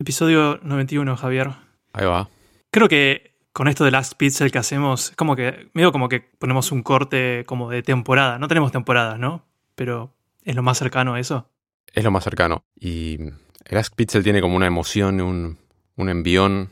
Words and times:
Episodio 0.00 0.60
91, 0.62 1.16
Javier. 1.16 1.50
Ahí 1.92 2.06
va. 2.06 2.28
Creo 2.70 2.88
que 2.88 3.34
con 3.52 3.66
esto 3.66 3.84
de 3.84 3.90
Last 3.90 4.14
Pixel 4.14 4.52
que 4.52 4.58
hacemos, 4.58 5.12
como 5.16 5.34
que, 5.34 5.68
medio 5.74 5.90
como 5.90 6.08
que 6.08 6.20
ponemos 6.20 6.70
un 6.70 6.82
corte 6.82 7.42
como 7.46 7.68
de 7.70 7.82
temporada. 7.82 8.38
No 8.38 8.46
tenemos 8.46 8.70
temporadas, 8.70 9.18
¿no? 9.18 9.44
Pero 9.74 10.14
es 10.44 10.54
lo 10.54 10.62
más 10.62 10.78
cercano 10.78 11.14
a 11.14 11.20
eso. 11.20 11.50
Es 11.92 12.04
lo 12.04 12.10
más 12.12 12.22
cercano. 12.22 12.64
Y 12.78 13.18
el 13.64 13.76
Ask 13.78 13.94
Pixel 13.96 14.22
tiene 14.22 14.40
como 14.40 14.54
una 14.56 14.66
emoción, 14.66 15.20
un, 15.20 15.58
un 15.96 16.08
envión, 16.08 16.70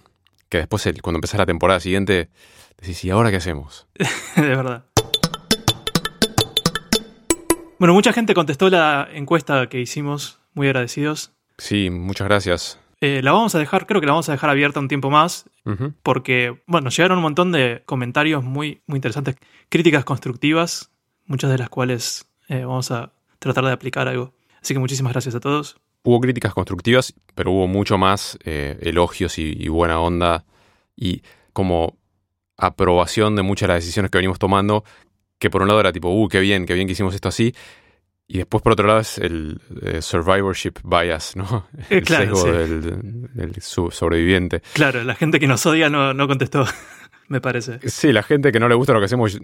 que 0.49 0.59
después 0.59 0.87
el- 0.87 1.03
cuando 1.03 1.17
empezás 1.17 1.39
la 1.39 1.47
temporada 1.47 1.81
siguiente, 1.81 2.29
decís, 2.81 3.05
¿y 3.05 3.11
ahora 3.11 3.31
qué 3.31 3.37
hacemos? 3.39 3.89
de 4.37 4.43
verdad. 4.43 4.85
Bueno, 7.81 7.93
mucha 7.93 8.13
gente 8.13 8.35
contestó 8.35 8.71
la 8.71 9.09
encuesta 9.13 9.69
que 9.69 9.81
hicimos, 9.81 10.39
muy 10.55 10.69
agradecidos. 10.69 11.33
Sí, 11.59 11.91
muchas 11.91 12.29
gracias. 12.29 12.79
Eh, 13.07 13.23
la 13.23 13.31
vamos 13.31 13.55
a 13.55 13.61
dejar, 13.61 13.87
creo 13.87 14.01
que 14.01 14.07
la 14.09 14.15
vamos 14.15 14.29
a 14.29 14.33
dejar 14.33 14.51
abierta 14.51 14.81
un 14.81 14.89
tiempo 14.89 15.11
más, 15.11 15.49
porque, 16.03 16.61
bueno, 16.67 16.91
llegaron 16.91 17.19
un 17.19 17.23
montón 17.23 17.53
de 17.53 17.85
comentarios 17.87 18.43
muy, 18.43 18.83
muy 18.89 18.97
interesantes, 18.97 19.37
críticas 19.69 20.05
constructivas, 20.05 20.91
muchas 21.25 21.53
de 21.53 21.59
las 21.59 21.69
cuales 21.69 22.27
eh, 22.49 22.65
vamos 22.65 22.91
a 22.91 23.13
tratar 23.39 23.65
de 23.65 23.71
aplicar 23.71 24.09
algo. 24.09 24.35
Así 24.61 24.75
que 24.75 24.81
muchísimas 24.81 25.13
gracias 25.13 25.37
a 25.37 25.41
todos. 25.41 25.77
Hubo 26.03 26.21
críticas 26.21 26.53
constructivas, 26.53 27.15
pero 27.37 27.53
hubo 27.53 27.69
mucho 27.69 27.97
más 27.97 28.41
eh, 28.45 28.77
elogios 28.81 29.39
y, 29.39 29.55
y 29.57 29.69
buena 29.69 30.01
onda 30.01 30.45
y 30.97 31.23
como 31.53 31.97
aprobación 32.57 33.37
de 33.37 33.43
muchas 33.43 33.69
de 33.69 33.75
las 33.75 33.85
decisiones 33.85 34.11
que 34.11 34.19
venimos 34.19 34.41
tomando, 34.41 34.83
que 35.39 35.49
por 35.49 35.63
un 35.63 35.69
lado 35.69 35.79
era 35.79 35.93
tipo, 35.93 36.11
uh, 36.11 36.27
qué 36.27 36.41
bien, 36.41 36.67
qué 36.67 36.75
bien 36.75 36.89
que 36.89 36.95
hicimos 36.95 37.15
esto 37.15 37.29
así, 37.29 37.55
y 38.29 38.39
después 38.39 38.63
por 38.63 38.73
otro 38.73 38.87
lado 38.87 39.01
es 39.01 39.19
el 39.19 39.61
eh, 39.83 40.03
survivorship 40.03 40.75
bias, 40.85 41.37
¿no? 41.37 41.67
El 41.91 42.03
claro, 42.05 42.35
sesgo 42.35 42.45
sí. 42.45 42.51
del, 42.51 43.29
del 43.35 43.63
sobreviviente. 43.63 44.63
Claro, 44.73 45.05
la 45.05 45.15
gente 45.15 45.39
que 45.39 45.47
nos 45.47 45.65
odia 45.67 45.89
no, 45.89 46.13
no 46.13 46.27
contestó, 46.27 46.65
me 47.29 47.41
parece. 47.41 47.79
Sí, 47.89 48.13
la 48.13 48.23
gente 48.23 48.51
que 48.53 48.61
no 48.61 48.69
le 48.69 48.75
gusta 48.75 48.93
lo 48.93 48.99
que 48.99 49.07
hacemos 49.07 49.39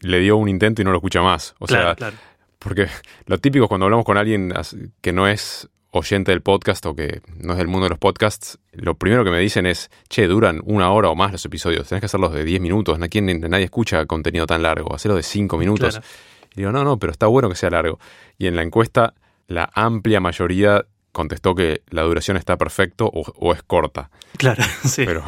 le 0.00 0.18
dio 0.20 0.36
un 0.36 0.48
intento 0.48 0.82
y 0.82 0.84
no 0.84 0.90
lo 0.90 0.98
escucha 0.98 1.22
más. 1.22 1.54
O 1.58 1.66
claro, 1.66 1.84
sea, 1.84 1.94
claro. 1.96 2.16
porque 2.58 2.88
lo 3.26 3.38
típico 3.38 3.64
es 3.64 3.68
cuando 3.68 3.84
hablamos 3.84 4.04
con 4.06 4.16
alguien 4.16 4.52
que 5.00 5.12
no 5.12 5.28
es 5.28 5.68
oyente 5.96 6.32
del 6.32 6.42
podcast 6.42 6.84
o 6.86 6.96
que 6.96 7.20
no 7.36 7.52
es 7.52 7.58
del 7.58 7.68
mundo 7.68 7.84
de 7.84 7.90
los 7.90 7.98
podcasts, 8.00 8.58
lo 8.72 8.96
primero 8.96 9.22
que 9.22 9.30
me 9.30 9.38
dicen 9.38 9.64
es, 9.64 9.90
che, 10.08 10.26
duran 10.26 10.60
una 10.64 10.90
hora 10.90 11.08
o 11.08 11.14
más 11.14 11.30
los 11.30 11.44
episodios, 11.44 11.88
tenés 11.88 12.00
que 12.00 12.06
hacerlos 12.06 12.32
de 12.32 12.44
10 12.44 12.60
minutos, 12.60 12.98
¿no? 12.98 13.08
¿Quién- 13.08 13.40
nadie 13.48 13.66
escucha 13.66 14.04
contenido 14.06 14.44
tan 14.44 14.62
largo, 14.62 14.92
hacerlo 14.92 15.14
de 15.16 15.22
5 15.22 15.56
minutos. 15.56 15.90
Claro. 15.94 16.06
Y 16.54 16.58
digo, 16.60 16.72
no, 16.72 16.84
no, 16.84 16.98
pero 16.98 17.10
está 17.12 17.26
bueno 17.26 17.48
que 17.48 17.56
sea 17.56 17.70
largo. 17.70 17.98
Y 18.38 18.46
en 18.46 18.56
la 18.56 18.62
encuesta, 18.62 19.14
la 19.48 19.70
amplia 19.74 20.20
mayoría 20.20 20.84
contestó 21.12 21.54
que 21.54 21.82
la 21.90 22.02
duración 22.02 22.36
está 22.36 22.56
perfecto 22.56 23.06
o, 23.12 23.22
o 23.36 23.52
es 23.52 23.62
corta. 23.62 24.10
Claro, 24.36 24.62
sí. 24.84 25.04
Pero, 25.04 25.22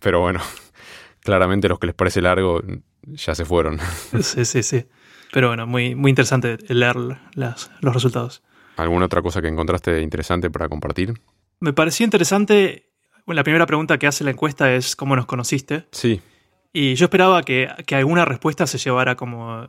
pero 0.00 0.20
bueno, 0.20 0.40
claramente 1.20 1.68
los 1.68 1.78
que 1.78 1.86
les 1.86 1.94
parece 1.94 2.20
largo 2.20 2.62
ya 3.02 3.34
se 3.34 3.44
fueron. 3.44 3.78
Sí, 4.20 4.44
sí, 4.44 4.62
sí. 4.62 4.86
Pero 5.32 5.48
bueno, 5.48 5.66
muy, 5.66 5.94
muy 5.94 6.10
interesante 6.10 6.58
leer 6.68 6.96
las- 7.34 7.70
los 7.80 7.94
resultados. 7.94 8.42
¿Alguna 8.76 9.06
otra 9.06 9.22
cosa 9.22 9.40
que 9.42 9.48
encontraste 9.48 10.00
interesante 10.02 10.50
para 10.50 10.68
compartir? 10.68 11.14
Me 11.60 11.72
pareció 11.72 12.04
interesante, 12.04 12.90
bueno, 13.26 13.36
la 13.38 13.44
primera 13.44 13.66
pregunta 13.66 13.98
que 13.98 14.06
hace 14.06 14.24
la 14.24 14.30
encuesta 14.30 14.72
es 14.74 14.96
cómo 14.96 15.14
nos 15.16 15.26
conociste. 15.26 15.86
Sí, 15.92 16.20
Y 16.72 16.94
yo 16.94 17.04
esperaba 17.06 17.42
que, 17.42 17.68
que 17.86 17.94
alguna 17.96 18.24
respuesta 18.24 18.66
se 18.66 18.78
llevara 18.78 19.14
como 19.14 19.68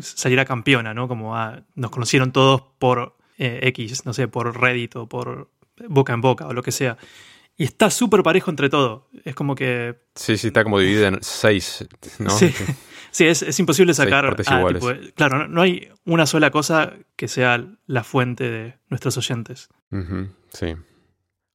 saliera 0.00 0.44
campeona, 0.44 0.94
¿no? 0.94 1.08
Como 1.08 1.36
ah, 1.36 1.62
nos 1.74 1.90
conocieron 1.90 2.32
todos 2.32 2.62
por 2.78 3.16
eh, 3.38 3.60
X, 3.62 4.04
no 4.06 4.12
sé, 4.12 4.28
por 4.28 4.60
Reddit 4.60 4.96
o 4.96 5.08
por 5.08 5.50
boca 5.88 6.12
en 6.12 6.20
boca 6.20 6.46
o 6.46 6.52
lo 6.52 6.62
que 6.62 6.72
sea. 6.72 6.96
Y 7.56 7.64
está 7.64 7.90
súper 7.90 8.22
parejo 8.22 8.50
entre 8.50 8.68
todo. 8.68 9.08
Es 9.24 9.34
como 9.34 9.54
que 9.54 9.96
sí, 10.14 10.36
sí, 10.36 10.48
está 10.48 10.64
como 10.64 10.78
dividida 10.78 11.08
en 11.08 11.18
seis, 11.22 11.86
¿no? 12.18 12.30
Sí, 12.30 12.52
sí 13.10 13.26
es, 13.26 13.42
es 13.42 13.58
imposible 13.60 13.94
sacar. 13.94 14.36
ah, 14.46 14.66
tipo, 14.72 14.90
claro, 15.14 15.38
no, 15.38 15.48
no 15.48 15.62
hay 15.62 15.88
una 16.04 16.26
sola 16.26 16.50
cosa 16.50 16.94
que 17.16 17.28
sea 17.28 17.64
la 17.86 18.02
fuente 18.02 18.50
de 18.50 18.78
nuestros 18.88 19.16
oyentes. 19.16 19.68
Sí. 20.52 20.74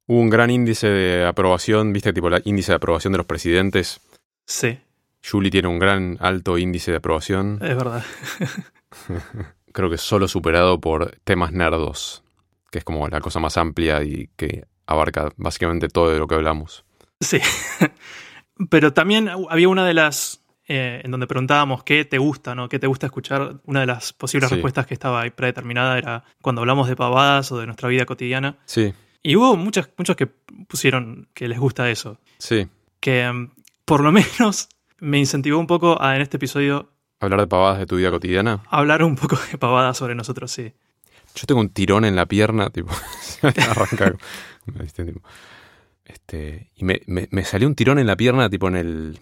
Hubo 0.08 0.20
un 0.22 0.30
gran 0.30 0.50
índice 0.50 0.88
de 0.88 1.26
aprobación, 1.26 1.92
viste, 1.92 2.14
tipo 2.14 2.30
el 2.30 2.42
índice 2.46 2.72
de 2.72 2.78
aprobación 2.78 3.12
de 3.12 3.18
los 3.18 3.28
presidentes. 3.28 4.00
Sí, 4.46 4.80
Julie 5.28 5.52
tiene 5.52 5.68
un 5.68 5.80
gran 5.80 6.18
alto 6.22 6.58
índice 6.58 6.92
de 6.92 6.98
aprobación, 6.98 7.60
es 7.62 7.76
verdad. 7.76 8.04
creo 9.74 9.90
que 9.90 9.98
solo 9.98 10.28
superado 10.28 10.80
por 10.80 11.16
temas 11.24 11.52
nerdos, 11.52 12.24
que 12.72 12.80
es 12.80 12.84
como 12.84 13.08
la 13.08 13.22
cosa 13.22 13.40
más 13.40 13.58
amplia 13.58 14.04
y 14.04 14.30
que 14.36 14.66
abarca 14.86 15.30
básicamente 15.38 15.88
todo 15.88 16.12
de 16.12 16.20
lo 16.20 16.28
que 16.28 16.36
hablamos. 16.36 16.86
Sí. 17.20 17.40
Pero 18.70 18.94
también 18.94 19.30
había 19.50 19.70
una 19.70 19.86
de 19.86 19.94
las. 19.94 20.44
eh, 20.68 21.02
en 21.04 21.12
donde 21.12 21.28
preguntábamos 21.28 21.84
qué 21.84 22.06
te 22.06 22.18
gusta, 22.18 22.56
¿no? 22.56 22.68
¿Qué 22.70 22.78
te 22.80 22.88
gusta 22.88 23.06
escuchar? 23.08 23.60
Una 23.66 23.80
de 23.82 23.86
las 23.86 24.14
posibles 24.14 24.50
Sí. 24.50 24.56
respuestas 24.56 24.86
que 24.86 24.94
estaba 24.94 25.22
ahí 25.22 25.30
predeterminada 25.32 25.98
era 25.98 26.24
cuando 26.42 26.62
hablamos 26.62 26.88
de 26.88 26.96
pavadas 26.96 27.52
o 27.52 27.58
de 27.60 27.66
nuestra 27.66 27.90
vida 27.90 28.06
cotidiana. 28.06 28.58
Sí, 28.66 28.94
Y 29.24 29.36
hubo 29.36 29.56
muchas, 29.58 29.90
muchos 29.98 30.16
que 30.16 30.28
pusieron 30.28 31.28
que 31.34 31.48
les 31.48 31.60
gusta 31.60 31.90
eso. 31.90 32.20
sí. 32.38 32.68
Que 33.00 33.32
mm, 33.32 33.52
por 33.86 34.02
lo 34.02 34.12
menos 34.40 34.68
me 35.02 35.18
incentivó 35.20 35.60
un 35.60 35.68
poco 35.68 36.02
a 36.02 36.16
en 36.16 36.22
este 36.22 36.38
episodio 36.38 36.92
Hablar 37.22 37.42
de 37.42 37.48
pavadas 37.48 37.80
de 37.80 37.86
tu 37.86 37.98
vida 37.98 38.12
cotidiana. 38.12 38.62
hablar 38.70 39.04
un 39.04 39.16
poco 39.16 39.38
de 39.52 39.58
pavadas 39.58 39.98
sobre 39.98 40.16
nosotros, 40.16 40.52
sí. 40.52 40.74
Yo 41.36 41.46
tengo 41.46 41.62
un 41.62 41.70
tirón 41.70 42.06
en 42.06 42.16
la 42.16 42.26
pierna, 42.26 42.70
tipo, 42.70 42.92
arranca. 43.42 44.14
Este, 46.06 46.72
y 46.76 46.84
me, 46.86 47.02
me- 47.06 47.28
me 47.32 47.44
salió 47.46 47.68
un 47.68 47.76
tirón 47.76 48.00
en 48.00 48.08
la 48.08 48.16
pierna, 48.16 48.50
tipo 48.50 48.68
en 48.68 48.76
el 48.76 49.20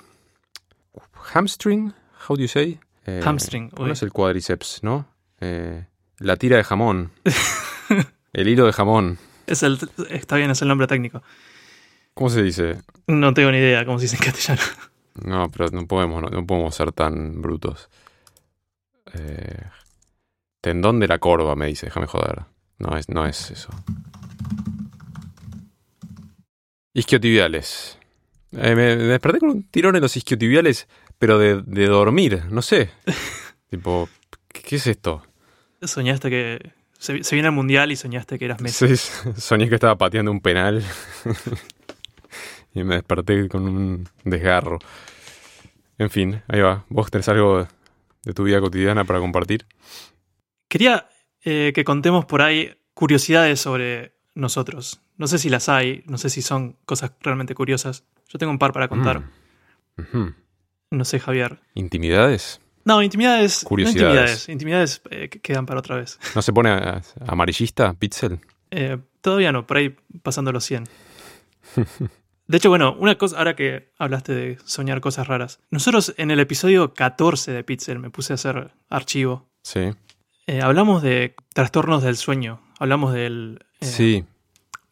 hamstring, 1.33 1.93
how 2.27 2.35
do 2.35 2.41
you 2.41 2.47
say? 2.47 2.79
Eh, 3.05 3.21
Hamstring, 3.23 3.71
No 3.77 3.91
es 3.91 4.01
el 4.03 4.11
cuádriceps, 4.11 4.83
¿no? 4.83 5.07
Eh, 5.39 5.85
la 6.19 6.35
tira 6.35 6.57
de 6.57 6.63
jamón. 6.63 7.11
el 8.33 8.47
hilo 8.47 8.66
de 8.66 8.73
jamón. 8.73 9.17
Es 9.47 9.63
el, 9.63 9.79
está 10.09 10.35
bien, 10.35 10.51
es 10.51 10.61
el 10.61 10.67
nombre 10.67 10.87
técnico. 10.87 11.23
¿Cómo 12.13 12.29
se 12.29 12.43
dice? 12.43 12.81
No 13.07 13.33
tengo 13.33 13.51
ni 13.51 13.57
idea 13.59 13.85
cómo 13.85 13.97
se 13.99 14.03
dice 14.05 14.17
en 14.17 14.23
castellano. 14.23 14.61
No, 15.23 15.50
pero 15.50 15.69
no 15.72 15.88
podemos, 15.88 16.22
no, 16.22 16.29
no 16.29 16.45
podemos 16.45 16.75
ser 16.75 16.91
tan 16.91 17.41
brutos. 17.41 17.89
Eh, 19.13 19.63
tendón 20.61 21.00
de 21.00 21.07
la 21.07 21.19
corva, 21.19 21.55
me 21.55 21.67
dice, 21.67 21.88
déjame 21.88 22.07
joder. 22.07 22.45
No 22.79 22.95
es, 22.97 23.09
no 23.09 23.25
es 23.25 23.51
eso. 23.51 23.69
Isquiotibiales. 26.94 27.97
Eh, 28.51 28.75
me, 28.75 28.95
desperté 28.95 29.39
con 29.39 29.50
un 29.50 29.63
tirón 29.63 29.95
en 29.95 30.01
los 30.01 30.16
isquiotibiales, 30.16 30.88
pero 31.19 31.38
de, 31.38 31.61
de 31.61 31.88
dormir, 31.88 32.44
no 32.49 32.61
sé. 32.61 32.91
tipo, 33.69 34.09
¿qué, 34.47 34.61
qué 34.61 34.75
es 34.78 34.88
esto? 34.88 35.23
Soñaste 35.81 36.29
que. 36.29 36.72
Se, 36.97 37.23
se 37.23 37.35
viene 37.35 37.49
el 37.49 37.53
mundial 37.53 37.91
y 37.91 37.95
soñaste 37.95 38.39
que 38.39 38.45
eras 38.45 38.59
Messi. 38.61 38.97
Sí, 38.97 39.11
soñé 39.38 39.69
que 39.69 39.75
estaba 39.75 39.97
pateando 39.97 40.31
un 40.31 40.41
penal. 40.41 40.84
y 42.77 42.83
me 42.83 42.95
desperté 42.95 43.47
con 43.49 43.63
un 43.67 44.09
desgarro. 44.23 44.79
En 45.97 46.09
fin, 46.09 46.41
ahí 46.47 46.61
va. 46.61 46.85
¿Vos 46.89 47.09
tenés 47.11 47.27
algo 47.29 47.67
de 48.23 48.33
tu 48.33 48.43
vida 48.43 48.59
cotidiana 48.61 49.03
para 49.05 49.19
compartir? 49.19 49.65
Quería 50.67 51.07
eh, 51.43 51.71
que 51.73 51.83
contemos 51.83 52.25
por 52.25 52.41
ahí 52.41 52.75
curiosidades 52.93 53.59
sobre 53.59 54.13
nosotros. 54.35 55.01
No 55.17 55.27
sé 55.27 55.39
si 55.39 55.49
las 55.49 55.69
hay, 55.69 56.03
no 56.07 56.17
sé 56.17 56.29
si 56.29 56.41
son 56.41 56.75
cosas 56.85 57.11
realmente 57.21 57.55
curiosas. 57.55 58.03
Yo 58.29 58.37
tengo 58.37 58.51
un 58.51 58.59
par 58.59 58.73
para 58.73 58.87
contar. 58.87 59.23
Mm. 59.97 60.27
No 60.91 61.05
sé, 61.05 61.19
Javier. 61.19 61.59
¿Intimidades? 61.73 62.61
No, 62.85 63.01
intimidades. 63.01 63.63
no 63.63 63.69
Curiosidades. 63.69 64.47
intimidades. 64.47 64.49
Intimidades 64.49 65.01
eh, 65.09 65.29
que 65.29 65.39
quedan 65.39 65.66
para 65.66 65.79
otra 65.79 65.95
vez. 65.97 66.19
¿No 66.35 66.41
se 66.41 66.53
pone 66.53 66.69
a- 66.69 67.01
amarillista, 67.25 67.93
Pixel? 67.93 68.39
Eh, 68.71 68.97
todavía 69.21 69.51
no, 69.51 69.66
por 69.66 69.77
ahí 69.77 69.95
pasando 70.21 70.51
los 70.51 70.63
100. 70.66 70.83
De 72.47 72.58
hecho, 72.58 72.70
bueno, 72.70 72.96
una 72.99 73.17
cosa, 73.17 73.38
ahora 73.38 73.55
que 73.55 73.91
hablaste 73.97 74.34
de 74.34 74.58
soñar 74.64 75.02
cosas 75.02 75.28
raras. 75.28 75.59
Nosotros 75.70 76.14
en 76.17 76.32
el 76.32 76.40
episodio 76.40 76.94
14 76.94 77.52
de 77.52 77.64
Pixel, 77.64 77.99
me 77.99 78.09
puse 78.09 78.34
a 78.34 78.35
hacer 78.35 78.72
archivo, 78.90 79.49
Sí. 79.64 79.91
eh, 80.47 80.61
hablamos 80.61 81.02
de 81.02 81.35
trastornos 81.53 82.03
del 82.03 82.16
sueño. 82.16 82.61
Hablamos 82.79 83.14
de 83.14 83.58
sí. 83.82 84.23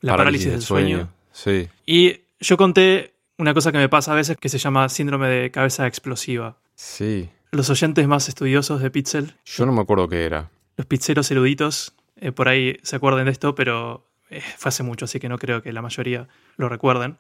la 0.02 0.18
parálisis, 0.18 0.52
del 0.52 0.62
sueño. 0.62 1.10
Sí. 1.32 1.70
Y 1.86 2.22
yo 2.42 2.58
conté 2.58 3.14
una 3.38 3.54
cosa 3.54 3.72
que 3.72 3.78
me 3.78 3.88
pasa 3.90 4.12
a 4.12 4.16
veces 4.16 4.38
que 4.38 4.50
se 4.50 4.58
llama 4.58 4.90
síndrome 4.90 5.28
de 5.30 5.52
cabeza 5.52 5.88
explosiva. 5.88 6.58
Sí. 6.76 7.30
Los 7.52 7.70
oyentes 7.70 8.06
más 8.08 8.28
estudiosos 8.28 8.82
de 8.82 8.92
Pixel, 8.92 9.34
Yo 9.46 9.66
no 9.66 9.72
me 9.72 9.82
acuerdo 9.82 10.10
qué 10.10 10.26
era. 10.26 10.50
los 10.76 10.88
pizzeros 10.88 11.32
eruditos, 11.32 11.94
eh, 12.18 12.34
por 12.34 12.50
ahí 12.50 12.78
se 12.84 12.98
acuerden 12.98 13.26
de 13.26 13.32
esto, 13.32 13.56
pero 13.56 14.10
eh, 14.30 14.42
fue 14.58 14.70
hace 14.70 14.84
mucho, 14.84 15.06
así 15.06 15.20
que 15.22 15.30
no 15.30 15.38
creo 15.38 15.62
que 15.62 15.72
la 15.72 15.82
mayoría 15.82 16.28
lo 16.58 16.68
recuerden. 16.68 17.18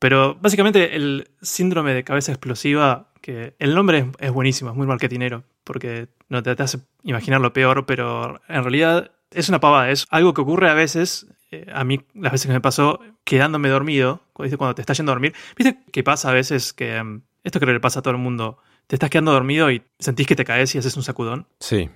Pero 0.00 0.34
básicamente 0.40 0.96
el 0.96 1.30
síndrome 1.40 1.94
de 1.94 2.02
cabeza 2.02 2.32
explosiva, 2.32 3.12
que 3.20 3.54
el 3.60 3.76
nombre 3.76 3.98
es, 3.98 4.06
es 4.18 4.32
buenísimo, 4.32 4.70
es 4.70 4.76
muy 4.76 4.88
marketinero, 4.88 5.44
porque 5.62 6.08
no 6.28 6.42
te, 6.42 6.56
te 6.56 6.62
hace 6.64 6.80
imaginar 7.04 7.40
lo 7.40 7.52
peor, 7.52 7.86
pero 7.86 8.40
en 8.48 8.64
realidad 8.64 9.12
es 9.30 9.48
una 9.48 9.60
pavada, 9.60 9.90
es 9.90 10.06
algo 10.10 10.34
que 10.34 10.40
ocurre 10.40 10.68
a 10.68 10.74
veces 10.74 11.28
eh, 11.50 11.66
a 11.72 11.82
mí 11.84 12.00
las 12.14 12.32
veces 12.32 12.46
que 12.46 12.52
me 12.52 12.60
pasó 12.60 13.00
quedándome 13.24 13.68
dormido, 13.68 14.22
cuando 14.32 14.74
te 14.74 14.82
estás 14.82 14.96
yendo 14.96 15.12
a 15.12 15.14
dormir, 15.14 15.34
viste 15.56 15.80
que 15.92 16.04
pasa 16.04 16.30
a 16.30 16.32
veces 16.32 16.72
que, 16.72 17.02
mm, 17.02 17.22
esto 17.42 17.58
creo 17.58 17.70
que 17.70 17.74
le 17.74 17.80
pasa 17.80 18.00
a 18.00 18.02
todo 18.02 18.12
el 18.12 18.20
mundo, 18.20 18.58
te 18.86 18.96
estás 18.96 19.10
quedando 19.10 19.32
dormido 19.32 19.70
y 19.70 19.82
sentís 19.98 20.26
que 20.26 20.36
te 20.36 20.44
caes 20.44 20.74
y 20.74 20.78
haces 20.78 20.96
un 20.96 21.02
sacudón. 21.02 21.46
Sí. 21.58 21.90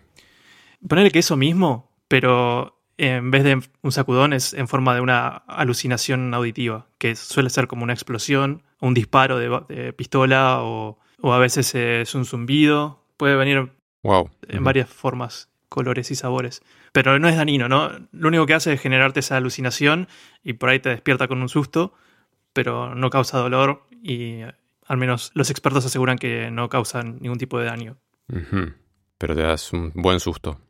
Ponerle 0.88 1.10
que 1.10 1.20
eso 1.20 1.36
mismo, 1.36 1.90
pero 2.08 2.83
en 2.96 3.30
vez 3.30 3.44
de 3.44 3.60
un 3.82 3.92
sacudón 3.92 4.32
es 4.32 4.54
en 4.54 4.68
forma 4.68 4.94
de 4.94 5.00
una 5.00 5.28
alucinación 5.28 6.32
auditiva, 6.34 6.86
que 6.98 7.16
suele 7.16 7.50
ser 7.50 7.66
como 7.66 7.84
una 7.84 7.92
explosión, 7.92 8.62
un 8.80 8.94
disparo 8.94 9.38
de, 9.38 9.74
de 9.74 9.92
pistola 9.92 10.62
o, 10.62 10.98
o, 11.20 11.32
a 11.32 11.38
veces 11.38 11.74
es 11.74 12.14
un 12.14 12.24
zumbido. 12.24 13.02
Puede 13.16 13.36
venir 13.36 13.70
wow. 14.02 14.30
en 14.48 14.64
varias 14.64 14.88
formas, 14.88 15.48
colores 15.68 16.10
y 16.10 16.14
sabores. 16.14 16.62
Pero 16.92 17.18
no 17.18 17.28
es 17.28 17.36
dañino, 17.36 17.68
¿no? 17.68 17.90
Lo 18.12 18.28
único 18.28 18.46
que 18.46 18.54
hace 18.54 18.72
es 18.72 18.80
generarte 18.80 19.20
esa 19.20 19.36
alucinación 19.36 20.08
y 20.42 20.54
por 20.54 20.68
ahí 20.68 20.78
te 20.78 20.90
despierta 20.90 21.26
con 21.26 21.42
un 21.42 21.48
susto, 21.48 21.94
pero 22.52 22.94
no 22.94 23.10
causa 23.10 23.38
dolor 23.38 23.86
y 24.02 24.40
al 24.86 24.96
menos 24.96 25.32
los 25.34 25.50
expertos 25.50 25.86
aseguran 25.86 26.18
que 26.18 26.50
no 26.50 26.68
causan 26.68 27.18
ningún 27.20 27.38
tipo 27.38 27.58
de 27.58 27.64
daño. 27.64 27.96
Uh 28.28 28.36
-huh. 28.36 28.74
Pero 29.18 29.34
te 29.34 29.42
das 29.42 29.72
un 29.72 29.92
buen 29.94 30.20
susto. 30.20 30.60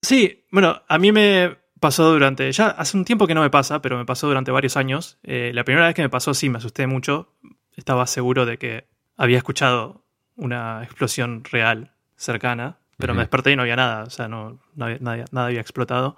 Sí, 0.00 0.46
bueno, 0.50 0.82
a 0.86 0.98
mí 0.98 1.10
me 1.12 1.56
pasó 1.80 2.12
durante, 2.12 2.50
ya 2.52 2.68
hace 2.68 2.96
un 2.96 3.04
tiempo 3.04 3.26
que 3.26 3.34
no 3.34 3.42
me 3.42 3.50
pasa, 3.50 3.82
pero 3.82 3.96
me 3.96 4.04
pasó 4.04 4.26
durante 4.26 4.50
varios 4.50 4.76
años. 4.76 5.18
Eh, 5.22 5.52
la 5.54 5.64
primera 5.64 5.86
vez 5.86 5.94
que 5.94 6.02
me 6.02 6.08
pasó 6.08 6.34
sí 6.34 6.48
me 6.48 6.58
asusté 6.58 6.86
mucho. 6.86 7.32
Estaba 7.76 8.06
seguro 8.06 8.46
de 8.46 8.58
que 8.58 8.86
había 9.16 9.38
escuchado 9.38 10.04
una 10.36 10.82
explosión 10.82 11.44
real 11.44 11.92
cercana, 12.16 12.78
pero 12.96 13.12
uh 13.12 13.14
-huh. 13.14 13.18
me 13.18 13.22
desperté 13.22 13.52
y 13.52 13.56
no 13.56 13.62
había 13.62 13.76
nada, 13.76 14.04
o 14.04 14.10
sea, 14.10 14.28
no, 14.28 14.60
no 14.74 14.84
había, 14.84 14.98
nada, 15.00 15.24
nada 15.32 15.46
había 15.48 15.60
explotado. 15.60 16.16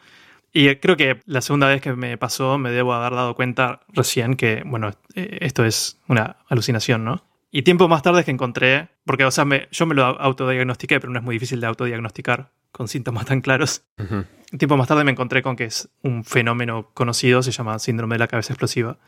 Y 0.53 0.75
creo 0.77 0.97
que 0.97 1.21
la 1.27 1.43
segunda 1.43 1.69
vez 1.69 1.83
que 1.83 1.93
me 1.93 2.17
pasó 2.17 2.57
me 2.57 2.71
debo 2.71 2.95
haber 2.95 3.13
dado 3.13 3.35
cuenta 3.35 3.81
recién 3.89 4.37
que, 4.37 4.63
bueno, 4.65 4.91
eh, 5.15 5.39
esto 5.43 5.65
es 5.65 6.01
una 6.09 6.37
alucinación, 6.49 7.05
¿no? 7.05 7.25
Y 7.51 7.63
tiempo 7.63 7.89
más 7.89 8.03
tarde 8.03 8.21
es 8.21 8.25
que 8.25 8.31
encontré, 8.31 8.89
porque, 9.05 9.25
o 9.25 9.31
sea, 9.31 9.45
me, 9.45 9.69
yo 9.71 9.87
me 9.87 9.95
lo 9.95 10.05
autodiagnostiqué, 10.05 11.01
pero 11.01 11.13
no 11.13 11.19
es 11.19 11.25
muy 11.25 11.35
difícil 11.37 11.61
de 11.61 11.67
autodiagnosticar 11.67 12.51
con 12.73 12.89
síntomas 12.89 13.27
tan 13.27 13.41
claros. 13.41 13.85
Uh 13.99 14.03
-huh. 14.03 14.25
Tiempo 14.59 14.77
más 14.77 14.89
tarde 14.89 15.05
me 15.05 15.11
encontré 15.11 15.43
con 15.43 15.57
que 15.57 15.65
es 15.65 15.89
un 16.03 16.25
fenómeno 16.25 16.91
conocido, 16.95 17.43
se 17.43 17.51
llama 17.51 17.79
síndrome 17.79 18.15
de 18.15 18.21
la 18.21 18.29
cabeza 18.29 18.53
explosiva. 18.53 18.99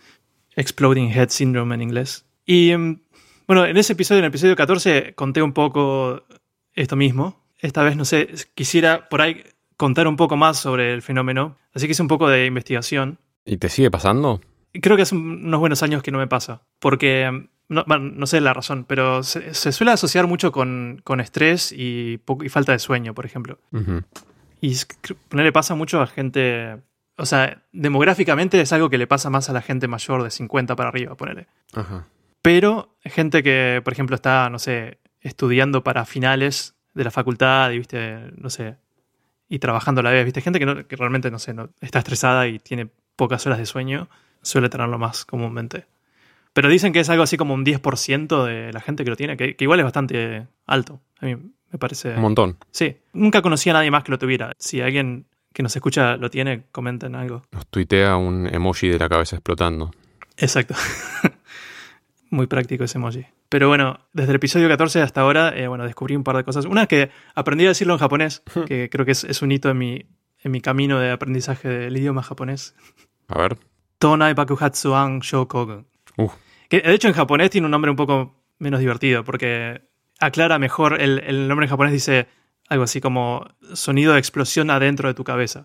Exploding 0.56 1.10
Head 1.10 1.28
Syndrome 1.31 1.75
en 1.75 1.82
inglés. 1.82 2.26
Y 2.44 2.76
mm, 2.76 3.00
bueno, 3.46 3.64
en 3.64 3.76
ese 3.76 3.93
episodio, 3.93 4.19
en 4.19 4.25
el 4.25 4.31
episodio 4.31 4.56
14, 4.56 5.14
conté 5.14 5.43
un 5.43 5.52
poco 5.52 6.25
esto 6.75 6.96
mismo. 6.96 7.44
Esta 7.60 7.82
vez, 7.82 7.96
no 7.96 8.05
sé, 8.05 8.28
quisiera 8.55 9.08
por 9.08 9.20
ahí 9.20 9.44
contar 9.76 10.08
un 10.08 10.16
poco 10.16 10.37
más 10.37 10.58
sobre 10.58 10.93
el 10.93 11.02
fenómeno. 11.02 11.56
Así 11.72 11.87
que 11.87 11.93
hice 11.93 12.02
un 12.02 12.08
poco 12.08 12.28
de 12.28 12.46
investigación. 12.46 13.19
¿Y 13.44 13.56
te 13.58 13.69
sigue 13.69 13.90
pasando? 13.90 14.40
Creo 14.72 14.96
que 14.96 15.02
hace 15.02 15.14
unos 15.14 15.60
buenos 15.60 15.82
años 15.82 16.02
que 16.02 16.10
no 16.10 16.19
me 16.19 16.26
pasa. 16.26 16.62
Porque 16.78 17.31
mm, 17.31 17.49
no, 17.69 17.85
bueno, 17.87 18.11
no, 18.15 18.26
sé 18.26 18.41
la 18.41 18.55
razón, 18.55 18.85
pero 18.85 19.23
se, 19.23 19.53
se 19.55 19.73
suele 19.73 19.93
asociar 19.93 20.26
mucho 20.26 20.53
con, 20.53 21.00
con 21.05 21.20
estrés 21.20 21.70
y, 21.73 22.20
y, 22.43 22.49
falta 22.49 22.73
de 22.73 22.79
sueño, 22.79 23.15
por 23.15 23.26
ejemplo. 23.26 23.59
Uh 23.73 23.79
-huh. 23.79 24.05
Y 24.61 24.75
le 25.37 25.53
pasa 25.53 25.75
mucho 25.75 26.00
a 26.00 26.06
gente. 26.06 26.79
O 27.17 27.26
sea, 27.26 27.62
demográficamente 27.73 28.61
es 28.61 28.73
algo 28.73 28.91
que 28.91 28.99
le 28.99 29.06
pasa 29.06 29.29
más 29.29 29.50
a 29.50 29.53
la 29.53 29.61
gente 29.61 29.88
mayor 29.88 30.23
de 30.23 30.31
50 30.31 30.76
para 30.76 30.88
arriba, 30.88 31.17
ponele. 31.17 31.47
Pero 32.43 32.97
gente 33.05 33.43
que, 33.43 33.81
por 33.85 33.93
ejemplo, 33.93 34.15
está, 34.17 34.49
no 34.50 34.59
sé, 34.59 34.99
estudiando 35.20 35.82
para 35.82 36.05
finales 36.05 36.75
de 36.94 37.05
la 37.05 37.11
facultad 37.11 37.70
y, 37.73 37.79
viste, 37.79 38.19
no 38.37 38.50
sé, 38.50 38.76
y 39.49 39.59
trabajando 39.59 40.00
a 40.00 40.05
la 40.05 40.11
vez, 40.11 40.25
viste, 40.25 40.41
gente 40.41 40.59
que, 40.59 40.67
no, 40.67 40.87
que 40.87 40.97
realmente, 40.97 41.31
no 41.31 41.38
sé, 41.38 41.55
no, 41.55 41.70
está 41.81 41.99
estresada 41.99 42.47
y 42.47 42.59
tiene 42.59 42.88
pocas 43.17 43.44
horas 43.47 43.59
de 43.59 43.67
sueño, 43.67 44.09
suele 44.43 44.69
tenerlo 44.69 44.99
más 44.99 45.25
comúnmente. 45.25 45.87
Pero 46.53 46.69
dicen 46.69 46.93
que 46.93 47.00
es 47.00 47.11
algo 47.11 47.23
así 47.23 47.37
como 47.37 47.55
un 47.55 47.65
10% 47.65 48.45
de 48.45 48.73
la 48.73 48.81
gente 48.81 49.05
que 49.05 49.11
lo 49.11 49.17
tiene, 49.17 49.37
que, 49.37 49.56
que, 49.56 49.65
igual 49.65 49.81
es 49.81 49.85
bastante 49.85 50.47
alto. 50.67 51.00
A 51.21 51.27
mí 51.27 51.37
me 51.71 51.79
parece. 51.79 52.15
Un 52.15 52.23
montón. 52.23 52.56
Sí. 52.71 52.97
Nunca 53.12 53.43
conocí 53.43 53.71
a 53.71 53.75
nadie 53.75 53.91
más 53.91 54.05
que 54.05 54.11
lo 54.11 54.19
tuviera. 54.19 54.53
Si 54.59 54.81
alguien 54.81 55.27
que 55.53 55.62
nos 55.62 55.75
escucha 55.75 56.17
lo 56.17 56.31
tiene, 56.31 56.65
comenten 56.73 57.15
algo. 57.15 57.43
Nos 57.53 57.67
tuitea 57.67 58.17
un 58.17 58.47
emoji 58.53 58.89
de 58.89 58.99
la 58.99 59.09
cabeza 59.09 59.37
explotando. 59.37 59.91
Exacto. 60.37 60.75
Muy 62.31 62.47
práctico 62.47 62.85
ese 62.85 62.99
emoji. 62.99 63.27
Pero 63.49 63.69
bueno, 63.69 63.99
desde 64.12 64.31
el 64.31 64.37
episodio 64.37 64.69
14 64.69 65.01
hasta 65.01 65.23
ahora, 65.23 65.56
eh, 65.56 65.67
bueno, 65.67 65.85
descubrí 65.85 66.15
un 66.15 66.25
par 66.25 66.37
de 66.37 66.44
cosas. 66.44 66.67
Una 66.67 66.83
es 66.83 66.89
que 66.89 67.11
aprendí 67.35 67.65
a 67.65 67.69
decirlo 67.69 67.94
en 67.94 67.99
japonés, 67.99 68.43
que 68.67 68.91
creo 68.91 69.06
que 69.06 69.12
es, 69.12 69.25
es 69.25 69.43
un 69.43 69.51
hito 69.51 69.71
en 69.71 69.79
mi, 69.79 70.06
en 70.43 70.51
mi 70.53 70.61
camino 70.61 70.99
de 70.99 71.11
aprendizaje 71.11 71.69
del 71.69 71.97
idioma 71.97 72.23
japonés. 72.23 72.75
A 73.29 73.39
ver. 73.41 73.56
Tonai 73.99 74.35
Bakuhatsu 74.35 74.94
An 74.94 75.21
Shokogun. 75.21 75.87
Que 76.69 76.81
de 76.81 76.94
hecho 76.94 77.09
en 77.09 77.15
japonés 77.15 77.50
tiene 77.50 77.67
un 77.67 77.70
nombre 77.70 77.91
un 77.91 77.97
poco 77.97 78.35
menos 78.59 78.81
divertido 78.81 79.25
porque 79.25 79.82
aclara 80.19 80.59
mejor. 80.59 81.00
El, 81.00 81.20
el, 81.20 81.49
nombre 81.49 81.67
en 81.67 81.70
japonés 81.70 81.93
dice 81.93 82.29
algo 82.69 82.85
así 82.85 83.00
como 83.00 83.47
sonido 83.75 84.12
de 84.12 84.19
explosión 84.19 84.70
adentro 84.70 85.09
de 85.09 85.15
tu 85.15 85.25
cabeza. 85.25 85.65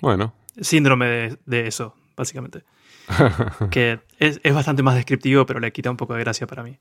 bueno. 0.00 0.34
Síndrome 0.60 1.06
de, 1.06 1.38
de 1.44 1.66
eso, 1.66 1.94
básicamente. 2.16 2.64
que 3.70 4.00
es, 4.18 4.40
es, 4.42 4.54
bastante 4.54 4.82
más 4.82 4.94
descriptivo, 4.94 5.46
pero 5.46 5.60
le 5.60 5.72
quita 5.72 5.90
un 5.90 5.96
poco 5.96 6.14
de 6.14 6.20
gracia 6.20 6.46
para 6.46 6.62
mí. 6.62 6.78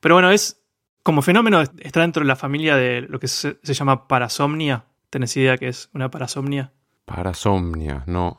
Pero 0.00 0.14
bueno, 0.14 0.30
es 0.30 0.60
como 1.02 1.22
fenómeno, 1.22 1.62
está 1.78 2.00
dentro 2.00 2.22
de 2.22 2.28
la 2.28 2.36
familia 2.36 2.76
de 2.76 3.02
lo 3.02 3.20
que 3.20 3.28
se, 3.28 3.58
se 3.62 3.74
llama 3.74 4.08
parasomnia. 4.08 4.84
¿Tenés 5.10 5.36
idea 5.36 5.56
que 5.56 5.68
es 5.68 5.88
una 5.94 6.10
parasomnia? 6.10 6.72
Parasomnia, 7.04 8.02
no. 8.06 8.36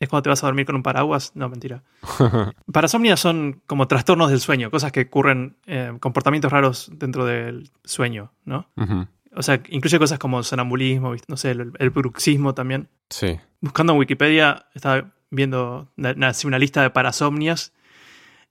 ¿Es 0.00 0.08
cuando 0.08 0.22
te 0.22 0.28
vas 0.30 0.42
a 0.42 0.46
dormir 0.46 0.64
con 0.64 0.74
un 0.76 0.82
paraguas? 0.82 1.32
No, 1.34 1.50
mentira. 1.50 1.82
Parasomnia 2.72 3.18
son 3.18 3.60
como 3.66 3.86
trastornos 3.86 4.30
del 4.30 4.40
sueño, 4.40 4.70
cosas 4.70 4.92
que 4.92 5.02
ocurren, 5.02 5.56
eh, 5.66 5.92
comportamientos 6.00 6.50
raros 6.50 6.90
dentro 6.94 7.26
del 7.26 7.70
sueño, 7.84 8.32
¿no? 8.46 8.66
Uh 8.76 8.82
-huh. 8.82 9.08
O 9.36 9.42
sea, 9.42 9.62
incluye 9.68 9.98
cosas 9.98 10.18
como 10.18 10.42
sonambulismo, 10.42 11.14
no 11.28 11.36
sé, 11.36 11.50
el, 11.50 11.72
el 11.78 11.90
bruxismo 11.90 12.54
también. 12.54 12.88
Sí. 13.10 13.38
Buscando 13.60 13.92
en 13.92 13.98
Wikipedia, 13.98 14.66
estaba 14.74 15.12
viendo 15.30 15.88
una, 15.96 16.14
una, 16.44 16.58
lista 16.58 16.82
de 16.82 16.90
parasomnias. 16.90 17.72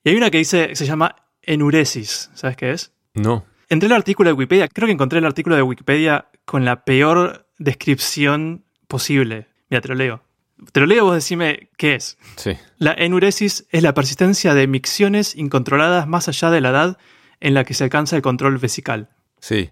Y 0.03 0.09
hay 0.09 0.15
una 0.15 0.29
que 0.29 0.37
dice, 0.37 0.75
se 0.75 0.85
llama 0.85 1.15
enuresis. 1.41 2.29
¿Sabes 2.35 2.55
qué 2.55 2.71
es? 2.71 2.93
No. 3.15 3.43
Entré 3.67 3.87
el 3.87 3.93
artículo 3.93 4.29
de 4.29 4.33
Wikipedia, 4.33 4.67
creo 4.67 4.85
que 4.85 4.93
encontré 4.93 5.19
el 5.19 5.25
artículo 5.25 5.55
de 5.55 5.63
Wikipedia 5.63 6.27
con 6.45 6.63
la 6.63 6.85
peor 6.85 7.47
descripción 7.57 8.63
posible. 8.87 9.47
Mira, 9.69 9.81
te 9.81 9.89
lo 9.89 9.95
leo. 9.95 10.21
Te 10.71 10.79
lo 10.79 10.85
leo, 10.85 11.05
vos 11.05 11.15
decime 11.15 11.69
qué 11.77 11.95
es. 11.95 12.17
Sí. 12.35 12.57
La 12.77 12.93
enuresis 12.93 13.65
es 13.69 13.83
la 13.83 13.93
persistencia 13.93 14.53
de 14.53 14.67
micciones 14.67 15.35
incontroladas 15.35 16.07
más 16.07 16.27
allá 16.27 16.49
de 16.49 16.61
la 16.61 16.69
edad 16.69 16.97
en 17.39 17.53
la 17.53 17.63
que 17.63 17.73
se 17.73 17.85
alcanza 17.85 18.15
el 18.15 18.21
control 18.21 18.57
vesical. 18.57 19.09
Sí. 19.39 19.71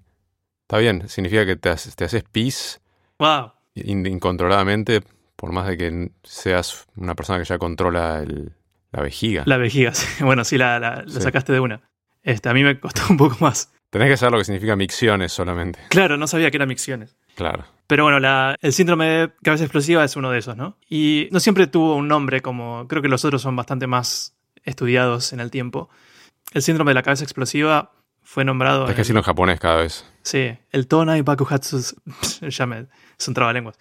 Está 0.62 0.78
bien. 0.78 1.08
Significa 1.08 1.46
que 1.46 1.56
te, 1.56 1.70
haces, 1.70 1.96
te 1.96 2.06
haces 2.06 2.24
pis. 2.24 2.82
Wow. 3.20 3.52
Incontroladamente, 3.76 5.02
por 5.36 5.52
más 5.52 5.68
de 5.68 5.78
que 5.78 6.12
seas 6.24 6.86
una 6.96 7.16
persona 7.16 7.40
que 7.40 7.46
ya 7.46 7.58
controla 7.58 8.22
el, 8.22 8.54
la 8.92 9.02
vejiga. 9.02 9.44
La 9.46 9.58
vejiga, 9.58 9.94
sí. 9.94 10.24
Bueno, 10.24 10.44
sí, 10.44 10.58
la, 10.58 10.80
la, 10.80 11.04
sí. 11.08 11.14
la 11.16 11.22
sacaste 11.22 11.54
de 11.54 11.60
una. 11.60 11.82
Este, 12.24 12.50
a 12.50 12.54
mí 12.54 12.64
me 12.64 12.80
costó 12.80 13.04
un 13.10 13.18
poco 13.18 13.38
más. 13.40 13.72
Tenés 13.90 14.10
que 14.10 14.18
saber 14.18 14.34
lo 14.34 14.38
que 14.40 14.46
significa 14.46 14.76
micciones 14.76 15.32
solamente. 15.32 15.80
Claro, 15.90 16.18
no 16.18 16.28
sabía 16.28 16.52
que 16.52 16.58
eran 16.58 16.68
micciones. 16.68 17.16
Claro. 17.36 17.66
Pero 17.88 18.04
bueno, 18.04 18.20
la, 18.20 18.58
el 18.62 18.74
síndrome 18.74 19.06
de 19.06 19.32
cabeza 19.42 19.64
explosiva 19.64 20.04
es 20.04 20.16
uno 20.18 20.30
de 20.30 20.40
esos, 20.40 20.58
¿no? 20.58 20.78
Y 20.90 21.30
no 21.32 21.40
siempre 21.40 21.68
tuvo 21.68 21.96
un 21.96 22.10
nombre 22.10 22.42
como... 22.42 22.86
Creo 22.88 23.02
que 23.02 23.08
los 23.08 23.24
otros 23.24 23.42
son 23.42 23.56
bastante 23.56 23.88
más 23.88 24.36
estudiados 24.64 25.32
en 25.32 25.40
el 25.40 25.50
tiempo. 25.50 25.90
El 26.54 26.62
síndrome 26.62 26.92
de 26.92 26.96
la 26.96 27.04
cabeza 27.04 27.24
explosiva 27.24 27.94
fue 28.22 28.44
nombrado... 28.44 28.80
Tienes 28.80 28.96
que 28.96 29.02
decirlo 29.02 29.22
en 29.22 29.26
japonés 29.26 29.60
cada 29.60 29.78
vez. 29.78 30.06
Sí, 30.22 30.52
el 30.72 30.88
Tonai 30.88 31.22
Bakuhatsu... 31.22 31.82
ya 32.50 32.66
me... 32.66 32.88
Es 33.18 33.28
un 33.28 33.34
trabalenguas. 33.34 33.80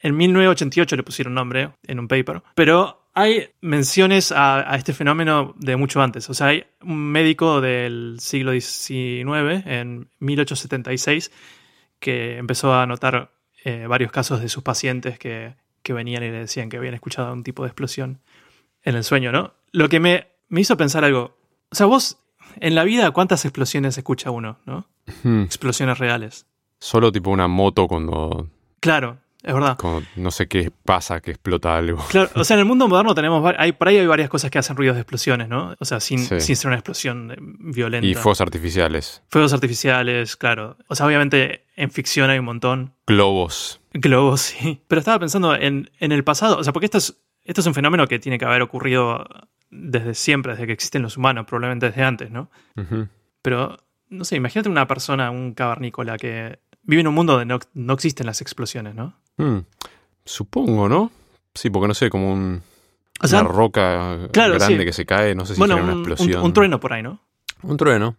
En 0.00 0.14
1988 0.14 0.96
le 0.96 1.02
pusieron 1.02 1.32
nombre 1.32 1.70
en 1.86 2.00
un 2.00 2.08
paper. 2.08 2.42
Pero 2.54 3.08
hay 3.14 3.48
menciones 3.62 4.30
a, 4.30 4.70
a, 4.70 4.76
este 4.76 4.92
fenómeno 4.92 5.54
de 5.56 5.76
mucho 5.76 6.02
antes. 6.02 6.28
O 6.28 6.34
sea, 6.34 6.48
hay 6.48 6.64
un 6.82 6.98
médico 7.12 7.62
del 7.62 8.18
siglo 8.20 8.52
XIX, 8.52 9.64
en 9.64 10.10
1876, 10.18 11.30
que 12.02 12.36
empezó 12.36 12.74
a 12.74 12.84
notar 12.84 13.30
eh, 13.64 13.86
varios 13.86 14.10
casos 14.10 14.40
de 14.40 14.48
sus 14.48 14.64
pacientes 14.64 15.20
que, 15.20 15.54
que, 15.84 15.92
venían 15.92 16.24
y 16.24 16.30
le 16.30 16.40
decían 16.40 16.68
que 16.68 16.76
habían 16.76 16.94
escuchado 16.94 17.32
un 17.32 17.44
tipo 17.44 17.62
de 17.62 17.68
explosión 17.68 18.18
en 18.82 18.96
el 18.96 19.04
sueño, 19.04 19.30
¿no? 19.30 19.54
Lo 19.70 19.88
que 19.88 20.00
me, 20.00 20.26
me 20.48 20.60
hizo 20.60 20.76
pensar 20.76 21.04
algo. 21.04 21.38
O 21.70 21.76
sea, 21.76 21.86
vos, 21.86 22.18
en 22.58 22.74
la 22.74 22.82
vida, 22.82 23.12
¿cuántas 23.12 23.44
explosiones 23.44 23.96
escucha 23.96 24.32
uno, 24.32 24.58
no? 24.66 24.88
Hmm. 25.22 25.42
Explosiones 25.42 25.98
reales. 25.98 26.44
Solo 26.80 27.12
tipo 27.12 27.30
una 27.30 27.46
moto 27.46 27.86
cuando... 27.86 28.48
Claro, 28.80 29.18
es 29.42 29.52
verdad. 29.52 29.76
Como 29.76 30.02
no 30.16 30.30
sé 30.30 30.46
qué 30.46 30.70
pasa, 30.84 31.20
que 31.20 31.32
explota 31.32 31.76
algo. 31.76 32.04
Claro, 32.08 32.30
o 32.34 32.44
sea, 32.44 32.54
en 32.54 32.60
el 32.60 32.64
mundo 32.66 32.86
moderno 32.86 33.14
tenemos, 33.14 33.54
hay, 33.58 33.72
por 33.72 33.88
ahí 33.88 33.98
hay 33.98 34.06
varias 34.06 34.28
cosas 34.28 34.50
que 34.50 34.58
hacen 34.58 34.76
ruidos 34.76 34.94
de 34.94 35.02
explosiones, 35.02 35.48
¿no? 35.48 35.74
O 35.80 35.84
sea, 35.84 35.98
sin, 35.98 36.20
sí. 36.20 36.40
sin 36.40 36.56
ser 36.56 36.68
una 36.68 36.76
explosión 36.76 37.34
violenta. 37.58 38.06
Y 38.06 38.14
fuegos 38.14 38.40
artificiales. 38.40 39.22
Fuegos 39.28 39.52
artificiales, 39.52 40.36
claro. 40.36 40.76
O 40.88 40.94
sea, 40.94 41.06
obviamente 41.06 41.66
en 41.76 41.90
ficción 41.90 42.30
hay 42.30 42.38
un 42.38 42.44
montón. 42.44 42.94
Globos. 43.06 43.80
Globos, 43.92 44.40
sí. 44.60 44.80
Pero 44.86 45.00
estaba 45.00 45.18
pensando 45.18 45.54
en, 45.54 45.90
en 45.98 46.12
el 46.12 46.22
pasado, 46.22 46.58
o 46.58 46.64
sea, 46.64 46.72
porque 46.72 46.86
esto 46.86 46.98
es, 46.98 47.20
esto 47.44 47.60
es 47.60 47.66
un 47.66 47.74
fenómeno 47.74 48.06
que 48.06 48.18
tiene 48.18 48.38
que 48.38 48.44
haber 48.44 48.62
ocurrido 48.62 49.26
desde 49.70 50.14
siempre, 50.14 50.52
desde 50.52 50.66
que 50.66 50.72
existen 50.72 51.02
los 51.02 51.16
humanos, 51.16 51.46
probablemente 51.46 51.86
desde 51.86 52.04
antes, 52.04 52.30
¿no? 52.30 52.50
Pero, 53.40 53.78
no 54.08 54.24
sé, 54.24 54.36
imagínate 54.36 54.68
una 54.68 54.86
persona, 54.86 55.30
un 55.30 55.54
cavernícola 55.54 56.16
que 56.18 56.60
vive 56.82 57.00
en 57.00 57.08
un 57.08 57.14
mundo 57.14 57.32
donde 57.32 57.46
no, 57.46 57.58
no 57.74 57.94
existen 57.94 58.26
las 58.26 58.40
explosiones, 58.40 58.94
¿no? 58.94 59.18
Mm, 59.36 59.58
Supongo, 60.24 60.88
¿no? 60.88 61.10
Sí, 61.54 61.68
porque 61.70 61.88
no 61.88 61.94
sé, 61.94 62.08
como 62.10 62.32
un, 62.32 62.62
O 63.22 63.26
sea, 63.26 63.40
una 63.40 63.48
roca 63.50 64.28
claro, 64.32 64.54
grande 64.54 64.78
sí. 64.78 64.84
que 64.84 64.92
se 64.92 65.04
cae, 65.06 65.34
no 65.34 65.44
sé 65.46 65.54
si 65.54 65.58
bueno, 65.58 65.74
genera 65.76 65.92
una 65.94 66.02
un- 66.02 66.08
explosión. 66.10 66.44
un 66.44 66.52
trueno 66.52 66.80
por 66.80 66.92
ahí, 66.92 67.02
¿no? 67.02 67.20
Un 67.62 67.76
trueno. 67.76 68.16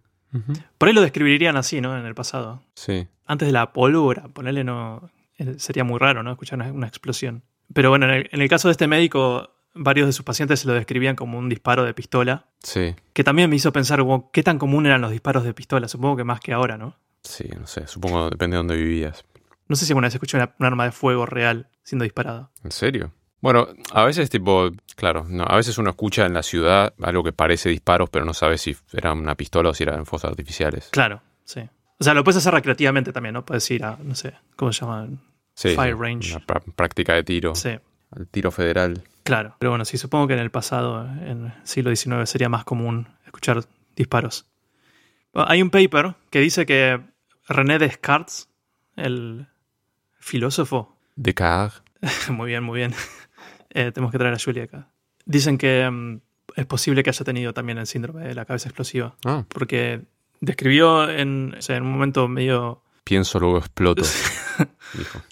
Por 0.78 0.88
ahí 0.90 0.96
lo 0.96 1.02
describirían 1.02 1.58
así, 1.58 1.80
¿no? 1.80 1.98
En 1.98 2.06
el 2.06 2.16
pasado. 2.16 2.62
Sí. 2.76 3.08
Antes 3.26 3.48
de 3.48 3.52
la 3.52 3.72
pólvora, 3.72 4.28
ponerle 4.30 4.64
no. 4.64 5.10
eh, 5.38 5.56
Sería 5.60 5.84
muy 5.84 6.00
raro, 6.00 6.24
¿no? 6.24 6.32
Escuchar 6.32 6.60
una, 6.60 6.72
una 6.72 6.88
explosión. 6.88 7.44
Pero 7.74 7.90
bueno, 7.90 8.06
en 8.08 8.12
el, 8.14 8.30
en 8.32 8.42
el 8.42 8.50
caso 8.50 8.68
de 8.68 8.74
este 8.74 8.88
médico, 8.88 9.50
varios 9.76 10.08
de 10.08 10.14
sus 10.14 10.26
pacientes 10.26 10.60
se 10.60 10.68
lo 10.68 10.74
describían 10.74 11.16
como 11.16 11.38
un 11.38 11.50
disparo 11.50 11.84
de 11.86 11.94
pistola. 11.94 12.48
Sí. 12.64 12.96
Que 13.14 13.24
también 13.24 13.50
me 13.50 13.56
hizo 13.58 13.72
pensar, 13.72 14.04
¿qué 14.32 14.42
tan 14.44 14.58
común 14.58 14.86
eran 14.88 15.02
los 15.02 15.12
disparos 15.12 15.44
de 15.44 15.54
pistola? 15.54 15.88
Supongo 15.88 16.18
que 16.18 16.24
más 16.24 16.40
que 16.40 16.52
ahora, 16.52 16.78
¿no? 16.78 16.96
Sí, 17.22 17.46
no 17.60 17.68
sé, 17.68 17.88
supongo 17.88 18.30
depende 18.30 18.56
de 18.56 18.58
dónde 18.58 18.76
vivías. 18.76 19.24
No 19.68 19.76
sé 19.76 19.86
si 19.86 19.92
alguna 19.94 20.08
vez 20.08 20.16
escuché 20.16 20.38
una, 20.38 20.54
un 20.60 20.66
arma 20.66 20.86
de 20.86 20.92
fuego 20.92 21.26
real 21.26 21.70
siendo 21.84 22.04
disparada. 22.04 22.50
¿En 22.64 22.72
serio? 22.72 23.12
Bueno, 23.42 23.68
a 23.92 24.06
veces 24.06 24.30
tipo, 24.30 24.72
claro, 24.96 25.26
no, 25.28 25.44
a 25.46 25.56
veces 25.58 25.78
uno 25.78 25.90
escucha 25.90 26.26
en 26.26 26.34
la 26.34 26.44
ciudad 26.44 26.94
algo 27.02 27.24
que 27.24 27.34
parece 27.34 27.70
disparos, 27.70 28.10
pero 28.10 28.24
no 28.24 28.34
sabe 28.34 28.58
si 28.58 28.76
era 28.94 29.12
una 29.14 29.36
pistola 29.36 29.70
o 29.70 29.74
si 29.74 29.84
eran 29.84 30.06
fuegos 30.06 30.26
artificiales. 30.26 30.90
Claro, 30.92 31.22
sí. 31.44 31.62
O 32.00 32.04
sea, 32.04 32.14
lo 32.14 32.24
puedes 32.24 32.38
hacer 32.38 32.54
recreativamente 32.54 33.12
también, 33.12 33.34
¿no? 33.34 33.46
Puedes 33.46 33.70
ir 33.72 33.84
a, 33.84 33.98
no 34.02 34.16
sé, 34.16 34.34
¿cómo 34.56 34.72
se 34.72 34.82
llaman? 34.82 35.20
Sí, 35.56 35.76
Fire 35.76 35.98
range. 35.98 36.36
Una 36.36 36.46
práctica 36.76 37.14
de 37.16 37.24
tiro, 37.24 37.54
Sí, 37.54 37.78
al 38.12 38.28
tiro 38.28 38.50
federal. 38.50 39.04
claro. 39.24 39.56
Pero 39.60 39.72
bueno, 39.72 39.84
sí, 39.86 39.98
supongo 39.98 40.28
que 40.28 40.34
en 40.34 40.40
el 40.40 40.50
pasado, 40.50 41.06
en 41.06 41.46
el 41.48 41.54
siglo 41.64 41.94
XIX, 41.96 42.30
sería 42.30 42.48
más 42.50 42.64
común 42.64 43.08
escuchar 43.26 43.64
disparos. 43.96 44.48
Hay 45.34 45.62
un 45.62 45.70
paper 45.70 46.16
que 46.30 46.40
dice 46.40 46.66
que 46.66 47.02
René 47.48 47.78
Descartes, 47.78 48.50
el 48.96 49.48
filósofo, 50.24 50.98
Descartes. 51.16 51.82
muy 52.30 52.48
bien, 52.50 52.64
muy 52.64 52.80
bien. 52.80 52.94
Eh, 53.76 53.92
tenemos 53.92 54.12
que 54.12 54.20
traer 54.20 54.36
a 54.36 54.38
Julia 54.38 54.66
acá. 54.66 54.88
Dicen 55.26 55.58
que 55.58 55.90
mm, 55.90 56.20
es 56.58 56.66
posible 56.68 57.02
que 57.02 57.10
haya 57.10 57.26
tenido 57.26 57.56
también 57.56 57.80
el 57.80 57.88
síndrome 57.88 58.22
de 58.28 58.36
la 58.36 58.46
cabeza 58.46 58.70
explosiva. 58.70 59.16
Ah, 59.26 59.46
Porque 59.48 60.04
describió 60.42 61.10
en, 61.10 61.56
o 61.58 61.62
sea, 61.64 61.78
en 61.78 61.82
un 61.84 61.92
momento 61.92 62.28
medio. 62.28 62.84
pienso 63.04 63.40
luego 63.40 63.58
exploto, 63.58 64.04
dijo. 64.94 65.24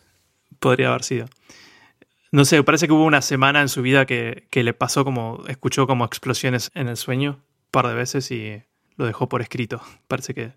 Podría 0.60 0.89
haber 0.89 1.03
sido. 1.03 1.27
No 2.31 2.45
sé, 2.45 2.63
parece 2.63 2.88
que 2.88 2.93
hubo 2.93 3.05
una 3.05 3.21
semana 3.21 3.62
en 3.62 3.69
su 3.69 3.83
vida 3.83 4.07
que, 4.07 4.48
que 4.50 4.63
le 4.63 4.74
pasó 4.74 5.03
como. 5.05 5.43
Escuchó 5.48 5.86
como 5.86 6.03
explosiones 6.03 6.71
en 6.74 6.88
el 6.88 6.98
sueño 6.98 7.33
un 7.33 7.69
par 7.69 7.86
de 7.89 7.93
veces 7.93 8.31
y 8.31 8.63
lo 8.95 9.05
dejó 9.05 9.29
por 9.29 9.43
escrito. 9.43 9.83
Parece 10.07 10.33
que 10.33 10.53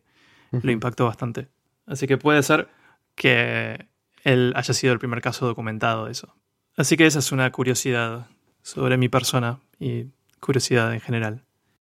lo 0.53 0.71
impactó 0.73 1.05
bastante. 1.05 1.49
Así 1.85 2.07
que 2.07 2.17
puede 2.17 2.43
ser 2.43 2.71
que 3.15 3.89
él 4.25 4.53
haya 4.57 4.75
sido 4.75 4.93
el 4.93 4.99
primer 4.99 5.21
caso 5.21 5.47
documentado 5.47 6.07
de 6.07 6.13
eso. 6.13 6.35
Así 6.77 6.97
que 6.97 7.07
esa 7.07 7.21
es 7.21 7.31
una 7.31 7.51
curiosidad 7.53 8.27
sobre 8.63 8.97
mi 8.97 9.09
persona 9.09 9.61
y 9.79 10.07
curiosidad 10.41 10.93
en 10.93 11.01
general. 11.01 11.45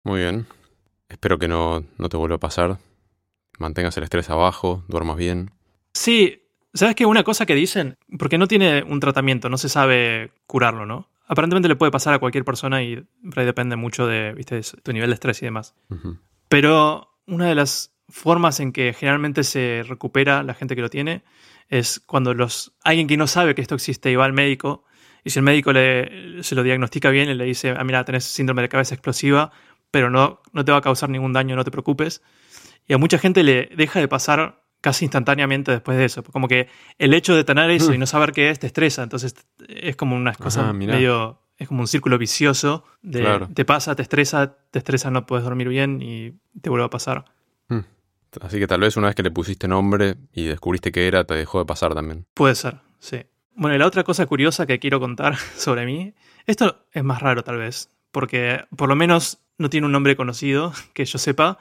Muy 0.03 0.22
bien. 0.22 0.46
Espero 1.10 1.39
que 1.39 1.48
no, 1.48 1.84
no 1.98 2.10
te 2.10 2.17
vuelva 2.17 2.36
a 2.36 2.39
pasar. 2.39 2.77
Mantengas 3.57 3.98
el 3.98 4.03
estrés 4.03 4.29
abajo, 4.29 4.84
duermas 4.88 5.17
bien. 5.17 5.51
Sí, 5.93 6.43
¿sabes 6.74 6.96
qué? 6.96 7.05
Una 7.05 7.24
cosa 7.24 7.46
que 7.46 7.55
dicen, 7.55 7.98
porque 8.19 8.38
no 8.38 8.48
tiene 8.48 8.84
un 8.84 9.00
tratamiento, 9.00 9.50
no 9.50 9.57
se 9.57 9.69
sabe 9.69 10.31
curarlo, 10.46 10.86
¿no? 10.86 11.10
Aparentemente 11.27 11.67
le 11.67 11.75
puede 11.75 11.91
pasar 11.91 12.13
a 12.13 12.19
cualquier 12.19 12.46
persona 12.46 12.84
y 12.84 12.98
por 13.29 13.39
ahí 13.39 13.46
depende 13.46 13.75
mucho 13.75 14.05
de, 14.05 14.34
viste, 14.34 14.62
tu 14.84 14.93
nivel 14.93 15.10
de 15.10 15.15
estrés 15.15 15.41
y 15.41 15.46
demás. 15.46 15.75
Pero 16.48 17.17
una 17.25 17.48
de 17.48 17.55
las 17.55 17.93
formas 18.07 18.60
en 18.60 18.72
que 18.72 18.93
generalmente 18.93 19.43
se 19.43 19.84
recupera 19.88 20.43
la 20.43 20.53
gente 20.53 20.75
que 20.75 20.81
lo 20.81 20.89
tiene 20.89 21.24
es 21.69 22.01
cuando 22.05 22.33
los 22.33 22.74
alguien 22.83 23.07
que 23.07 23.17
no 23.17 23.27
sabe 23.27 23.55
que 23.55 23.62
esto 23.62 23.75
existe 23.75 24.12
y 24.12 24.15
va 24.15 24.25
al 24.25 24.33
médico 24.33 24.86
y 25.24 25.29
si 25.29 25.39
el 25.39 25.43
médico 25.43 25.74
le, 25.74 26.41
se 26.41 26.55
lo 26.55 26.63
diagnostica 26.63 27.09
bien 27.09 27.29
y 27.29 27.33
le 27.33 27.43
dice, 27.43 27.74
ah, 27.77 27.83
mira, 27.83 28.05
tenés 28.05 28.24
síndrome 28.24 28.62
de 28.62 28.69
cabeza 28.69 28.95
explosiva, 28.95 29.51
pero 29.91 30.09
no, 30.09 30.41
no 30.53 30.63
te 30.63 30.71
va 30.71 30.77
a 30.77 30.81
causar 30.81 31.09
ningún 31.09 31.33
daño, 31.33 31.55
no 31.57 31.65
te 31.65 31.71
preocupes. 31.71 32.21
Y 32.88 32.93
a 32.93 32.97
mucha 32.97 33.17
gente 33.17 33.43
le 33.43 33.69
deja 33.75 34.00
de 34.00 34.07
pasar 34.07 34.63
casi 34.79 35.03
instantáneamente 35.03 35.71
después 35.71 35.97
de 35.97 36.05
eso. 36.05 36.24
Como 36.24 36.47
que 36.47 36.69
el 36.97 37.13
hecho 37.13 37.36
de 37.36 37.43
tener 37.43 37.69
eso 37.71 37.93
y 37.93 37.97
no 37.97 38.05
saber 38.05 38.31
qué 38.31 38.50
es 38.50 38.59
te 38.59 38.67
estresa. 38.67 39.03
Entonces 39.03 39.36
es 39.67 39.97
como 39.97 40.15
una 40.15 40.33
cosa 40.33 40.62
Ajá, 40.62 40.74
medio... 40.74 41.41
Es 41.57 41.67
como 41.67 41.81
un 41.81 41.88
círculo 41.88 42.19
vicioso 42.19 42.86
de 43.01 43.21
Claro. 43.21 43.50
te 43.51 43.65
pasa, 43.65 43.95
te 43.95 44.03
estresa, 44.03 44.55
te 44.69 44.77
estresa, 44.77 45.09
no 45.09 45.25
puedes 45.25 45.43
dormir 45.43 45.67
bien 45.67 46.03
y 46.03 46.36
te 46.62 46.69
vuelve 46.69 46.86
a 46.86 46.89
pasar. 46.91 47.25
Así 48.41 48.60
que 48.60 48.67
tal 48.67 48.82
vez 48.82 48.98
una 48.98 49.08
vez 49.08 49.15
que 49.15 49.24
le 49.24 49.32
pusiste 49.32 49.67
nombre 49.67 50.15
y 50.34 50.46
descubriste 50.46 50.91
qué 50.91 51.08
era, 51.08 51.24
te 51.24 51.36
dejó 51.36 51.60
de 51.60 51.65
pasar 51.65 51.94
también. 51.94 52.25
Puede 52.34 52.56
ser, 52.56 52.79
sí. 53.00 53.25
Bueno, 53.56 53.75
y 53.75 53.79
la 53.79 53.88
otra 53.88 54.03
cosa 54.03 54.25
curiosa 54.25 54.65
que 54.65 54.79
quiero 54.79 55.00
contar 55.00 55.36
sobre 55.56 55.86
mí, 55.86 56.13
esto 56.46 56.86
es 56.91 57.03
más 57.03 57.22
raro 57.22 57.44
tal 57.44 57.58
vez, 57.58 57.89
porque 58.12 58.65
por 58.75 58.89
lo 58.89 58.96
menos 58.96 59.39
no 59.58 59.70
tiene 59.70 59.86
un 59.86 59.91
nombre 59.91 60.15
conocido 60.15 60.74
que 60.94 61.06
yo 61.06 61.17
sepa 61.17 61.58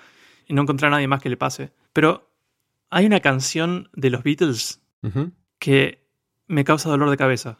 y 0.46 0.54
no 0.54 0.62
encontré 0.62 0.86
a 0.86 0.90
nadie 0.90 1.08
más 1.08 1.22
que 1.22 1.30
le 1.30 1.36
pase. 1.36 1.72
Pero 1.92 2.30
hay 2.90 3.06
una 3.06 3.20
canción 3.20 3.88
de 3.94 4.10
los 4.10 4.22
Beatles 4.22 4.82
que 5.58 6.04
me 6.48 6.64
causa 6.64 6.88
dolor 6.88 7.10
de 7.10 7.16
cabeza. 7.16 7.58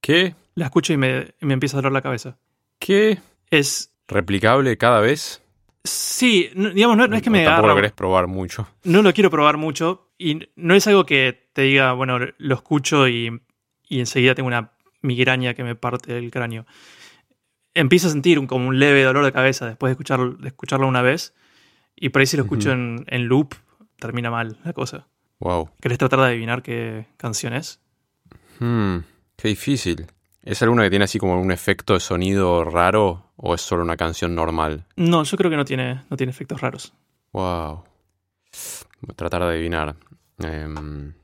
¿Qué? 0.00 0.36
La 0.54 0.66
escucho 0.66 0.92
y 0.92 0.96
me, 0.96 1.34
y 1.40 1.46
me 1.46 1.54
empieza 1.54 1.76
a 1.76 1.78
doler 1.78 1.92
la 1.92 2.02
cabeza. 2.02 2.38
¿Qué? 2.78 3.18
Es... 3.50 3.92
¿Replicable 4.08 4.76
cada 4.78 5.00
vez? 5.00 5.42
Sí, 5.84 6.50
no- 6.54 6.70
digamos, 6.70 6.96
no, 6.96 7.06
no 7.06 7.16
es 7.16 7.22
que 7.22 7.30
me 7.30 7.44
Tampoco 7.44 7.68
lo 7.68 7.74
querés 7.74 7.92
probar 7.92 8.26
mucho. 8.26 8.68
No 8.84 9.02
lo 9.02 9.12
quiero 9.12 9.30
probar 9.30 9.56
mucho 9.56 10.10
y 10.18 10.48
no 10.56 10.74
es 10.74 10.86
algo 10.86 11.06
que 11.06 11.48
te 11.52 11.62
diga, 11.62 11.92
bueno, 11.92 12.18
lo 12.18 12.54
escucho 12.54 13.08
y, 13.08 13.40
y 13.88 14.00
enseguida 14.00 14.34
tengo 14.34 14.46
una 14.48 14.72
migraña 15.02 15.54
que 15.54 15.64
me 15.64 15.74
parte 15.74 16.16
el 16.18 16.30
cráneo. 16.30 16.66
Empiezo 17.72 18.08
a 18.08 18.10
sentir 18.10 18.38
un, 18.38 18.46
como 18.46 18.68
un 18.68 18.78
leve 18.78 19.02
dolor 19.02 19.24
de 19.24 19.32
cabeza 19.32 19.66
después 19.66 19.88
de, 19.90 19.92
escuchar, 19.92 20.36
de 20.36 20.48
escucharlo 20.48 20.86
una 20.86 21.02
vez 21.02 21.34
y 21.96 22.10
por 22.10 22.20
ahí 22.20 22.26
si 22.26 22.36
lo 22.36 22.42
escucho 22.42 22.72
en 22.72 23.04
loop 23.26 23.54
termina 23.98 24.30
mal 24.30 24.58
la 24.64 24.72
cosa. 24.72 25.06
Wow. 25.38 25.70
¿Querés 25.80 25.98
tratar 25.98 26.20
de 26.20 26.26
adivinar 26.26 26.62
qué 26.62 27.06
canción 27.16 27.54
es? 27.54 27.80
Hmm, 28.58 28.98
qué 29.36 29.48
difícil. 29.48 30.06
¿Es 30.42 30.62
alguna 30.62 30.82
que 30.82 30.90
tiene 30.90 31.04
así 31.06 31.18
como 31.18 31.40
un 31.40 31.50
efecto 31.52 31.94
de 31.94 32.00
sonido 32.00 32.64
raro 32.64 33.29
o 33.42 33.54
es 33.54 33.62
solo 33.62 33.82
una 33.82 33.96
canción 33.96 34.34
normal? 34.34 34.84
No, 34.96 35.24
yo 35.24 35.36
creo 35.36 35.50
que 35.50 35.56
no 35.56 35.64
tiene, 35.64 36.02
no 36.10 36.16
tiene 36.16 36.30
efectos 36.30 36.60
raros. 36.60 36.92
Wow. 37.32 37.84
Voy 39.00 39.10
a 39.10 39.14
tratar 39.14 39.42
de 39.42 39.48
adivinar. 39.48 39.96
Em, 40.38 41.14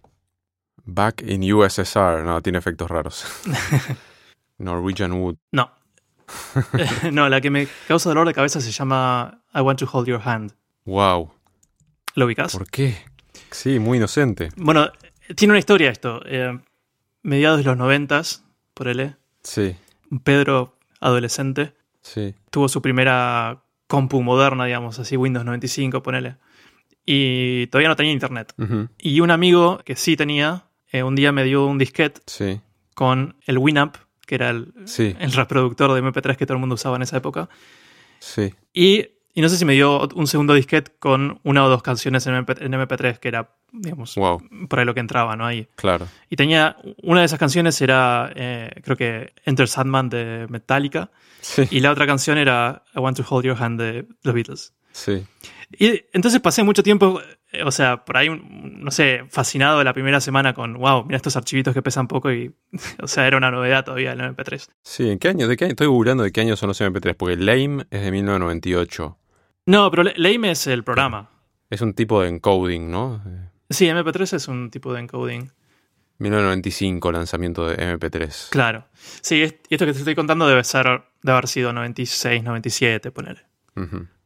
back 0.84 1.22
in 1.26 1.52
USSR. 1.52 2.24
No, 2.24 2.40
tiene 2.42 2.58
efectos 2.58 2.90
raros. 2.90 3.26
Norwegian 4.58 5.12
Wood. 5.12 5.36
No. 5.52 5.70
no, 7.12 7.28
la 7.28 7.40
que 7.40 7.50
me 7.50 7.68
causa 7.86 8.08
dolor 8.08 8.26
de 8.26 8.34
cabeza 8.34 8.60
se 8.60 8.72
llama 8.72 9.42
I 9.54 9.60
Want 9.60 9.78
to 9.80 9.88
Hold 9.92 10.08
Your 10.08 10.22
Hand. 10.24 10.54
Wow. 10.86 11.32
¿Lo 12.14 12.24
ubicas? 12.24 12.52
¿Por 12.52 12.68
qué? 12.70 12.96
Sí, 13.50 13.78
muy 13.78 13.98
inocente. 13.98 14.48
Bueno, 14.56 14.90
tiene 15.34 15.52
una 15.52 15.58
historia 15.58 15.90
esto. 15.90 16.22
Eh, 16.24 16.58
mediados 17.22 17.58
de 17.58 17.64
los 17.64 17.76
noventas, 17.76 18.42
por 18.72 18.88
él, 18.88 19.16
Sí, 19.42 19.76
Pedro, 20.24 20.76
adolescente, 21.00 21.75
sí. 22.06 22.34
tuvo 22.50 22.68
su 22.68 22.80
primera 22.82 23.62
compu 23.88 24.22
moderna, 24.22 24.64
digamos, 24.64 24.98
así 24.98 25.16
Windows 25.16 25.44
95, 25.44 26.02
ponele. 26.02 26.36
Y 27.04 27.66
todavía 27.68 27.88
no 27.88 27.96
tenía 27.96 28.12
internet. 28.12 28.52
Y 28.98 29.20
un 29.20 29.30
amigo 29.30 29.78
que 29.84 29.94
sí 29.96 30.16
tenía, 30.16 30.66
eh, 30.90 31.02
un 31.02 31.14
día 31.14 31.30
me 31.32 31.44
dio 31.44 31.66
un 31.66 31.78
disquete 31.78 32.20
Sí, 32.26 32.60
con 32.94 33.36
el 33.46 33.58
Winamp, 33.58 33.96
que 34.26 34.34
era 34.34 34.50
el, 34.50 34.72
sí, 34.86 35.14
el 35.20 35.32
reproductor 35.32 35.92
de 35.92 36.02
MP3 36.02 36.36
que 36.36 36.46
todo 36.46 36.54
el 36.54 36.60
mundo 36.60 36.74
usaba 36.74 36.96
en 36.96 37.02
esa 37.02 37.16
época. 37.18 37.48
sí. 38.18 38.52
Y, 38.72 39.08
y 39.36 39.42
no 39.42 39.50
sé 39.50 39.58
si 39.58 39.66
me 39.66 39.74
dio 39.74 40.08
un 40.14 40.26
segundo 40.26 40.54
disquete 40.54 40.92
con 40.98 41.40
una 41.44 41.62
o 41.62 41.68
dos 41.68 41.82
canciones 41.82 42.26
en, 42.26 42.34
MP, 42.36 42.64
en 42.64 42.72
MP3, 42.72 43.18
que 43.18 43.28
era, 43.28 43.50
digamos, 43.70 44.14
Wow, 44.16 44.42
por 44.66 44.78
ahí 44.78 44.86
lo 44.86 44.94
que 44.94 45.00
entraba, 45.00 45.36
¿no? 45.36 45.44
Ahí. 45.44 45.68
claro. 45.76 46.08
Y 46.30 46.36
tenía, 46.36 46.76
una 47.02 47.20
de 47.20 47.26
esas 47.26 47.38
canciones 47.38 47.78
era, 47.82 48.32
eh, 48.34 48.70
creo 48.82 48.96
que 48.96 49.34
Enter 49.44 49.68
Sandman 49.68 50.08
de 50.08 50.46
Metallica, 50.48 51.10
Sí, 51.42 51.62
y 51.70 51.80
la 51.80 51.92
otra 51.92 52.06
canción 52.06 52.38
era 52.38 52.82
I 52.94 52.98
Want 52.98 53.18
to 53.18 53.24
Hold 53.28 53.44
Your 53.44 53.62
Hand 53.62 53.78
de 53.80 54.06
los 54.22 54.34
Beatles. 54.34 54.72
sí. 54.92 55.24
Y 55.78 56.04
entonces 56.12 56.40
pasé 56.40 56.62
mucho 56.62 56.84
tiempo, 56.84 57.20
o 57.64 57.70
sea, 57.72 58.04
por 58.04 58.16
ahí, 58.16 58.28
no 58.30 58.92
sé, 58.92 59.24
fascinado 59.28 59.82
la 59.82 59.92
primera 59.92 60.20
semana 60.20 60.54
con, 60.54 60.74
wow, 60.74 61.04
mira 61.04 61.16
estos 61.16 61.34
archivitos 61.36 61.74
que 61.74 61.82
pesan 61.82 62.06
poco 62.06 62.30
y, 62.32 62.54
o 63.02 63.08
sea, 63.08 63.26
era 63.26 63.36
una 63.36 63.50
novedad 63.50 63.84
todavía 63.84 64.12
el 64.12 64.20
MP3. 64.20 64.68
Sí, 64.82 65.10
¿en 65.10 65.18
qué 65.18 65.26
año? 65.28 65.48
¿De 65.48 65.56
qué 65.56 65.64
año? 65.64 65.72
Estoy 65.72 65.88
googleando 65.88 66.22
de 66.22 66.30
qué 66.30 66.40
año 66.42 66.54
son 66.54 66.68
los 66.68 66.80
MP3, 66.80 67.16
porque 67.16 67.36
Lame 67.36 67.84
es 67.90 68.00
de 68.00 68.10
1998. 68.12 69.18
No, 69.66 69.90
pero 69.90 70.04
Lame 70.16 70.52
es 70.52 70.66
el 70.66 70.84
programa. 70.84 71.28
Es 71.70 71.80
un 71.80 71.94
tipo 71.94 72.22
de 72.22 72.28
encoding, 72.28 72.90
¿no? 72.90 73.22
Sí, 73.68 73.86
MP3 73.86 74.34
es 74.34 74.48
un 74.48 74.70
tipo 74.70 74.92
de 74.92 75.00
encoding. 75.00 75.50
1995, 76.18 77.12
lanzamiento 77.12 77.66
de 77.68 77.76
MP3. 77.98 78.50
Claro. 78.50 78.86
Sí, 79.20 79.42
esto 79.42 79.84
que 79.86 79.92
te 79.92 79.98
estoy 79.98 80.14
contando 80.14 80.46
debe 80.46 80.64
ser, 80.64 81.02
de 81.22 81.32
haber 81.32 81.48
sido 81.48 81.72
96, 81.72 82.42
97, 82.42 83.10
ponele. 83.10 83.42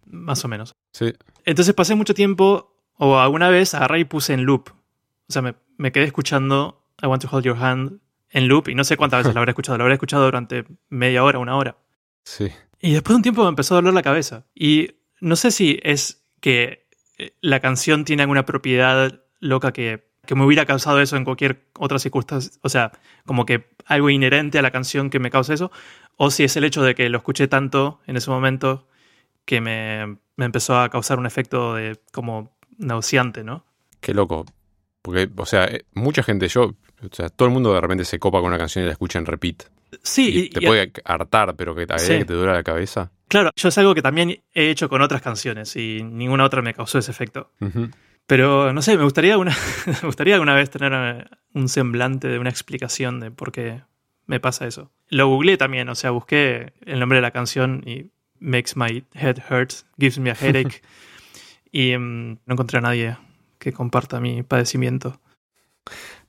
Más 0.07 0.45
o 0.45 0.49
menos. 0.49 0.75
Sí, 0.93 1.13
Entonces 1.45 1.75
pasé 1.75 1.95
mucho 1.95 2.15
tiempo, 2.15 2.77
o 2.97 3.19
alguna 3.19 3.49
vez 3.49 3.75
agarré 3.75 4.01
y 4.01 4.05
puse 4.05 4.35
en 4.35 4.45
loop. 4.45 4.69
O 4.71 5.33
sea, 5.33 5.43
me, 5.43 5.55
me 5.79 5.91
quedé 5.91 6.05
escuchando 6.05 6.85
I 7.03 7.07
Want 7.07 7.23
to 7.23 7.29
Hold 7.35 7.45
Your 7.45 7.57
Hand 7.57 7.99
en 8.31 8.47
loop 8.47 8.69
y 8.69 8.75
no 8.75 8.85
sé 8.85 8.97
cuántas 8.97 9.21
veces 9.21 9.35
lo 9.35 9.41
habré 9.41 9.51
escuchado. 9.53 9.79
Lo 9.79 9.85
habré 9.85 9.95
escuchado 9.95 10.25
durante 10.25 10.65
media 10.91 11.25
hora, 11.25 11.39
una 11.39 11.57
hora. 11.57 11.77
sí. 12.25 12.51
Y 12.83 12.93
después 12.95 13.13
de 13.13 13.17
un 13.17 13.23
tiempo 13.23 13.43
me 13.43 13.51
empezó 13.51 13.75
a 13.75 13.77
doler 13.83 13.93
la 13.93 14.01
cabeza. 14.03 14.47
Y 14.55 14.95
no 15.21 15.37
sé 15.37 15.51
si 15.51 15.79
es 15.83 16.23
que 16.41 16.87
eh, 17.19 17.33
la 17.41 17.61
canción 17.61 18.05
tiene 18.05 18.23
alguna 18.23 18.47
propiedad 18.47 19.21
loca 19.41 19.73
que, 19.73 20.09
que 20.27 20.35
me 20.35 20.45
hubiera 20.45 20.67
causado 20.67 21.01
eso 21.01 21.17
en 21.17 21.25
cualquier 21.25 21.67
otra 21.79 21.99
circunstancia. 21.99 22.53
O 22.63 22.69
sea, 22.69 22.93
como 23.27 23.47
que 23.47 23.71
algo 23.87 24.11
inherente 24.11 24.59
a 24.59 24.63
la 24.63 24.71
canción 24.71 25.11
que 25.11 25.19
me 25.19 25.31
causa 25.31 25.55
eso. 25.55 25.71
O 26.17 26.31
si 26.31 26.45
es 26.45 26.57
el 26.57 26.65
hecho 26.65 26.83
de 26.83 26.95
que 26.95 27.09
lo 27.09 27.19
escuché 27.19 27.49
tanto 27.49 28.01
en 28.07 28.17
ese 28.17 28.31
momento 28.31 28.87
que 29.45 29.61
me, 29.61 30.19
me 30.37 30.45
empezó 30.45 30.79
a 30.79 30.89
causar 30.91 31.19
un 31.19 31.27
efecto 31.27 31.75
de 31.75 31.99
como 32.13 32.57
nauseante, 32.79 33.43
¿no? 33.45 33.65
Qué 34.01 34.15
loco. 34.15 34.45
Porque, 35.03 35.29
o 35.37 35.47
sea, 35.47 35.65
eh, 35.65 35.85
mucha 35.95 36.23
gente, 36.23 36.47
yo, 36.49 36.65
o 37.03 37.09
sea, 37.15 37.31
todo 37.31 37.49
el 37.49 37.55
mundo 37.55 37.73
de 37.73 37.81
repente 37.81 38.05
se 38.05 38.19
copa 38.19 38.39
con 38.39 38.49
una 38.49 38.59
canción 38.59 38.85
y 38.85 38.87
la 38.87 38.93
escucha 38.93 39.19
en 39.19 39.25
repeat. 39.27 39.65
Sí, 40.03 40.29
y, 40.31 40.39
y- 40.41 40.51
te 40.51 40.63
y- 40.63 40.67
puede 40.67 40.93
hartar, 41.05 41.57
pero 41.57 41.75
que, 41.75 41.87
a 41.89 41.99
Sí. 41.99 42.19
que 42.19 42.25
te 42.27 42.35
dura 42.35 42.53
la 42.53 42.63
cabeza. 42.63 43.11
Claro, 43.31 43.51
yo 43.57 43.69
es 43.69 43.79
algo 43.79 43.95
que 43.95 44.03
también 44.03 44.43
he 44.53 44.71
hecho 44.71 44.89
con 44.89 45.01
otras 45.01 45.23
canciones 45.23 45.75
y 45.77 46.03
ninguna 46.03 46.45
otra 46.45 46.61
me 46.61 46.75
causó 46.75 46.99
ese 46.99 47.11
efecto. 47.11 47.51
Pero 48.27 48.73
no 48.73 48.83
sé, 48.83 48.97
me 48.97 49.05
gustaría 49.05 49.39
una, 49.39 49.57
me 49.87 50.07
gustaría 50.07 50.35
alguna 50.35 50.55
vez 50.55 50.69
tener 50.69 50.93
eh, 50.93 51.25
un 51.55 51.69
semblante 51.69 52.29
de 52.29 52.39
una 52.39 52.51
explicación 52.51 53.21
de 53.21 53.31
por 53.31 53.53
qué 53.53 53.83
me 54.27 54.41
pasa 54.41 54.67
eso. 54.67 54.91
Lo 55.09 55.29
googleé 55.29 55.57
también, 55.57 55.89
o 55.89 55.95
sea, 55.95 56.11
busqué 56.11 56.75
el 56.85 57.01
nombre 57.01 57.19
de 57.19 57.23
la 57.23 57.31
canción 57.31 57.83
y 57.87 58.11
makes 58.41 58.73
my 58.77 59.05
head 59.15 59.39
hurt, 59.51 59.73
gives 59.99 60.19
me 60.19 60.31
a 60.31 60.35
headache 60.35 60.83
y 61.73 61.97
mm, 61.97 62.39
no 62.45 62.53
encontré 62.53 62.79
a 62.79 62.83
nadie 62.83 63.17
que 63.59 63.73
comparta 63.73 64.21
mi 64.21 64.43
padecimiento. 64.43 65.21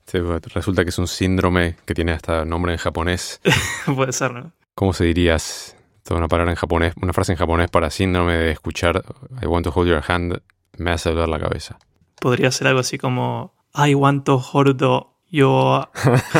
Sí, 0.06 0.18
pues, 0.20 0.42
resulta 0.54 0.84
que 0.84 0.90
es 0.90 0.98
un 0.98 1.08
síndrome 1.08 1.76
que 1.84 1.94
tiene 1.94 2.12
hasta 2.12 2.44
nombre 2.44 2.72
en 2.72 2.78
japonés. 2.78 3.40
Puede 3.94 4.12
ser, 4.12 4.32
¿no? 4.32 4.52
¿Cómo 4.74 4.92
se 4.92 5.04
dirías? 5.04 5.76
Toda 6.02 6.18
una 6.18 6.28
palabra 6.28 6.52
en 6.52 6.56
japonés, 6.56 6.94
una 7.00 7.12
frase 7.12 7.32
en 7.32 7.38
japonés 7.38 7.70
para 7.70 7.90
síndrome 7.90 8.36
de 8.36 8.50
escuchar 8.50 9.04
I 9.40 9.46
want 9.46 9.64
to 9.64 9.72
hold 9.74 9.88
your 9.88 10.02
hand, 10.06 10.40
me 10.78 10.90
hace 10.90 11.10
doler 11.10 11.28
la 11.28 11.38
cabeza. 11.38 11.78
Podría 12.20 12.50
ser 12.50 12.66
algo 12.66 12.80
así 12.80 12.98
como 12.98 13.54
I 13.74 13.94
want 13.94 14.24
to 14.26 14.36
hold 14.36 14.82
your 15.30 15.88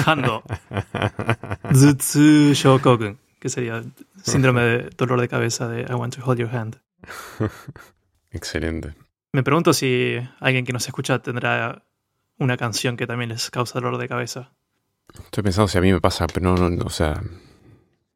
hand. 0.06 0.26
Zutsu 1.74 2.52
shokogun, 2.54 3.18
que 3.38 3.48
sería 3.48 3.82
síndrome 4.22 4.62
de 4.62 4.90
dolor 4.96 5.20
de 5.20 5.28
cabeza 5.28 5.68
de 5.68 5.82
I 5.82 5.94
want 5.94 6.14
to 6.16 6.22
hold 6.24 6.38
your 6.38 6.54
hand. 6.54 6.80
Excelente. 8.30 8.94
Me 9.32 9.42
pregunto 9.42 9.72
si 9.72 10.16
alguien 10.40 10.64
que 10.64 10.72
nos 10.72 10.86
escucha 10.86 11.20
tendrá 11.20 11.84
una 12.38 12.56
canción 12.56 12.96
que 12.96 13.06
también 13.06 13.30
les 13.30 13.50
causa 13.50 13.80
dolor 13.80 13.98
de 13.98 14.08
cabeza. 14.08 14.52
Estoy 15.14 15.42
pensando 15.42 15.68
si 15.68 15.78
a 15.78 15.80
mí 15.80 15.92
me 15.92 16.00
pasa, 16.00 16.26
pero 16.26 16.54
no, 16.54 16.68
no, 16.68 16.84
o 16.84 16.90
sea, 16.90 17.22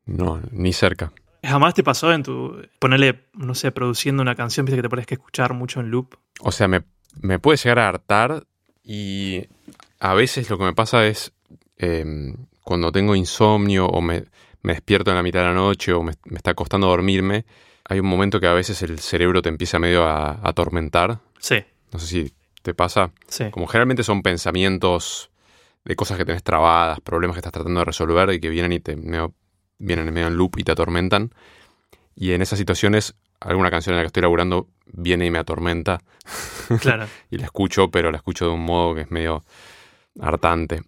no, 0.06 0.40
ni 0.50 0.72
cerca. 0.72 1.12
¿Jamás 1.46 1.74
te 1.74 1.82
pasó 1.82 2.12
en 2.12 2.22
tu 2.22 2.60
ponerle, 2.78 3.24
no 3.34 3.54
sé, 3.54 3.72
produciendo 3.72 4.22
una 4.22 4.34
canción, 4.34 4.66
viste 4.66 4.76
que 4.76 4.82
te 4.82 4.88
pones 4.88 5.06
que 5.06 5.14
escuchar 5.14 5.54
mucho 5.54 5.80
en 5.80 5.90
loop? 5.90 6.14
O 6.40 6.52
sea, 6.52 6.68
me, 6.68 6.82
me 7.20 7.38
puede 7.38 7.56
llegar 7.58 7.78
a 7.78 7.88
hartar 7.88 8.46
y 8.84 9.46
a 10.00 10.14
veces 10.14 10.48
lo 10.50 10.58
que 10.58 10.64
me 10.64 10.74
pasa 10.74 11.06
es 11.06 11.32
eh, 11.78 12.34
cuando 12.62 12.92
tengo 12.92 13.14
insomnio 13.14 13.86
o 13.86 14.00
me, 14.00 14.24
me 14.62 14.72
despierto 14.72 15.10
en 15.10 15.16
la 15.16 15.22
mitad 15.22 15.40
de 15.40 15.46
la 15.46 15.54
noche 15.54 15.92
o 15.92 16.02
me, 16.02 16.12
me 16.24 16.36
está 16.36 16.54
costando 16.54 16.86
dormirme, 16.88 17.44
hay 17.88 18.00
un 18.00 18.06
momento 18.06 18.40
que 18.40 18.46
a 18.48 18.52
veces 18.52 18.82
el 18.82 18.98
cerebro 18.98 19.40
te 19.42 19.48
empieza 19.48 19.78
medio 19.78 20.04
a, 20.04 20.30
a 20.32 20.48
atormentar. 20.48 21.20
Sí, 21.38 21.62
No 21.92 21.98
sé 21.98 22.06
si 22.06 22.34
te 22.62 22.74
pasa. 22.74 23.12
sí. 23.28 23.50
Como 23.52 23.66
generalmente 23.68 24.02
son 24.02 24.22
pensamientos 24.22 25.30
de 25.84 25.94
cosas 25.94 26.18
que 26.18 26.24
tenés 26.24 26.42
trabadas, 26.42 27.00
problemas 27.00 27.36
que 27.36 27.38
estás 27.38 27.52
tratando 27.52 27.78
de 27.80 27.84
resolver 27.84 28.30
y 28.32 28.40
que 28.40 28.48
vienen 28.48 28.72
y 28.72 28.80
te 28.80 28.96
medio- 28.96 29.32
vienen 29.78 30.08
en 30.08 30.14
medio 30.14 30.26
en 30.28 30.36
loop 30.36 30.58
y 30.58 30.64
te 30.64 30.72
atormentan. 30.72 31.32
Y 32.14 32.32
en 32.32 32.42
esas 32.42 32.58
situaciones, 32.58 33.14
alguna 33.40 33.70
canción 33.70 33.92
en 33.94 33.98
la 33.98 34.02
que 34.02 34.06
estoy 34.08 34.22
laburando 34.22 34.68
viene 34.86 35.26
y 35.26 35.30
me 35.30 35.38
atormenta 35.38 36.00
Claro. 36.80 37.06
y 37.30 37.38
la 37.38 37.44
escucho, 37.44 37.90
pero 37.90 38.10
la 38.10 38.16
escucho 38.16 38.46
de 38.46 38.52
un 38.52 38.64
modo 38.64 38.94
que 38.94 39.02
es 39.02 39.10
medio 39.10 39.44
hartante. 40.20 40.82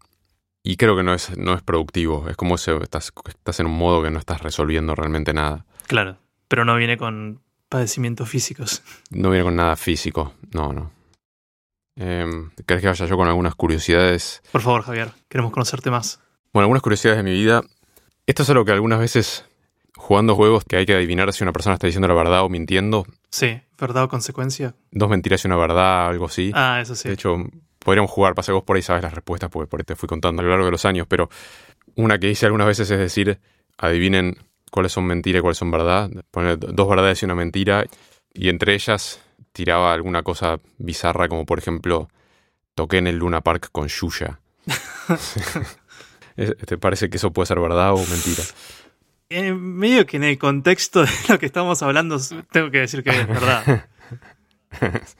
Y 0.63 0.77
creo 0.77 0.97
que 0.97 1.03
no 1.03 1.15
es, 1.15 1.37
no 1.39 1.55
es 1.55 1.63
productivo. 1.63 2.29
Es 2.29 2.37
como 2.37 2.59
si 2.59 2.71
estás, 2.73 3.13
estás 3.27 3.61
en 3.61 3.67
un 3.67 3.77
modo 3.79 4.03
que 4.03 4.11
no 4.11 4.19
estás 4.19 4.43
resolviendo 4.43 4.95
realmente 4.95 5.33
nada. 5.33 5.65
Claro. 5.87 6.19
Pero 6.49 6.65
no 6.65 6.77
viene 6.77 6.97
con 6.99 7.41
padecimientos 7.69 8.29
físicos. 8.29 8.83
No 9.11 9.31
viene 9.31 9.45
con 9.45 9.57
nada 9.57 9.77
físico. 9.77 10.35
No, 10.53 10.73
no. 10.73 10.91
Em, 11.97 12.51
¿Querés 12.67 12.83
que 12.83 12.89
vaya 12.89 13.07
yo 13.07 13.17
con 13.17 13.29
algunas 13.29 13.55
curiosidades? 13.55 14.43
Por 14.53 14.61
favor, 14.63 14.83
Javier, 14.83 15.11
queremos 15.29 15.53
conocerte 15.53 15.91
más. 15.91 16.21
Bueno, 16.53 16.65
algunas 16.65 16.83
curiosidades 16.83 17.19
de 17.19 17.23
mi 17.25 17.33
vida. 17.33 17.63
Esto 18.29 18.43
es 18.43 18.51
algo 18.51 18.67
que 18.67 18.73
algunas 18.73 18.99
veces, 19.01 19.47
jugando 19.97 20.35
juegos 20.35 20.63
que 20.63 20.77
hay 20.77 20.85
que 20.85 20.93
adivinar 20.95 21.33
si 21.33 21.43
una 21.45 21.53
persona 21.55 21.75
está 21.75 21.87
diciendo 21.87 22.09
la 22.09 22.13
verdad 22.15 22.43
o 22.45 22.51
mintiendo, 22.51 23.07
Sí, 23.31 23.59
¿verdad 23.81 24.05
o 24.05 24.09
consecuencia? 24.09 24.75
dos 24.91 25.09
mentiras 25.09 25.43
y 25.45 25.49
una 25.49 25.57
verdad, 25.57 26.09
algo 26.09 26.27
así. 26.27 26.53
Ah, 26.55 26.79
eso 26.83 26.95
sí. 26.95 27.09
De 27.09 27.15
hecho, 27.15 27.37
podríamos 27.79 28.11
jugar, 28.11 28.35
pasa 28.35 28.53
que 28.53 28.57
vos 28.57 28.65
por 28.65 28.77
ahí 28.77 28.83
sabes 28.83 29.03
las 29.03 29.15
respuestas, 29.15 29.49
porque 29.49 29.67
por 29.67 29.81
ahí 29.81 29.85
te 29.85 29.97
fui 29.97 30.07
contando 30.07 30.41
a 30.41 30.45
lo 30.45 30.51
largo 30.51 30.67
de 30.67 30.73
los 30.73 30.85
años, 30.85 31.07
pero 31.09 31.31
una 31.95 32.19
que 32.19 32.29
hice 32.29 32.45
algunas 32.45 32.67
veces 32.67 32.91
es 32.91 32.99
decir, 32.99 33.41
adivinen 33.79 34.37
cuáles 34.71 34.93
son 34.93 35.07
mentiras 35.07 35.41
y 35.41 35.43
cuáles 35.43 35.57
son 35.57 35.71
verdad. 35.71 36.11
Poner 36.31 36.59
dos 36.59 36.87
verdades 36.87 37.23
y 37.23 37.25
una 37.25 37.35
mentira, 37.35 37.87
y 38.35 38.51
entre 38.51 38.75
ellas 38.75 39.23
tiraba 39.53 39.95
alguna 39.95 40.23
cosa 40.23 40.61
bizarra, 40.77 41.29
como 41.29 41.47
por 41.47 41.59
ejemplo, 41.61 42.11
toqué 42.75 42.99
en 42.99 43.07
el 43.07 43.17
Luna 43.17 43.41
Park 43.41 43.71
con 43.73 43.89
Yuya. 43.89 44.39
Es- 46.39 46.57
¿Te 46.57 46.79
parece 46.79 47.11
que 47.11 47.19
eso 47.19 47.33
puede 47.33 47.47
ser 47.47 47.61
verdad 47.61 47.93
o 47.93 47.99
mentira? 47.99 48.43
Eh, 49.31 49.53
medio 49.53 50.07
que 50.07 50.17
en 50.17 50.25
el 50.25 50.39
contexto 50.39 51.03
de 51.03 51.11
lo 51.29 51.39
que 51.39 51.45
estamos 51.47 51.83
hablando, 51.83 52.19
tengo 52.51 52.71
que 52.71 52.79
decir 52.79 53.03
que 53.05 53.11
es 53.11 53.29
verdad. 53.29 53.87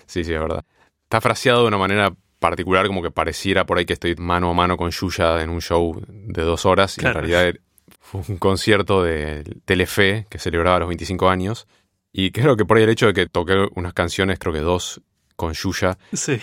Sí, 0.07 0.25
sí, 0.25 0.33
es 0.35 0.41
verdad. 0.41 0.65
Está 1.05 1.21
fraseado 1.21 1.63
de 1.63 1.69
una 1.69 1.79
manera 1.79 2.15
particular, 2.39 2.87
como 2.87 3.03
que 3.03 3.11
pareciera 3.11 3.65
por 3.67 3.79
ahí 3.79 3.87
que 3.87 3.95
estoy 3.95 4.15
mano 4.17 4.51
a 4.51 4.55
mano 4.55 4.77
con 4.77 4.91
Yuya 4.91 5.43
en 5.43 5.51
un 5.51 5.61
show 5.61 6.01
de 6.09 6.43
dos 6.43 6.67
horas, 6.67 6.97
y 6.99 7.07
en 7.07 7.15
realidad 7.15 7.55
fue 8.01 8.23
un 8.29 8.37
concierto 8.37 9.03
de 9.03 9.43
Telefe 9.65 10.27
que 10.31 10.39
celebraba 10.39 10.81
los 10.81 10.89
25 10.89 11.29
años. 11.31 11.67
Y 12.13 12.31
creo 12.31 12.57
que 12.57 12.65
por 12.65 12.77
ahí 12.77 12.85
el 12.85 12.91
hecho 12.91 13.07
de 13.07 13.15
que 13.15 13.27
toqué 13.27 13.67
unas 13.75 13.93
canciones, 13.95 14.39
creo 14.39 14.53
que 14.53 14.61
dos, 14.61 15.01
con 15.37 15.53
Yuya, 15.55 15.99
Sí. 16.13 16.39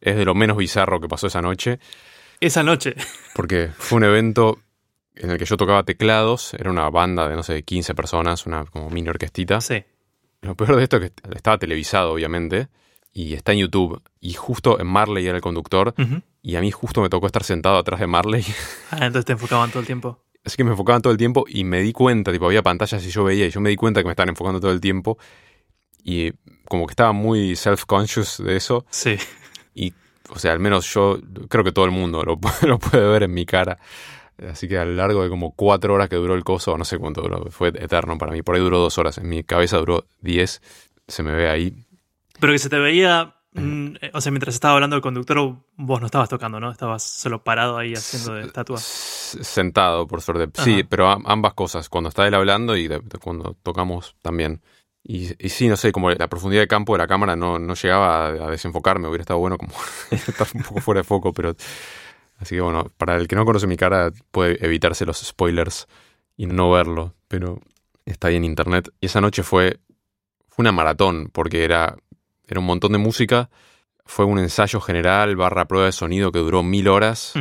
es 0.00 0.16
de 0.16 0.24
lo 0.24 0.34
menos 0.34 0.56
bizarro 0.56 1.00
que 1.00 1.08
pasó 1.08 1.26
esa 1.28 1.42
noche, 1.42 1.78
Esa 2.40 2.62
noche. 2.62 2.94
porque 3.34 3.70
fue 3.76 3.98
un 3.98 4.04
evento 4.04 4.58
en 5.14 5.30
el 5.30 5.38
que 5.38 5.44
yo 5.44 5.56
tocaba 5.56 5.82
teclados, 5.82 6.54
era 6.54 6.70
una 6.70 6.88
banda 6.88 7.28
de, 7.28 7.36
no 7.36 7.42
sé, 7.42 7.62
15 7.62 7.94
personas, 7.94 8.46
una 8.46 8.64
como 8.64 8.88
mini 8.90 9.08
orquestita. 9.08 9.60
Sí. 9.60 9.84
Lo 10.40 10.54
peor 10.54 10.76
de 10.76 10.84
esto 10.84 10.96
es 10.96 11.10
que 11.10 11.36
estaba 11.36 11.58
televisado, 11.58 12.12
obviamente, 12.12 12.68
y 13.12 13.34
está 13.34 13.52
en 13.52 13.58
YouTube. 13.58 14.02
Y 14.20 14.32
justo 14.32 14.80
en 14.80 14.86
Marley 14.86 15.26
era 15.26 15.36
el 15.36 15.42
conductor, 15.42 15.94
y 16.42 16.56
a 16.56 16.60
mí 16.60 16.70
justo 16.70 17.02
me 17.02 17.10
tocó 17.10 17.26
estar 17.26 17.44
sentado 17.44 17.76
atrás 17.76 18.00
de 18.00 18.06
Marley. 18.06 18.44
Ah, 18.90 19.06
entonces 19.06 19.26
te 19.26 19.32
enfocaban 19.32 19.70
todo 19.70 19.80
el 19.80 19.86
tiempo. 19.86 20.24
Así 20.42 20.56
que 20.56 20.64
me 20.64 20.70
enfocaban 20.70 21.02
todo 21.02 21.12
el 21.12 21.18
tiempo 21.18 21.44
y 21.46 21.64
me 21.64 21.82
di 21.82 21.92
cuenta, 21.92 22.32
tipo, 22.32 22.46
había 22.46 22.62
pantallas 22.62 23.04
y 23.04 23.10
yo 23.10 23.24
veía, 23.24 23.46
y 23.46 23.50
yo 23.50 23.60
me 23.60 23.68
di 23.68 23.76
cuenta 23.76 24.00
que 24.00 24.06
me 24.06 24.12
estaban 24.12 24.30
enfocando 24.30 24.58
todo 24.58 24.72
el 24.72 24.80
tiempo. 24.80 25.18
Y 26.02 26.32
como 26.66 26.86
que 26.86 26.92
estaba 26.92 27.12
muy 27.12 27.56
self-conscious 27.56 28.42
de 28.42 28.56
eso. 28.56 28.86
Sí. 28.88 29.18
Y, 29.74 29.92
o 30.30 30.38
sea, 30.38 30.52
al 30.52 30.60
menos 30.60 30.92
yo 30.92 31.18
creo 31.48 31.64
que 31.64 31.72
todo 31.72 31.84
el 31.84 31.90
mundo 31.90 32.22
lo, 32.24 32.38
lo 32.66 32.78
puede 32.78 33.06
ver 33.08 33.24
en 33.24 33.32
mi 33.34 33.44
cara. 33.46 33.78
Así 34.50 34.68
que 34.68 34.78
a 34.78 34.84
lo 34.86 34.92
largo 34.94 35.22
de 35.22 35.28
como 35.28 35.52
cuatro 35.54 35.92
horas 35.94 36.08
que 36.08 36.16
duró 36.16 36.34
el 36.34 36.44
coso, 36.44 36.78
no 36.78 36.84
sé 36.86 36.96
cuánto 36.98 37.20
duró, 37.20 37.50
fue 37.50 37.68
eterno 37.68 38.16
para 38.16 38.32
mí. 38.32 38.42
Por 38.42 38.54
ahí 38.54 38.60
duró 38.62 38.78
dos 38.78 38.96
horas, 38.96 39.18
en 39.18 39.28
mi 39.28 39.44
cabeza 39.44 39.76
duró 39.76 40.06
diez. 40.20 40.62
Se 41.06 41.22
me 41.22 41.32
ve 41.32 41.50
ahí. 41.50 41.74
Pero 42.40 42.52
que 42.54 42.58
se 42.58 42.70
te 42.70 42.78
veía. 42.78 43.34
mm, 43.52 43.96
o 44.14 44.20
sea, 44.22 44.32
mientras 44.32 44.54
estaba 44.54 44.74
hablando 44.74 44.96
el 44.96 45.02
conductor, 45.02 45.56
vos 45.76 46.00
no 46.00 46.06
estabas 46.06 46.30
tocando, 46.30 46.58
¿no? 46.58 46.70
Estabas 46.70 47.02
solo 47.02 47.44
parado 47.44 47.76
ahí 47.76 47.92
haciendo 47.92 48.32
de 48.34 48.46
estatua. 48.46 48.78
Sentado, 48.78 50.06
por 50.06 50.22
suerte. 50.22 50.62
Sí, 50.62 50.84
pero 50.88 51.08
ambas 51.10 51.54
cosas. 51.54 51.88
Cuando 51.88 52.08
está 52.08 52.26
él 52.26 52.34
hablando 52.34 52.76
y 52.76 52.88
de- 52.88 53.00
de 53.00 53.18
cuando 53.18 53.56
tocamos 53.62 54.16
también. 54.22 54.62
Y, 55.02 55.32
y 55.44 55.48
sí, 55.48 55.68
no 55.68 55.76
sé, 55.76 55.92
como 55.92 56.10
la 56.10 56.28
profundidad 56.28 56.62
de 56.62 56.68
campo 56.68 56.92
de 56.92 56.98
la 56.98 57.06
cámara 57.06 57.36
no, 57.36 57.58
no 57.58 57.74
llegaba 57.74 58.26
a, 58.26 58.28
a 58.28 58.50
desenfocarme. 58.50 59.08
Hubiera 59.08 59.22
estado 59.22 59.40
bueno 59.40 59.56
como 59.58 59.72
estar 60.10 60.46
un 60.54 60.62
poco 60.62 60.80
fuera 60.80 61.00
de 61.00 61.04
foco, 61.04 61.32
pero... 61.32 61.54
Así 62.38 62.54
que 62.54 62.62
bueno, 62.62 62.90
para 62.96 63.16
el 63.16 63.28
que 63.28 63.36
no 63.36 63.44
conoce 63.44 63.66
mi 63.66 63.76
cara 63.76 64.12
puede 64.30 64.64
evitarse 64.64 65.04
los 65.04 65.18
spoilers 65.18 65.86
y 66.38 66.46
no 66.46 66.70
verlo, 66.70 67.14
pero 67.28 67.60
está 68.06 68.28
ahí 68.28 68.36
en 68.36 68.44
internet. 68.44 68.90
Y 68.98 69.06
esa 69.06 69.20
noche 69.20 69.42
fue, 69.42 69.78
fue 70.48 70.62
una 70.62 70.72
maratón, 70.72 71.28
porque 71.32 71.64
era, 71.64 71.96
era 72.48 72.60
un 72.60 72.66
montón 72.66 72.92
de 72.92 72.98
música. 72.98 73.50
Fue 74.06 74.24
un 74.24 74.38
ensayo 74.38 74.80
general 74.80 75.36
barra 75.36 75.66
prueba 75.66 75.84
de 75.84 75.92
sonido 75.92 76.32
que 76.32 76.38
duró 76.38 76.62
mil 76.62 76.88
horas. 76.88 77.34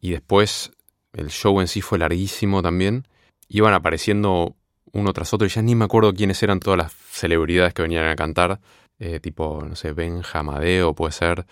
Y 0.00 0.10
después 0.10 0.72
el 1.12 1.30
show 1.30 1.60
en 1.60 1.68
sí 1.68 1.80
fue 1.80 1.98
larguísimo 1.98 2.62
también. 2.62 3.06
Iban 3.48 3.74
apareciendo 3.74 4.56
uno 4.92 5.12
tras 5.12 5.32
otro 5.34 5.46
y 5.46 5.50
ya 5.50 5.62
ni 5.62 5.74
me 5.74 5.84
acuerdo 5.84 6.12
quiénes 6.14 6.42
eran 6.42 6.60
todas 6.60 6.78
las 6.78 6.92
celebridades 6.92 7.74
que 7.74 7.82
venían 7.82 8.06
a 8.06 8.16
cantar. 8.16 8.60
Eh, 8.98 9.20
tipo, 9.20 9.62
no 9.68 9.76
sé, 9.76 9.92
Benja 9.92 10.38
Amadeo 10.40 10.94
puede 10.94 11.12
ser. 11.12 11.44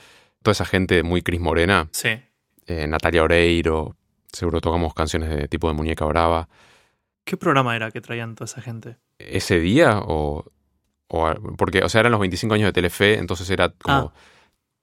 Toda 0.43 0.53
esa 0.53 0.65
gente 0.65 1.03
muy 1.03 1.23
Cris 1.23 1.41
Morena. 1.41 1.89
Sí. 1.93 2.09
Eh, 2.67 2.87
Natalia 2.87 3.23
Oreiro. 3.23 3.97
Seguro 4.33 4.61
tocamos 4.61 4.95
canciones 4.95 5.29
de 5.31 5.49
tipo 5.49 5.69
de 5.69 5.75
Muñeca 5.75 6.05
Brava. 6.07 6.49
¿Qué 7.25 7.37
programa 7.37 7.77
era 7.77 7.91
que 7.91 8.01
traían 8.01 8.35
toda 8.35 8.47
esa 8.47 8.61
gente? 8.61 8.97
¿Ese 9.19 9.59
día 9.61 9.99
o, 10.01 10.45
o 11.09 11.35
porque, 11.57 11.83
o 11.83 11.89
sea, 11.89 12.01
eran 12.01 12.13
los 12.13 12.21
25 12.21 12.55
años 12.55 12.67
de 12.69 12.73
Telefe, 12.73 13.19
entonces 13.19 13.49
era 13.51 13.69
como 13.71 13.97
Ah. 13.97 14.13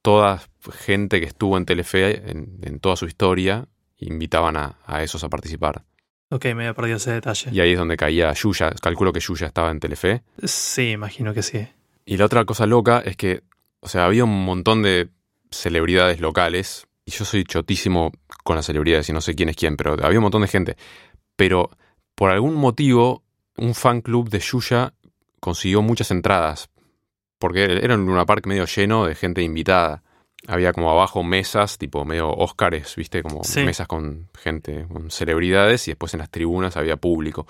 toda 0.02 0.42
gente 0.72 1.20
que 1.20 1.28
estuvo 1.28 1.58
en 1.58 1.66
Telefe 1.66 2.32
en, 2.32 2.60
en 2.64 2.80
toda 2.80 2.96
su 2.96 3.06
historia, 3.06 3.68
invitaban 3.98 4.58
a, 4.58 4.78
a 4.86 5.04
esos 5.04 5.24
a 5.24 5.30
participar. 5.30 5.84
Ok, 6.32 6.46
me 6.46 6.64
había 6.64 6.74
perdido 6.74 6.96
ese 6.96 7.12
detalle. 7.12 7.52
Y 7.52 7.60
ahí 7.60 7.74
es 7.74 7.78
donde 7.78 7.98
caía 7.98 8.32
Yuya. 8.32 8.72
Calculo 8.82 9.12
que 9.12 9.20
Yuya 9.20 9.48
estaba 9.48 9.70
en 9.70 9.82
Telefe. 9.82 10.24
Sí, 10.42 10.92
imagino 10.92 11.34
que 11.34 11.44
sí. 11.44 11.68
Y 12.06 12.16
la 12.16 12.26
otra 12.26 12.46
cosa 12.46 12.66
loca 12.66 13.04
es 13.06 13.18
que, 13.18 13.42
o 13.82 13.90
sea, 13.90 14.06
había 14.06 14.24
un 14.24 14.46
montón 14.46 14.82
de 14.82 15.10
celebridades 15.52 16.22
locales. 16.22 16.88
Y 17.04 17.12
yo 17.12 17.26
soy 17.26 17.44
chotísimo 17.44 18.14
con 18.46 18.56
las 18.56 18.66
celebridades 18.66 19.10
y 19.10 19.14
no 19.14 19.20
sé 19.20 19.36
quién 19.36 19.50
es 19.50 19.58
quién, 19.58 19.76
pero 19.76 19.98
había 20.02 20.20
un 20.20 20.24
montón 20.24 20.44
de 20.44 20.48
gente. 20.48 20.78
Pero 21.36 21.70
por 22.16 22.32
algún 22.32 22.56
motivo, 22.56 23.24
un 23.58 23.76
fan 23.76 24.00
club 24.00 24.30
de 24.30 24.40
Yuya 24.40 24.94
consiguió 25.42 25.82
muchas 25.82 26.12
entradas. 26.12 26.70
Porque 27.40 27.64
era 27.84 27.96
un 27.96 28.06
Luna 28.06 28.26
Park 28.26 28.48
medio 28.48 28.66
lleno 28.66 29.06
de 29.06 29.16
gente 29.16 29.42
invitada. 29.42 30.02
Había 30.48 30.74
como 30.74 30.90
abajo 30.90 31.24
mesas, 31.24 31.78
tipo 31.78 32.04
medio 32.04 32.30
Óscares, 32.30 32.96
¿viste? 32.96 33.22
Como 33.22 33.44
Sí. 33.44 33.64
mesas 33.64 33.88
con 33.88 34.28
gente, 34.38 34.86
con 34.92 35.12
celebridades, 35.12 35.88
y 35.88 35.92
después 35.92 36.14
en 36.14 36.20
las 36.20 36.30
tribunas 36.32 36.78
había 36.78 36.98
público. 36.98 37.46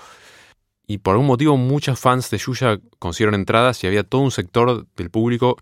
Y 0.87 0.97
por 0.97 1.13
algún 1.13 1.27
motivo 1.27 1.55
muchos 1.55 1.97
fans 1.99 2.29
de 2.29 2.37
Yuya 2.37 2.79
consiguieron 2.99 3.35
entradas 3.35 3.81
y 3.83 3.87
había 3.87 4.03
todo 4.03 4.21
un 4.21 4.31
sector 4.31 4.85
del 4.97 5.09
público 5.09 5.57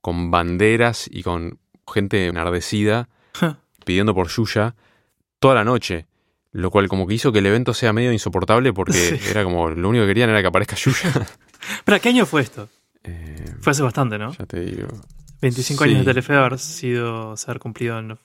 con 0.00 0.30
banderas 0.30 1.08
y 1.10 1.22
con 1.24 1.58
gente 1.92 2.26
enardecida 2.26 3.08
pidiendo 3.84 4.14
por 4.14 4.28
Yuya 4.28 4.76
toda 5.40 5.56
la 5.56 5.64
noche. 5.64 6.06
Lo 6.52 6.70
cual 6.70 6.88
como 6.88 7.06
que 7.06 7.14
hizo 7.14 7.32
que 7.32 7.40
el 7.40 7.46
evento 7.46 7.74
sea 7.74 7.92
medio 7.92 8.12
insoportable 8.12 8.72
porque 8.72 8.92
Sí. 8.92 9.18
era 9.30 9.42
como 9.44 9.68
lo 9.68 9.88
único 9.88 10.04
que 10.04 10.08
querían 10.08 10.30
era 10.30 10.40
que 10.42 10.46
aparezca 10.48 10.76
Yuya. 10.76 11.26
Espera, 11.78 11.98
¿qué 11.98 12.10
año 12.10 12.24
fue 12.24 12.42
esto? 12.42 12.68
Eh, 13.04 13.54
Fue 13.60 13.72
hace 13.72 13.82
bastante, 13.82 14.16
¿no? 14.18 14.32
ya 14.32 14.46
te 14.46 14.60
digo. 14.60 14.88
25 15.40 15.84
Sí. 15.84 15.90
años 15.90 16.04
de 16.04 16.10
Telefe 16.12 16.32
de 16.32 16.38
haber 16.38 16.58
sido, 16.58 17.36
se 17.36 17.50
haber 17.50 17.60
cumplido 17.60 17.98
en 17.98 18.08
los 18.08 18.18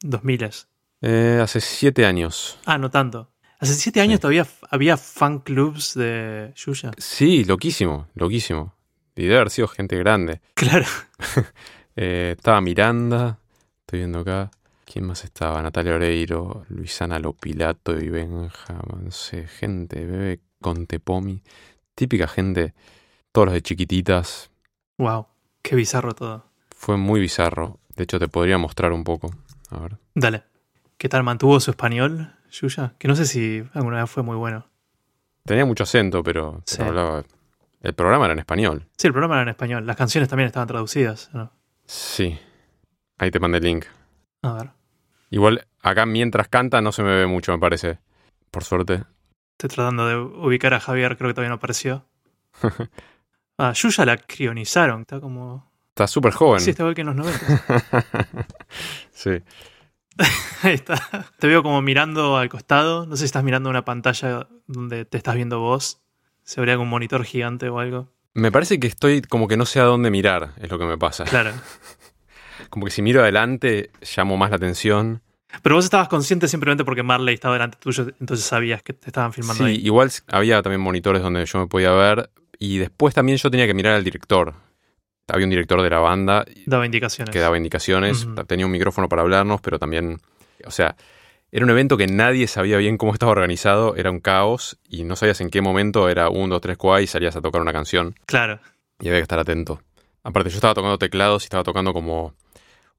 2000. 0.00 0.66
Eh, 1.00 1.38
hace 1.42 1.60
siete 1.60 2.04
años. 2.06 2.58
Ah, 2.66 2.78
no 2.78 2.90
tanto. 2.90 3.30
Hace 3.60 3.74
7 3.74 4.00
años 4.00 4.16
Sí. 4.16 4.20
todavía 4.20 4.46
había 4.70 4.96
fan 4.96 5.40
clubs 5.40 5.94
de 5.94 6.52
Yuya. 6.54 6.92
Sí, 6.96 7.44
loquísimo, 7.44 8.06
loquísimo. 8.14 8.72
Y 9.16 9.22
debe 9.22 9.36
haber 9.36 9.50
sido 9.50 9.66
gente 9.68 9.96
grande. 9.96 10.40
Claro. 10.54 10.86
Eh, 12.00 12.36
estaba 12.36 12.60
Miranda, 12.60 13.40
estoy 13.80 13.98
viendo 13.98 14.20
acá. 14.20 14.52
¿Quién 14.84 15.04
más 15.04 15.24
estaba? 15.24 15.60
Natalia 15.60 15.96
Oreiro, 15.96 16.64
Luisana 16.68 17.18
Lopilato 17.18 17.98
y 17.98 18.08
Benja, 18.08 18.80
sé, 19.10 19.48
gente, 19.48 20.04
bebé 20.06 20.38
Contepomi. 20.60 21.42
Típica 21.96 22.28
gente, 22.28 22.72
todos 23.32 23.46
los 23.46 23.54
de 23.54 23.62
chiquititas. 23.62 24.48
Wow. 24.96 25.26
Qué 25.60 25.74
bizarro 25.74 26.14
todo. 26.14 26.44
Fue 26.78 26.96
muy 26.96 27.18
bizarro. 27.20 27.80
De 27.96 28.04
hecho, 28.04 28.20
te 28.20 28.28
podría 28.28 28.56
mostrar 28.56 28.92
un 28.92 29.02
poco. 29.02 29.34
A 29.70 29.80
ver. 29.80 29.96
Dale. 30.14 30.44
¿Qué 30.96 31.08
tal 31.08 31.24
mantuvo 31.24 31.58
su 31.58 31.72
español, 31.72 32.32
Yuya? 32.52 32.94
Que 32.98 33.08
no 33.08 33.16
sé 33.16 33.26
si 33.26 33.64
alguna 33.74 34.00
vez 34.00 34.08
fue 34.10 34.22
muy 34.22 34.36
bueno. 34.36 34.64
Tenía 35.44 35.66
mucho 35.66 35.82
acento, 35.82 36.22
pero, 36.22 36.52
pero 36.52 36.62
Sí. 36.66 36.82
hablaba. 36.82 37.24
El 37.82 37.94
programa 37.94 38.26
era 38.26 38.34
en 38.34 38.38
español. 38.40 38.86
Sí, 38.96 39.08
el 39.08 39.12
programa 39.12 39.34
era 39.34 39.42
en 39.42 39.48
español. 39.48 39.86
Las 39.86 39.96
canciones 39.96 40.28
también 40.28 40.46
estaban 40.46 40.68
traducidas. 40.68 41.30
¿no? 41.32 41.52
Sí. 41.84 42.38
Ahí 43.18 43.30
te 43.32 43.40
mandé 43.40 43.58
el 43.58 43.64
link. 43.64 43.84
A 44.42 44.52
ver. 44.52 44.70
Igual, 45.30 45.66
acá 45.80 46.06
mientras 46.06 46.48
canta 46.48 46.80
no 46.80 46.92
se 46.92 47.02
me 47.02 47.14
ve 47.14 47.26
mucho, 47.26 47.50
me 47.52 47.58
parece. 47.58 47.98
Por 48.52 48.62
suerte. 48.64 49.02
Estoy 49.58 49.70
tratando 49.70 50.06
de 50.06 50.16
ubicar 50.16 50.74
a 50.74 50.80
Javier, 50.80 51.16
creo 51.16 51.28
que 51.30 51.34
todavía 51.34 51.50
no 51.50 51.56
apareció. 51.56 52.06
Ah, 53.60 53.72
Yuya 53.72 54.04
la 54.04 54.16
crionizaron. 54.18 55.00
Está 55.00 55.18
como. 55.20 55.67
Está 55.98 56.06
súper 56.06 56.32
joven. 56.32 56.60
Sí, 56.60 56.70
está 56.70 56.84
igual 56.84 56.94
que 56.94 57.00
en 57.00 57.08
los 57.08 57.16
90. 57.16 58.06
sí. 59.10 59.30
Ahí 60.62 60.74
está. 60.74 61.26
Te 61.40 61.48
veo 61.48 61.64
como 61.64 61.82
mirando 61.82 62.36
al 62.36 62.48
costado. 62.48 63.04
No 63.04 63.16
sé 63.16 63.22
si 63.22 63.24
estás 63.24 63.42
mirando 63.42 63.68
una 63.68 63.84
pantalla 63.84 64.46
donde 64.68 65.04
te 65.06 65.16
estás 65.16 65.34
viendo 65.34 65.58
vos. 65.58 66.00
Se 66.44 66.60
vería 66.60 66.78
un 66.78 66.88
monitor 66.88 67.24
gigante 67.24 67.68
o 67.68 67.80
algo. 67.80 68.12
Me 68.34 68.52
parece 68.52 68.78
que 68.78 68.86
estoy 68.86 69.22
como 69.22 69.48
que 69.48 69.56
no 69.56 69.66
sé 69.66 69.80
a 69.80 69.84
dónde 69.84 70.12
mirar, 70.12 70.52
es 70.58 70.70
lo 70.70 70.78
que 70.78 70.84
me 70.84 70.96
pasa. 70.96 71.24
Claro. 71.24 71.50
Como 72.70 72.84
que 72.84 72.92
si 72.92 73.02
miro 73.02 73.22
adelante, 73.22 73.90
llamo 74.16 74.36
más 74.36 74.50
la 74.50 74.56
atención. 74.56 75.22
Pero 75.62 75.74
vos 75.74 75.84
estabas 75.84 76.06
consciente 76.08 76.46
simplemente 76.46 76.84
porque 76.84 77.02
Marley 77.02 77.34
estaba 77.34 77.54
delante 77.54 77.78
tuyo, 77.80 78.06
entonces 78.20 78.46
sabías 78.46 78.82
que 78.84 78.92
te 78.92 79.06
estaban 79.08 79.32
filmando 79.32 79.64
Sí, 79.64 79.70
ahí. 79.70 79.76
igual 79.84 80.10
había 80.28 80.62
también 80.62 80.80
monitores 80.80 81.22
donde 81.22 81.44
yo 81.44 81.58
me 81.58 81.66
podía 81.66 81.90
ver. 81.92 82.30
Y 82.60 82.78
después 82.78 83.14
también 83.14 83.38
yo 83.38 83.50
tenía 83.50 83.66
que 83.66 83.74
mirar 83.74 83.94
al 83.94 84.04
director. 84.04 84.54
Había 85.28 85.44
un 85.44 85.50
director 85.50 85.82
de 85.82 85.90
la 85.90 85.98
banda 85.98 86.44
Daba 86.66 86.86
indicaciones. 86.86 87.32
que 87.32 87.38
daba 87.38 87.56
indicaciones. 87.56 88.26
Tenía 88.46 88.66
un 88.66 88.72
micrófono 88.72 89.08
para 89.08 89.22
hablarnos, 89.22 89.60
pero 89.60 89.78
también. 89.78 90.20
O 90.64 90.70
sea, 90.70 90.96
era 91.52 91.64
un 91.64 91.70
evento 91.70 91.96
que 91.96 92.06
nadie 92.06 92.46
sabía 92.46 92.78
bien 92.78 92.96
cómo 92.96 93.12
estaba 93.12 93.32
organizado. 93.32 93.94
Era 93.96 94.10
un 94.10 94.20
caos 94.20 94.78
y 94.88 95.04
no 95.04 95.16
sabías 95.16 95.40
en 95.40 95.50
qué 95.50 95.60
momento 95.60 96.08
era 96.08 96.28
un, 96.30 96.50
dos, 96.50 96.60
tres, 96.60 96.76
cuá 96.76 97.00
y 97.02 97.06
salías 97.06 97.36
a 97.36 97.40
tocar 97.42 97.60
una 97.60 97.72
canción. 97.72 98.14
Claro. 98.26 98.58
Y 99.00 99.08
había 99.08 99.20
que 99.20 99.22
estar 99.22 99.38
atento. 99.38 99.80
Aparte, 100.22 100.50
yo 100.50 100.56
estaba 100.56 100.74
tocando 100.74 100.98
teclados 100.98 101.44
y 101.44 101.46
estaba 101.46 101.62
tocando 101.62 101.92
como 101.92 102.34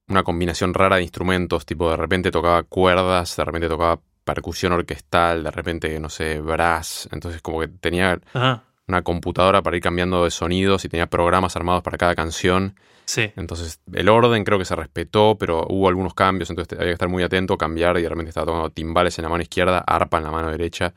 una 0.07 0.23
combinación 0.23 0.73
rara 0.73 0.97
de 0.97 1.03
instrumentos. 1.03 1.65
Tipo, 1.65 1.89
de 1.89 1.97
repente 1.97 2.31
tocaba 2.31 2.63
cuerdas, 2.63 3.35
de 3.35 3.45
repente 3.45 3.67
tocaba 3.67 3.99
percusión 4.23 4.73
orquestal, 4.73 5.43
de 5.43 5.51
repente, 5.51 5.99
no 5.99 6.09
sé, 6.09 6.39
brass. 6.39 7.09
Entonces, 7.11 7.41
como 7.41 7.59
que 7.59 7.67
tenía 7.67 8.19
Ajá. 8.33 8.63
Una 8.89 9.01
computadora 9.03 9.61
para 9.61 9.77
ir 9.77 9.83
cambiando 9.83 10.23
de 10.23 10.31
sonidos 10.31 10.83
y 10.83 10.89
tenía 10.89 11.07
programas 11.07 11.55
armados 11.55 11.83
para 11.83 11.97
cada 11.97 12.15
canción. 12.15 12.75
Sí. 13.05 13.31
Entonces, 13.37 13.79
el 13.93 14.09
orden 14.09 14.43
creo 14.43 14.59
que 14.59 14.65
se 14.65 14.75
respetó, 14.75 15.35
pero 15.39 15.65
hubo 15.69 15.87
algunos 15.87 16.13
cambios. 16.13 16.49
Entonces, 16.49 16.77
había 16.77 16.91
que 16.91 16.93
estar 16.93 17.09
muy 17.09 17.23
atento, 17.23 17.57
cambiar. 17.57 17.97
Y 17.97 18.03
de 18.03 18.09
repente 18.09 18.29
estaba 18.29 18.45
tocando 18.45 18.69
timbales 18.69 19.17
en 19.17 19.23
la 19.23 19.29
mano 19.29 19.41
izquierda, 19.41 19.79
arpa 19.79 20.17
en 20.17 20.23
la 20.25 20.31
mano 20.31 20.51
derecha. 20.51 20.93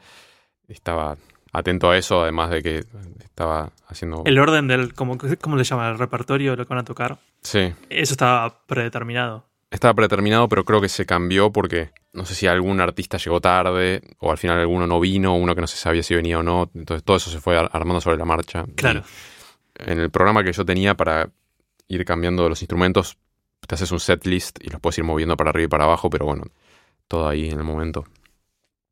Estaba 0.68 1.16
atento 1.52 1.90
a 1.90 1.96
eso, 1.96 2.22
además 2.22 2.50
de 2.50 2.62
que 2.62 2.84
estaba 3.20 3.70
haciendo. 3.86 4.22
El 4.26 4.38
orden 4.38 4.68
del. 4.68 4.94
¿Cómo, 4.94 5.16
cómo 5.40 5.56
le 5.56 5.64
llaman? 5.64 5.92
El 5.92 5.98
repertorio, 5.98 6.56
lo 6.56 6.66
que 6.66 6.74
van 6.74 6.82
a 6.82 6.84
tocar. 6.84 7.18
Sí. 7.42 7.72
Eso 7.88 8.12
estaba 8.14 8.66
predeterminado. 8.66 9.46
Estaba 9.72 9.94
predeterminado, 9.94 10.48
pero 10.48 10.64
creo 10.64 10.80
que 10.82 10.88
se 10.88 11.06
cambió 11.06 11.50
porque 11.50 11.90
no 12.12 12.26
sé 12.26 12.34
si 12.34 12.46
algún 12.46 12.80
artista 12.80 13.16
llegó 13.16 13.40
tarde 13.40 14.02
o 14.20 14.30
al 14.30 14.36
final 14.36 14.58
alguno 14.58 14.86
no 14.86 15.00
vino, 15.00 15.34
uno 15.34 15.54
que 15.54 15.62
no 15.62 15.66
se 15.66 15.78
sabía 15.78 16.02
si 16.02 16.14
venía 16.14 16.38
o 16.38 16.42
no. 16.42 16.70
Entonces 16.74 17.02
todo 17.02 17.16
eso 17.16 17.30
se 17.30 17.40
fue 17.40 17.56
ar- 17.58 17.70
armando 17.72 18.00
sobre 18.02 18.18
la 18.18 18.26
marcha. 18.26 18.66
Claro. 18.76 19.02
Y 19.78 19.90
en 19.90 19.98
el 19.98 20.10
programa 20.10 20.44
que 20.44 20.52
yo 20.52 20.64
tenía 20.66 20.94
para 20.94 21.30
ir 21.88 22.04
cambiando 22.04 22.46
los 22.50 22.60
instrumentos, 22.60 23.16
te 23.66 23.74
haces 23.74 23.90
un 23.92 23.98
set 24.00 24.26
list 24.26 24.58
y 24.62 24.68
los 24.68 24.78
puedes 24.80 24.98
ir 24.98 25.04
moviendo 25.04 25.36
para 25.38 25.50
arriba 25.50 25.64
y 25.64 25.68
para 25.68 25.84
abajo, 25.84 26.10
pero 26.10 26.26
bueno, 26.26 26.44
todo 27.08 27.26
ahí 27.26 27.48
en 27.48 27.58
el 27.58 27.64
momento. 27.64 28.04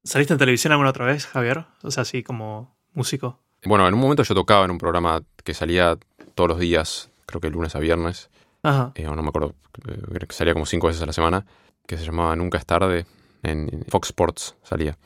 ¿Saliste 0.02 0.32
en 0.32 0.38
televisión 0.38 0.72
alguna 0.72 0.90
otra 0.90 1.04
vez, 1.04 1.26
Javier? 1.26 1.66
O 1.82 1.90
sea, 1.90 2.02
así 2.02 2.22
como 2.22 2.74
músico. 2.94 3.38
Bueno, 3.64 3.86
en 3.86 3.92
un 3.92 4.00
momento 4.00 4.22
yo 4.22 4.34
tocaba 4.34 4.64
en 4.64 4.70
un 4.70 4.78
programa 4.78 5.22
que 5.44 5.52
salía 5.52 5.98
todos 6.34 6.48
los 6.48 6.58
días, 6.58 7.10
creo 7.26 7.42
que 7.42 7.50
lunes 7.50 7.76
a 7.76 7.80
viernes, 7.80 8.30
Ajá. 8.62 8.92
eh, 8.94 9.06
o 9.06 9.14
no 9.16 9.22
me 9.22 9.28
acuerdo, 9.28 9.54
eh, 9.88 9.98
creo 10.12 10.28
que 10.28 10.34
salía 10.34 10.52
como 10.52 10.66
cinco 10.66 10.86
veces 10.88 11.02
a 11.02 11.06
la 11.06 11.12
semana, 11.12 11.46
que 11.86 11.96
se 11.96 12.04
llamaba 12.04 12.34
Nunca 12.36 12.58
es 12.58 12.66
tarde, 12.66 13.06
en 13.42 13.84
Fox 13.88 14.08
Sports 14.08 14.56
salía. 14.62 14.96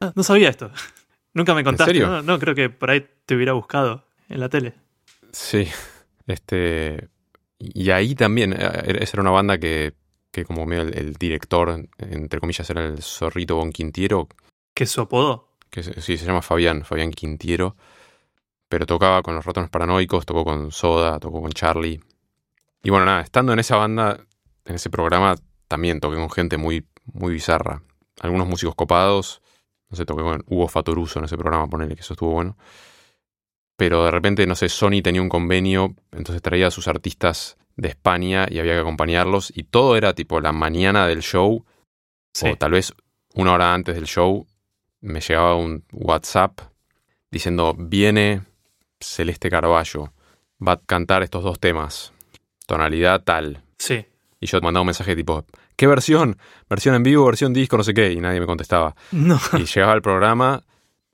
Ah, 0.00 0.12
no 0.14 0.22
sabía 0.22 0.48
esto. 0.48 0.70
Nunca 1.34 1.54
me 1.54 1.64
contaste. 1.64 1.92
serio? 1.94 2.08
No, 2.08 2.22
no, 2.22 2.38
creo 2.38 2.54
que 2.54 2.68
por 2.70 2.90
ahí 2.90 3.06
te 3.26 3.34
hubiera 3.34 3.52
buscado 3.54 4.04
en 4.28 4.38
la 4.40 4.48
tele. 4.48 4.74
Sí, 5.32 5.66
este. 6.26 7.08
Y 7.58 7.90
ahí 7.90 8.14
también, 8.14 8.52
eh, 8.52 8.98
esa 9.00 9.16
era 9.16 9.22
una 9.22 9.30
banda 9.30 9.58
que, 9.58 9.94
que 10.30 10.44
como 10.44 10.66
medio 10.66 10.82
el, 10.82 10.98
el 10.98 11.14
director, 11.14 11.88
entre 11.98 12.40
comillas, 12.40 12.68
era 12.70 12.84
el 12.84 13.02
Zorrito 13.02 13.56
Bon 13.56 13.70
Quintiero, 13.72 14.28
¿Qué 14.74 14.84
es 14.84 14.90
su 14.90 15.00
apodo? 15.02 15.48
que 15.70 15.82
se- 15.82 16.00
sí, 16.02 16.18
se 16.18 16.26
llama 16.26 16.42
Fabián, 16.42 16.84
Fabián 16.84 17.10
Quintiero, 17.12 17.76
pero 18.68 18.84
tocaba 18.86 19.22
con 19.22 19.34
los 19.34 19.44
ratones 19.44 19.70
paranoicos, 19.70 20.26
tocó 20.26 20.44
con 20.44 20.70
Soda, 20.72 21.18
tocó 21.20 21.40
con 21.40 21.52
Charlie. 21.52 22.00
Y 22.82 22.90
bueno, 22.90 23.06
nada, 23.06 23.20
estando 23.20 23.52
en 23.52 23.58
esa 23.58 23.76
banda, 23.76 24.18
en 24.64 24.74
ese 24.74 24.90
programa, 24.90 25.36
también 25.68 26.00
toqué 26.00 26.16
con 26.16 26.30
gente 26.30 26.56
muy, 26.56 26.86
muy 27.06 27.32
bizarra. 27.32 27.82
Algunos 28.20 28.46
músicos 28.46 28.74
copados, 28.74 29.40
no 29.88 29.96
sé, 29.96 30.04
toqué 30.04 30.22
con 30.22 30.44
Hugo 30.46 30.68
Fatoruso 30.68 31.18
en 31.18 31.26
ese 31.26 31.36
programa, 31.38 31.68
ponele 31.68 31.94
que 31.94 32.00
eso 32.02 32.14
estuvo 32.14 32.32
bueno. 32.32 32.56
Pero 33.76 34.04
de 34.04 34.10
repente, 34.10 34.46
no 34.46 34.54
sé, 34.54 34.68
Sony 34.68 35.00
tenía 35.02 35.22
un 35.22 35.28
convenio, 35.28 35.94
entonces 36.12 36.42
traía 36.42 36.68
a 36.68 36.70
sus 36.70 36.88
artistas 36.88 37.56
de 37.76 37.88
España 37.88 38.46
y 38.50 38.58
había 38.58 38.74
que 38.74 38.80
acompañarlos. 38.80 39.52
Y 39.56 39.64
todo 39.64 39.96
era 39.96 40.14
tipo 40.14 40.40
la 40.40 40.52
mañana 40.52 41.06
del 41.06 41.22
show, 41.22 41.64
Sí. 42.34 42.48
o 42.48 42.56
tal 42.56 42.72
vez 42.72 42.94
una 43.34 43.52
hora 43.52 43.74
antes 43.74 43.94
del 43.94 44.06
show, 44.06 44.46
me 45.00 45.20
llegaba 45.20 45.54
un 45.54 45.84
WhatsApp 45.92 46.60
diciendo, 47.30 47.74
viene 47.76 48.42
Celeste 49.00 49.50
Carballo, 49.50 50.12
va 50.66 50.72
a 50.72 50.76
cantar 50.80 51.22
estos 51.22 51.42
dos 51.42 51.58
temas, 51.58 52.12
tonalidad 52.66 53.22
tal. 53.22 53.62
Sí. 53.78 54.06
Y 54.40 54.46
yo 54.46 54.60
mandaba 54.60 54.82
un 54.82 54.86
mensaje 54.86 55.14
tipo, 55.14 55.44
¿qué 55.76 55.86
versión? 55.86 56.36
¿Versión 56.68 56.94
en 56.96 57.02
vivo, 57.02 57.24
versión 57.26 57.52
disco, 57.52 57.76
no 57.76 57.84
sé 57.84 57.94
qué? 57.94 58.12
Y 58.12 58.20
nadie 58.20 58.40
me 58.40 58.46
contestaba. 58.46 58.94
No. 59.12 59.40
Y 59.54 59.64
llegaba 59.64 59.92
al 59.92 60.02
programa 60.02 60.62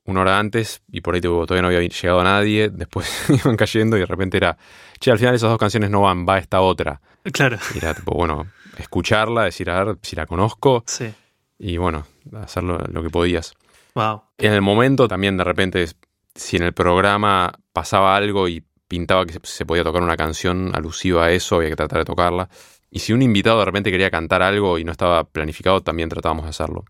una 0.05 0.21
hora 0.21 0.39
antes 0.39 0.81
y 0.91 1.01
por 1.01 1.13
ahí 1.13 1.21
tipo, 1.21 1.45
todavía 1.45 1.61
no 1.61 1.67
había 1.67 1.87
llegado 1.87 2.23
nadie. 2.23 2.69
Después 2.73 3.29
iban 3.29 3.55
cayendo 3.55 3.97
y 3.97 3.99
de 3.99 4.05
repente 4.07 4.37
era, 4.37 4.57
che, 4.99 5.11
al 5.11 5.19
final 5.19 5.35
esas 5.35 5.49
dos 5.49 5.59
canciones 5.59 5.89
no 5.91 6.01
van, 6.01 6.25
va 6.27 6.39
esta 6.39 6.61
otra. 6.61 6.99
Claro. 7.31 7.57
Y 7.75 7.77
era 7.77 7.93
tipo, 7.93 8.13
bueno, 8.13 8.47
escucharla, 8.77 9.43
decir, 9.43 9.69
a 9.69 9.83
ver 9.83 9.97
si 10.01 10.15
la 10.15 10.25
conozco 10.25 10.83
Sí. 10.87 11.13
y 11.59 11.77
bueno, 11.77 12.07
hacer 12.41 12.63
lo 12.63 13.03
que 13.03 13.09
podías. 13.11 13.53
Wow. 13.93 14.23
En 14.37 14.53
el 14.53 14.61
momento 14.61 15.07
también 15.07 15.37
de 15.37 15.43
repente, 15.43 15.87
si 16.33 16.57
en 16.57 16.63
el 16.63 16.73
programa 16.73 17.51
pasaba 17.73 18.15
algo 18.15 18.47
y 18.47 18.63
pintaba 18.89 19.25
que 19.25 19.39
se- 19.43 19.65
podía 19.65 19.85
tocar 19.85 20.01
una 20.03 20.17
canción 20.17 20.71
alusiva 20.75 21.25
a 21.27 21.31
eso, 21.31 21.55
había 21.55 21.69
que 21.69 21.77
tratar 21.77 21.99
de 21.99 22.05
tocarla. 22.05 22.49
Y 22.91 22.99
si 22.99 23.13
un 23.13 23.21
invitado 23.21 23.59
de 23.59 23.65
repente 23.65 23.91
quería 23.91 24.11
cantar 24.11 24.41
algo 24.41 24.77
y 24.79 24.83
no 24.83 24.91
estaba 24.91 25.23
planificado, 25.23 25.79
también 25.81 26.09
tratábamos 26.09 26.43
de 26.43 26.49
hacerlo. 26.49 26.83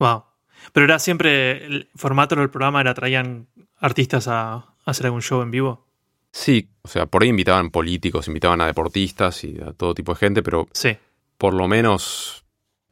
Wow. 0.00 0.24
Pero 0.72 0.84
era 0.84 0.98
siempre, 0.98 1.64
el 1.66 1.88
formato 1.94 2.34
del 2.34 2.50
programa 2.50 2.80
era 2.80 2.94
traían 2.94 3.46
artistas 3.78 4.26
a, 4.28 4.52
a 4.54 4.66
hacer 4.86 5.06
algún 5.06 5.22
show 5.22 5.42
en 5.42 5.50
vivo. 5.50 5.86
Sí, 6.32 6.70
o 6.82 6.88
sea, 6.88 7.04
por 7.06 7.22
ahí 7.22 7.28
invitaban 7.28 7.70
políticos, 7.70 8.26
invitaban 8.28 8.60
a 8.62 8.66
deportistas 8.66 9.44
y 9.44 9.58
a 9.60 9.72
todo 9.74 9.92
tipo 9.92 10.12
de 10.14 10.18
gente, 10.18 10.42
pero 10.42 10.66
Sí. 10.72 10.96
por 11.36 11.52
lo 11.52 11.68
menos, 11.68 12.44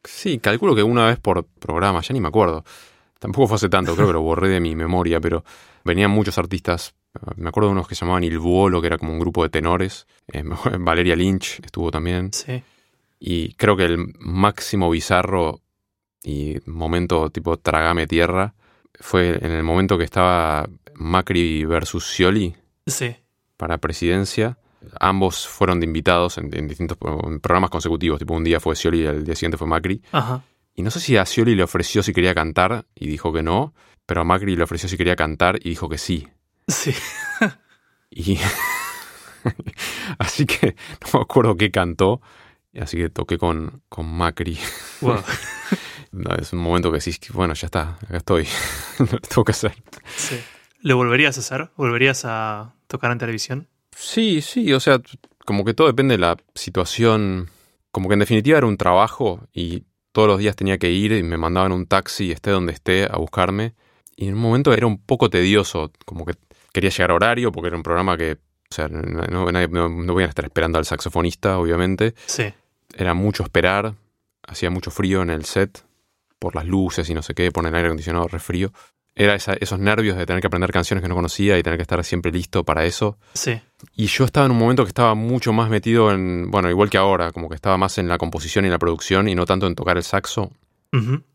sí, 0.03 0.37
calculo 0.37 0.75
que 0.75 0.83
una 0.83 1.07
vez 1.07 1.19
por 1.19 1.45
programa, 1.47 2.01
ya 2.01 2.13
ni 2.13 2.21
me 2.21 2.27
acuerdo. 2.27 2.63
Tampoco 3.17 3.47
fue 3.47 3.55
hace 3.55 3.69
tanto, 3.69 3.95
creo 3.95 4.07
que 4.07 4.13
lo 4.13 4.21
borré 4.21 4.49
de 4.49 4.59
mi 4.59 4.75
memoria, 4.75 5.19
pero 5.19 5.43
venían 5.83 6.11
muchos 6.11 6.37
artistas. 6.37 6.93
Me 7.35 7.49
acuerdo 7.49 7.69
de 7.69 7.73
unos 7.73 7.87
que 7.87 7.95
se 7.95 8.01
llamaban 8.05 8.23
Il 8.23 8.39
Vuolo, 8.39 8.79
que 8.81 8.87
era 8.87 8.97
como 8.97 9.11
un 9.11 9.19
grupo 9.19 9.43
de 9.43 9.49
tenores. 9.49 10.07
Eh, 10.31 10.43
Valeria 10.79 11.15
Lynch 11.15 11.59
estuvo 11.63 11.91
también. 11.91 12.31
Sí. 12.33 12.63
Y 13.19 13.53
creo 13.55 13.75
que 13.75 13.85
el 13.85 14.13
máximo 14.19 14.89
bizarro 14.89 15.61
y 16.23 16.57
momento 16.65 17.29
tipo 17.29 17.57
tragame 17.57 18.07
tierra 18.07 18.53
fue 18.99 19.37
en 19.43 19.51
el 19.51 19.63
momento 19.63 19.97
que 19.97 20.03
estaba 20.05 20.67
Macri 20.95 21.65
versus 21.65 22.05
Scioli 22.05 22.55
Sí. 22.87 23.15
para 23.57 23.77
presidencia. 23.77 24.57
Ambos 24.99 25.47
fueron 25.47 25.79
de 25.79 25.85
invitados 25.85 26.37
en, 26.39 26.55
en 26.57 26.67
distintos 26.67 26.97
en 27.27 27.39
programas 27.39 27.69
consecutivos. 27.69 28.19
Tipo, 28.19 28.33
un 28.33 28.43
día 28.43 28.59
fue 28.59 28.75
Scioli 28.75 29.01
y 29.01 29.05
el 29.05 29.23
día 29.23 29.35
siguiente 29.35 29.57
fue 29.57 29.67
Macri. 29.67 30.01
Ajá. 30.11 30.43
Y 30.73 30.81
no 30.83 30.89
sé 30.89 30.99
si 30.99 31.17
a 31.17 31.25
Scioli 31.25 31.53
le 31.55 31.63
ofreció 31.63 32.01
si 32.01 32.13
quería 32.13 32.33
cantar 32.33 32.85
y 32.95 33.07
dijo 33.07 33.31
que 33.33 33.43
no, 33.43 33.73
pero 34.05 34.21
a 34.21 34.23
Macri 34.23 34.55
le 34.55 34.63
ofreció 34.63 34.87
si 34.89 34.97
quería 34.97 35.15
cantar 35.15 35.59
y 35.61 35.69
dijo 35.69 35.89
que 35.89 35.97
sí. 35.99 36.27
Sí. 36.67 36.93
Y 38.09 38.37
así 40.19 40.45
que 40.45 40.75
no 41.01 41.19
me 41.19 41.21
acuerdo 41.21 41.55
qué 41.55 41.71
cantó. 41.71 42.21
Así 42.79 42.97
que 42.97 43.09
toqué 43.09 43.37
con, 43.37 43.81
con 43.89 44.05
Macri. 44.07 44.57
Wow. 45.01 45.23
No, 46.13 46.35
es 46.35 46.51
un 46.51 46.59
momento 46.59 46.91
que 46.91 46.97
decís, 46.97 47.19
que, 47.19 47.31
bueno, 47.31 47.53
ya 47.53 47.67
está, 47.67 47.97
acá 48.03 48.17
estoy. 48.17 48.45
Lo 48.99 49.17
tengo 49.19 49.45
que 49.45 49.53
hacer. 49.53 49.73
Sí. 50.17 50.37
¿Lo 50.81 50.97
volverías 50.97 51.37
a 51.37 51.39
hacer? 51.39 51.69
¿Volverías 51.77 52.25
a 52.25 52.75
tocar 52.87 53.13
en 53.13 53.17
televisión? 53.17 53.69
Sí, 53.95 54.41
sí, 54.41 54.73
o 54.73 54.81
sea, 54.81 55.01
como 55.45 55.63
que 55.63 55.73
todo 55.73 55.87
depende 55.87 56.15
de 56.15 56.17
la 56.17 56.35
situación. 56.53 57.49
Como 57.91 58.09
que 58.09 58.15
en 58.15 58.19
definitiva 58.19 58.57
era 58.57 58.67
un 58.67 58.75
trabajo 58.75 59.47
y 59.53 59.85
todos 60.11 60.27
los 60.27 60.39
días 60.39 60.57
tenía 60.57 60.77
que 60.77 60.91
ir 60.91 61.13
y 61.13 61.23
me 61.23 61.37
mandaban 61.37 61.71
un 61.71 61.85
taxi, 61.85 62.31
esté 62.31 62.51
donde 62.51 62.73
esté, 62.73 63.05
a 63.05 63.17
buscarme. 63.17 63.73
Y 64.17 64.27
en 64.27 64.33
un 64.33 64.41
momento 64.41 64.73
era 64.73 64.87
un 64.87 64.97
poco 64.97 65.29
tedioso, 65.29 65.93
como 66.05 66.25
que 66.25 66.33
quería 66.73 66.89
llegar 66.89 67.11
a 67.11 67.15
horario 67.15 67.51
porque 67.51 67.67
era 67.67 67.77
un 67.77 67.83
programa 67.83 68.17
que, 68.17 68.33
o 68.33 68.73
sea, 68.73 68.87
no, 68.87 69.01
no, 69.51 69.89
no, 69.89 70.13
voy 70.13 70.23
a 70.23 70.27
estar 70.27 70.45
esperando 70.45 70.77
al 70.77 70.85
saxofonista, 70.85 71.57
obviamente. 71.57 72.13
Sí. 72.25 72.53
Era 72.95 73.13
mucho 73.13 73.43
esperar, 73.43 73.95
hacía 74.47 74.69
mucho 74.69 74.91
frío 74.91 75.21
en 75.21 75.29
el 75.29 75.45
set 75.45 75.83
por 76.39 76.55
las 76.55 76.65
luces 76.65 77.09
y 77.09 77.13
no 77.13 77.21
sé 77.21 77.33
qué, 77.33 77.51
poner 77.51 77.75
aire 77.75 77.87
acondicionado 77.87 78.27
re 78.27 78.39
frío. 78.39 78.71
Era 79.13 79.35
esa- 79.35 79.53
esos 79.59 79.77
nervios 79.77 80.15
de 80.17 80.25
tener 80.25 80.39
que 80.41 80.47
aprender 80.47 80.71
canciones 80.71 81.01
que 81.03 81.09
no 81.09 81.15
conocía 81.15 81.57
y 81.59 81.63
tener 81.63 81.77
que 81.77 81.81
estar 81.83 82.01
siempre 82.03 82.31
listo 82.31 82.63
para 82.63 82.85
eso. 82.85 83.17
Sí. 83.33 83.59
Y 83.95 84.05
yo 84.07 84.23
estaba 84.23 84.45
en 84.45 84.53
un 84.53 84.57
momento 84.57 84.83
que 84.83 84.87
estaba 84.89 85.15
mucho 85.15 85.51
más 85.51 85.69
metido 85.69 86.11
en, 86.13 86.49
bueno, 86.49 86.69
igual 86.69 86.89
que 86.89 86.97
ahora, 86.97 87.31
como 87.33 87.49
que 87.49 87.55
estaba 87.55 87.77
más 87.77 87.97
en 87.97 88.07
la 88.07 88.17
composición 88.17 88.65
y 88.65 88.69
la 88.69 88.79
producción 88.79 89.27
y 89.27 89.35
no 89.35 89.45
tanto 89.45 89.67
en 89.67 89.75
tocar 89.75 89.97
el 89.97 90.03
saxo. 90.03 90.51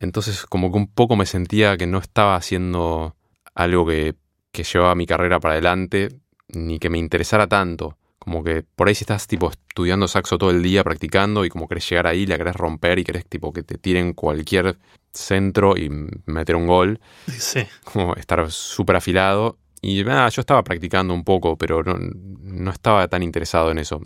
Entonces 0.01 0.45
como 0.47 0.71
que 0.71 0.79
un 0.79 0.87
poco 0.87 1.17
me 1.17 1.27
sentía 1.27 1.77
que 1.77 1.87
no 1.87 1.99
estaba 1.99 2.37
haciendo 2.37 3.15
algo 3.55 3.87
que, 3.87 4.15
que 4.57 4.65
llevaba 4.65 4.95
mi 4.95 5.07
carrera 5.07 5.39
para 5.39 5.53
adelante, 5.55 6.09
ni 6.49 6.79
que 6.79 6.91
me 6.91 6.99
interesara 6.99 7.47
tanto. 7.47 7.97
Como 8.19 8.43
que 8.43 8.65
por 8.75 8.89
ahí 8.89 8.95
si 8.95 9.05
estás 9.05 9.27
tipo 9.29 9.51
estudiando 9.51 10.09
saxo 10.09 10.39
todo 10.39 10.51
el 10.51 10.63
día, 10.63 10.83
practicando 10.83 11.45
y 11.45 11.49
como 11.49 11.69
querés 11.69 11.89
llegar 11.89 12.07
ahí, 12.09 12.27
la 12.27 12.37
querés 12.39 12.57
romper 12.57 12.99
y 12.99 13.05
querés 13.05 13.25
tipo 13.27 13.53
que 13.53 13.63
te 13.63 13.79
tiren 13.79 14.15
cualquier 14.15 14.79
centro 15.13 15.77
y 15.77 15.89
meter 16.27 16.57
un 16.57 16.67
gol, 16.67 17.01
Sí. 17.29 17.61
como 17.85 18.15
estar 18.15 18.51
súper 18.51 18.97
afilado. 18.97 19.59
Y 19.83 20.03
nada, 20.03 20.29
yo 20.31 20.41
estaba 20.41 20.65
practicando 20.65 21.15
un 21.15 21.23
poco, 21.23 21.57
pero 21.57 21.83
no, 21.85 21.97
no 21.99 22.71
estaba 22.73 23.07
tan 23.09 23.23
interesado 23.23 23.71
en 23.71 23.79
eso. 23.79 24.01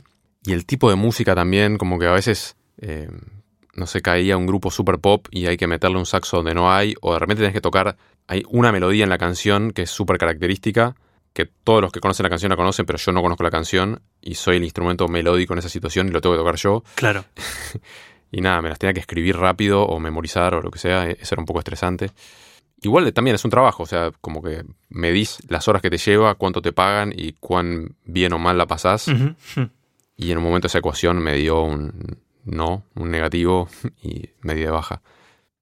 Y 0.44 0.52
el 0.52 0.66
tipo 0.66 0.90
de 0.90 0.96
música 0.96 1.34
también, 1.34 1.78
como 1.78 1.98
que 1.98 2.06
a 2.06 2.12
veces, 2.12 2.56
eh, 2.78 3.08
no 3.74 3.86
sé, 3.86 4.02
caía 4.02 4.36
un 4.36 4.46
grupo 4.46 4.70
super 4.70 4.98
pop 4.98 5.26
y 5.30 5.46
hay 5.46 5.56
que 5.56 5.66
meterle 5.66 5.96
un 5.96 6.06
saxo 6.06 6.38
donde 6.38 6.54
no 6.54 6.70
hay, 6.70 6.94
o 7.00 7.14
de 7.14 7.18
repente 7.20 7.40
tenés 7.42 7.54
que 7.54 7.60
tocar, 7.62 7.96
hay 8.30 8.44
una 8.48 8.70
melodía 8.70 9.02
en 9.02 9.10
la 9.10 9.18
canción 9.18 9.72
que 9.72 9.82
es 9.82 9.90
súper 9.90 10.16
característica, 10.16 10.94
que 11.32 11.46
todos 11.46 11.82
los 11.82 11.90
que 11.90 11.98
conocen 11.98 12.22
la 12.22 12.30
canción 12.30 12.50
la 12.50 12.56
conocen, 12.56 12.86
pero 12.86 12.96
yo 12.96 13.10
no 13.10 13.22
conozco 13.22 13.42
la 13.42 13.50
canción 13.50 14.02
y 14.20 14.36
soy 14.36 14.58
el 14.58 14.62
instrumento 14.62 15.08
melódico 15.08 15.52
en 15.52 15.58
esa 15.58 15.68
situación 15.68 16.06
y 16.06 16.12
lo 16.12 16.20
tengo 16.20 16.36
que 16.36 16.38
tocar 16.38 16.54
yo. 16.54 16.84
Claro. 16.94 17.24
Y 18.32 18.42
nada, 18.42 18.62
me 18.62 18.68
las 18.68 18.78
tenía 18.78 18.94
que 18.94 19.00
escribir 19.00 19.36
rápido 19.36 19.82
o 19.82 19.98
memorizar 19.98 20.54
o 20.54 20.62
lo 20.62 20.70
que 20.70 20.78
sea, 20.78 21.10
e- 21.10 21.18
eso 21.20 21.34
era 21.34 21.42
un 21.42 21.46
poco 21.46 21.58
estresante. 21.58 22.12
Igual 22.80 23.12
también 23.12 23.34
es 23.34 23.44
un 23.44 23.50
trabajo, 23.50 23.82
o 23.82 23.86
sea, 23.86 24.12
como 24.20 24.40
que 24.40 24.62
medís 24.88 25.38
las 25.48 25.66
horas 25.66 25.82
que 25.82 25.90
te 25.90 25.98
lleva, 25.98 26.36
cuánto 26.36 26.62
te 26.62 26.72
pagan 26.72 27.12
y 27.12 27.32
cuán 27.32 27.96
bien 28.04 28.32
o 28.32 28.38
mal 28.38 28.56
la 28.56 28.66
pasás. 28.68 29.08
Y 30.16 30.30
en 30.30 30.38
un 30.38 30.44
momento 30.44 30.68
esa 30.68 30.78
ecuación 30.78 31.18
me 31.18 31.34
dio 31.34 31.60
un 31.62 32.20
no, 32.44 32.84
un 32.94 33.10
negativo 33.10 33.68
y 34.00 34.30
me 34.42 34.54
di 34.54 34.60
de 34.60 34.70
baja. 34.70 35.02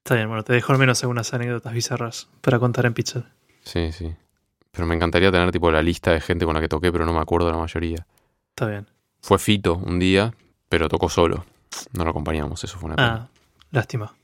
Está 0.08 0.14
bien, 0.14 0.28
bueno, 0.28 0.42
te 0.42 0.54
dejo 0.54 0.72
al 0.72 0.78
menos 0.78 1.02
algunas 1.02 1.34
anécdotas 1.34 1.70
bizarras 1.70 2.30
para 2.40 2.58
contar 2.58 2.86
en 2.86 2.94
pizza. 2.94 3.26
Sí, 3.62 3.92
sí. 3.92 4.10
Pero 4.70 4.86
me 4.86 4.94
encantaría 4.94 5.30
tener 5.30 5.52
tipo 5.52 5.70
la 5.70 5.82
lista 5.82 6.12
de 6.12 6.20
gente 6.22 6.46
con 6.46 6.54
la 6.54 6.62
que 6.62 6.68
toqué, 6.68 6.90
pero 6.90 7.04
no 7.04 7.12
me 7.12 7.20
acuerdo 7.20 7.50
la 7.50 7.58
mayoría. 7.58 8.06
Está 8.48 8.68
bien. 8.68 8.86
Fue 9.20 9.38
Fito 9.38 9.74
un 9.74 9.98
día, 9.98 10.32
pero 10.70 10.88
tocó 10.88 11.10
solo. 11.10 11.44
No 11.92 12.04
lo 12.04 12.10
acompañamos, 12.12 12.64
eso 12.64 12.78
fue 12.78 12.86
una 12.86 12.96
pena. 12.96 13.14
Ah, 13.14 13.28
lástima. 13.70 14.14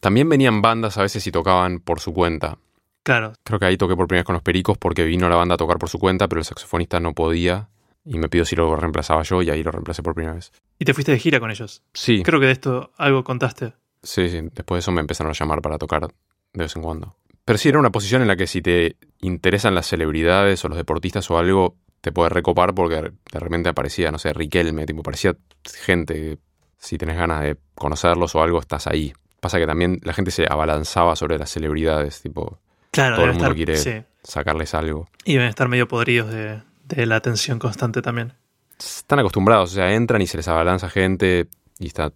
También 0.00 0.30
venían 0.30 0.62
bandas 0.62 0.96
a 0.96 1.02
veces 1.02 1.26
y 1.26 1.30
tocaban 1.30 1.80
por 1.80 2.00
su 2.00 2.14
cuenta. 2.14 2.56
Claro. 3.02 3.34
Creo 3.44 3.58
que 3.58 3.66
ahí 3.66 3.76
toqué 3.76 3.94
por 3.96 4.08
primera 4.08 4.20
vez 4.22 4.26
con 4.26 4.32
los 4.32 4.42
Pericos 4.42 4.78
porque 4.78 5.04
vino 5.04 5.28
la 5.28 5.36
banda 5.36 5.56
a 5.56 5.58
tocar 5.58 5.76
por 5.76 5.90
su 5.90 5.98
cuenta, 5.98 6.26
pero 6.26 6.38
el 6.38 6.46
saxofonista 6.46 7.00
no 7.00 7.12
podía. 7.12 7.68
Y 8.06 8.16
me 8.16 8.30
pidió 8.30 8.46
si 8.46 8.56
lo 8.56 8.74
reemplazaba 8.76 9.24
yo 9.24 9.42
y 9.42 9.50
ahí 9.50 9.62
lo 9.62 9.72
reemplacé 9.72 10.02
por 10.02 10.14
primera 10.14 10.36
vez. 10.36 10.52
Y 10.78 10.86
te 10.86 10.94
fuiste 10.94 11.12
de 11.12 11.18
gira 11.18 11.38
con 11.38 11.50
ellos. 11.50 11.82
Sí, 11.92 12.22
Creo 12.22 12.40
que 12.40 12.46
de 12.46 12.52
esto 12.52 12.92
algo 12.96 13.24
contaste. 13.24 13.74
Sí, 14.02 14.28
sí. 14.28 14.40
Después 14.52 14.76
de 14.76 14.80
eso 14.80 14.92
me 14.92 15.00
empezaron 15.00 15.30
a 15.30 15.34
llamar 15.34 15.60
para 15.62 15.78
tocar 15.78 16.02
de 16.08 16.62
vez 16.64 16.74
en 16.76 16.82
cuando. 16.82 17.16
Pero 17.44 17.58
sí, 17.58 17.68
era 17.68 17.78
una 17.78 17.90
posición 17.90 18.22
en 18.22 18.28
la 18.28 18.36
que 18.36 18.46
si 18.46 18.62
te 18.62 18.96
interesan 19.20 19.74
las 19.74 19.86
celebridades 19.86 20.64
o 20.64 20.68
los 20.68 20.76
deportistas 20.78 21.30
o 21.30 21.38
algo, 21.38 21.76
te 22.00 22.12
puedes 22.12 22.32
recopar 22.32 22.74
porque 22.74 22.96
de 23.32 23.38
repente 23.40 23.68
aparecía, 23.68 24.10
no 24.10 24.18
sé, 24.18 24.32
Riquelme, 24.32 24.86
tipo, 24.86 25.02
parecía 25.02 25.36
gente 25.84 26.38
si 26.78 26.96
tenés 26.96 27.16
ganas 27.16 27.42
de 27.42 27.56
conocerlos 27.74 28.34
o 28.34 28.42
algo, 28.42 28.58
estás 28.60 28.86
ahí. 28.86 29.12
Pasa 29.40 29.58
que 29.58 29.66
también 29.66 30.00
la 30.02 30.12
gente 30.12 30.30
se 30.30 30.46
abalanzaba 30.48 31.16
sobre 31.16 31.38
las 31.38 31.50
celebridades, 31.50 32.20
tipo, 32.22 32.58
Claro, 32.90 33.16
Todo 33.16 33.26
el 33.26 33.32
mundo 33.32 33.44
estar, 33.44 33.56
quiere- 33.56 33.76
sí. 33.76 34.02
sacarles 34.24 34.74
algo. 34.74 35.08
Y 35.24 35.34
deben 35.34 35.48
estar 35.48 35.68
medio 35.68 35.86
podridos 35.88 36.30
de, 36.32 36.60
de 36.84 37.06
la 37.06 37.16
atención 37.16 37.58
constante 37.58 38.02
también. 38.02 38.32
Están 38.78 39.18
acostumbrados, 39.20 39.70
o 39.72 39.74
sea, 39.74 39.92
entran 39.94 40.20
y 40.22 40.26
se 40.26 40.36
les 40.38 40.48
abalanza 40.48 40.88
gente 40.90 41.48
y 41.78 41.86
está- 41.86 42.12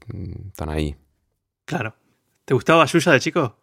están 0.48 0.68
ahí. 0.70 0.96
Claro. 1.64 1.94
¿Te 2.44 2.54
gustaba 2.54 2.84
Yuya 2.86 3.12
de 3.12 3.20
chico? 3.20 3.56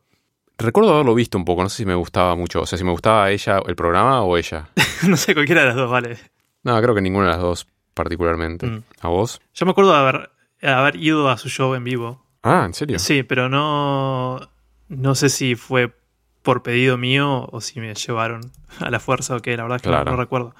Recuerdo 0.58 0.94
haberlo 0.94 1.16
visto 1.16 1.38
un 1.38 1.46
poco, 1.46 1.64
no 1.64 1.70
sé 1.70 1.78
si 1.78 1.86
me 1.86 1.96
gustaba 1.96 2.36
mucho, 2.36 2.62
o 2.62 2.66
sea, 2.66 2.78
si 2.78 2.84
me 2.84 2.92
gustaba 2.92 3.30
ella, 3.32 3.60
el 3.66 3.76
programa 3.76 4.22
o 4.22 4.38
ella. 4.38 4.70
no 5.08 5.18
sé, 5.18 5.34
cualquiera 5.34 5.62
de 5.62 5.68
las 5.68 5.76
dos, 5.76 5.90
vale. 5.90 6.18
No, 6.64 6.80
creo 6.82 6.94
que 6.94 7.02
ninguna 7.02 7.26
de 7.28 7.32
las 7.34 7.42
dos 7.42 7.68
particularmente. 7.94 8.68
Mm. 8.68 8.84
¿A 9.02 9.08
vos? 9.10 9.42
Yo 9.54 9.66
me 9.66 9.72
acuerdo 9.72 9.92
de 9.92 9.98
haber, 9.98 10.30
haber 10.62 10.96
ido 10.98 11.30
a 11.30 11.38
su 11.38 11.50
show 11.50 11.74
en 11.76 11.84
vivo. 11.84 12.24
Ah, 12.44 12.64
¿en 12.66 12.74
serio? 12.74 13.00
Sí, 13.00 13.24
pero 13.24 13.50
no. 13.50 14.40
No 14.88 15.16
sé 15.16 15.30
si 15.30 15.56
fue 15.56 15.96
por 16.42 16.64
pedido 16.64 16.98
mío 16.98 17.48
o 17.52 17.62
si 17.62 17.80
me 17.80 17.94
llevaron 17.94 18.52
a 18.80 18.90
la 18.90 19.00
fuerza 19.00 19.36
o 19.36 19.40
qué, 19.42 19.56
la 19.58 19.64
verdad 19.64 19.76
es 19.78 19.82
que 19.84 19.90
no- 19.90 20.04
no, 20.04 20.16
recuerdo. 20.16 20.56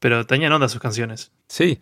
Pero 0.00 0.26
tenían 0.26 0.52
onda 0.52 0.68
sus 0.68 0.80
canciones. 0.80 1.32
Sí. 1.48 1.80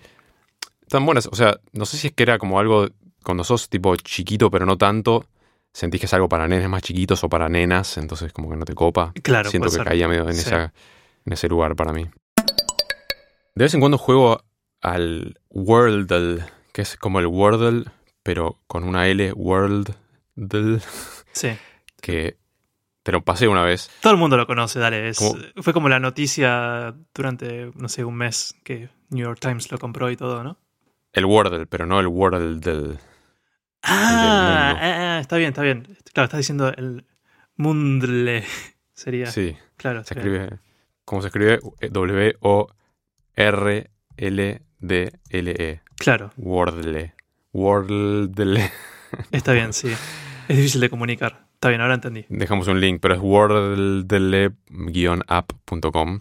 Están 0.83 1.05
buenas, 1.07 1.27
o 1.27 1.35
sea, 1.35 1.59
no 1.73 1.85
sé 1.87 1.97
si 1.99 2.09
es 2.09 2.13
que 2.15 2.23
era 2.23 2.39
como 2.39 2.59
algo 2.59 2.89
cuando 3.23 3.45
sos 3.45 3.69
tipo 3.69 3.95
chiquito 3.97 4.51
pero 4.51 4.65
no 4.67 4.77
tanto, 4.79 5.27
sentís 5.73 6.01
que 6.01 6.07
es 6.07 6.15
algo 6.15 6.29
para 6.29 6.49
nenes 6.49 6.69
más 6.69 6.83
chiquitos 6.83 7.23
o 7.25 7.29
para 7.29 7.49
nenas, 7.49 7.97
entonces 7.99 8.33
como 8.33 8.51
que 8.51 8.57
no 8.57 8.65
te 8.65 8.75
copa. 8.75 9.13
Claro, 9.23 9.51
Siento 9.51 9.69
que 9.69 9.77
ser. 9.77 9.85
caía 9.85 10.09
medio 10.09 10.27
en, 10.29 10.35
Sí. 10.35 10.41
esa, 10.41 10.73
en 11.27 11.33
ese 11.33 11.49
lugar 11.49 11.77
para 11.77 11.93
mí. 11.93 12.07
De 13.55 13.65
vez 13.65 13.75
en 13.75 13.81
cuando 13.81 13.99
juego 13.99 14.41
al 14.81 15.39
Wordle, 15.51 16.45
que 16.73 16.83
es 16.83 16.97
como 16.97 17.19
el 17.21 17.27
Wordle, 17.27 17.85
pero 18.23 18.59
con 18.67 18.85
una 18.85 19.09
L, 19.09 19.33
Wordle, 19.33 19.95
Sí. 21.33 21.51
que 22.01 22.37
te 23.03 23.13
lo 23.13 23.25
pasé 23.25 23.49
una 23.49 23.63
vez. 23.63 23.91
Todo 24.01 24.13
el 24.13 24.19
mundo 24.19 24.37
lo 24.37 24.47
conoce, 24.47 24.79
dale. 24.79 25.09
es- 25.09 25.19
fue 25.57 25.73
como 25.73 25.89
la 25.89 25.99
noticia 25.99 26.95
durante, 27.15 27.73
no 27.75 27.89
sé, 27.89 28.05
un 28.05 28.15
mes 28.17 28.55
que 28.65 28.91
New 29.11 29.25
York 29.25 29.41
Times 29.41 29.71
lo 29.73 29.79
compró 29.79 30.11
y 30.11 30.17
todo, 30.17 30.45
¿no? 30.45 30.59
El 31.13 31.25
Wordle, 31.25 31.67
pero 31.67 31.87
no 31.87 32.01
el 32.01 32.07
Wordle. 32.07 32.99
Ah, 33.83 34.73
mundo. 34.73 34.81
ah, 34.83 35.17
ah, 35.17 35.21
está 35.21 35.37
bien, 35.37 35.49
está 35.49 35.63
bien. 35.63 35.83
Claro, 36.13 36.25
estás 36.25 36.39
diciendo 36.39 36.73
el 36.77 37.07
Mundle. 37.57 38.45
Sería. 38.95 39.27
Sí, 39.27 39.57
claro. 39.77 40.05
se 40.05 40.15
bien. 40.15 40.27
escribe. 40.27 40.59
¿Cómo 41.05 41.23
se 41.23 41.29
escribe? 41.29 41.61
W-O-R-L-D-L-E. 41.91 42.71
Claro, 45.97 46.33
Wordle. 46.37 47.15
Wordle. 47.53 48.71
está 49.33 49.53
bien, 49.53 49.73
sí. 49.73 49.89
Es 50.49 50.57
difícil 50.57 50.81
de 50.81 50.91
comunicar. 50.91 51.47
Está 51.55 51.69
bien, 51.71 51.81
ahora 51.81 51.95
entendí. 51.95 52.25
Dejamos 52.29 52.69
un 52.69 52.81
link, 52.81 53.01
pero 53.01 53.15
es 53.15 53.21
wordle-app.com 53.21 56.21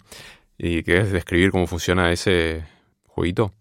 y 0.58 0.82
que 0.84 0.97
es 0.97 1.12
describir 1.12 1.52
cómo 1.52 1.67
funciona 1.67 2.12
ese 2.12 2.65
jueguito. 3.06 3.54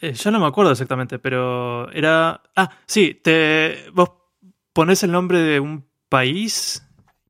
Eh, 0.00 0.12
yo 0.12 0.30
no 0.30 0.40
me 0.40 0.46
acuerdo 0.46 0.72
exactamente, 0.72 1.18
pero 1.18 1.90
era. 1.92 2.42
Ah, 2.56 2.70
sí, 2.86 3.20
te. 3.22 3.90
Vos 3.92 4.10
ponés 4.72 5.02
el 5.02 5.12
nombre 5.12 5.38
de 5.38 5.60
un 5.60 5.86
país. 6.08 6.82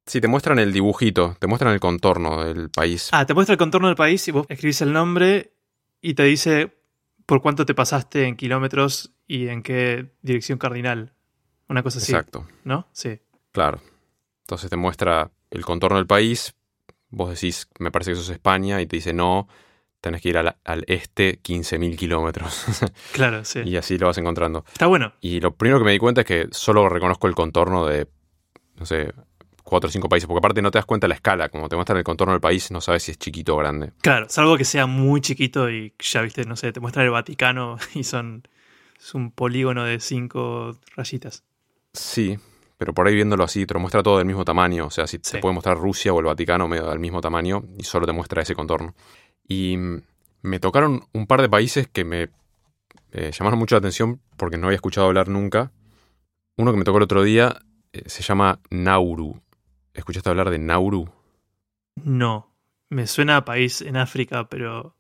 Sí, 0.07 0.21
te 0.21 0.29
muestran 0.29 0.59
el 0.59 0.73
dibujito, 0.73 1.37
te 1.39 1.47
muestran 1.47 1.73
el 1.73 1.81
contorno 1.81 2.45
del 2.45 2.71
país. 2.71 3.09
Ah, 3.13 3.25
te 3.25 3.33
muestra 3.35 3.55
el 3.55 3.59
contorno 3.59 3.89
del 3.89 3.97
país 3.97 4.27
y 4.29 4.33
vos 4.33 4.47
escribís 4.49 4.83
el 4.83 4.93
nombre 4.93 5.55
y 6.03 6.15
te 6.15 6.25
dice 6.25 6.77
por 7.25 7.41
cuánto 7.41 7.65
te 7.65 7.75
pasaste 7.75 8.27
en 8.27 8.37
kilómetros 8.37 9.15
y 9.27 9.49
en 9.49 9.63
qué 9.63 10.13
dirección 10.21 10.59
cardinal. 10.59 11.15
Una 11.69 11.83
cosa 11.83 11.99
así, 11.99 12.13
Exacto, 12.13 12.47
¿no? 12.65 12.87
Sí. 12.93 13.19
claro. 13.53 13.81
Entonces 14.43 14.69
te 14.69 14.77
muestra 14.77 15.31
el 15.51 15.65
contorno 15.65 15.97
del 15.97 16.07
país, 16.07 16.55
vos 17.09 17.31
decís, 17.31 17.67
me 17.79 17.91
parece 17.91 18.11
que 18.11 18.19
eso 18.19 18.23
es 18.23 18.29
España, 18.29 18.83
y 18.83 18.87
te 18.87 18.97
dice, 18.97 19.15
no, 19.15 19.49
tenés 20.05 20.23
que 20.23 20.29
ir 20.29 20.39
al, 20.39 20.57
al 20.65 20.85
este 20.87 21.41
15.000 21.43 21.97
kilómetros. 21.97 22.65
Claro, 23.13 23.45
sí. 23.45 23.61
y 23.65 23.77
así 23.77 23.99
lo 23.99 24.07
vas 24.07 24.19
encontrando. 24.19 24.65
Está 24.73 24.87
bueno. 24.87 25.13
Y 25.21 25.41
lo 25.41 25.55
primero 25.55 25.79
que 25.81 25.85
me 25.85 25.93
di 25.93 25.99
cuenta 25.99 26.21
es 26.23 26.27
que 26.27 26.47
solo 26.53 26.89
reconozco 26.89 27.27
el 27.27 27.35
contorno 27.35 27.87
de, 27.87 28.07
no 28.77 28.87
sé, 28.87 29.13
cuatro 29.63 29.89
o 29.89 29.91
cinco 29.91 30.09
países, 30.09 30.27
porque 30.27 30.39
aparte 30.39 30.61
no 30.63 30.71
te 30.71 30.79
das 30.79 30.85
cuenta 30.85 31.09
la 31.09 31.15
escala, 31.15 31.49
como 31.49 31.69
te 31.69 31.77
muestran 31.77 31.97
el 31.99 32.05
contorno 32.05 32.33
del 32.33 32.41
país, 32.41 32.71
no 32.71 32.81
sabes 32.81 33.03
si 33.05 33.13
es 33.13 33.19
chiquito 33.19 33.55
o 33.55 33.59
grande. 33.59 33.93
Claro, 34.03 34.27
salvo 34.29 34.57
que 34.57 34.65
sea 34.65 34.87
muy 34.87 35.21
chiquito 35.21 35.71
y 35.71 35.95
ya 35.99 36.21
viste, 36.23 36.45
no 36.45 36.55
sé, 36.57 36.73
te 36.73 36.81
muestran 36.81 37.07
el 37.07 37.11
Vaticano 37.13 37.77
y 37.95 38.05
son. 38.05 38.47
Es 39.01 39.15
un 39.15 39.31
polígono 39.33 39.85
de 39.85 40.01
cinco 40.01 40.79
rayitas. 40.97 41.45
Sí, 41.93 42.39
pero 42.79 42.95
por 42.95 43.07
ahí 43.07 43.15
viéndolo 43.15 43.45
así, 43.45 43.67
te 43.67 43.75
lo 43.75 43.81
muestra 43.81 44.03
todo 44.03 44.17
del 44.19 44.27
mismo 44.27 44.45
tamaño. 44.45 44.87
O 44.87 44.91
sea, 44.91 45.07
si 45.07 45.19
Sí. 45.23 45.33
te 45.33 45.39
puede 45.39 45.55
mostrar 45.55 45.77
Rusia 45.77 46.13
o 46.13 46.19
el 46.21 46.25
Vaticano 46.27 46.69
medio 46.69 46.89
del 46.89 46.99
mismo 46.99 47.21
tamaño 47.21 47.63
y 47.79 47.85
solo 47.85 48.07
te 48.07 48.13
muestra 48.13 48.43
ese 48.43 48.55
contorno. 48.55 48.95
Y 49.49 49.77
me 50.43 50.61
tocaron 50.61 51.05
un 51.13 51.27
par 51.27 51.43
de 51.43 51.49
países 51.49 51.89
que 51.89 52.05
me 52.05 52.31
eh, 53.13 53.31
llamaron 53.33 53.59
mucho 53.59 53.75
la 53.75 53.79
atención 53.79 54.21
porque 54.37 54.59
no 54.59 54.67
había 54.67 54.77
escuchado 54.77 55.07
hablar 55.07 55.29
nunca. 55.29 55.73
Uno 56.57 56.73
que 56.73 56.79
me 56.79 56.85
tocó 56.85 56.99
el 56.99 57.05
otro 57.05 57.23
día 57.23 57.63
eh, 57.93 58.03
se 58.07 58.23
llama 58.23 58.61
Nauru. 58.71 59.41
¿Escuchaste 59.93 60.29
hablar 60.29 60.51
de 60.51 60.59
Nauru? 60.59 61.09
No. 61.97 62.51
Me 62.91 63.07
suena 63.07 63.39
a 63.39 63.45
país 63.45 63.81
en 63.81 63.97
África, 63.97 64.49
pero 64.49 64.97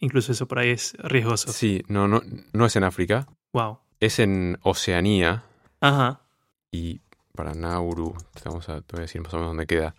incluso 0.00 0.32
eso 0.32 0.46
por 0.46 0.58
ahí 0.58 0.70
es 0.70 0.94
riesgoso. 0.98 1.52
Sí, 1.52 1.82
no, 1.88 2.08
no, 2.08 2.22
no 2.52 2.66
es 2.66 2.76
en 2.76 2.84
África. 2.84 3.26
Wow. 3.52 3.78
Es 4.00 4.18
en 4.18 4.58
Oceanía. 4.62 5.44
Ajá. 5.80 6.22
Y 6.70 7.00
para 7.34 7.54
Nauru, 7.54 8.16
te, 8.34 8.48
vamos 8.48 8.68
a, 8.68 8.80
te 8.80 8.96
voy 8.96 9.00
a 9.00 9.02
decir 9.02 9.20
más 9.20 9.32
o 9.34 9.36
menos 9.36 9.50
dónde 9.50 9.66
queda. 9.66 9.94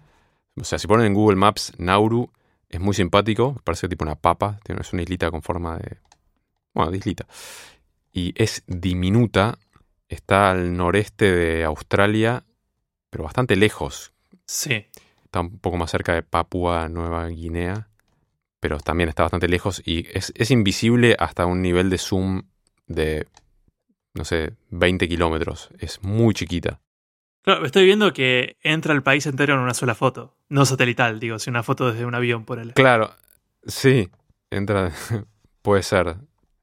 O 0.56 0.63
sea, 0.63 0.80
si 0.80 0.88
ponen 0.88 1.06
en 1.06 1.13
Google 1.13 1.38
Maps 1.38 1.73
Nauru, 1.78 2.32
es 2.69 2.79
muy 2.79 2.93
simpático, 2.93 3.60
parece 3.63 3.89
tipo 3.89 4.05
una 4.05 4.15
papa, 4.15 4.60
es 4.65 4.93
una 4.93 5.01
islita 5.01 5.32
con 5.32 5.41
forma 5.41 5.77
de... 5.77 5.97
Bueno, 6.73 6.91
de 6.91 6.97
islita. 6.97 7.27
Y 8.12 8.34
es 8.41 8.63
diminuta, 8.67 9.58
está 10.08 10.51
al 10.51 10.77
noreste 10.77 11.32
de 11.32 11.63
Australia, 11.63 12.45
pero 13.10 13.23
bastante 13.23 13.55
lejos. 13.55 14.13
Sí. 14.45 14.88
Está 15.23 15.41
un 15.41 15.58
poco 15.60 15.77
más 15.77 15.91
cerca 15.91 16.13
de 16.13 16.21
Papúa 16.21 16.89
Nueva 16.89 17.27
Guinea, 17.27 17.89
pero 18.60 18.77
también 18.77 19.10
está 19.10 19.23
bastante 19.23 19.47
lejos 19.47 19.82
y 19.86 20.08
es, 20.13 20.32
es 20.36 20.51
invisible 20.51 21.15
hasta 21.17 21.45
un 21.45 21.62
nivel 21.62 21.89
de 21.89 21.97
zoom 21.97 22.43
de, 22.88 23.27
no 24.13 24.25
sé, 24.25 24.53
20 24.69 25.08
kilómetros. 25.08 25.69
Es 25.79 26.03
muy 26.03 26.34
chiquita. 26.34 26.82
Claro, 27.41 27.65
estoy 27.65 27.86
viendo 27.86 28.13
que 28.13 28.58
entra 28.62 28.93
el 28.93 29.02
país 29.04 29.25
entero 29.25 29.54
en 29.54 29.60
una 29.62 29.73
sola 29.73 29.95
foto. 29.95 30.36
No 30.49 30.65
satelital, 30.65 31.19
digo, 31.19 31.39
si 31.39 31.49
una 31.49 31.63
foto 31.63 31.91
desde 31.91 32.06
un 32.06 32.15
avión, 32.15 32.43
por 32.45 32.60
él. 32.60 32.73
Claro, 32.73 33.12
sí, 33.65 34.10
entra, 34.52 34.91
puede 35.62 35.84
ser, 35.84 36.17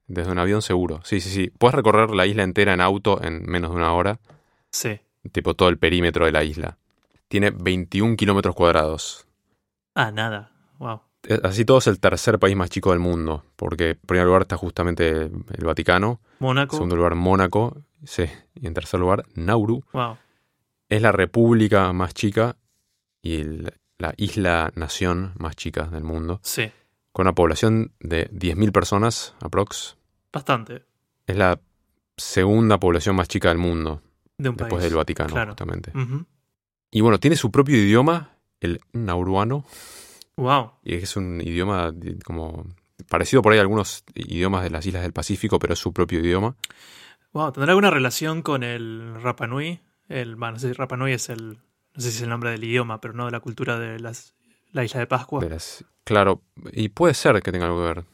desde 0.06 0.30
un 0.32 0.38
avión 0.38 0.62
seguro. 0.62 1.00
Sí, 1.04 1.20
sí, 1.20 1.30
sí. 1.30 1.50
Puedes 1.58 1.74
recorrer 1.74 2.10
la 2.10 2.26
isla 2.26 2.42
entera 2.42 2.74
en 2.74 2.80
auto 2.80 3.22
en 3.22 3.42
menos 3.46 3.70
de 3.70 3.76
una 3.76 3.92
hora, 3.92 4.18
Sí. 4.70 5.00
tipo 5.32 5.54
todo 5.54 5.68
el 5.68 5.78
perímetro 5.78 6.26
de 6.26 6.32
la 6.32 6.44
isla. 6.44 6.76
Tiene 7.28 7.50
21 7.50 8.16
kilómetros 8.16 8.54
cuadrados. 8.54 9.26
Ah, 9.94 10.10
nada. 10.12 10.52
Wow. 10.78 11.00
Eh, 11.28 11.40
Así 11.42 11.64
todo 11.64 11.78
es 11.78 11.86
el 11.88 11.98
tercer 11.98 12.38
país 12.38 12.54
más 12.54 12.70
chico 12.70 12.90
del 12.90 13.00
mundo, 13.00 13.44
porque 13.56 13.90
en 13.90 13.98
primer 14.06 14.26
lugar 14.26 14.42
está 14.42 14.56
justamente 14.56 15.22
el 15.22 15.64
Vaticano, 15.64 16.20
en 16.32 16.36
Mónaco. 16.40 16.76
segundo 16.76 16.94
lugar 16.96 17.14
Mónaco, 17.14 17.78
sí, 18.04 18.24
y 18.54 18.66
en 18.66 18.74
tercer 18.74 19.00
lugar 19.00 19.24
Nauru. 19.34 19.82
Wow. 19.92 20.18
Es 20.88 21.03
la 21.03 21.12
república 21.12 21.92
más 21.92 22.14
chica 22.14 22.57
y 23.22 23.37
el- 23.40 23.72
la 23.99 24.14
isla-nación 24.16 25.33
más 25.38 25.57
chica 25.57 25.85
del 25.85 26.05
mundo, 26.05 26.40
Sí. 26.42 26.70
con 27.12 27.27
una 27.27 27.35
población 27.35 27.92
de 28.01 28.29
10.000 28.33 28.72
personas, 28.72 29.35
aprox. 29.40 29.96
Bastante. 30.33 30.85
Es 31.27 31.37
la 31.37 31.59
segunda 32.16 32.79
población 32.79 33.16
más 33.16 33.27
chica 33.29 33.49
del 33.49 33.59
mundo, 33.59 34.03
De 34.38 34.49
un 34.51 34.57
después 34.57 34.81
país. 34.81 34.85
del 34.90 34.96
Vaticano, 34.96 35.33
Claro. 35.33 35.51
justamente. 35.53 35.92
Y 36.90 37.01
bueno, 37.01 37.18
tiene 37.18 37.37
su 37.37 37.51
propio 37.51 37.77
idioma, 37.77 38.31
el 38.61 38.81
nauruano, 38.92 39.64
Wow. 40.37 40.72
y 40.85 40.94
es 40.94 41.16
un 41.16 41.40
idioma 41.40 41.90
di- 41.92 42.18
como 42.20 42.66
parecido 43.09 43.42
por 43.42 43.53
ahí 43.53 43.59
a 43.59 43.62
algunos 43.62 44.05
idiomas 44.14 44.62
de 44.62 44.70
las 44.70 44.87
islas 44.87 45.03
del 45.03 45.12
Pacífico, 45.12 45.59
pero 45.59 45.72
es 45.72 45.79
su 45.79 45.92
propio 45.92 46.20
idioma. 46.20 46.55
Wow. 47.33 47.53
¿Tendrá 47.53 47.72
alguna 47.72 47.90
relación 47.90 48.42
con 48.42 48.62
el 48.62 49.20
Rapa 49.22 49.46
Nui? 49.46 49.81
El, 50.08 50.36
bueno, 50.36 50.52
no 50.54 50.58
sé 50.58 50.68
si 50.68 50.72
Rapa 50.74 50.96
Nui 50.96 51.12
es 51.12 51.28
el. 51.28 51.58
No 51.94 52.02
sé 52.02 52.10
si 52.10 52.16
es 52.18 52.22
el 52.22 52.28
nombre 52.28 52.50
del 52.50 52.62
idioma, 52.64 53.00
pero 53.00 53.14
no 53.14 53.24
de 53.26 53.32
la 53.32 53.40
cultura 53.40 53.78
de 53.78 53.98
las, 53.98 54.34
la 54.72 54.84
isla 54.84 55.00
de 55.00 55.06
Pascua. 55.06 55.40
de 55.40 55.50
las- 55.50 55.84
claro, 56.04 56.42
y 56.72 56.88
puede 56.90 57.14
ser 57.14 57.40
que 57.42 57.50
tenga 57.52 57.66
algo 57.66 57.78
que 57.78 57.86
ver. 57.94 58.04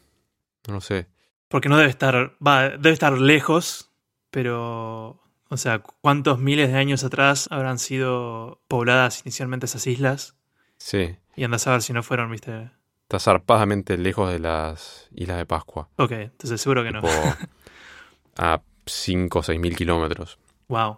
No 0.67 0.75
lo 0.75 0.81
sé. 0.81 1.07
Porque 1.49 1.69
no 1.69 1.77
debe 1.77 1.89
estar. 1.89 2.35
Va, 2.45 2.69
debe 2.69 2.91
estar 2.91 3.13
lejos, 3.17 3.91
pero. 4.31 5.19
O 5.49 5.57
sea, 5.57 5.79
¿cuántos 5.79 6.39
miles 6.39 6.71
de 6.71 6.77
años 6.79 7.03
atrás 7.03 7.47
habrán 7.51 7.77
sido 7.77 8.61
pobladas 8.67 9.21
inicialmente 9.23 9.67
esas 9.67 9.85
islas? 9.85 10.35
Sí, 10.77 11.15
Y 11.35 11.43
andas 11.43 11.67
a 11.67 11.71
ver 11.73 11.83
si 11.83 11.93
no 11.93 12.01
fueron, 12.01 12.31
viste. 12.31 12.71
está 13.03 13.19
zarpadamente 13.19 13.97
lejos 13.99 14.31
de 14.31 14.39
las 14.39 15.09
islas 15.13 15.37
de 15.37 15.45
Pascua. 15.45 15.89
Ok, 15.97 16.11
entonces 16.13 16.59
seguro 16.59 16.83
que 16.83 16.91
no. 16.91 17.01
a 18.37 18.61
5 18.87 19.39
o 19.39 19.43
6 19.43 19.59
mil 19.59 19.75
kilómetros. 19.75 20.39
Wow. 20.69 20.97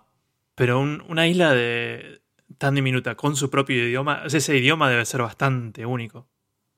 Pero 0.56 0.80
un- 0.80 1.04
una 1.10 1.28
isla 1.28 1.54
de 1.54 2.22
tan 2.58 2.76
diminuta, 2.76 3.16
con 3.16 3.36
su 3.36 3.50
propio 3.50 3.76
idioma, 3.88 4.24
ese 4.26 4.58
idioma 4.58 4.90
debe 4.90 5.06
ser 5.06 5.22
bastante 5.22 5.86
único. 5.86 6.28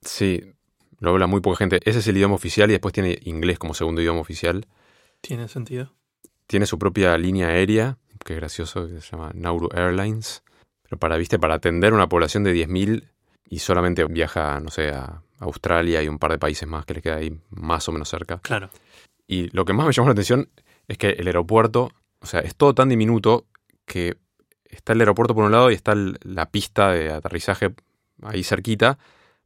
Sí, 0.01 0.41
lo 0.99 1.11
habla 1.11 1.27
muy 1.27 1.41
poca 1.41 1.57
gente. 1.57 1.79
Ese 1.85 1.99
es 1.99 2.07
el 2.07 2.17
idioma 2.17 2.35
oficial 2.35 2.69
y 2.69 2.73
después 2.73 2.93
tiene 2.93 3.19
inglés 3.23 3.59
como 3.59 3.73
segundo 3.73 4.01
idioma 4.01 4.19
oficial. 4.21 4.65
Tiene 5.21 5.47
sentido. 5.47 5.93
Tiene 6.47 6.65
su 6.65 6.79
propia 6.79 7.17
línea 7.17 7.49
aérea, 7.49 7.97
que 8.25 8.33
es 8.33 8.39
gracioso, 8.39 8.87
que 8.87 9.01
se 9.01 9.11
llama 9.11 9.31
Nauru 9.33 9.69
Airlines. 9.73 10.43
Pero 10.83 10.97
para, 10.97 11.17
viste, 11.17 11.37
para 11.37 11.55
atender 11.55 11.93
una 11.93 12.07
población 12.07 12.43
de 12.43 12.53
10.000 12.53 13.09
y 13.49 13.59
solamente 13.59 14.05
viaja, 14.05 14.59
no 14.59 14.69
sé, 14.71 14.89
a 14.89 15.21
Australia 15.39 16.01
y 16.01 16.07
un 16.07 16.17
par 16.17 16.31
de 16.31 16.39
países 16.39 16.67
más 16.67 16.85
que 16.85 16.93
le 16.95 17.01
queda 17.01 17.17
ahí 17.17 17.37
más 17.49 17.87
o 17.89 17.91
menos 17.91 18.09
cerca. 18.09 18.39
Claro. 18.39 18.69
Y 19.27 19.49
lo 19.55 19.65
que 19.65 19.73
más 19.73 19.85
me 19.85 19.91
llamó 19.93 20.07
la 20.07 20.13
atención 20.13 20.49
es 20.87 20.97
que 20.97 21.09
el 21.09 21.27
aeropuerto, 21.27 21.91
o 22.21 22.25
sea, 22.25 22.39
es 22.39 22.55
todo 22.55 22.73
tan 22.73 22.89
diminuto 22.89 23.45
que 23.87 24.17
está 24.65 24.93
el 24.93 24.99
aeropuerto 24.99 25.33
por 25.33 25.45
un 25.45 25.51
lado 25.51 25.71
y 25.71 25.73
está 25.73 25.93
el- 25.93 26.19
la 26.21 26.51
pista 26.51 26.91
de 26.91 27.11
aterrizaje 27.11 27.73
ahí 28.21 28.43
cerquita, 28.43 28.99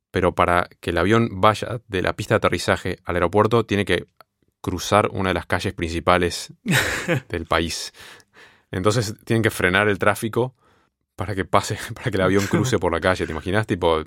pero 0.09 0.33
para 0.35 0.67
que 0.81 0.89
el 0.89 0.97
avión 0.97 1.39
vaya 1.39 1.79
de 1.87 2.01
la 2.01 2.13
pista 2.13 2.33
de 2.33 2.37
aterrizaje 2.37 2.97
al 3.05 3.15
aeropuerto 3.15 3.65
tiene 3.65 3.85
que 3.85 4.07
cruzar 4.59 5.07
una 5.11 5.29
de 5.29 5.33
las 5.35 5.45
calles 5.45 5.73
principales 5.73 6.51
del 7.29 7.45
país. 7.45 7.93
Entonces 8.71 9.15
tienen 9.25 9.43
que 9.43 9.49
frenar 9.51 9.87
el 9.87 9.99
tráfico 9.99 10.55
para 11.15 11.35
que 11.35 11.45
pase, 11.45 11.77
para 11.93 12.09
que 12.11 12.17
el 12.17 12.23
avión 12.23 12.45
cruce 12.47 12.79
por 12.79 12.91
la 12.91 12.99
calle. 12.99 13.25
¿Te 13.25 13.31
imaginas? 13.31 13.67
Tipo, 13.67 14.03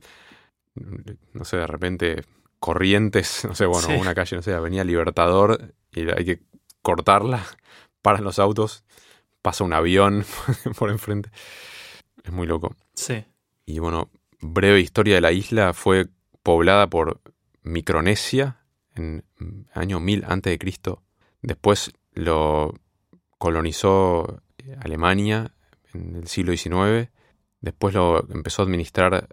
no 1.33 1.45
sé, 1.45 1.57
de 1.59 1.67
repente 1.67 2.25
corrientes, 2.59 3.45
no 3.49 3.55
sé, 3.55 3.67
bueno, 3.67 3.89
Sí. 3.89 3.95
una 3.95 4.15
calle, 4.15 4.37
no 4.37 4.43
sé, 4.43 4.53
Avenida 4.55 4.85
Libertador 4.85 5.75
y 5.93 6.09
hay 6.11 6.25
que 6.25 6.41
cortarla, 6.83 7.45
paran 8.03 8.25
los 8.25 8.39
autos, 8.39 8.85
pasa 9.45 9.63
un 9.63 9.75
avión 9.75 10.25
por 10.79 10.89
enfrente. 10.89 11.29
Es 12.25 12.33
muy 12.33 12.47
loco. 12.47 12.75
Sí. 12.95 13.27
Y 13.67 13.79
bueno, 13.79 14.11
breve 14.41 14.81
historia 14.81 15.17
de 15.17 15.21
la 15.21 15.33
isla 15.33 15.75
fue 15.75 16.07
poblada 16.43 16.89
por 16.89 17.21
Micronesia 17.63 18.65
en 18.95 19.23
año 19.75 20.01
1000 20.01 20.25
antes 20.27 20.51
de 20.51 20.59
Cristo. 20.59 21.03
Después 21.43 21.93
lo 22.15 22.73
colonizó 23.37 24.41
Alemania 24.81 25.53
en 25.93 26.17
el 26.17 26.27
siglo 26.27 26.57
XIX. 26.57 27.11
Después 27.61 27.95
lo 27.95 28.27
empezó 28.31 28.63
a 28.63 28.65
administrar 28.65 29.29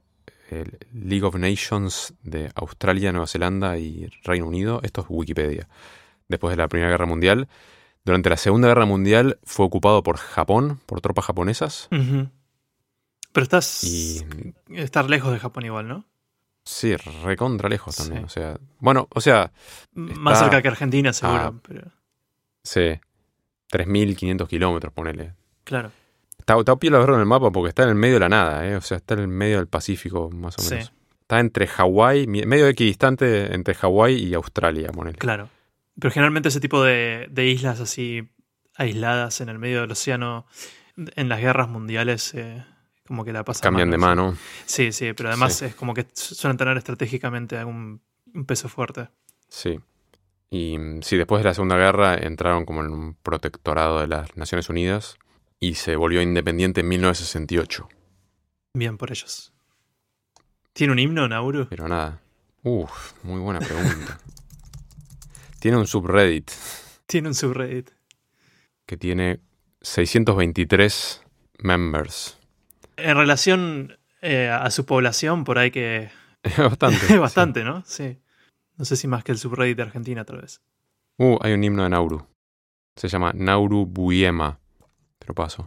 el 0.50 0.78
League 0.92 1.24
of 1.24 1.36
Nations 1.36 2.14
de 2.22 2.52
Australia, 2.56 3.14
Nueva 3.14 3.28
Zelanda 3.28 3.78
y 3.78 4.10
Reino 4.26 4.46
Unido. 4.46 4.82
Esto 4.84 5.02
es 5.02 5.08
Wikipedia. 5.10 5.70
Después 6.28 6.52
de 6.52 6.58
la 6.58 6.68
Primera 6.68 6.92
Guerra 6.92 7.06
Mundial. 7.06 7.48
Durante 8.04 8.30
la 8.30 8.38
Segunda 8.38 8.68
Guerra 8.68 8.86
Mundial 8.86 9.40
fue 9.44 9.66
ocupado 9.66 10.02
por 10.04 10.18
Japón, 10.18 10.80
por 10.86 11.02
tropas 11.02 11.26
japonesas. 11.26 11.88
Pero 11.90 13.44
estás. 13.44 13.84
Y 13.84 14.22
Estar 14.70 15.10
lejos 15.10 15.32
de 15.32 15.40
Japón 15.40 15.66
igual, 15.66 15.88
¿no? 15.88 16.06
Sí, 16.64 16.96
recontra 16.96 17.70
lejos 17.70 17.96
también. 17.96 18.22
Sí. 18.22 18.26
O 18.26 18.30
sea, 18.30 18.60
bueno, 18.80 19.08
o 19.14 19.22
sea, 19.22 19.52
Más 19.94 20.40
cerca 20.40 20.62
que 20.62 20.68
Argentina, 20.68 21.12
seguro. 21.14 21.40
Ah. 21.42 21.54
Pero, 21.68 21.92
sí, 22.64 23.00
3.500 23.72 24.48
kilómetros, 24.48 24.94
ponele. 24.94 25.34
claro. 25.64 25.92
Está, 26.38 26.58
está 26.58 26.76
piola 26.76 26.98
verlo 26.98 27.14
en 27.16 27.20
el 27.22 27.28
mapa 27.28 27.52
porque 27.52 27.70
está 27.70 27.84
en 27.84 27.90
el 27.90 27.96
medio 27.96 28.16
de 28.16 28.22
la 28.22 28.30
nada, 28.30 28.68
¿eh? 28.68 28.76
O 28.76 28.82
sea, 28.82 28.98
está 28.98 29.14
en 29.14 29.20
el 29.20 29.28
medio 29.28 29.58
del 29.58 29.68
Pacífico, 29.68 30.32
más 30.32 30.58
o 30.58 30.62
Sí. 30.64 30.74
menos. 30.74 30.92
Está 31.22 31.40
entre 31.40 31.68
Hawái, 31.68 32.26
medio 32.26 32.68
equidistante 32.68 33.54
entre 33.54 33.76
Hawái 33.76 34.16
y 34.16 34.34
Australia, 34.34 34.90
ponele. 34.92 35.20
Claro. 35.20 35.50
Pero 36.02 36.12
generalmente 36.12 36.50
ese 36.50 36.60
tipo 36.60 36.84
de, 36.84 37.28
de 37.32 37.48
islas 37.48 37.80
así 37.80 38.30
aisladas 38.76 39.40
en 39.40 39.48
el 39.50 39.60
medio 39.60 39.82
del 39.82 39.92
océano, 39.92 40.46
en 40.98 41.30
las 41.30 41.40
guerras 41.40 41.70
mundiales, 41.70 42.34
eh, 42.34 42.66
como 43.08 43.24
que 43.24 43.32
la 43.32 43.44
pasan 43.46 43.62
Cambian 43.64 43.90
mal, 43.90 43.92
de 43.92 43.98
¿no? 43.98 44.08
mano. 44.26 44.38
Sí, 44.66 44.92
sí, 44.92 45.14
pero 45.14 45.30
además 45.30 45.54
Sí. 45.56 45.66
es 45.66 45.76
como 45.76 45.94
que 45.94 46.08
suelen 46.14 46.58
tener 46.58 46.76
estratégicamente 46.78 47.58
algún 47.58 48.02
un 48.34 48.46
peso 48.46 48.68
fuerte. 48.70 49.10
Sí. 49.50 49.80
Y 50.50 50.78
mm, 50.78 51.02
sí, 51.02 51.18
después 51.18 51.42
de 51.44 51.50
la 51.50 51.54
Segunda 51.54 51.76
Guerra 51.78 52.16
entraron 52.16 52.66
como 52.66 52.82
en 52.82 52.92
un 52.92 53.14
protectorado 53.16 54.00
de 54.00 54.08
las 54.08 54.36
Naciones 54.38 54.70
Unidas 54.70 55.18
y 55.60 55.76
se 55.76 55.96
volvió 55.98 56.22
independiente 56.22 56.82
en 56.82 56.88
1968. 56.90 57.88
Bien 58.74 58.98
por 58.98 59.12
ellos. 59.12 59.54
¿Tiene 60.74 60.94
un 60.94 61.00
himno, 61.00 61.28
Nauru? 61.28 61.68
Pero 61.70 61.88
nada. 61.90 62.22
Uf, 62.64 63.14
muy 63.24 63.40
buena 63.42 63.60
pregunta. 63.60 64.18
Tiene 65.62 65.78
un 65.78 65.86
subreddit 65.86 66.50
Tiene 67.06 67.28
un 67.28 67.36
subreddit. 67.36 67.92
que 68.88 68.98
tiene 68.98 69.40
623 69.82 71.22
members. 71.60 72.36
En 72.98 73.16
relación 73.16 73.96
eh, 74.24 74.50
a 74.50 74.72
su 74.72 74.86
población, 74.88 75.44
por 75.44 75.60
ahí 75.60 75.70
que... 75.70 76.10
Es 76.44 76.58
bastante. 76.58 76.98
Es 77.14 77.20
bastante, 77.20 77.64
¿no? 77.64 77.84
Sí. 77.86 78.18
No 78.76 78.86
sé 78.86 78.96
si 78.96 79.08
más 79.08 79.24
que 79.24 79.32
el 79.32 79.38
subreddit 79.38 79.78
de 79.78 79.84
Argentina, 79.84 80.26
tal 80.26 80.42
vez. 80.42 80.62
Uh, 81.20 81.38
hay 81.42 81.54
un 81.54 81.64
himno 81.64 81.84
de 81.84 81.90
Nauru. 81.90 82.26
Se 82.96 83.08
llama 83.08 83.32
Nauru 83.36 83.86
Buyema. 83.86 84.60
Te 85.20 85.28
lo 85.28 85.36
paso. 85.36 85.64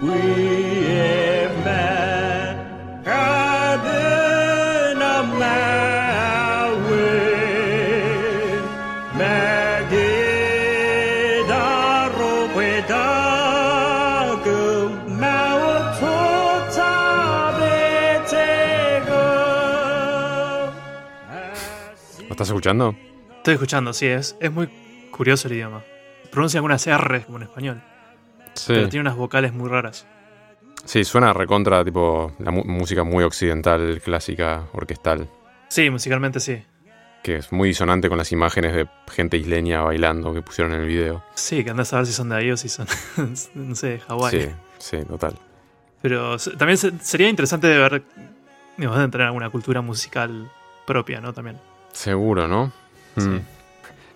¿Lo 0.00 0.53
estás 22.34 22.48
escuchando? 22.48 22.94
Estoy 23.38 23.54
escuchando, 23.54 23.92
sí, 23.92 24.06
es, 24.06 24.36
es 24.40 24.52
muy 24.52 24.68
curioso 25.10 25.48
el 25.48 25.54
idioma. 25.54 25.82
Pronuncia 26.30 26.58
algunas 26.58 26.86
R 26.86 27.24
como 27.24 27.38
en 27.38 27.44
español, 27.44 27.82
Sí. 28.54 28.72
pero 28.74 28.88
tiene 28.88 29.02
unas 29.02 29.16
vocales 29.16 29.52
muy 29.52 29.68
raras. 29.68 30.06
Sí, 30.84 31.04
suena 31.04 31.32
recontra, 31.32 31.84
tipo, 31.84 32.32
la 32.38 32.50
música 32.50 33.04
muy 33.04 33.24
occidental, 33.24 34.00
clásica, 34.04 34.64
orquestal. 34.72 35.28
Sí, 35.68 35.88
musicalmente 35.90 36.40
sí. 36.40 36.62
Que 37.22 37.36
es 37.36 37.52
muy 37.52 37.68
disonante 37.68 38.08
con 38.10 38.18
las 38.18 38.32
imágenes 38.32 38.74
de 38.74 38.86
gente 39.10 39.38
isleña 39.38 39.80
bailando 39.80 40.34
que 40.34 40.42
pusieron 40.42 40.74
en 40.74 40.82
el 40.82 40.86
video. 40.88 41.24
Sí, 41.34 41.64
que 41.64 41.70
andas 41.70 41.90
a 41.94 41.96
ver 41.98 42.06
si 42.06 42.12
son 42.12 42.28
de 42.28 42.36
ahí 42.36 42.50
o 42.50 42.56
si 42.58 42.68
son, 42.68 42.86
no 43.54 43.74
sé, 43.74 43.86
de 43.88 44.00
Hawái. 44.00 44.40
Sí, 44.42 44.48
sí, 44.78 45.04
total. 45.06 45.38
Pero 46.02 46.36
también 46.58 46.76
se- 46.76 46.98
sería 47.00 47.30
interesante 47.30 47.66
de 47.66 47.78
ver, 47.78 48.02
digamos, 48.76 48.98
de 48.98 49.08
tener 49.08 49.26
alguna 49.28 49.48
cultura 49.48 49.80
musical 49.80 50.50
propia, 50.86 51.20
¿no? 51.22 51.32
También. 51.32 51.58
Seguro, 51.94 52.46
¿no? 52.46 52.70
Sí. 53.16 53.28
Mm. 53.28 53.40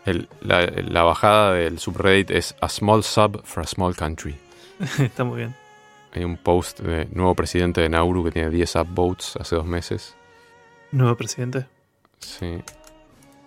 El- 0.05 0.29
la, 0.43 0.67
la 0.67 1.03
bajada 1.03 1.55
del 1.55 1.79
subreddit 1.79 2.31
es 2.31 2.55
A 2.61 2.69
Small 2.69 3.03
Sub 3.03 3.43
for 3.45 3.63
a 3.63 3.67
Small 3.67 3.95
Country. 3.97 4.37
Está 4.99 5.25
muy 5.25 5.39
bien. 5.39 5.55
Hay 6.13 6.25
un 6.25 6.37
post 6.37 6.81
de 6.81 7.07
nuevo 7.13 7.35
presidente 7.35 7.81
de 7.81 7.89
Nauru 7.89 8.25
que 8.25 8.31
tiene 8.31 8.51
10 8.51 8.77
upvotes 8.77 9.37
hace 9.37 9.57
dos 9.57 9.67
meses. 9.67 10.15
Nuevo 10.93 11.17
presidente. 11.17 11.67
Sí. 12.19 12.63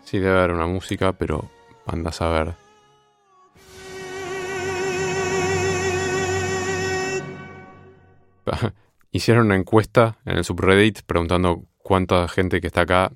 Sí, 0.04 0.20
debe 0.20 0.38
haber 0.38 0.52
una 0.52 0.68
música, 0.68 1.14
pero 1.14 1.50
andas 1.88 2.22
a 2.22 2.28
ver. 2.30 2.54
Hicieron 9.12 9.48
una 9.48 9.56
encuesta 9.56 10.18
en 10.26 10.38
el 10.38 10.44
subreddit 10.44 11.02
preguntando 11.04 11.64
cuánta 11.80 12.28
gente 12.28 12.62
que 12.62 12.68
está 12.68 12.82
acá 12.82 13.12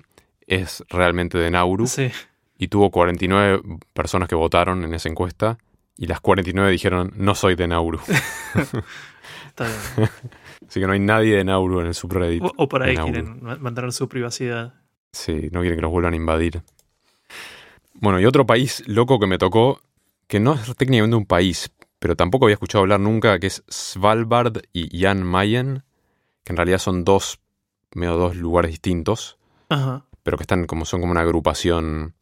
es 0.46 0.84
realmente 0.88 1.38
de 1.38 1.50
Nauru. 1.50 1.86
Sí. 1.86 2.10
Y 2.58 2.68
tuvo 2.68 2.90
49 2.90 3.62
personas 3.92 4.28
que 4.28 4.34
votaron 4.34 4.84
en 4.84 4.94
esa 4.94 5.08
encuesta. 5.08 5.58
Y 5.98 6.06
las 6.06 6.20
49 6.20 6.70
dijeron, 6.70 7.12
no 7.16 7.34
soy 7.34 7.54
de 7.54 7.66
Nauru. 7.68 7.98
Está 9.48 9.66
bien. 9.66 10.08
Así 10.68 10.80
que 10.80 10.86
no 10.86 10.92
hay 10.92 10.98
nadie 11.00 11.36
de 11.36 11.44
Nauru 11.44 11.80
en 11.80 11.86
el 11.86 11.94
subreddit. 11.94 12.42
O, 12.42 12.52
o 12.56 12.68
por 12.68 12.82
ahí 12.82 12.96
quieren 12.96 13.38
ma- 13.42 13.56
mantener 13.56 13.92
su 13.92 14.08
privacidad. 14.08 14.74
Sí, 15.12 15.48
no 15.52 15.60
quieren 15.60 15.76
que 15.78 15.82
los 15.82 15.90
vuelvan 15.90 16.12
a 16.14 16.16
invadir. 16.16 16.62
Bueno, 17.94 18.20
y 18.20 18.26
otro 18.26 18.44
país 18.46 18.82
loco 18.86 19.18
que 19.18 19.26
me 19.26 19.38
tocó, 19.38 19.80
que 20.26 20.40
no 20.40 20.54
es 20.54 20.74
técnicamente 20.76 21.16
un 21.16 21.24
país, 21.24 21.70
pero 21.98 22.16
tampoco 22.16 22.44
había 22.46 22.54
escuchado 22.54 22.82
hablar 22.82 23.00
nunca, 23.00 23.38
que 23.38 23.46
es 23.46 23.64
Svalbard 23.70 24.62
y 24.72 25.00
Jan 25.00 25.22
Mayen, 25.22 25.82
que 26.44 26.52
en 26.52 26.56
realidad 26.58 26.78
son 26.78 27.04
dos, 27.04 27.40
medio 27.94 28.16
dos 28.16 28.36
lugares 28.36 28.70
distintos, 28.72 29.38
Ajá. 29.70 30.04
Pero 30.26 30.36
que 30.36 30.42
están 30.42 30.66
como 30.66 30.84
son 30.84 31.00
como 31.00 31.12
una 31.12 31.20
agrupación, 31.20 32.16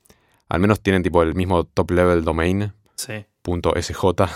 al 0.51 0.61
menos 0.61 0.83
tienen 0.83 1.03
tipo 1.03 1.23
el 1.23 1.35
mismo 1.35 1.65
top 1.65 1.91
level 1.93 2.23
domain, 2.23 2.71
Sí. 2.97 3.25
punto 3.41 3.73
.sj. 3.81 4.27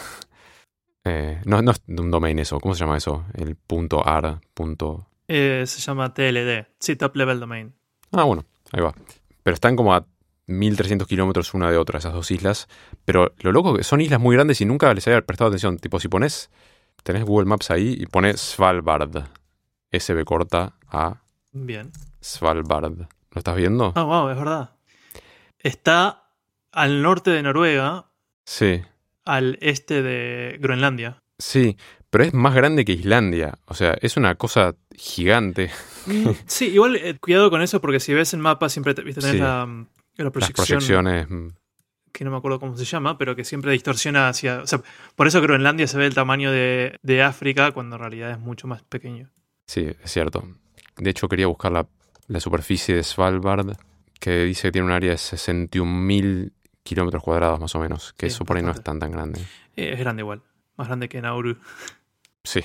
Eh, 1.04 1.40
no, 1.44 1.60
no 1.60 1.72
es 1.72 1.82
un 1.86 2.10
domain 2.10 2.38
eso, 2.38 2.58
¿cómo 2.60 2.74
se 2.74 2.80
llama 2.80 2.96
eso? 2.96 3.26
El 3.34 3.56
punto 3.56 4.06
.ar, 4.08 4.40
punto... 4.54 5.06
Eh, 5.28 5.64
se 5.66 5.80
llama 5.82 6.14
TLD. 6.14 6.66
Sí, 6.80 6.96
Top 6.96 7.14
Level 7.14 7.38
Domain. 7.40 7.74
Ah, 8.12 8.24
bueno, 8.24 8.46
ahí 8.72 8.80
va. 8.82 8.94
Pero 9.42 9.52
están 9.54 9.76
como 9.76 9.94
a 9.94 10.06
1300 10.46 11.06
kilómetros 11.06 11.52
una 11.52 11.70
de 11.70 11.76
otra, 11.76 11.98
esas 11.98 12.14
dos 12.14 12.30
islas. 12.30 12.68
Pero 13.04 13.34
lo 13.40 13.52
loco 13.52 13.74
que 13.76 13.84
son 13.84 14.00
islas 14.00 14.18
muy 14.20 14.34
grandes 14.34 14.62
y 14.62 14.64
nunca 14.64 14.92
les 14.94 15.06
había 15.06 15.20
prestado 15.20 15.48
atención. 15.48 15.78
Tipo, 15.78 16.00
si 16.00 16.08
pones, 16.08 16.48
tenés 17.02 17.24
Google 17.24 17.44
Maps 17.46 17.70
ahí 17.70 17.94
y 18.00 18.06
pones 18.06 18.40
Svalbard. 18.40 19.26
SB 19.92 20.24
corta 20.24 20.72
a 20.88 21.20
Bien. 21.52 21.92
Svalbard. 22.22 23.08
¿Lo 23.32 23.38
estás 23.38 23.56
viendo? 23.56 23.92
Ah, 23.94 24.02
wow, 24.04 24.30
es 24.30 24.36
verdad. 24.38 24.70
Está 25.58 26.24
al 26.72 27.02
norte 27.02 27.30
de 27.30 27.42
Noruega, 27.42 28.06
Sí, 28.44 28.80
al 29.24 29.58
este 29.60 30.02
de 30.02 30.56
Groenlandia. 30.60 31.22
sí. 31.38 31.76
Pero 32.10 32.24
es 32.24 32.32
más 32.32 32.54
grande 32.54 32.86
que 32.86 32.92
Islandia. 32.92 33.58
O 33.66 33.74
sea, 33.74 33.94
es 34.00 34.16
una 34.16 34.34
cosa 34.36 34.74
gigante. 34.96 35.70
Sí, 36.46 36.68
igual 36.68 36.96
eh, 36.96 37.18
cuidado 37.20 37.50
con 37.50 37.60
eso 37.60 37.82
porque 37.82 38.00
si 38.00 38.14
ves 38.14 38.32
el 38.32 38.40
mapa 38.40 38.70
siempre 38.70 38.94
te, 38.94 39.02
viste, 39.02 39.20
tenés 39.20 39.36
Sí. 39.36 39.42
la, 39.42 39.66
mm, 39.66 39.86
la 40.16 40.24
Las 40.34 40.52
proyecciones. 40.52 41.28
mm, 41.28 41.48
que 42.12 42.24
no 42.24 42.30
me 42.30 42.38
acuerdo 42.38 42.58
cómo 42.58 42.74
se 42.78 42.86
llama, 42.86 43.18
pero 43.18 43.36
que 43.36 43.44
siempre 43.44 43.72
distorsiona 43.72 44.30
hacia... 44.30 44.62
O 44.62 44.66
sea, 44.66 44.80
por 45.16 45.26
eso 45.26 45.42
Groenlandia 45.42 45.86
se 45.86 45.98
ve 45.98 46.06
el 46.06 46.14
tamaño 46.14 46.50
de, 46.50 46.98
de 47.02 47.22
África 47.22 47.72
cuando 47.72 47.96
en 47.96 48.00
realidad 48.00 48.30
es 48.30 48.38
mucho 48.38 48.66
más 48.66 48.82
pequeño. 48.84 49.28
Sí, 49.66 49.86
es 50.02 50.10
cierto. 50.10 50.48
De 50.96 51.10
hecho, 51.10 51.28
quería 51.28 51.46
buscar 51.46 51.72
la, 51.72 51.86
la 52.28 52.40
superficie 52.40 52.94
de 52.94 53.02
Svalbard, 53.02 53.76
que 54.20 54.44
dice 54.44 54.68
que 54.68 54.72
tiene 54.72 54.86
un 54.86 54.92
área 54.92 55.10
de 55.10 55.16
61.000 55.18 56.52
kilómetros 56.82 57.22
cuadrados 57.22 57.60
más 57.60 57.74
o 57.74 57.80
menos, 57.80 58.12
que 58.14 58.28
Sí, 58.30 58.34
eso 58.34 58.44
por 58.44 58.56
ahí 58.56 58.62
no 58.62 58.70
es 58.70 58.82
tan 58.82 58.98
tan 58.98 59.10
grande. 59.10 59.40
Eh, 59.76 59.92
es 59.92 59.98
grande 59.98 60.22
igual. 60.22 60.42
Más 60.76 60.86
grande 60.88 61.08
que 61.08 61.20
Nauru. 61.20 61.56
Sí. 62.44 62.60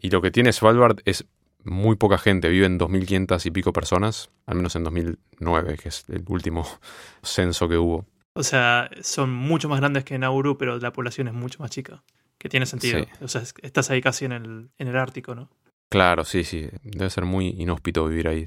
Y 0.00 0.10
lo 0.10 0.22
que 0.22 0.30
tiene 0.30 0.52
Svalbard 0.52 0.98
es 1.04 1.26
muy 1.64 1.96
poca 1.96 2.16
gente, 2.18 2.48
viven 2.48 2.78
2.500 2.78 3.44
y 3.46 3.50
pico 3.50 3.72
personas, 3.72 4.30
al 4.46 4.56
menos 4.56 4.76
en 4.76 4.84
2009, 4.84 5.76
que 5.82 5.88
es 5.88 6.04
el 6.08 6.24
último 6.28 6.64
censo 7.22 7.68
que 7.68 7.76
hubo. 7.76 8.06
O 8.34 8.42
sea, 8.42 8.90
son 9.00 9.32
mucho 9.32 9.68
más 9.68 9.80
grandes 9.80 10.04
que 10.04 10.18
Nauru, 10.18 10.56
pero 10.58 10.78
la 10.78 10.92
población 10.92 11.28
es 11.28 11.34
mucho 11.34 11.58
más 11.60 11.70
chica. 11.70 12.02
Que 12.38 12.48
tiene 12.50 12.66
sentido. 12.66 13.00
Sí. 13.00 13.08
O 13.22 13.28
sea, 13.28 13.40
es- 13.40 13.54
estás 13.62 13.90
ahí 13.90 14.00
casi 14.02 14.26
en 14.26 14.32
el, 14.32 14.70
en 14.78 14.88
el 14.88 14.96
Ártico, 14.96 15.34
¿no? 15.34 15.48
Claro, 15.88 16.24
sí, 16.24 16.44
sí, 16.44 16.68
debe 16.82 17.08
ser 17.10 17.24
muy 17.24 17.48
inhóspito 17.48 18.06
vivir 18.06 18.28
ahí. 18.28 18.44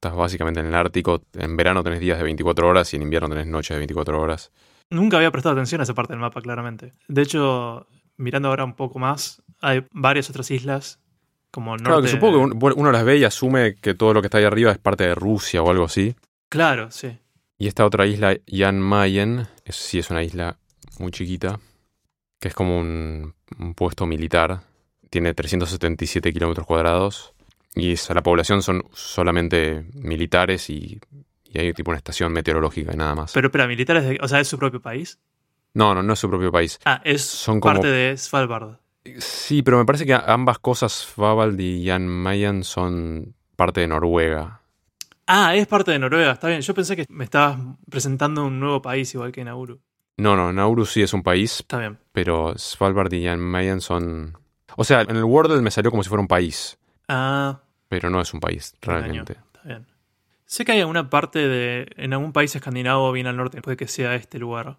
Estás 0.00 0.16
básicamente 0.16 0.60
en 0.60 0.66
el 0.66 0.74
Ártico, 0.74 1.20
en 1.34 1.58
verano 1.58 1.82
tenés 1.82 2.00
días 2.00 2.16
de 2.16 2.24
24 2.24 2.66
horas 2.66 2.90
y 2.90 2.96
en 2.96 3.02
invierno 3.02 3.28
tenés 3.28 3.46
noches 3.46 3.74
de 3.74 3.80
24 3.80 4.18
horas. 4.18 4.50
Nunca 4.88 5.18
había 5.18 5.30
prestado 5.30 5.52
atención 5.52 5.82
a 5.82 5.84
esa 5.84 5.92
parte 5.92 6.14
del 6.14 6.20
mapa, 6.20 6.40
claramente. 6.40 6.92
De 7.06 7.20
hecho, 7.20 7.86
mirando 8.16 8.48
ahora 8.48 8.64
un 8.64 8.72
poco 8.72 8.98
más, 8.98 9.42
hay 9.60 9.84
varias 9.92 10.30
otras 10.30 10.50
islas, 10.50 11.00
como 11.50 11.72
norte... 11.72 11.84
Claro, 11.84 12.00
que 12.00 12.08
supongo 12.08 12.48
que 12.48 12.80
uno 12.80 12.92
las 12.92 13.04
ve 13.04 13.18
y 13.18 13.24
asume 13.24 13.74
que 13.74 13.92
todo 13.92 14.14
lo 14.14 14.22
que 14.22 14.28
está 14.28 14.38
ahí 14.38 14.44
arriba 14.44 14.72
es 14.72 14.78
parte 14.78 15.04
de 15.04 15.14
Rusia 15.14 15.62
o 15.62 15.70
algo 15.70 15.84
así. 15.84 16.16
Claro, 16.48 16.90
sí. 16.90 17.18
Y 17.58 17.66
esta 17.66 17.84
otra 17.84 18.06
isla, 18.06 18.34
Jan 18.50 18.80
Mayen, 18.80 19.48
es, 19.66 19.76
sí 19.76 19.98
es 19.98 20.08
una 20.08 20.22
isla 20.22 20.56
muy 20.98 21.10
chiquita, 21.10 21.60
que 22.40 22.48
es 22.48 22.54
como 22.54 22.78
un, 22.78 23.34
un 23.58 23.74
puesto 23.74 24.06
militar. 24.06 24.62
Tiene 25.10 25.34
377 25.34 26.32
kilómetros 26.32 26.66
cuadrados. 26.66 27.34
Y 27.74 27.92
esa- 27.92 28.14
la 28.14 28.22
población 28.22 28.62
son 28.62 28.84
solamente 28.92 29.84
militares 29.94 30.68
y, 30.70 31.00
y 31.44 31.58
hay 31.58 31.72
tipo 31.72 31.90
una 31.90 31.98
estación 31.98 32.32
meteorológica 32.32 32.92
y 32.92 32.96
nada 32.96 33.14
más. 33.14 33.32
Pero, 33.32 33.48
espera, 33.48 33.66
militares, 33.66 34.04
de- 34.04 34.18
o 34.20 34.28
sea, 34.28 34.40
¿es 34.40 34.48
su 34.48 34.58
propio 34.58 34.80
país? 34.80 35.18
no, 35.72 35.94
no, 35.94 36.02
no 36.02 36.14
es 36.14 36.18
su 36.18 36.28
propio 36.28 36.50
país. 36.50 36.80
Ah, 36.84 37.00
es 37.04 37.22
Son 37.22 37.60
como- 37.60 37.74
parte 37.74 37.86
de 37.88 38.16
Svalbard. 38.16 38.78
Sí, 39.18 39.62
pero 39.62 39.78
me 39.78 39.84
parece 39.84 40.04
que 40.04 40.12
ambas 40.14 40.58
cosas, 40.58 40.92
Svalbard 41.14 41.58
y 41.58 41.86
Jan 41.86 42.06
Mayen, 42.08 42.64
son 42.64 43.34
parte 43.56 43.80
de 43.80 43.86
Noruega. 43.88 44.60
Ah, 45.28 45.54
es 45.54 45.66
parte 45.68 45.92
de 45.92 45.98
Noruega, 46.00 46.32
está 46.32 46.48
bien. 46.48 46.60
Yo 46.60 46.74
pensé 46.74 46.96
que 46.96 47.06
me 47.08 47.22
estabas 47.24 47.56
presentando 47.88 48.44
un 48.44 48.58
nuevo 48.58 48.82
país 48.82 49.14
igual 49.14 49.30
que 49.30 49.44
Nauru. 49.44 49.80
No, 50.16 50.34
no, 50.36 50.52
Nauru 50.52 50.84
sí 50.84 51.02
es 51.02 51.14
un 51.14 51.22
país, 51.22 51.60
Está 51.60 51.78
bien. 51.78 51.98
pero 52.12 52.52
Svalbard 52.58 53.12
y 53.14 53.24
Jan 53.26 53.38
Mayen 53.40 53.80
son... 53.80 54.36
O 54.76 54.82
sea, 54.84 55.02
en 55.02 55.16
el 55.16 55.24
Wordle 55.24 55.62
me 55.62 55.70
salió 55.70 55.90
como 55.92 56.02
si 56.02 56.08
fuera 56.08 56.20
un 56.20 56.28
país. 56.28 56.76
Ah, 57.12 57.60
pero 57.88 58.08
no 58.08 58.20
es 58.20 58.32
un 58.32 58.38
país 58.40 58.74
realmente. 58.80 59.32
Está 59.32 59.60
bien. 59.64 59.86
Sé 60.46 60.64
que 60.64 60.72
hay 60.72 60.80
alguna 60.80 61.10
parte 61.10 61.40
de. 61.40 61.88
En 61.96 62.12
algún 62.12 62.32
país 62.32 62.54
escandinavo 62.54 63.10
bien 63.12 63.26
al 63.26 63.36
norte, 63.36 63.60
puede 63.62 63.76
que 63.76 63.88
sea 63.88 64.14
este 64.14 64.38
lugar. 64.38 64.78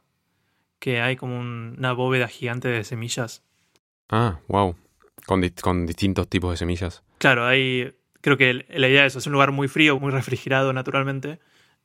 Que 0.79 1.01
hay 1.01 1.15
como 1.17 1.37
un- 1.37 1.75
una 1.77 1.91
bóveda 1.93 2.27
gigante 2.27 2.67
de 2.69 2.83
semillas. 2.83 3.43
Ah, 4.09 4.39
wow. 4.47 4.75
Con, 5.25 5.41
di- 5.41 5.51
con 5.51 5.85
distintos 5.85 6.27
tipos 6.29 6.51
de 6.51 6.57
semillas. 6.57 7.03
Claro, 7.17 7.45
hay. 7.45 7.93
Creo 8.21 8.37
que 8.37 8.65
la 8.69 8.87
idea 8.87 9.05
es. 9.05 9.15
Es 9.15 9.25
un 9.27 9.33
lugar 9.33 9.51
muy 9.51 9.67
frío, 9.67 9.99
muy 9.99 10.11
refrigerado 10.11 10.71
naturalmente. 10.73 11.39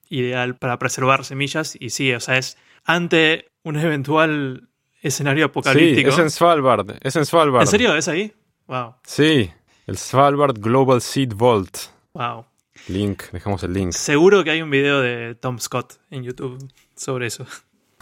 Ideal 0.08 0.56
para 0.56 0.78
preservar 0.78 1.24
semillas. 1.24 1.76
Y 1.80 1.90
sí, 1.90 2.12
o 2.14 2.20
sea, 2.20 2.38
es 2.38 2.56
ante 2.84 3.50
un 3.64 3.76
eventual 3.76 4.68
escenario 5.02 5.46
Sí, 5.46 5.50
apocalíptico. 5.50 6.10
es 6.10 6.18
en 6.18 6.30
Svalbard. 6.30 6.98
Es 7.02 7.16
en 7.16 7.26
Svalbard. 7.26 7.62
¿En 7.62 7.66
serio? 7.68 7.96
¿Es 7.96 8.06
ahí? 8.08 8.32
Wow. 8.68 8.94
Sí, 9.04 9.50
el 9.86 9.96
Svalbard 9.96 10.58
Global 10.58 11.00
Seed 11.00 11.32
Vault. 11.34 11.78
Wow. 12.12 12.44
Link, 12.88 13.30
dejamos 13.32 13.62
el 13.62 13.72
link. 13.72 13.92
Seguro 13.92 14.42
que 14.42 14.50
hay 14.50 14.60
un 14.60 14.70
video 14.70 15.00
de 15.00 15.34
Tom 15.36 15.58
Scott 15.58 16.00
en 16.10 16.24
YouTube 16.24 16.58
sobre 16.96 17.26
eso. 17.26 17.46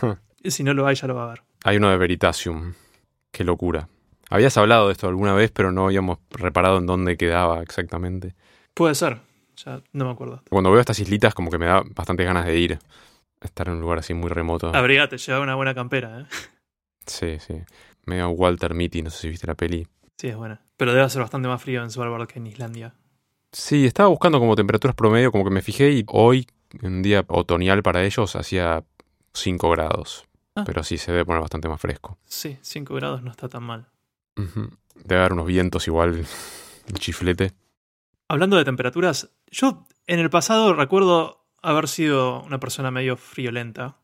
Huh. 0.03 0.17
Si 0.45 0.65
no 0.65 0.75
lo 0.75 0.87
hay, 0.87 0.97
ya 0.97 1.07
lo 1.07 1.15
va 1.15 1.25
a 1.25 1.29
ver. 1.29 1.43
Hay 1.65 1.77
uno 1.77 1.91
de 1.91 1.97
Veritasium. 1.97 2.75
Qué 3.31 3.45
locura. 3.45 3.89
Habías 4.31 4.57
hablado 4.57 4.87
de 4.87 4.93
esto 4.93 5.09
alguna 5.09 5.35
vez, 5.35 5.51
pero 5.51 5.73
no 5.73 5.87
habíamos 5.87 6.19
reparado 6.31 6.79
en 6.79 6.87
dónde 6.87 7.17
quedaba 7.17 7.63
exactamente. 7.63 8.35
Puede 8.73 8.95
ser. 8.95 9.21
Ya 9.57 9.83
no 9.93 10.07
me 10.07 10.11
acuerdo. 10.11 10.43
Cuando 10.51 10.71
veo 10.71 10.81
estas 10.81 10.99
islitas, 10.99 11.35
como 11.35 11.51
que 11.51 11.59
me 11.59 11.67
da 11.67 11.83
bastantes 11.95 12.27
ganas 12.27 12.47
de 12.47 12.59
ir. 12.59 12.79
Estar 13.41 13.69
en 13.69 13.75
un 13.75 13.81
lugar 13.81 13.99
así 13.99 14.15
muy 14.15 14.31
remoto. 14.31 14.75
Abrigate, 14.75 15.19
lleva 15.19 15.41
una 15.41 15.55
buena 15.55 15.75
campera, 15.75 16.21
¿eh? 16.21 16.27
Sí, 17.07 17.39
sí. 17.39 17.63
Medio 18.07 18.31
Walter 18.31 18.73
Mitty, 18.73 19.03
no 19.03 19.11
sé 19.11 19.19
si 19.19 19.29
viste 19.29 19.47
la 19.47 19.55
peli. 19.55 19.87
Sí, 20.17 20.29
es 20.29 20.37
buena. 20.37 20.61
Pero 20.77 20.95
debe 20.95 21.09
ser 21.09 21.23
bastante 21.23 21.49
más 21.49 21.63
frío 21.63 21.83
en 21.83 21.91
Svalbard 21.91 22.27
que 22.27 22.39
en 22.39 22.47
Islandia. 22.47 22.95
Sí, 23.53 23.87
estaba 23.87 24.09
buscando 24.09 24.41
como 24.41 24.57
temperaturas 24.57 24.97
promedio, 24.97 25.31
como 25.31 25.45
que 25.45 25.51
me 25.51 25.63
fijé 25.63 25.93
y 25.93 26.05
hoy, 26.09 26.47
un 26.83 27.03
día 27.03 27.25
otoñal 27.29 27.83
para 27.83 28.05
ellos, 28.05 28.35
hacía 28.37 28.85
5 29.33 29.71
grados. 29.71 30.27
Ah. 30.57 30.65
Pero 30.67 30.83
sí, 30.83 30.99
se 30.99 31.13
debe 31.13 31.25
poner 31.25 31.41
bastante 31.41 31.69
más 31.69 31.81
fresco. 31.81 32.19
Sí, 32.25 32.59
5 32.63 32.95
grados 32.95 33.23
no 33.23 33.31
está 33.31 33.49
tan 33.49 33.63
mal. 33.63 33.89
Ujú. 34.37 34.71
Debe 34.97 35.21
haber 35.21 35.33
unos 35.33 35.47
vientos 35.47 35.87
igual, 35.87 36.27
un 36.89 36.95
chiflete. 36.95 37.53
Hablando 38.29 38.57
de 38.57 38.65
temperaturas, 38.65 39.31
yo 39.51 39.87
en 40.07 40.19
el 40.19 40.31
pasado 40.31 40.75
recuerdo 40.75 41.45
haber 41.63 41.89
sido 41.89 42.43
una 42.43 42.61
persona 42.61 42.91
medio 42.91 43.17
friolenta. 43.17 43.99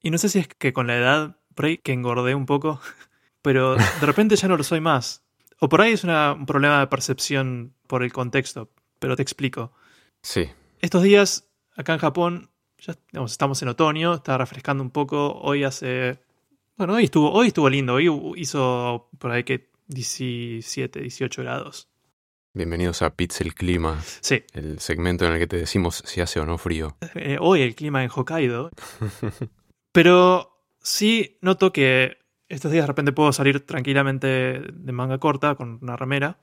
Y 0.00 0.10
no 0.10 0.16
sé 0.16 0.30
si 0.30 0.38
es 0.38 0.48
que 0.48 0.72
con 0.72 0.86
la 0.86 0.96
edad, 0.96 1.36
por 1.54 1.66
ahí 1.66 1.76
que 1.76 1.92
engordé 1.92 2.34
un 2.34 2.46
poco, 2.46 2.80
pero 3.42 3.76
de 3.76 4.06
repente 4.06 4.36
ya 4.36 4.48
no 4.48 4.56
lo 4.56 4.64
soy 4.64 4.80
más. 4.80 5.22
O 5.60 5.68
por 5.68 5.80
ahí 5.82 5.92
es 5.92 6.04
una- 6.04 6.32
un 6.32 6.46
problema 6.46 6.80
de 6.80 6.86
percepción 6.86 7.74
por 7.86 8.02
el 8.02 8.12
contexto, 8.12 8.70
pero 8.98 9.16
te 9.16 9.22
explico. 9.22 9.72
Sí, 10.22 10.48
Estos 10.80 11.02
días, 11.02 11.46
acá 11.76 11.92
en 11.92 11.98
Japón, 11.98 12.50
ya 12.78 12.94
digamos, 13.12 13.32
estamos 13.32 13.60
en 13.62 13.68
otoño, 13.68 14.14
está 14.14 14.38
refrescando 14.38 14.82
un 14.82 14.90
poco. 14.90 15.32
Hoy 15.42 15.64
hace. 15.64 16.18
Bueno, 16.78 16.94
hoy 16.94 17.04
estuvo, 17.04 17.30
hoy 17.32 17.48
estuvo 17.48 17.68
lindo. 17.68 17.92
Hoy 17.94 18.08
hizo 18.36 19.10
por 19.18 19.30
ahí 19.30 19.44
que 19.44 19.68
17, 19.88 21.00
18 21.00 21.42
grados. 21.42 21.88
bienvenidos 22.54 23.02
a 23.02 23.14
Pixel 23.14 23.54
Clima, 23.54 24.00
Sí, 24.22 24.42
el 24.54 24.78
segmento 24.80 25.24
en 25.26 25.34
el 25.34 25.38
que 25.38 25.46
te 25.46 25.56
decimos 25.58 26.02
si 26.06 26.20
hace 26.22 26.40
o 26.40 26.46
no 26.46 26.56
frío. 26.58 26.96
eh, 27.14 27.36
hoy 27.38 27.60
el 27.62 27.74
clima 27.74 28.02
en 28.02 28.10
Hokkaido. 28.10 28.70
Pero 29.92 30.64
sí 30.80 31.38
noto 31.42 31.72
que 31.72 32.16
estos 32.50 32.70
días 32.70 32.82
de 32.82 32.88
repente 32.88 33.12
puedo 33.12 33.32
salir 33.32 33.60
tranquilamente 33.64 34.26
de 34.72 34.92
manga 34.92 35.18
corta 35.18 35.54
con 35.54 35.78
una 35.80 35.96
remera. 35.96 36.38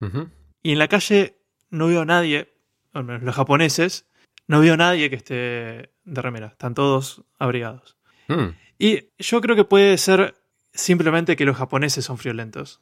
Ujú. 0.00 0.28
Y 0.62 0.72
en 0.72 0.78
la 0.78 0.88
calle 0.88 1.36
no 1.70 1.88
veo 1.88 2.02
a 2.02 2.04
nadie, 2.06 2.54
al 2.92 3.04
menos 3.04 3.22
los 3.22 3.34
japoneses, 3.34 4.06
no 4.46 4.60
veo 4.60 4.74
a 4.74 4.76
nadie 4.78 5.10
que 5.10 5.16
esté 5.16 5.90
de 6.04 6.22
remera. 6.22 6.46
Están 6.46 6.74
todos 6.74 7.24
abrigados. 7.38 7.96
Mm, 8.28 8.54
Y 8.78 9.08
yo 9.18 9.40
creo 9.40 9.56
que 9.56 9.64
puede 9.64 9.98
ser 9.98 10.36
simplemente 10.72 11.36
que 11.36 11.44
los 11.44 11.56
japoneses 11.56 12.04
son 12.04 12.16
friolentos. 12.18 12.80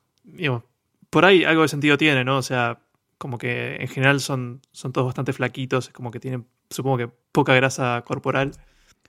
Por 1.11 1.25
ahí 1.25 1.45
algo 1.45 1.63
de 1.63 1.69
sentido 1.69 1.97
tiene, 1.97 2.25
¿no? 2.25 2.37
O 2.37 2.43
sea, 2.43 2.81
como 3.17 3.39
que 3.39 3.77
en 3.77 3.89
general 3.89 4.21
son, 4.21 4.61
son 4.73 4.93
todos 4.93 5.07
bastante 5.07 5.33
flaquitos, 5.33 5.89
como 5.89 6.11
que 6.11 6.21
tienen, 6.21 6.47
supongo 6.69 6.99
que 6.99 7.09
poca 7.33 7.55
grasa 7.55 8.03
corporal. 8.07 8.53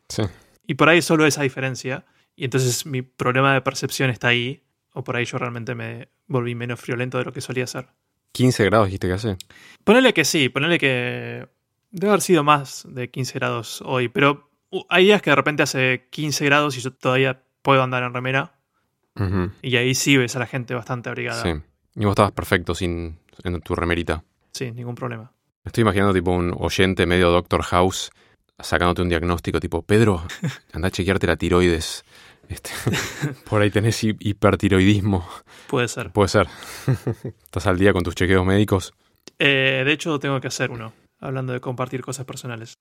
Sí. 0.07 0.23
Y 0.65 0.75
por 0.75 0.87
ahí 0.89 1.01
solo 1.01 1.25
esa 1.25 1.43
diferencia. 1.43 2.05
Y 2.37 2.45
entonces 2.45 2.85
mi 2.85 3.01
problema 3.01 3.53
de 3.53 3.61
percepción 3.61 4.09
está 4.09 4.29
ahí. 4.29 4.63
O 4.93 5.03
por 5.03 5.17
ahí 5.17 5.25
yo 5.25 5.37
realmente 5.37 5.75
me 5.75 6.07
volví 6.27 6.55
menos 6.55 6.79
friolento 6.79 7.17
de 7.17 7.25
lo 7.25 7.33
que 7.33 7.41
solía 7.41 7.67
ser. 7.67 7.87
15 8.31 8.65
grados 8.65 8.87
dijiste 8.87 9.07
que 9.07 9.13
hace. 9.13 9.37
Ponele 9.83 10.13
que 10.13 10.23
sí, 10.23 10.47
ponele 10.47 10.79
que 10.79 11.47
debe 11.91 12.09
haber 12.09 12.21
sido 12.21 12.43
más 12.43 12.85
de 12.89 13.09
15 13.09 13.39
grados 13.39 13.83
hoy, 13.85 14.07
pero 14.07 14.49
uh, 14.69 14.83
hay 14.89 15.05
días 15.05 15.21
que 15.21 15.31
de 15.31 15.35
repente 15.35 15.63
hace 15.63 16.07
15 16.09 16.45
grados 16.45 16.77
y 16.77 16.81
yo 16.81 16.93
todavía 16.93 17.43
puedo 17.61 17.83
andar 17.83 18.03
en 18.03 18.13
remera 18.13 18.53
y 19.61 19.77
ahí 19.77 19.95
sí 19.95 20.15
ves 20.15 20.35
a 20.35 20.39
la 20.39 20.45
gente 20.45 20.73
bastante 20.75 21.09
abrigada. 21.09 21.41
Sí. 21.41 21.49
Y 21.95 22.05
vos 22.05 22.11
estabas 22.11 22.31
perfecto 22.31 22.75
sin 22.75 23.17
en 23.43 23.61
tu 23.61 23.75
remerita. 23.75 24.23
Sí, 24.51 24.71
ningún 24.71 24.95
problema. 24.95 25.31
Me 25.63 25.69
estoy 25.69 25.81
imaginando 25.81 26.13
tipo 26.13 26.31
un 26.31 26.53
oyente 26.57 27.05
medio 27.05 27.31
Doctor 27.31 27.63
House 27.63 28.11
sacándote 28.59 29.01
un 29.01 29.09
diagnóstico 29.09 29.59
tipo, 29.59 29.81
Pedro, 29.81 30.23
anda 30.73 30.87
a 30.87 30.91
chequearte 30.91 31.27
la 31.27 31.35
tiroides. 31.35 32.03
Este, 32.49 32.71
por 33.49 33.61
ahí 33.61 33.69
tenés 33.71 34.01
hi- 34.03 34.15
hipertiroidismo. 34.19 35.27
Puede 35.67 35.87
ser. 35.87 36.11
Puede 36.11 36.29
ser. 36.29 36.47
Estás 37.45 37.67
al 37.67 37.77
día 37.77 37.93
con 37.93 38.03
tus 38.03 38.15
chequeos 38.15 38.45
médicos. 38.45 38.93
Eh, 39.39 39.83
de 39.85 39.91
hecho, 39.91 40.17
tengo 40.19 40.39
que 40.41 40.47
hacer 40.47 40.71
uno, 40.71 40.93
hablando 41.19 41.53
de 41.53 41.59
compartir 41.59 42.01
cosas 42.01 42.25
personales. 42.25 42.77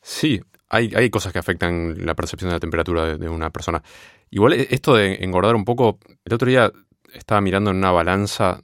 Sí, 0.00 0.40
hay, 0.68 0.92
hay 0.94 1.10
cosas 1.10 1.32
que 1.32 1.38
afectan 1.38 2.06
la 2.06 2.14
percepción 2.14 2.48
de 2.50 2.54
la 2.56 2.60
temperatura 2.60 3.04
de, 3.04 3.18
de 3.18 3.28
una 3.28 3.50
persona. 3.50 3.82
Igual 4.30 4.52
e- 4.54 4.68
esto 4.70 4.94
de 4.94 5.16
engordar 5.24 5.54
un 5.56 5.64
poco, 5.64 5.98
el 6.24 6.32
otro 6.34 6.48
día 6.48 6.72
estaba 7.12 7.40
mirando 7.40 7.70
en 7.70 7.76
una 7.76 7.90
balanza 7.90 8.60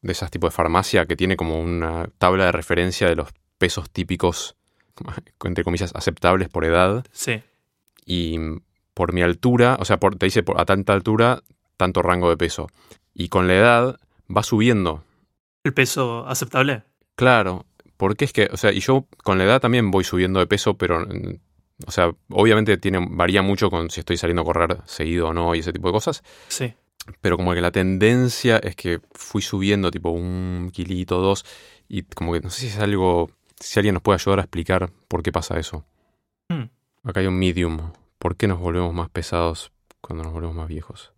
de 0.00 0.12
esas 0.12 0.30
tipos 0.30 0.50
de 0.52 0.56
farmacia 0.56 1.04
que 1.06 1.16
tiene 1.16 1.36
como 1.36 1.60
una 1.60 2.08
tabla 2.18 2.46
de 2.46 2.52
referencia 2.52 3.08
de 3.08 3.16
los 3.16 3.28
pesos 3.58 3.90
típicos, 3.90 4.56
entre 5.44 5.64
comillas, 5.64 5.92
aceptables 5.94 6.48
por 6.48 6.64
edad. 6.64 7.04
Sí. 7.12 7.42
y 8.06 8.38
por 8.98 9.12
mi 9.12 9.22
altura, 9.22 9.76
o 9.78 9.84
sea, 9.84 9.98
por- 10.00 10.16
te 10.16 10.26
dice 10.26 10.42
por- 10.42 10.60
a 10.60 10.64
tanta 10.64 10.92
altura, 10.92 11.42
tanto 11.76 12.02
rango 12.02 12.28
de 12.30 12.36
peso. 12.36 12.66
Y 13.14 13.28
con 13.28 13.46
la 13.46 13.54
edad 13.54 13.96
va 14.34 14.42
subiendo. 14.42 15.04
¿El 15.62 15.72
peso 15.72 16.26
aceptable? 16.26 16.82
Claro, 17.14 17.64
porque 17.96 18.24
es 18.24 18.32
que, 18.32 18.48
o 18.52 18.56
sea, 18.56 18.72
y 18.72 18.80
yo 18.80 19.06
con 19.22 19.38
la 19.38 19.44
edad 19.44 19.60
también 19.60 19.92
voy 19.92 20.02
subiendo 20.02 20.40
de 20.40 20.46
peso, 20.48 20.74
pero 20.76 21.06
O 21.86 21.92
sea, 21.92 22.10
obviamente 22.30 22.76
tiene, 22.76 22.98
varía 23.08 23.40
mucho 23.40 23.70
con 23.70 23.88
si 23.88 24.00
estoy 24.00 24.16
saliendo 24.16 24.42
a 24.42 24.44
correr 24.44 24.78
seguido 24.84 25.28
o 25.28 25.32
no 25.32 25.54
y 25.54 25.60
ese 25.60 25.72
tipo 25.72 25.86
de 25.86 25.92
cosas. 25.92 26.24
Sí. 26.48 26.74
Pero 27.20 27.36
como 27.36 27.54
que 27.54 27.60
la 27.60 27.70
tendencia 27.70 28.56
es 28.58 28.74
que 28.74 28.98
fui 29.12 29.42
subiendo 29.42 29.92
tipo 29.92 30.10
un 30.10 30.70
kilito, 30.72 31.20
dos. 31.20 31.44
Y 31.88 32.02
como 32.02 32.32
que 32.32 32.40
no 32.40 32.50
sé 32.50 32.62
si 32.62 32.66
es 32.66 32.78
algo. 32.80 33.30
Si 33.60 33.78
alguien 33.78 33.94
nos 33.94 34.02
puede 34.02 34.16
ayudar 34.16 34.40
a 34.40 34.42
explicar 34.42 34.90
por 35.06 35.22
qué 35.22 35.30
pasa 35.30 35.56
eso. 35.56 35.84
Hmm. 36.48 36.64
Acá 37.04 37.20
hay 37.20 37.26
un 37.28 37.38
medium. 37.38 37.78
¿Por 38.18 38.36
qué 38.36 38.48
nos 38.48 38.58
volvemos 38.58 38.92
más 38.92 39.10
pesados 39.10 39.72
cuando 40.00 40.24
nos 40.24 40.32
volvemos 40.32 40.56
más 40.56 40.68
viejos? 40.68 41.12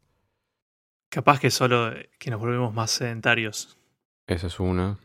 Capaz 1.09 1.41
que 1.41 1.51
solo 1.51 1.93
que 2.19 2.31
nos 2.31 2.41
volvemos 2.41 2.73
más 2.75 2.91
sedentarios. 2.91 3.79
Esa 4.27 4.47
es 4.47 4.61
una. 4.61 4.99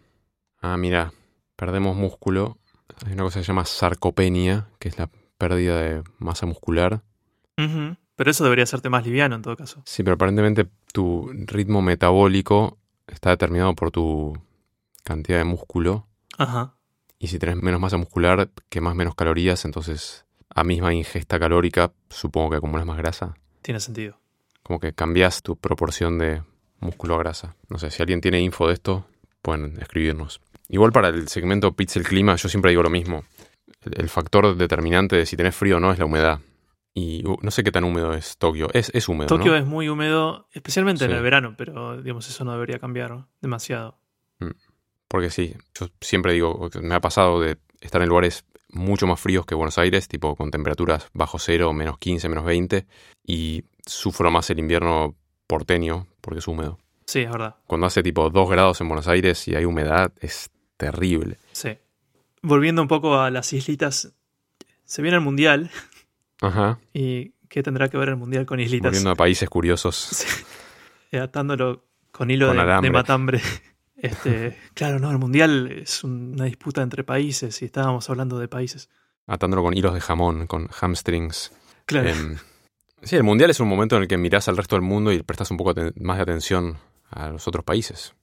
Ah, 0.61 0.77
mira, 0.77 1.13
perdemos 1.55 1.95
músculo. 1.95 2.57
Hay 3.05 3.13
una 3.13 3.23
cosa 3.23 3.39
que 3.39 3.43
se 3.45 3.47
llama 3.47 3.65
sarcopenia, 3.65 4.67
que 4.79 4.89
es 4.89 4.99
la 4.99 5.09
pérdida 5.37 5.81
de 5.81 6.03
masa 6.19 6.45
muscular. 6.45 7.01
Pero 7.55 8.31
eso 8.31 8.43
debería 8.43 8.63
hacerte 8.63 8.89
más 8.89 9.05
liviano 9.05 9.35
en 9.35 9.41
todo 9.41 9.55
caso. 9.55 9.81
Sí, 9.85 10.03
pero 10.03 10.15
aparentemente 10.15 10.67
tu 10.93 11.31
ritmo 11.45 11.81
metabólico 11.81 12.77
está 13.07 13.31
determinado 13.31 13.73
por 13.73 13.91
tu 13.91 14.37
cantidad 15.03 15.37
de 15.37 15.43
músculo. 15.43 16.07
Ajá. 16.37 16.75
Y 17.19 17.27
si 17.27 17.39
tenés 17.39 17.55
menos 17.55 17.79
masa 17.79 17.97
muscular, 17.97 18.49
quemas 18.69 18.95
menos 18.95 19.15
calorías, 19.15 19.65
entonces 19.65 20.24
a 20.55 20.63
misma 20.63 20.93
ingesta 20.93 21.39
calórica 21.39 21.91
supongo 22.09 22.51
que 22.51 22.55
acumulas 22.57 22.85
más 22.85 22.97
grasa. 22.97 23.35
Tiene 23.61 23.79
sentido. 23.79 24.19
Como 24.63 24.79
que 24.79 24.93
cambias 24.93 25.43
tu 25.43 25.57
proporción 25.57 26.17
de 26.17 26.41
músculo 26.79 27.15
a 27.15 27.19
grasa. 27.19 27.55
No 27.69 27.77
sé, 27.77 27.91
si 27.91 28.01
alguien 28.01 28.21
tiene 28.21 28.41
info 28.41 28.67
de 28.67 28.73
esto, 28.73 29.05
pueden 29.41 29.77
escribirnos. 29.79 30.41
Igual 30.69 30.91
para 30.91 31.09
el 31.09 31.27
segmento 31.27 31.73
Pixel 31.73 32.03
Clima, 32.03 32.35
yo 32.35 32.49
siempre 32.49 32.71
digo 32.71 32.81
lo 32.81 32.89
mismo. 32.89 33.25
El, 33.81 34.01
el 34.01 34.09
factor 34.09 34.55
determinante 34.55 35.15
de 35.17 35.25
si 35.25 35.37
tenés 35.37 35.55
frío 35.55 35.77
o 35.77 35.79
no 35.79 35.91
es 35.91 35.99
la 35.99 36.05
humedad. 36.05 36.39
Y 36.97 37.27
uh, 37.27 37.37
no 37.41 37.51
sé 37.51 37.63
qué 37.63 37.71
tan 37.71 37.83
húmedo 37.83 38.13
es 38.13 38.37
Tokio. 38.37 38.69
Es, 38.73 38.89
es 38.93 39.09
húmedo, 39.09 39.27
Tokio 39.27 39.51
¿no? 39.51 39.57
es 39.57 39.65
muy 39.65 39.89
húmedo, 39.89 40.47
especialmente 40.53 41.03
en 41.03 41.11
el 41.11 41.21
verano, 41.21 41.53
pero 41.57 42.01
digamos, 42.01 42.27
eso 42.29 42.45
no 42.45 42.53
debería 42.53 42.79
cambiar 42.79 43.25
demasiado. 43.41 43.99
Porque 45.09 45.29
sí, 45.29 45.53
yo 45.77 45.89
siempre 45.99 46.31
digo, 46.31 46.69
me 46.81 46.95
ha 46.95 47.01
pasado 47.01 47.41
de 47.41 47.57
estar 47.81 48.01
en 48.01 48.07
lugares 48.07 48.45
mucho 48.75 49.07
más 49.07 49.19
fríos 49.19 49.45
que 49.45 49.55
Buenos 49.55 49.77
Aires, 49.77 50.07
tipo 50.07 50.35
con 50.35 50.51
temperaturas 50.51 51.07
bajo 51.13 51.39
cero, 51.39 51.73
menos 51.73 51.97
15, 51.97 52.29
menos 52.29 52.45
20, 52.45 52.85
y 53.25 53.63
sufro 53.85 54.29
más 54.31 54.49
el 54.49 54.59
invierno 54.59 55.15
porteño 55.47 56.07
porque 56.21 56.39
es 56.39 56.47
húmedo. 56.47 56.77
Sí, 57.05 57.19
es 57.21 57.31
verdad. 57.31 57.55
Cuando 57.67 57.87
hace 57.87 58.01
tipo 58.03 58.29
2 58.29 58.49
grados 58.49 58.81
en 58.81 58.87
Buenos 58.87 59.07
Aires 59.07 59.47
y 59.47 59.55
hay 59.55 59.65
humedad, 59.65 60.11
es 60.19 60.49
terrible. 60.77 61.37
Sí. 61.51 61.77
Volviendo 62.41 62.81
un 62.81 62.87
poco 62.87 63.19
a 63.19 63.29
las 63.31 63.53
islitas, 63.53 64.13
se 64.83 65.01
viene 65.01 65.17
el 65.17 65.23
mundial 65.23 65.71
Ajá. 66.41 66.79
y 66.93 67.33
¿qué 67.49 67.63
tendrá 67.63 67.89
que 67.89 67.97
ver 67.97 68.09
el 68.09 68.15
mundial 68.17 68.45
con 68.45 68.59
islitas? 68.59 68.89
Volviendo 68.91 69.11
a 69.11 69.15
países 69.15 69.49
curiosos. 69.49 69.95
Sí. 69.95 71.17
Atándolo 71.17 71.85
con 72.11 72.29
hilo 72.31 72.47
Con 72.47 72.57
de, 72.57 72.61
alambre. 72.63 72.89
de 72.89 72.93
matambre. 72.93 73.41
Este, 74.05 74.57
claro, 74.73 74.99
no, 74.99 75.11
el 75.11 75.17
mundial 75.17 75.71
es 75.71 76.03
un- 76.03 76.33
una 76.35 76.45
disputa 76.45 76.81
entre 76.81 77.03
países 77.03 77.61
y 77.61 77.65
estábamos 77.65 78.09
hablando 78.09 78.39
de 78.39 78.47
países. 78.47 78.89
Atándolo 79.27 79.63
con 79.63 79.75
hilos 79.75 79.93
de 79.93 80.01
jamón, 80.01 80.47
con 80.47 80.67
hamstrings. 80.79 81.51
Claro. 81.85 82.09
Em, 82.09 82.37
sí, 83.03 83.15
el 83.15 83.23
mundial 83.23 83.49
es 83.49 83.59
un 83.59 83.67
momento 83.67 83.95
en 83.95 84.03
el 84.03 84.07
que 84.07 84.17
mirás 84.17 84.47
al 84.47 84.57
resto 84.57 84.75
del 84.75 84.83
mundo 84.83 85.11
y 85.11 85.21
prestas 85.23 85.51
un 85.51 85.57
poco 85.57 85.73
más 86.01 86.17
de 86.17 86.23
atención 86.23 86.77
a 87.11 87.29
los 87.29 87.47
otros 87.47 87.63
países 87.63 88.13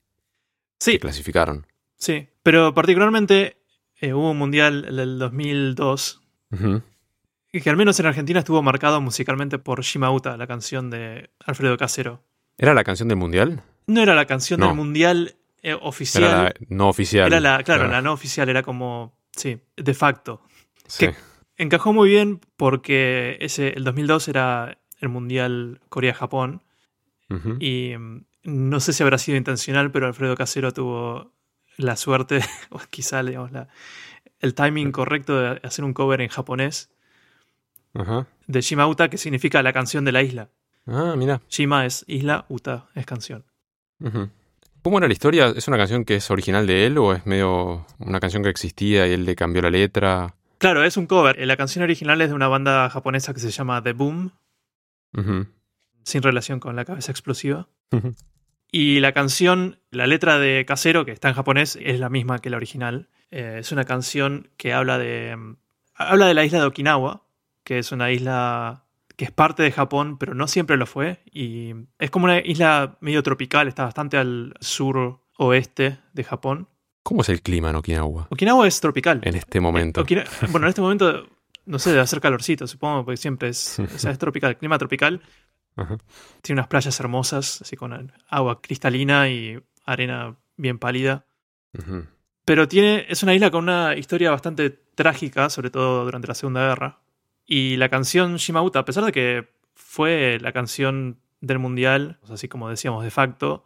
sí, 0.78 0.92
que 0.92 0.98
clasificaron. 1.00 1.66
sí. 1.96 2.28
Pero 2.42 2.74
particularmente 2.74 3.56
eh, 4.00 4.12
hubo 4.14 4.32
un 4.32 4.38
mundial 4.38 4.84
el 4.88 4.96
del 4.96 5.18
2002 5.20 6.20
Ujú. 6.50 6.82
que 7.52 7.70
al 7.70 7.76
menos 7.76 7.98
en 8.00 8.06
Argentina 8.06 8.40
estuvo 8.40 8.62
marcado 8.62 9.00
musicalmente 9.00 9.58
por 9.58 9.82
Shimauta, 9.82 10.36
la 10.36 10.46
canción 10.48 10.90
de 10.90 11.30
Alfredo 11.46 11.76
Casero. 11.76 12.20
¿Era 12.58 12.74
la 12.74 12.82
canción 12.84 13.08
del 13.08 13.16
mundial? 13.18 13.62
No 13.86 14.00
era 14.02 14.14
la 14.16 14.26
canción 14.26 14.58
No. 14.60 14.66
del 14.66 14.74
mundial 14.76 15.36
eh, 15.62 15.74
oficial. 15.80 16.24
Era 16.24 16.42
la 16.44 16.54
no 16.68 16.88
oficial. 16.88 17.26
Era 17.26 17.40
la, 17.40 17.62
claro, 17.62 17.86
la 17.88 18.02
no 18.02 18.12
oficial, 18.12 18.48
era 18.48 18.62
como, 18.62 19.16
sí, 19.36 19.60
de 19.76 19.94
facto. 19.94 20.42
Sí. 20.86 21.06
que- 21.08 21.14
Encajó 21.58 21.92
muy 21.92 22.08
bien 22.08 22.40
porque 22.56 23.36
ese, 23.40 23.68
el 23.68 23.84
2002 23.84 24.26
era 24.28 24.78
el 25.00 25.08
Mundial 25.08 25.80
Corea-Japón 25.88 26.62
y 27.60 27.94
mm, 27.96 28.24
no 28.44 28.80
sé 28.80 28.92
si 28.92 29.02
habrá 29.02 29.18
sido 29.18 29.38
intencional, 29.38 29.90
pero 29.92 30.06
Alfredo 30.06 30.34
Casero 30.36 30.72
tuvo 30.72 31.32
la 31.76 31.96
suerte, 31.96 32.40
o 32.70 32.78
quizá 32.90 33.22
digamos, 33.22 33.52
la- 33.52 33.68
el 34.40 34.54
timing 34.54 34.90
correcto 34.92 35.38
de 35.40 35.60
hacer 35.62 35.84
un 35.84 35.92
cover 35.94 36.20
en 36.20 36.28
japonés 36.28 36.90
de 38.46 38.60
Shimauta, 38.60 39.08
que 39.10 39.18
significa 39.18 39.62
la 39.62 39.72
canción 39.72 40.04
de 40.04 40.12
la 40.12 40.22
isla. 40.22 40.50
Ah, 40.86 41.14
mira. 41.16 41.40
Shima 41.48 41.86
es 41.86 42.04
isla, 42.08 42.46
Uta 42.48 42.88
es 42.94 43.06
canción. 43.06 43.44
Ujú. 44.00 44.30
¿Cómo 44.82 44.98
era 44.98 45.06
la 45.06 45.12
historia? 45.12 45.52
¿Es 45.54 45.68
una 45.68 45.76
canción 45.78 46.04
que 46.04 46.16
es 46.16 46.30
original 46.30 46.66
de 46.66 46.86
él 46.86 46.98
o 46.98 47.12
es 47.14 47.24
medio 47.24 47.86
una 47.98 48.18
canción 48.20 48.42
que 48.42 48.48
existía 48.50 49.06
y 49.06 49.12
él 49.12 49.24
le 49.24 49.36
cambió 49.36 49.62
la 49.62 49.70
letra? 49.70 50.34
Claro, 50.58 50.84
es 50.84 50.96
un 50.96 51.06
cover. 51.06 51.44
La 51.46 51.56
canción 51.56 51.84
original 51.84 52.20
es 52.20 52.28
de 52.28 52.34
una 52.34 52.48
banda 52.48 52.88
japonesa 52.90 53.32
que 53.32 53.40
se 53.40 53.50
llama 53.50 53.82
The 53.82 53.92
Boom, 53.92 54.32
sin 56.04 56.22
relación 56.22 56.58
con 56.60 56.74
la 56.76 56.84
cabeza 56.84 57.12
explosiva. 57.12 57.68
Y 58.70 59.00
la 59.00 59.12
canción, 59.12 59.78
la 59.90 60.06
letra 60.06 60.38
de 60.38 60.64
Casero, 60.66 61.04
que 61.04 61.12
está 61.12 61.28
en 61.28 61.34
japonés, 61.34 61.78
es 61.80 62.00
la 62.00 62.08
misma 62.08 62.38
que 62.40 62.50
la 62.50 62.56
original. 62.56 63.08
Eh, 63.30 63.58
es 63.60 63.70
una 63.72 63.84
canción 63.84 64.48
que 64.56 64.72
habla 64.72 64.98
de. 64.98 65.36
mm, 65.36 65.56
Habla 65.94 66.26
de 66.26 66.34
la 66.34 66.44
isla 66.44 66.58
de 66.60 66.66
Okinawa, 66.66 67.22
que 67.64 67.78
es 67.78 67.92
una 67.92 68.10
isla 68.10 68.84
que 69.16 69.24
es 69.24 69.30
parte 69.30 69.62
de 69.62 69.72
Japón, 69.72 70.18
pero 70.18 70.34
no 70.34 70.46
siempre 70.48 70.76
lo 70.76 70.86
fue. 70.86 71.22
Y 71.30 71.72
es 71.98 72.10
como 72.10 72.24
una 72.26 72.38
isla 72.40 72.96
medio 73.00 73.22
tropical, 73.22 73.68
está 73.68 73.84
bastante 73.84 74.16
al 74.16 74.54
sur 74.60 75.20
oeste 75.38 75.98
de 76.12 76.24
Japón. 76.24 76.68
¿Cómo 77.02 77.22
es 77.22 77.28
el 77.28 77.42
clima 77.42 77.70
en 77.70 77.76
Okinawa 77.76 78.28
Okinawa 78.30 78.66
es 78.68 78.80
tropical. 78.80 79.20
en 79.24 79.34
este 79.34 79.60
momento? 79.60 80.02
Okina- 80.02 80.24
bueno, 80.50 80.66
en 80.66 80.68
este 80.68 80.80
momento, 80.80 81.26
no 81.66 81.78
sé, 81.78 81.90
debe 81.90 82.02
hacer 82.02 82.20
calorcito, 82.20 82.66
supongo, 82.66 83.04
porque 83.04 83.16
siempre 83.16 83.48
es, 83.48 83.78
o 83.80 83.98
sea, 83.98 84.12
es 84.12 84.18
tropical, 84.18 84.56
clima 84.56 84.78
tropical. 84.78 85.20
Ajá. 85.74 85.96
Tiene 86.42 86.60
unas 86.60 86.68
playas 86.68 86.98
hermosas, 87.00 87.62
así 87.62 87.76
con 87.76 88.12
agua 88.28 88.60
cristalina 88.60 89.28
y 89.30 89.58
arena 89.84 90.36
bien 90.56 90.78
pálida. 90.78 91.26
Pero 92.44 92.68
tiene, 92.68 93.06
es 93.08 93.22
una 93.22 93.34
isla 93.34 93.50
con 93.50 93.64
una 93.64 93.96
historia 93.96 94.30
bastante 94.30 94.70
trágica, 94.70 95.48
sobre 95.48 95.70
todo 95.70 96.04
durante 96.04 96.28
la 96.28 96.34
Segunda 96.34 96.68
Guerra. 96.68 97.00
Y 97.46 97.76
la 97.76 97.88
canción 97.88 98.36
Shimauta, 98.36 98.78
a 98.80 98.84
pesar 98.84 99.04
de 99.04 99.12
que 99.12 99.48
fue 99.74 100.38
la 100.40 100.52
canción 100.52 101.18
del 101.40 101.58
Mundial, 101.58 102.18
así 102.30 102.48
como 102.48 102.68
decíamos 102.68 103.02
de 103.04 103.10
facto, 103.10 103.64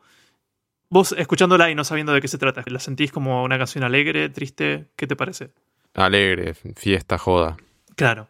vos 0.89 1.13
escuchándola 1.13 1.71
y 1.71 1.75
no 1.75 1.85
sabiendo 1.85 2.13
de 2.13 2.21
qué 2.21 2.29
se 2.29 2.39
trata, 2.39 2.63
¿la 2.67 2.79
sentís 2.79 3.13
como 3.13 3.45
una 3.45 3.59
canción 3.59 3.85
alegre, 3.85 4.29
triste? 4.31 4.89
¿Qué 4.97 5.07
te 5.07 5.17
parece? 5.17 5.51
Alegre, 5.95 6.55
fiesta, 6.55 7.19
joda. 7.19 7.57
Claro. 7.97 8.29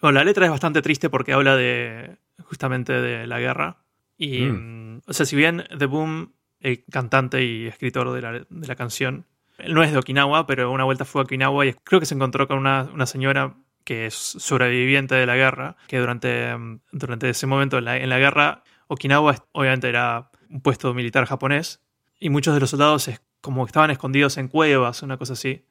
Bueno, 0.00 0.18
la 0.18 0.24
letra 0.24 0.44
es 0.46 0.50
bastante 0.50 0.80
triste 0.82 1.10
porque 1.10 1.32
habla 1.32 1.56
de 1.56 2.16
justamente 2.44 2.92
de 2.92 3.26
la 3.26 3.40
guerra. 3.40 3.78
Y, 4.16 4.42
Mm. 4.42 4.94
mm, 4.96 5.02
o 5.06 5.12
sea, 5.12 5.26
si 5.26 5.36
bien 5.36 5.64
The 5.76 5.86
Boom, 5.86 6.32
el 6.60 6.84
cantante 6.90 7.44
y 7.44 7.66
escritor 7.66 8.12
de 8.12 8.20
la, 8.22 8.32
de 8.32 8.66
la 8.66 8.74
canción, 8.76 9.26
él 9.58 9.74
no 9.74 9.82
es 9.82 9.92
de 9.92 9.98
Okinawa, 9.98 10.46
pero 10.46 10.70
una 10.70 10.84
vuelta 10.84 11.04
fue 11.04 11.20
a 11.20 11.24
Okinawa 11.24 11.66
y 11.66 11.72
creo 11.84 12.00
que 12.00 12.06
se 12.06 12.14
encontró 12.14 12.46
con 12.48 12.58
una, 12.58 12.88
una 12.92 13.06
señora 13.06 13.56
que 13.88 14.04
es 14.04 14.14
sobreviviente 14.14 15.14
de 15.14 15.24
la 15.24 15.34
guerra, 15.34 15.76
que 15.86 15.98
durante, 15.98 16.54
mm, 16.54 16.80
durante 16.92 17.30
ese 17.30 17.46
momento 17.46 17.78
en 17.78 17.86
la, 17.86 17.96
en 17.96 18.10
la 18.10 18.18
guerra, 18.18 18.62
Okinawa 18.86 19.46
obviamente 19.52 19.88
era 19.88 20.30
un 20.50 20.60
puesto 20.60 20.92
militar 20.92 21.24
japonés 21.24 21.80
y 22.20 22.28
muchos 22.28 22.52
de 22.52 22.60
los 22.60 22.68
soldados 22.68 23.08
es 23.08 23.22
como 23.40 23.64
estaban 23.64 23.90
escondidos 23.90 24.36
en 24.36 24.48
cuevas, 24.48 25.02
una 25.02 25.16
cosa 25.16 25.32
así 25.32 25.64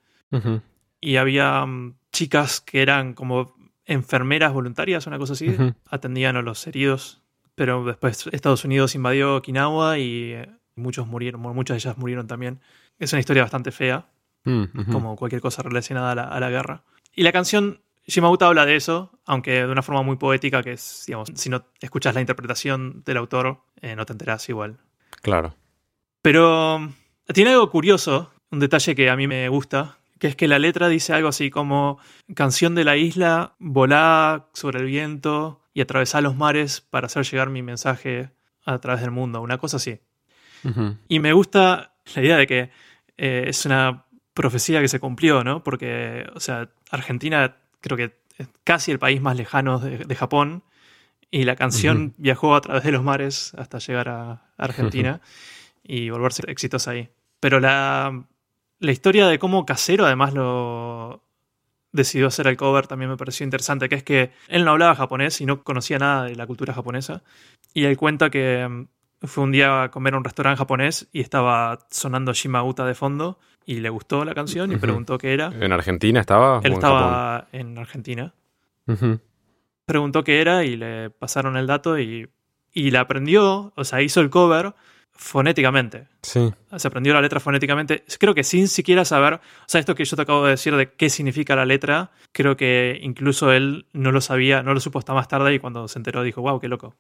y 0.99 1.17
había 1.17 1.63
mm, 1.63 1.93
chicas 2.11 2.59
que 2.59 2.81
eran 2.81 3.13
como 3.13 3.55
enfermeras 3.85 4.51
voluntarias, 4.51 5.05
una 5.05 5.19
cosa 5.19 5.33
así, 5.33 5.55
atendían 5.87 6.37
a 6.37 6.41
los 6.41 6.65
heridos. 6.65 7.21
Pero 7.53 7.85
después 7.85 8.27
Estados 8.31 8.65
Unidos 8.65 8.95
invadió 8.95 9.35
Okinawa 9.35 9.99
y 9.99 10.33
eh, 10.33 10.49
muchos 10.75 11.05
murieron, 11.05 11.39
muchas 11.41 11.75
de 11.75 11.79
ellas 11.79 11.99
murieron 11.99 12.25
también. 12.25 12.61
Es 12.97 13.13
una 13.13 13.19
historia 13.19 13.43
bastante 13.43 13.71
fea, 13.71 14.07
Mm, 14.47 14.91
como 14.93 15.17
cualquier 15.17 15.41
cosa 15.41 15.61
relacionada 15.61 16.11
a 16.11 16.15
la, 16.15 16.23
a 16.23 16.39
la 16.39 16.49
guerra. 16.49 16.83
Y 17.13 17.23
la 17.23 17.33
canción 17.33 17.81
Shimauta 18.07 18.47
habla 18.47 18.65
de 18.65 18.77
eso, 18.77 19.11
aunque 19.25 19.51
de 19.51 19.67
una 19.67 19.83
forma 19.83 20.01
muy 20.01 20.15
poética, 20.15 20.63
que 20.63 20.73
es, 20.73 21.03
digamos, 21.07 21.29
si 21.35 21.49
no 21.49 21.65
escuchas 21.81 22.15
la 22.15 22.21
interpretación 22.21 23.03
del 23.05 23.17
autor, 23.17 23.61
eh, 23.81 23.95
no 23.95 24.05
te 24.05 24.13
enterás 24.13 24.47
igual. 24.47 24.77
Claro. 25.21 25.55
Pero 26.21 26.79
mm, 26.79 26.93
tiene 27.33 27.51
algo 27.51 27.69
curioso, 27.69 28.31
un 28.49 28.59
detalle 28.59 28.95
que 28.95 29.09
a 29.09 29.17
mí 29.17 29.27
me 29.27 29.49
gusta, 29.49 29.97
que 30.19 30.27
es 30.27 30.35
que 30.35 30.47
la 30.47 30.57
letra 30.57 30.87
dice 30.87 31.13
algo 31.13 31.27
así 31.27 31.49
como 31.49 31.99
canción 32.33 32.75
de 32.75 32.85
la 32.85 32.95
isla, 32.95 33.55
volá 33.59 34.47
sobre 34.53 34.79
el 34.79 34.85
viento 34.85 35.61
y 35.73 35.81
atravesá 35.81 36.21
los 36.21 36.35
mares 36.35 36.81
para 36.81 37.07
hacer 37.07 37.23
llegar 37.25 37.49
mi 37.49 37.61
mensaje 37.61 38.31
a 38.65 38.79
través 38.79 39.01
del 39.01 39.11
mundo, 39.11 39.41
una 39.41 39.57
cosa 39.57 39.77
así. 39.77 39.99
Y 41.07 41.19
me 41.19 41.31
gusta 41.31 41.93
la 42.15 42.21
idea 42.21 42.35
de 42.35 42.47
que 42.47 42.71
eh, 43.17 43.45
es 43.47 43.65
una 43.65 44.05
profecía 44.33 44.81
que 44.81 44.87
se 44.87 44.99
cumplió, 44.99 45.43
¿no? 45.43 45.63
Porque, 45.63 46.25
o 46.35 46.39
sea, 46.39 46.69
Argentina 46.89 47.55
creo 47.81 47.97
que 47.97 48.17
casi 48.63 48.91
el 48.91 48.99
país 48.99 49.21
más 49.21 49.35
lejano 49.35 49.79
de, 49.79 49.99
de 49.99 50.15
Japón. 50.15 50.63
Y 51.29 51.43
la 51.43 51.57
canción 51.57 52.13
viajó 52.17 52.55
a 52.55 52.61
través 52.61 52.83
de 52.83 52.91
los 52.91 53.03
mares 53.03 53.53
hasta 53.57 53.79
llegar 53.79 54.07
a 54.07 54.53
Argentina 54.57 55.19
y 55.83 56.09
volverse 56.09 56.43
exitosa 56.47 56.91
ahí. 56.91 57.09
Pero 57.41 57.59
la, 57.59 58.25
la 58.79 58.91
historia 58.91 59.27
de 59.27 59.37
cómo 59.37 59.65
Casero 59.65 60.05
además 60.05 60.33
lo 60.33 61.23
decidió 61.91 62.27
hacer 62.27 62.47
el 62.47 62.57
cover 62.57 62.87
también 62.87 63.09
me 63.09 63.17
pareció 63.17 63.43
interesante, 63.43 63.89
que 63.89 63.95
es 63.95 64.03
que 64.03 64.31
él 64.47 64.63
no 64.63 64.71
hablaba 64.71 64.95
japonés 64.95 65.41
y 65.41 65.45
no 65.45 65.63
conocía 65.63 65.97
nada 65.97 66.25
de 66.25 66.35
la 66.35 66.47
cultura 66.47 66.73
japonesa. 66.73 67.23
Y 67.73 67.85
él 67.85 67.97
cuenta 67.97 68.29
que 68.29 68.67
mm, 68.67 69.27
fue 69.27 69.43
un 69.43 69.51
día 69.51 69.83
a 69.83 69.91
comer 69.91 70.13
a 70.13 70.17
un 70.17 70.23
restaurante 70.23 70.59
japonés 70.59 71.09
y 71.11 71.21
estaba 71.21 71.87
sonando 71.89 72.33
Shimauta 72.33 72.85
de 72.85 72.95
fondo 72.95 73.39
y 73.67 73.81
le 73.81 73.89
gustó 73.89 74.23
la 74.23 74.33
canción 74.33 74.71
y 74.71 74.77
preguntó 74.77 75.17
qué 75.17 75.33
era. 75.33 75.51
¿En 75.59 75.73
Argentina 75.73 76.21
estaba? 76.21 76.61
Él 76.63 76.71
en 76.71 76.73
estaba 76.73 77.47
en 77.51 77.77
Argentina. 77.77 78.33
Preguntó 79.85 80.23
qué 80.23 80.39
era 80.39 80.63
y 80.63 80.77
le 80.77 81.09
pasaron 81.09 81.57
el 81.57 81.67
dato 81.67 81.99
y, 81.99 82.29
y 82.73 82.91
la 82.91 83.01
aprendió, 83.01 83.73
o 83.75 83.83
sea, 83.83 84.01
hizo 84.01 84.21
el 84.21 84.29
cover 84.29 84.73
fonéticamente. 85.11 86.07
Sí. 86.21 86.53
Se 86.77 86.87
aprendió 86.87 87.13
la 87.13 87.21
letra 87.21 87.41
fonéticamente, 87.41 88.05
creo 88.17 88.33
que 88.33 88.45
sin 88.45 88.69
siquiera 88.69 89.03
saber, 89.03 89.33
o 89.33 89.39
sea, 89.65 89.79
esto 89.79 89.95
que 89.95 90.05
yo 90.05 90.15
te 90.15 90.21
acabo 90.21 90.45
de 90.45 90.51
decir 90.51 90.73
de 90.75 90.93
qué 90.93 91.09
significa 91.09 91.55
la 91.55 91.65
letra, 91.65 92.11
creo 92.31 92.55
que 92.55 92.97
incluso 93.01 93.51
él 93.51 93.87
no 93.91 94.13
lo 94.13 94.21
sabía, 94.21 94.63
no 94.63 94.73
lo 94.73 94.79
supo 94.79 94.99
hasta 94.99 95.13
más 95.13 95.27
tarde 95.27 95.53
y 95.53 95.59
cuando 95.59 95.89
se 95.89 95.99
enteró 95.99 96.23
dijo, 96.23 96.41
wow, 96.41 96.59
qué 96.61 96.69
loco. 96.69 96.95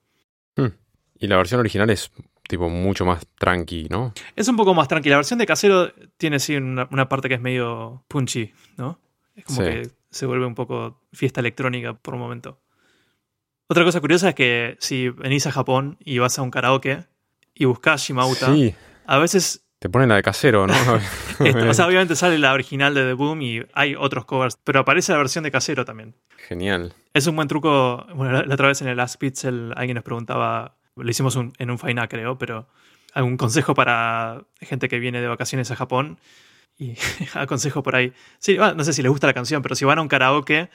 Y 1.19 1.27
la 1.27 1.37
versión 1.37 1.61
original 1.61 1.89
es 1.89 2.11
tipo 2.47 2.69
mucho 2.69 3.05
más 3.05 3.25
tranqui, 3.37 3.87
¿no? 3.89 4.13
Es 4.35 4.47
un 4.47 4.55
poco 4.55 4.73
más 4.73 4.87
tranquila. 4.87 5.13
La 5.15 5.17
versión 5.19 5.39
de 5.39 5.45
casero 5.45 5.91
tiene 6.17 6.39
sí 6.39 6.55
una, 6.55 6.87
una 6.91 7.09
parte 7.09 7.27
que 7.29 7.35
es 7.35 7.41
medio 7.41 8.03
punchy, 8.07 8.53
¿no? 8.77 8.99
Es 9.35 9.45
como 9.45 9.61
Sí. 9.61 9.65
que 9.67 9.89
se 10.09 10.25
vuelve 10.25 10.45
un 10.45 10.55
poco 10.55 11.01
fiesta 11.13 11.41
electrónica 11.41 11.93
por 11.93 12.13
un 12.15 12.19
momento. 12.21 12.59
Otra 13.67 13.83
cosa 13.83 13.99
curiosa 13.99 14.29
es 14.29 14.35
que 14.35 14.77
si 14.79 15.09
venís 15.09 15.45
a 15.45 15.51
Japón 15.51 15.97
y 15.99 16.19
vas 16.19 16.39
a 16.39 16.41
un 16.41 16.51
karaoke 16.51 17.03
y 17.53 17.65
buscás 17.65 18.01
Shimauta, 18.01 18.53
Sí. 18.53 18.73
a 19.05 19.17
veces 19.17 19.63
Te 19.79 19.89
ponen 19.89 20.09
la 20.09 20.15
de 20.15 20.23
casero, 20.23 20.65
¿no? 20.65 20.73
O 21.69 21.73
sea, 21.73 21.85
obviamente 21.87 22.15
sale 22.15 22.37
la 22.39 22.53
original 22.53 22.93
de 22.95 23.03
The 23.03 23.13
Boom 23.13 23.41
y 23.41 23.61
hay 23.73 23.93
otros 23.95 24.25
covers, 24.25 24.57
pero 24.63 24.79
aparece 24.79 25.11
la 25.11 25.17
versión 25.19 25.43
de 25.43 25.51
casero 25.51 25.85
también. 25.85 26.15
Genial. 26.47 26.93
Es 27.13 27.27
un 27.27 27.35
buen 27.35 27.47
truco. 27.47 28.05
Bueno, 28.15 28.31
la, 28.33 28.43
la 28.43 28.53
otra 28.55 28.69
vez 28.69 28.81
en 28.81 28.87
el 28.87 28.97
Last 28.97 29.17
Pixel 29.19 29.73
alguien 29.75 29.95
nos 29.95 30.03
preguntaba, 30.03 30.76
lo 30.97 31.09
hicimos 31.09 31.35
un- 31.35 31.53
en 31.57 31.69
un 31.71 31.77
Faina, 31.79 32.07
creo, 32.07 32.37
pero 32.37 32.67
algún 33.13 33.37
consejo 33.37 33.73
para 33.73 34.43
gente 34.59 34.89
que 34.89 34.99
viene 34.99 35.21
de 35.21 35.27
vacaciones 35.27 35.71
a 35.71 35.75
Japón. 35.75 36.19
Y 36.77 36.93
aconsejo 37.33 37.81
por 37.83 37.95
ahí. 37.95 38.13
Sí, 38.39 38.57
no 38.57 38.83
sé 38.83 38.93
si 38.93 39.01
les 39.01 39.09
gusta 39.11 39.27
la 39.27 39.33
canción, 39.33 39.61
pero 39.61 39.75
si 39.75 39.85
van 39.85 39.97
a 39.97 40.01
un 40.01 40.07
karaoke 40.07 40.69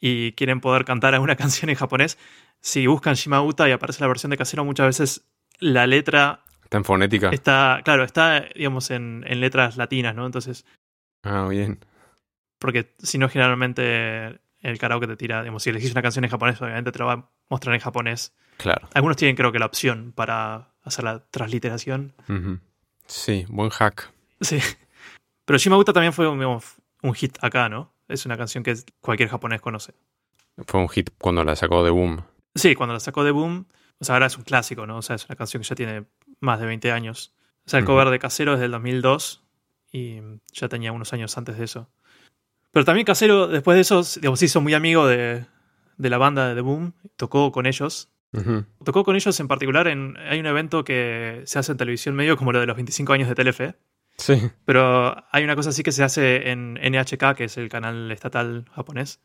y 0.00 0.32
quieren 0.32 0.60
poder 0.60 0.84
cantar 0.84 1.14
alguna 1.14 1.36
canción 1.42 1.70
en 1.70 1.76
japonés, 1.76 2.18
si 2.60 2.86
buscan 2.86 3.14
Shimauta 3.14 3.68
y 3.68 3.72
aparece 3.72 4.00
la 4.02 4.08
versión 4.08 4.30
de 4.30 4.36
casero, 4.36 4.64
muchas 4.64 4.86
veces 4.86 5.26
la 5.58 5.86
letra 5.86 6.42
¿Está 6.64 6.76
en 6.78 6.84
fonética? 6.84 7.30
está, 7.30 7.80
claro, 7.84 8.04
está, 8.04 8.46
digamos, 8.54 8.90
en, 8.92 9.24
en 9.26 9.40
letras 9.40 9.76
latinas, 9.76 10.14
¿no? 10.14 10.24
Entonces, 10.24 10.64
Ah, 11.24 11.48
bien. 11.48 11.84
porque 12.60 12.94
si 12.98 13.18
no, 13.18 13.28
generalmente 13.28 14.38
el 14.60 14.78
karaoke 14.78 15.06
te 15.06 15.16
tira, 15.16 15.40
digamos, 15.40 15.62
si 15.62 15.70
elegís 15.70 15.92
una 15.92 16.02
canción 16.02 16.24
en 16.24 16.30
japonés, 16.30 16.60
obviamente 16.60 16.92
te 16.92 17.02
va 17.02 17.12
a 17.12 17.28
mostrar 17.48 17.74
en 17.74 17.80
japonés. 17.80 18.34
Claro. 18.56 18.88
Algunos 18.94 19.16
tienen, 19.16 19.36
creo 19.36 19.52
que, 19.52 19.58
la 19.58 19.66
opción 19.66 20.12
para 20.14 20.74
hacer 20.82 21.04
la 21.04 21.24
transliteración. 21.30 22.14
Sí, 23.06 23.46
buen 23.48 23.70
hack. 23.70 24.10
Sí. 24.40 24.58
Pero 25.44 25.58
Shimauta 25.58 25.92
también 25.92 26.12
fue 26.12 26.26
digamos, 26.26 26.76
un 27.02 27.14
hit 27.14 27.38
acá, 27.42 27.68
¿no? 27.68 27.92
Es 28.08 28.26
una 28.26 28.36
canción 28.36 28.62
que 28.62 28.74
cualquier 29.00 29.28
japonés 29.28 29.60
conoce. 29.60 29.94
Fue 30.66 30.80
un 30.80 30.88
hit 30.88 31.10
cuando 31.18 31.44
la 31.44 31.56
sacó 31.56 31.82
de 31.84 31.90
Boom. 31.90 32.22
Sí, 32.54 32.74
cuando 32.74 32.92
la 32.92 33.00
sacó 33.00 33.24
de 33.24 33.30
Boom, 33.30 33.66
o 33.98 34.04
sea, 34.04 34.16
ahora 34.16 34.26
es 34.26 34.36
un 34.36 34.44
clásico, 34.44 34.86
¿no? 34.86 34.98
O 34.98 35.02
sea, 35.02 35.16
es 35.16 35.26
una 35.26 35.36
canción 35.36 35.62
que 35.62 35.68
ya 35.68 35.74
tiene 35.74 36.04
más 36.40 36.60
de 36.60 36.66
20 36.66 36.92
años. 36.92 37.34
O 37.66 37.70
sea, 37.70 37.78
el 37.78 37.84
cover 37.84 38.10
de 38.10 38.18
Casero 38.18 38.54
es 38.54 38.60
del 38.60 38.72
2002 38.72 39.42
y 39.92 40.20
ya 40.52 40.68
tenía 40.68 40.92
unos 40.92 41.12
años 41.12 41.36
antes 41.38 41.58
de 41.58 41.64
eso. 41.64 41.88
Pero 42.72 42.84
también 42.84 43.04
Casero, 43.04 43.48
después 43.48 43.74
de 43.74 43.80
eso, 43.82 44.02
digamos, 44.20 44.38
se 44.38 44.44
hizo 44.46 44.60
muy 44.60 44.74
amigo 44.74 45.06
de, 45.06 45.44
de 45.96 46.10
la 46.10 46.18
banda 46.18 46.48
de 46.48 46.54
The 46.54 46.60
Boom, 46.60 46.94
tocó 47.16 47.50
con 47.52 47.66
ellos. 47.66 48.08
Tocó 48.84 49.02
con 49.02 49.16
ellos 49.16 49.40
en 49.40 49.48
particular 49.48 49.88
en... 49.88 50.16
Hay 50.16 50.38
un 50.38 50.46
evento 50.46 50.84
que 50.84 51.42
se 51.46 51.58
hace 51.58 51.72
en 51.72 51.78
televisión 51.78 52.14
medio 52.14 52.36
como 52.36 52.52
lo 52.52 52.60
de 52.60 52.66
los 52.66 52.76
25 52.76 53.12
años 53.12 53.28
de 53.28 53.34
Telefe, 53.34 53.74
Sí. 54.16 54.50
pero 54.64 55.16
hay 55.32 55.42
una 55.42 55.56
cosa 55.56 55.70
así 55.70 55.82
que 55.82 55.90
se 55.92 56.04
hace 56.04 56.50
en 56.50 56.74
NHK, 56.74 57.34
que 57.34 57.44
es 57.44 57.56
el 57.56 57.68
canal 57.68 58.10
estatal 58.12 58.66
japonés, 58.72 59.20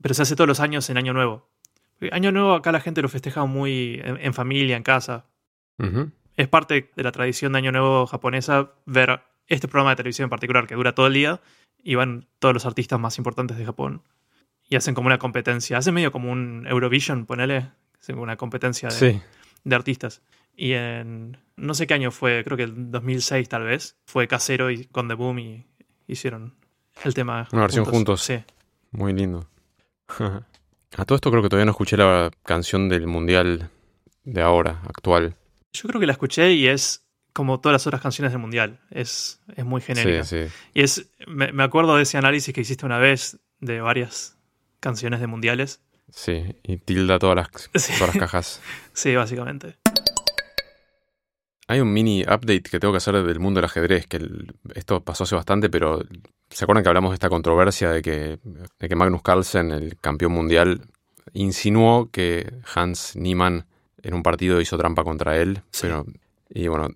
pero 0.00 0.14
se 0.14 0.22
hace 0.22 0.36
todos 0.36 0.46
los 0.46 0.60
años 0.60 0.88
en 0.90 0.98
Año 0.98 1.12
Nuevo. 1.14 1.48
Año 2.12 2.30
Nuevo 2.30 2.52
acá 2.54 2.70
la 2.70 2.80
gente 2.80 3.02
lo 3.02 3.08
festeja 3.08 3.44
muy 3.46 4.00
en, 4.04 4.18
en 4.20 4.34
familia, 4.34 4.76
en 4.76 4.82
casa. 4.84 5.24
Es 6.36 6.46
parte 6.46 6.90
de 6.94 7.02
la 7.02 7.10
tradición 7.10 7.52
de 7.54 7.58
Año 7.58 7.72
Nuevo 7.72 8.06
japonesa 8.06 8.70
ver 8.86 9.20
este 9.48 9.66
programa 9.66 9.90
de 9.90 9.96
televisión 9.96 10.24
en 10.26 10.30
particular, 10.30 10.66
que 10.68 10.74
dura 10.76 10.94
todo 10.94 11.06
el 11.08 11.14
día, 11.14 11.40
y 11.84 11.94
van 11.94 12.26
todos 12.40 12.54
los 12.54 12.66
artistas 12.66 12.98
más 12.98 13.18
importantes 13.18 13.56
de 13.56 13.64
Japón. 13.64 14.02
Y 14.68 14.76
hacen 14.76 14.94
como 14.94 15.06
una 15.06 15.18
competencia. 15.18 15.78
Hacen 15.78 15.94
medio 15.94 16.10
como 16.10 16.32
un 16.32 16.66
Eurovision, 16.66 17.26
ponele. 17.26 17.70
Hacen 18.00 18.18
una 18.18 18.36
competencia 18.36 18.88
de, 18.88 18.94
Sí. 18.94 19.20
de 19.62 19.76
artistas. 19.76 20.22
Y 20.56 20.72
en 20.72 21.36
no 21.56 21.74
sé 21.74 21.86
qué 21.86 21.94
año 21.94 22.10
fue, 22.10 22.42
creo 22.44 22.56
que 22.56 22.62
el 22.64 22.90
2006 22.90 23.48
tal 23.48 23.64
vez, 23.64 23.96
fue 24.06 24.26
Casero 24.26 24.70
y 24.70 24.86
con 24.86 25.06
The 25.08 25.14
Boom 25.14 25.38
y 25.38 25.66
hicieron 26.06 26.54
el 27.04 27.12
tema. 27.14 27.46
Una 27.52 27.62
versión 27.62 27.84
juntos. 27.84 28.22
Sí. 28.22 28.42
Muy 28.90 29.12
lindo. 29.12 29.46
A 30.96 31.04
todo 31.04 31.16
esto 31.16 31.30
creo 31.30 31.42
que 31.42 31.48
todavía 31.48 31.64
no 31.66 31.72
escuché 31.72 31.96
la 31.96 32.30
canción 32.44 32.88
del 32.88 33.06
mundial 33.06 33.68
de 34.24 34.40
ahora, 34.42 34.80
actual. 34.88 35.36
Yo 35.72 35.88
creo 35.88 36.00
que 36.00 36.06
la 36.06 36.12
escuché 36.12 36.52
y 36.52 36.68
es 36.68 37.03
como 37.34 37.60
todas 37.60 37.74
las 37.74 37.86
otras 37.86 38.00
canciones 38.00 38.32
del 38.32 38.40
mundial. 38.40 38.80
Es, 38.90 39.40
es 39.54 39.64
muy 39.66 39.82
genérica. 39.82 40.24
Sí, 40.24 40.46
sí. 40.48 40.52
Y 40.72 40.82
es, 40.82 41.10
me, 41.26 41.52
me 41.52 41.62
acuerdo 41.64 41.96
de 41.96 42.04
ese 42.04 42.16
análisis 42.16 42.54
que 42.54 42.62
hiciste 42.62 42.86
una 42.86 42.96
vez 42.98 43.38
de 43.60 43.80
varias 43.82 44.38
canciones 44.80 45.20
de 45.20 45.26
mundiales. 45.26 45.82
Sí, 46.10 46.56
y 46.62 46.76
tilda 46.78 47.18
todas 47.18 47.36
las, 47.36 47.48
Sí. 47.82 47.92
todas 47.98 48.14
las 48.14 48.16
cajas. 48.24 48.60
Sí, 48.94 49.14
básicamente. 49.14 49.76
Hay 51.66 51.80
un 51.80 51.92
mini 51.92 52.22
update 52.22 52.62
que 52.62 52.78
tengo 52.78 52.92
que 52.92 52.98
hacer 52.98 53.20
del 53.22 53.40
mundo 53.40 53.58
del 53.58 53.64
ajedrez, 53.64 54.06
que 54.06 54.18
el- 54.18 54.54
esto 54.74 55.02
pasó 55.02 55.24
hace 55.24 55.34
bastante, 55.34 55.70
pero 55.70 56.02
¿se 56.50 56.64
acuerdan 56.64 56.82
que 56.82 56.88
hablamos 56.88 57.10
de 57.10 57.14
esta 57.14 57.30
controversia 57.30 57.90
de 57.90 58.02
que, 58.02 58.38
de 58.78 58.88
que 58.88 58.94
Magnus 58.96 59.22
Carlsen, 59.22 59.70
el 59.72 59.96
campeón 59.98 60.32
mundial, 60.32 60.82
insinuó 61.32 62.10
que 62.10 62.52
Hans 62.74 63.16
Niemann 63.16 63.66
en 64.02 64.12
un 64.14 64.22
partido 64.22 64.60
hizo 64.60 64.76
trampa 64.76 65.04
contra 65.04 65.38
él? 65.38 65.62
Sí. 65.70 65.82
Pero, 65.86 66.04
y 66.50 66.68
bueno, 66.68 66.90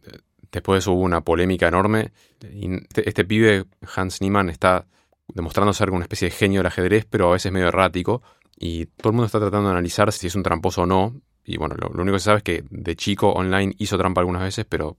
después 0.52 0.86
hubo 0.86 1.00
una 1.00 1.20
polémica 1.22 1.68
enorme. 1.68 2.12
Este, 2.40 3.08
este 3.08 3.24
pibe, 3.24 3.64
Hans 3.96 4.20
Niemann, 4.20 4.50
está 4.50 4.86
demostrando 5.28 5.72
ser 5.72 5.90
una 5.90 6.02
especie 6.04 6.28
de 6.28 6.34
genio 6.34 6.60
del 6.60 6.66
ajedrez, 6.68 7.04
pero 7.08 7.28
a 7.28 7.32
veces 7.32 7.52
medio 7.52 7.68
errático. 7.68 8.22
Y 8.58 8.86
todo 8.86 9.10
el 9.10 9.14
mundo 9.14 9.26
está 9.26 9.38
tratando 9.38 9.68
de 9.68 9.72
analizar 9.74 10.12
si 10.12 10.26
es 10.26 10.34
un 10.34 10.42
tramposo 10.42 10.82
o 10.82 10.86
no. 10.86 11.20
Y 11.44 11.56
bueno, 11.56 11.74
lo, 11.78 11.88
lo 11.88 12.02
único 12.02 12.14
que 12.16 12.20
se 12.20 12.24
sabe 12.26 12.38
es 12.38 12.42
que 12.44 12.64
de 12.70 12.96
chico 12.96 13.30
online 13.32 13.74
hizo 13.78 13.96
trampa 13.96 14.20
algunas 14.20 14.42
veces, 14.42 14.66
pero 14.68 14.96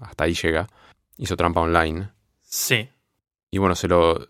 hasta 0.00 0.24
ahí 0.24 0.34
llega. 0.34 0.68
Hizo 1.18 1.36
trampa 1.36 1.60
online. 1.60 2.08
Sí. 2.42 2.88
Y 3.50 3.58
bueno, 3.58 3.74
se 3.74 3.88
lo. 3.88 4.26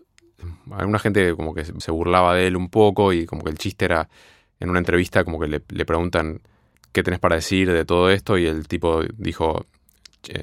Alguna 0.71 0.99
gente 0.99 1.33
como 1.35 1.53
que 1.55 1.65
se 1.65 1.91
burlaba 1.91 2.35
de 2.35 2.47
él 2.47 2.55
un 2.55 2.69
poco 2.69 3.13
y 3.13 3.25
como 3.25 3.43
que 3.43 3.49
el 3.49 3.57
chiste 3.57 3.85
era 3.85 4.07
en 4.59 4.69
una 4.69 4.79
entrevista 4.79 5.23
como 5.23 5.39
que 5.39 5.47
le, 5.47 5.61
le 5.69 5.85
preguntan 5.85 6.41
qué 6.91 7.01
tenés 7.01 7.19
para 7.19 7.35
decir 7.35 7.71
de 7.71 7.83
todo 7.85 8.09
esto 8.11 8.37
y 8.37 8.45
el 8.45 8.67
tipo 8.67 9.01
dijo 9.17 9.65
"Ch- 9.65 9.74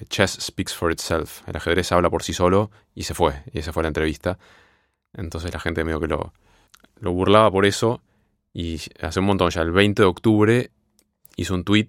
chess 0.08 0.32
speaks 0.40 0.74
for 0.74 0.90
itself, 0.92 1.46
el 1.48 1.56
ajedrez 1.56 1.92
habla 1.92 2.10
por 2.10 2.22
sí 2.22 2.32
solo 2.32 2.70
y 2.94 3.04
se 3.04 3.14
fue, 3.14 3.42
y 3.52 3.58
esa 3.58 3.72
fue 3.72 3.82
la 3.82 3.88
entrevista. 3.88 4.38
Entonces 5.14 5.52
la 5.52 5.60
gente 5.60 5.84
medio 5.84 6.00
que 6.00 6.08
lo, 6.08 6.32
lo 7.00 7.12
burlaba 7.12 7.50
por 7.50 7.66
eso 7.66 8.02
y 8.52 8.80
hace 9.00 9.20
un 9.20 9.26
montón 9.26 9.50
ya, 9.50 9.62
el 9.62 9.70
20 9.72 10.02
de 10.02 10.06
octubre 10.08 10.70
hizo 11.36 11.54
un 11.54 11.64
tweet 11.64 11.88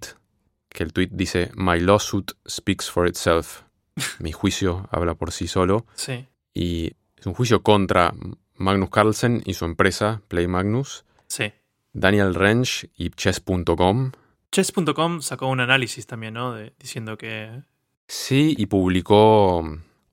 que 0.68 0.82
el 0.82 0.92
tweet 0.92 1.08
dice 1.12 1.50
My 1.54 1.78
lawsuit 1.80 2.32
speaks 2.48 2.90
for 2.90 3.06
itself. 3.06 3.62
Mi 4.18 4.32
juicio 4.32 4.88
habla 4.90 5.14
por 5.14 5.30
sí 5.30 5.46
solo. 5.46 5.86
Sí. 5.94 6.26
Y 6.52 6.92
es 7.16 7.26
un 7.26 7.34
juicio 7.34 7.62
contra 7.62 8.12
Magnus 8.56 8.90
Carlsen 8.90 9.42
y 9.46 9.54
su 9.54 9.64
empresa, 9.66 10.22
Play 10.28 10.48
Magnus, 10.48 11.04
Sí. 11.28 11.52
Daniel 11.92 12.34
Rensch 12.34 12.86
y 12.96 13.10
Chess.com. 13.10 14.12
Chess.com 14.50 15.20
sacó 15.22 15.46
un 15.48 15.60
análisis 15.60 16.06
también, 16.06 16.34
¿no? 16.34 16.52
De- 16.54 16.74
diciendo 16.78 17.16
que. 17.16 17.62
Sí, 18.06 18.54
y 18.56 18.66
publicó 18.66 19.58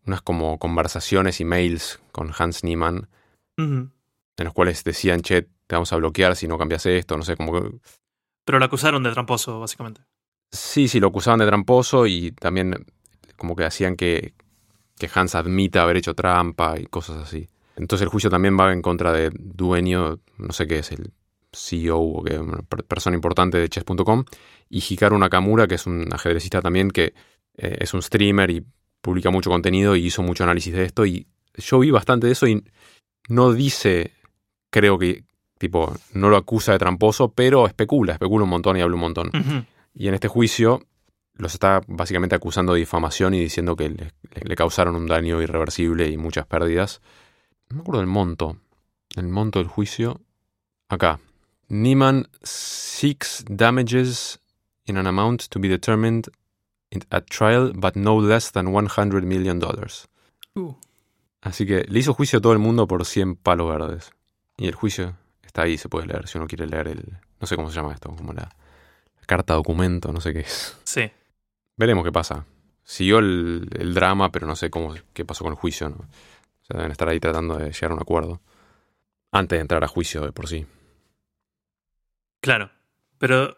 unas 0.06 0.22
como 0.22 0.58
conversaciones 0.58 1.40
y 1.42 1.46
mails 1.46 2.00
con 2.12 2.32
Hans 2.38 2.64
Niemann, 2.64 3.10
en 3.58 3.92
los 4.38 4.54
cuales 4.54 4.84
decían, 4.84 5.22
che, 5.22 5.44
te 5.68 5.76
vamos 5.76 5.94
a 5.94 5.98
bloquear 5.98 6.36
si 6.36 6.48
no 6.48 6.58
cambias 6.58 6.86
esto, 6.86 7.16
no 7.16 7.24
sé, 7.24 7.36
como 7.36 7.54
que... 7.54 7.70
Pero 8.44 8.60
lo 8.60 8.66
acusaron 8.66 9.04
de 9.04 9.12
tramposo, 9.12 9.60
básicamente. 9.60 10.02
Sí, 10.52 10.88
sí, 10.88 11.00
lo 11.00 11.08
acusaban 11.08 11.40
de 11.40 11.46
tramposo 11.46 12.08
y 12.08 12.32
también 12.32 12.86
como 13.38 13.56
que 13.56 13.66
hacían 13.66 13.96
que, 13.96 14.34
que 14.98 15.10
Hans 15.14 15.36
admita 15.36 15.84
haber 15.84 15.98
hecho 15.98 16.14
trampa 16.14 16.80
y 16.80 16.86
cosas 16.86 17.18
así. 17.18 17.50
entonces 17.76 18.04
el 18.04 18.10
juicio 18.10 18.30
también 18.30 18.58
va 18.60 18.74
en 18.74 18.82
contra 18.82 19.12
de 19.12 19.32
dueño, 19.34 20.20
no 20.38 20.54
sé 20.54 20.68
qué 20.68 20.80
es, 20.80 20.92
el 20.92 21.14
CEO 21.54 22.00
o 22.00 22.24
que 22.24 22.38
una 22.38 22.62
persona 22.88 23.16
importante 23.16 23.58
de 23.58 23.70
chess.com, 23.70 24.26
y 24.70 24.84
Hikaru 24.88 25.18
Nakamura, 25.18 25.68
que 25.68 25.76
es 25.76 25.86
un 25.86 26.08
ajedrecista 26.12 26.62
también 26.62 26.92
que 26.92 27.14
eh, 27.62 27.78
es 27.80 27.94
un 27.94 28.02
streamer 28.02 28.50
y 28.50 28.66
publica 29.02 29.30
mucho 29.30 29.52
contenido 29.52 29.96
y 29.96 30.08
hizo 30.08 30.24
mucho 30.24 30.44
análisis 30.44 30.74
de 30.74 30.84
esto. 30.84 31.06
Y 31.06 31.28
yo 31.56 31.80
vi 31.80 31.92
bastante 31.92 32.26
de 32.26 32.34
eso 32.34 32.48
y 32.48 32.64
no 33.30 33.54
dice, 33.54 34.14
creo 34.72 34.98
que, 34.98 35.26
tipo, 35.60 35.96
no 36.14 36.30
lo 36.30 36.38
acusa 36.38 36.72
de 36.72 36.80
tramposo, 36.80 37.32
pero 37.34 37.68
especula, 37.68 38.14
especula 38.14 38.46
un 38.46 38.50
montón 38.50 38.78
y 38.78 38.82
habla 38.82 38.96
un 38.96 39.02
montón. 39.02 39.32
Y 39.94 40.08
en 40.08 40.16
este 40.16 40.28
juicio 40.28 40.82
los 41.36 41.54
está 41.54 41.82
básicamente 41.88 42.36
acusando 42.36 42.74
de 42.74 42.80
difamación 42.80 43.36
y 43.36 43.40
diciendo 43.40 43.76
que 43.76 43.90
le, 43.90 44.56
causaron 44.56 44.96
un 44.96 45.08
daño 45.08 45.42
irreversible 45.42 46.10
y 46.10 46.18
muchas 46.18 46.48
pérdidas. 46.48 47.02
No 47.70 47.76
me 47.78 47.82
acuerdo 47.82 48.00
del 48.02 48.08
monto. 48.08 48.58
El 49.16 49.28
monto 49.28 49.60
del 49.60 49.68
juicio. 49.68 50.22
Acá. 50.90 51.20
Niemann 51.68 52.28
seeks 52.44 53.46
damages 53.48 54.40
in 54.86 54.98
an 54.98 55.08
amount 55.08 55.48
to 55.50 55.60
be 55.60 55.70
determined 55.70 56.28
at 57.10 57.26
trial, 57.26 57.72
but 57.74 57.96
no 57.96 58.20
less 58.20 58.52
than 58.52 58.68
100 58.68 59.26
million 59.26 59.60
dollars. 59.60 60.08
Uh. 60.56 60.76
Así 61.42 61.66
que 61.66 61.86
le 61.88 62.00
hizo 62.00 62.14
juicio 62.14 62.40
a 62.40 62.42
todo 62.42 62.54
el 62.54 62.60
mundo 62.60 62.88
por 62.88 63.06
100 63.06 63.36
palos 63.36 63.70
verdes. 63.70 64.12
Y 64.58 64.68
el 64.68 64.76
juicio 64.76 65.16
está 65.42 65.64
ahí, 65.64 65.78
se 65.78 65.90
puede 65.90 66.08
leer. 66.08 66.28
Si 66.28 66.38
uno 66.38 66.48
quiere 66.48 66.68
leer 66.68 66.88
el. 66.88 67.18
No 67.40 67.48
sé 67.48 67.56
cómo 67.56 67.70
se 67.70 67.76
llama 67.76 67.94
esto, 67.94 68.16
como 68.16 68.34
la, 68.34 68.56
carta 69.26 69.54
documento, 69.54 70.12
no 70.12 70.22
sé 70.22 70.34
qué 70.34 70.42
es. 70.42 70.78
Sí. 70.84 71.10
Veremos 71.78 72.04
qué 72.04 72.12
pasa. 72.12 72.46
Siguió 72.84 73.20
el, 73.20 73.94
drama, 73.94 74.32
pero 74.32 74.46
no 74.46 74.56
sé 74.56 74.70
cómo, 74.70 74.94
qué 75.14 75.26
pasó 75.26 75.44
con 75.44 75.54
el 75.54 75.58
juicio. 75.58 75.90
¿no? 75.90 75.96
O 75.96 76.66
sea, 76.66 76.78
deben 76.78 76.92
estar 76.92 77.08
ahí 77.08 77.20
tratando 77.20 77.58
de 77.58 77.72
llegar 77.72 77.92
a 77.92 77.96
un 77.96 78.02
acuerdo. 78.02 78.42
Antes 79.32 79.58
de 79.58 79.62
entrar 79.62 79.84
a 79.84 79.88
juicio 79.88 80.22
de 80.22 80.34
por 80.34 80.48
sí. 80.48 80.68
Claro. 82.42 82.72
Pero 83.18 83.56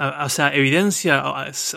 o 0.00 0.28
sea, 0.28 0.54
evidencia 0.54 1.22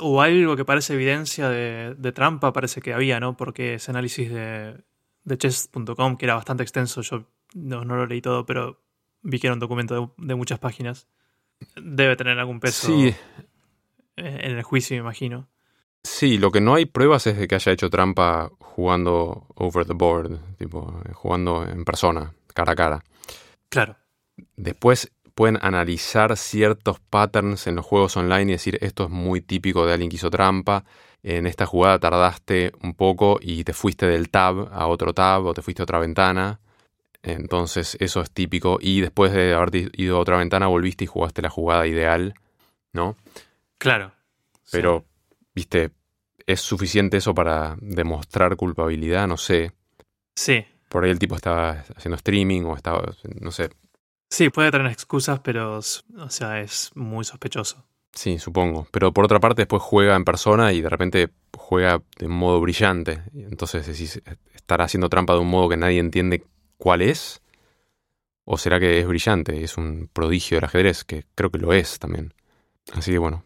o 0.02 0.22
algo 0.22 0.56
que 0.56 0.64
parece 0.64 0.94
evidencia 0.94 1.50
de, 1.50 2.12
trampa 2.14 2.54
parece 2.54 2.82
que 2.82 2.94
había, 2.94 3.20
¿no? 3.20 3.36
Porque 3.36 3.76
ese 3.76 3.92
análisis 3.92 4.32
de, 4.32 4.78
de 5.24 5.38
chess.com, 5.38 6.16
que 6.16 6.26
era 6.26 6.36
bastante 6.36 6.64
extenso, 6.64 7.02
yo 7.02 7.26
no, 7.54 7.84
lo 7.84 8.06
leí 8.06 8.22
todo, 8.22 8.46
pero 8.46 8.82
vi 9.22 9.40
que 9.40 9.48
era 9.48 9.54
un 9.54 9.60
documento 9.60 10.16
de, 10.18 10.36
muchas 10.36 10.60
páginas. 10.60 11.08
Debe 11.76 12.16
tener 12.16 12.40
algún 12.40 12.60
peso 12.60 12.88
sí. 12.88 13.14
en 14.16 14.52
el 14.58 14.64
juicio, 14.64 14.96
me 14.96 15.02
imagino. 15.02 15.50
Sí, 16.04 16.38
lo 16.38 16.52
que 16.52 16.62
no 16.62 16.76
hay 16.76 16.86
pruebas 16.86 17.28
es 17.28 17.38
de 17.38 17.48
que 17.48 17.56
haya 17.56 17.72
hecho 17.72 17.90
trampa 17.90 18.52
jugando 18.60 19.48
over 19.56 19.86
the 19.86 19.94
board, 19.94 20.40
tipo, 20.58 21.02
jugando 21.14 21.66
en 21.66 21.86
persona, 21.86 22.34
cara 22.54 22.74
a 22.74 22.76
cara. 22.76 23.04
Claro. 23.70 23.98
Después 24.56 25.12
pueden 25.36 25.58
analizar 25.62 26.38
ciertos 26.38 27.00
patterns 27.00 27.68
en 27.68 27.76
los 27.76 27.86
juegos 27.86 28.16
online 28.18 28.52
y 28.52 28.56
decir 28.56 28.78
esto 28.82 29.06
es 29.06 29.10
muy 29.10 29.42
típico 29.42 29.86
de 29.86 29.94
alguien 29.94 30.10
que 30.10 30.18
hizo 30.18 30.30
trampa. 30.30 30.84
En 31.24 31.48
esta 31.48 31.66
jugada 31.66 32.00
tardaste 32.00 32.74
un 32.84 32.94
poco 32.94 33.40
y 33.42 33.64
te 33.64 33.74
fuiste 33.74 34.06
del 34.06 34.30
tab 34.30 34.70
a 34.74 34.88
otro 34.88 35.14
tab 35.14 35.46
o 35.46 35.54
te 35.54 35.62
fuiste 35.62 35.82
a 35.82 35.86
otra 35.86 36.00
ventana. 36.00 36.60
Entonces 37.24 37.98
eso 38.00 38.22
es 38.22 38.30
típico. 38.32 38.78
Y 38.82 39.02
después 39.02 39.32
de 39.32 39.54
haber 39.54 39.92
ido 39.98 40.18
a 40.18 40.20
otra 40.20 40.38
ventana 40.38 40.68
volviste 40.68 41.06
y 41.06 41.08
jugaste 41.08 41.42
la 41.42 41.50
jugada 41.50 41.88
ideal, 41.88 42.34
¿no? 42.92 43.16
Claro. 43.78 44.12
Pero, 44.72 45.06
viste, 45.56 45.92
¿es 46.46 46.62
suficiente 46.62 47.18
eso 47.18 47.34
para 47.34 47.76
demostrar 47.80 48.56
culpabilidad? 48.56 49.28
No 49.28 49.38
sé. 49.38 49.72
Sí. 50.36 50.66
Por 50.90 51.06
ahí 51.06 51.12
el 51.12 51.20
tipo 51.20 51.36
estaba 51.36 51.84
haciendo 51.96 52.16
streaming 52.16 52.64
o 52.64 52.76
estaba, 52.76 53.04
no 53.40 53.52
sé, 53.52 53.70
Sí, 54.30 54.50
puede 54.50 54.72
tener 54.72 54.92
excusas, 54.92 55.40
pero 55.42 55.78
o 55.78 56.30
sea, 56.30 56.62
es 56.62 56.92
muy 56.96 57.24
sospechoso. 57.24 57.86
Sí, 58.14 58.38
supongo. 58.40 58.88
Pero 58.92 59.12
por 59.12 59.26
otra 59.26 59.40
parte, 59.40 59.64
después 59.64 59.82
juega 59.82 60.16
en 60.16 60.24
persona 60.24 60.72
y 60.72 60.82
de 60.82 60.90
repente 60.90 61.30
juega 61.56 62.02
de 62.18 62.28
un 62.28 62.34
modo 62.34 62.62
brillante. 62.62 63.24
Entonces, 63.34 63.88
¿estará 64.54 64.86
haciendo 64.86 65.10
trampa 65.10 65.34
de 65.34 65.40
un 65.40 65.50
modo 65.50 65.70
que 65.70 65.78
nadie 65.78 66.00
entiende 66.00 66.44
cuál 66.78 67.02
es? 67.02 67.42
¿O 68.46 68.58
será 68.58 68.80
que 68.80 69.00
es 69.00 69.08
brillante? 69.08 69.64
Es 69.64 69.78
un 69.78 70.10
prodigio 70.12 70.58
del 70.58 70.66
ajedrez, 70.66 71.04
que 71.04 71.26
creo 71.34 71.50
que 71.50 71.58
lo 71.58 71.74
es 71.74 71.98
también. 71.98 72.34
Así 72.94 73.12
que 73.12 73.18
bueno, 73.18 73.44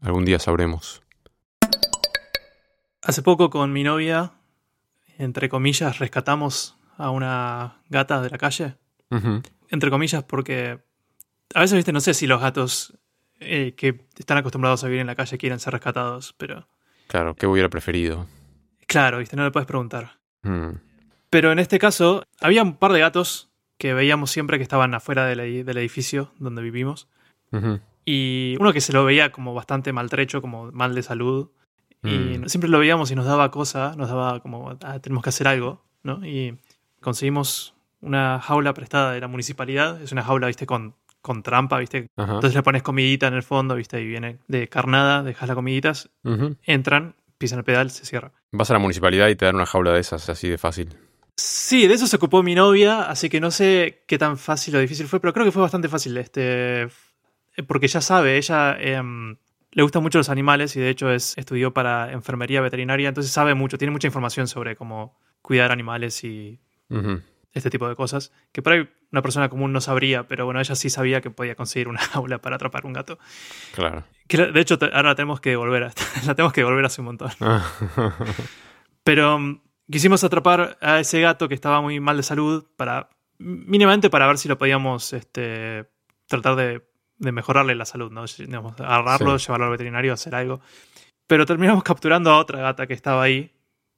algún 0.00 0.24
día 0.24 0.38
sabremos. 0.38 1.02
Hace 3.02 3.22
poco 3.22 3.50
con 3.50 3.72
mi 3.72 3.84
novia, 3.84 4.32
entre 5.18 5.48
comillas, 5.48 5.98
rescatamos 5.98 6.76
a 6.96 7.10
una 7.10 7.80
gata 7.88 8.20
de 8.20 8.30
la 8.30 8.38
calle 8.38 8.76
entre 9.70 9.90
comillas, 9.90 10.24
porque 10.24 10.80
a 11.54 11.60
veces, 11.60 11.76
viste, 11.76 11.92
no 11.92 12.00
sé 12.00 12.14
si 12.14 12.26
los 12.26 12.40
gatos 12.40 12.98
eh, 13.40 13.74
que 13.76 14.06
están 14.18 14.38
acostumbrados 14.38 14.84
a 14.84 14.86
vivir 14.86 15.00
en 15.00 15.06
la 15.06 15.16
calle 15.16 15.38
quieren 15.38 15.58
ser 15.58 15.72
rescatados, 15.72 16.34
pero... 16.36 16.68
Claro, 17.08 17.34
¿qué 17.34 17.46
hubiera 17.46 17.68
preferido? 17.68 18.26
Claro, 18.86 19.18
viste, 19.18 19.36
no 19.36 19.44
le 19.44 19.50
puedes 19.50 19.66
preguntar. 19.66 20.18
Hmm. 20.42 20.74
Pero 21.30 21.52
en 21.52 21.58
este 21.58 21.78
caso, 21.78 22.24
había 22.40 22.62
un 22.62 22.76
par 22.76 22.92
de 22.92 23.00
gatos 23.00 23.50
que 23.78 23.94
veíamos 23.94 24.30
siempre 24.30 24.58
que 24.58 24.62
estaban 24.62 24.94
afuera 24.94 25.26
del, 25.26 25.40
edificio 25.40 26.32
donde 26.38 26.60
vivimos. 26.60 27.08
Y 28.04 28.56
uno 28.60 28.72
que 28.72 28.80
se 28.80 28.92
lo 28.92 29.04
veía 29.04 29.32
como 29.32 29.54
bastante 29.54 29.92
maltrecho, 29.92 30.40
como 30.40 30.70
mal 30.72 30.94
de 30.94 31.02
salud. 31.02 31.50
Y 32.02 32.38
hmm. 32.38 32.46
siempre 32.46 32.68
lo 32.68 32.78
veíamos 32.78 33.10
y 33.10 33.14
nos 33.14 33.26
daba 33.26 33.50
cosa, 33.50 33.94
nos 33.96 34.08
daba 34.08 34.40
como, 34.40 34.76
ah, 34.82 34.98
tenemos 35.00 35.22
que 35.22 35.30
hacer 35.30 35.48
algo, 35.48 35.84
¿no? 36.02 36.24
Y 36.24 36.58
conseguimos 37.00 37.74
una 38.00 38.40
jaula 38.40 38.74
prestada 38.74 39.12
de 39.12 39.20
la 39.20 39.28
municipalidad. 39.28 40.00
Es 40.02 40.12
una 40.12 40.22
jaula, 40.22 40.46
viste, 40.46 40.66
con, 40.66 40.94
con 41.20 41.42
trampa, 41.42 41.78
viste. 41.78 42.08
Entonces 42.16 42.54
le 42.54 42.62
pones 42.62 42.82
comidita 42.82 43.26
en 43.26 43.34
el 43.34 43.42
fondo, 43.42 43.74
viste, 43.74 44.00
y 44.00 44.06
viene 44.06 44.38
de 44.48 44.68
carnada, 44.68 45.22
dejas 45.22 45.48
las 45.48 45.54
comiditas, 45.54 46.10
entran, 46.64 47.14
pisan 47.38 47.58
el 47.58 47.64
pedal, 47.64 47.90
se 47.90 48.04
cierra. 48.04 48.32
Vas 48.52 48.70
a 48.70 48.74
la 48.74 48.78
municipalidad 48.78 49.28
y 49.28 49.36
te 49.36 49.46
dan 49.46 49.56
una 49.56 49.66
jaula 49.66 49.92
de 49.92 50.00
esas, 50.00 50.28
así 50.28 50.48
de 50.48 50.58
fácil. 50.58 50.96
Sí, 51.36 51.86
de 51.86 51.94
eso 51.94 52.06
se 52.06 52.16
ocupó 52.16 52.42
mi 52.42 52.54
novia, 52.54 53.02
así 53.02 53.30
que 53.30 53.40
no 53.40 53.50
sé 53.50 54.02
qué 54.06 54.18
tan 54.18 54.36
fácil 54.36 54.76
o 54.76 54.78
difícil 54.78 55.06
fue, 55.06 55.20
pero 55.20 55.32
creo 55.32 55.46
que 55.46 55.52
fue 55.52 55.62
bastante 55.62 55.88
fácil. 55.88 56.16
Este, 56.18 56.88
porque 57.66 57.88
ya 57.88 58.00
sabe, 58.00 58.36
ella 58.36 58.76
em, 58.78 59.36
le 59.72 59.82
gustan 59.82 60.02
mucho 60.02 60.18
los 60.18 60.28
animales 60.28 60.76
y 60.76 60.80
de 60.80 60.90
hecho 60.90 61.10
es, 61.10 61.36
estudió 61.38 61.72
para 61.72 62.12
enfermería 62.12 62.60
veterinaria, 62.60 63.08
entonces 63.08 63.32
sabe 63.32 63.54
mucho, 63.54 63.78
tiene 63.78 63.92
mucha 63.92 64.06
información 64.06 64.48
sobre 64.48 64.76
cómo 64.76 65.18
cuidar 65.40 65.72
animales 65.72 66.22
y 66.24 66.60
este 67.52 67.70
tipo 67.70 67.88
de 67.88 67.96
cosas, 67.96 68.32
que 68.52 68.62
por 68.62 68.72
ahí 68.72 68.88
una 69.10 69.22
persona 69.22 69.48
común 69.48 69.72
no 69.72 69.80
sabría, 69.80 70.28
pero 70.28 70.44
bueno, 70.44 70.60
ella 70.60 70.74
sí 70.74 70.88
sabía 70.88 71.20
que 71.20 71.30
podía 71.30 71.54
conseguir 71.54 71.88
una 71.88 72.00
jaula 72.12 72.38
para 72.38 72.56
atrapar 72.56 72.86
un 72.86 72.92
gato. 72.92 73.18
Claro. 73.74 74.04
de 74.28 74.60
hecho, 74.60 74.78
ahora 74.80 75.10
la 75.10 75.14
tenemos 75.14 75.40
que 75.40 75.50
devolver, 75.50 75.82
la 76.26 76.34
tenemos 76.34 76.52
que 76.52 76.60
devolver 76.60 76.84
hace 76.84 77.00
un 77.00 77.06
montón. 77.06 77.30
pero 79.04 79.38
mm, 79.38 79.60
quisimos 79.90 80.22
atrapar 80.24 80.78
a 80.80 81.00
ese 81.00 81.20
gato 81.20 81.48
que 81.48 81.54
estaba 81.54 81.80
muy 81.80 82.00
mal 82.00 82.16
de 82.16 82.22
salud 82.22 82.66
para, 82.76 83.10
mínimamente 83.38 84.10
para 84.10 84.26
ver 84.26 84.38
si 84.38 84.48
lo 84.48 84.58
podíamos 84.58 85.12
este, 85.12 85.90
tratar 86.26 86.56
de, 86.56 86.82
mejorarle 87.18 87.74
la 87.74 87.84
salud, 87.84 88.10
¿no? 88.10 88.24
agarrarlo, 88.78 89.36
llevarlo 89.36 89.66
al 89.66 89.72
veterinario, 89.72 90.12
hacer 90.14 90.34
algo. 90.34 90.60
Pero 91.26 91.44
terminamos 91.44 91.82
capturando 91.82 92.30
a 92.30 92.38
otra 92.38 92.60
gata 92.60 92.86
que 92.86 92.94
estaba 92.94 93.22
ahí, 93.22 93.52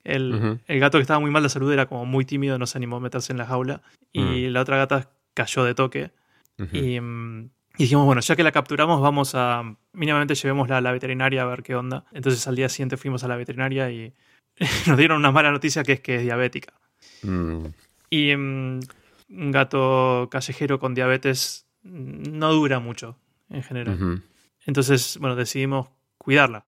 el, 0.05 0.61
gato 0.69 0.99
que 0.99 1.03
estaba 1.03 1.21
muy 1.21 1.31
mal 1.31 1.43
de 1.43 1.49
salud 1.49 1.73
era 1.73 1.87
como 1.87 2.05
muy 2.05 2.25
tímido, 2.25 2.59
no 2.59 2.67
se 2.67 2.79
animó 2.79 2.97
a 2.97 3.01
meterse 3.01 3.33
en 3.33 3.39
la 3.39 3.47
jaula. 3.47 3.83
Y 4.13 4.49
la 4.49 4.61
otra 4.61 4.77
gata 4.77 5.11
cayó 5.35 5.65
de 5.65 5.75
toque. 5.75 6.11
Mm, 6.59 7.47
y, 7.79 7.83
dijimos, 7.85 8.05
bueno, 8.07 8.21
ya 8.21 8.37
que 8.37 8.43
la 8.43 8.53
capturamos, 8.53 9.01
vamos 9.01 9.35
a. 9.35 9.77
Mínimamente 9.93 10.35
llevémosla 10.35 10.79
a 10.79 10.81
la 10.81 10.93
veterinaria 10.93 11.43
a 11.43 11.47
ver 11.47 11.63
qué 11.63 11.75
onda. 11.75 12.05
Entonces 12.13 12.47
al 12.47 12.57
día 12.57 12.69
siguiente 12.69 12.97
fuimos 12.97 13.25
a 13.25 13.29
la 13.29 13.37
veterinaria 13.37 13.91
y 13.91 14.13
nos 14.87 14.97
dieron 14.97 15.19
una 15.19 15.33
mala 15.33 15.51
noticia 15.51 15.83
que 15.83 15.93
es 15.93 16.01
que 16.01 16.17
es 16.17 16.23
diabética. 16.23 16.75
Mm. 17.23 17.67
Y 18.11 18.37
mm, 18.37 18.81
un 19.31 19.51
gato 19.51 20.29
callejero 20.31 20.79
con 20.79 20.95
diabetes 20.95 21.67
no 21.83 22.53
dura 22.53 22.79
mucho 22.79 23.19
en 23.51 23.63
general. 23.63 24.23
Entonces, 24.67 25.19
bueno, 25.21 25.37
decidimos 25.37 25.89
cuidarla. 26.19 26.67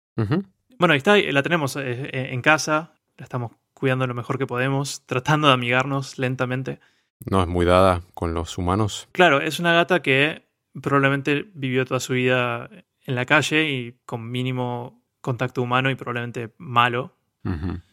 Bueno, 0.78 0.94
ahí 0.94 0.98
está, 0.98 1.18
la 1.18 1.44
tenemos 1.44 1.76
eh, 1.76 2.10
eh, 2.12 2.30
en 2.32 2.42
casa, 2.42 2.94
la 3.20 3.26
estamos 3.26 3.52
cuidando 3.74 4.08
lo 4.08 4.14
mejor 4.14 4.38
que 4.38 4.48
podemos, 4.48 5.06
tratando 5.06 5.48
de 5.48 5.54
amigarnos 5.54 6.18
lentamente. 6.18 6.80
No 7.26 7.42
es 7.42 7.48
muy 7.48 7.66
dada 7.66 8.02
con 8.14 8.34
los 8.34 8.58
humanos. 8.58 9.08
Claro, 9.12 9.42
es 9.42 9.60
una 9.60 9.74
gata 9.74 10.02
que 10.02 10.48
probablemente 10.82 11.50
vivió 11.54 11.86
toda 11.86 12.00
su 12.00 12.14
vida 12.14 12.70
en 13.06 13.16
la 13.16 13.26
calle 13.26 13.70
y 13.70 14.00
con 14.06 14.30
mínimo 14.30 15.04
contacto 15.22 15.62
humano 15.62 15.90
y 15.90 15.96
probablemente 15.96 16.54
malo. 16.58 17.16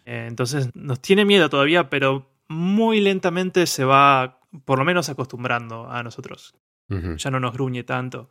Eh, 0.05 0.27
entonces 0.29 0.70
nos 0.74 1.01
tiene 1.01 1.24
miedo 1.24 1.49
todavía, 1.49 1.89
pero 1.89 2.31
muy 2.49 3.01
lentamente 3.01 3.66
se 3.66 3.85
va 3.85 4.41
por 4.64 4.79
lo 4.79 4.85
menos 4.85 5.09
acostumbrando 5.09 5.91
a 5.91 6.03
nosotros. 6.03 6.55
Ya 6.89 7.31
no 7.31 7.41
nos 7.41 7.53
gruñe 7.53 7.83
tanto. 7.83 8.31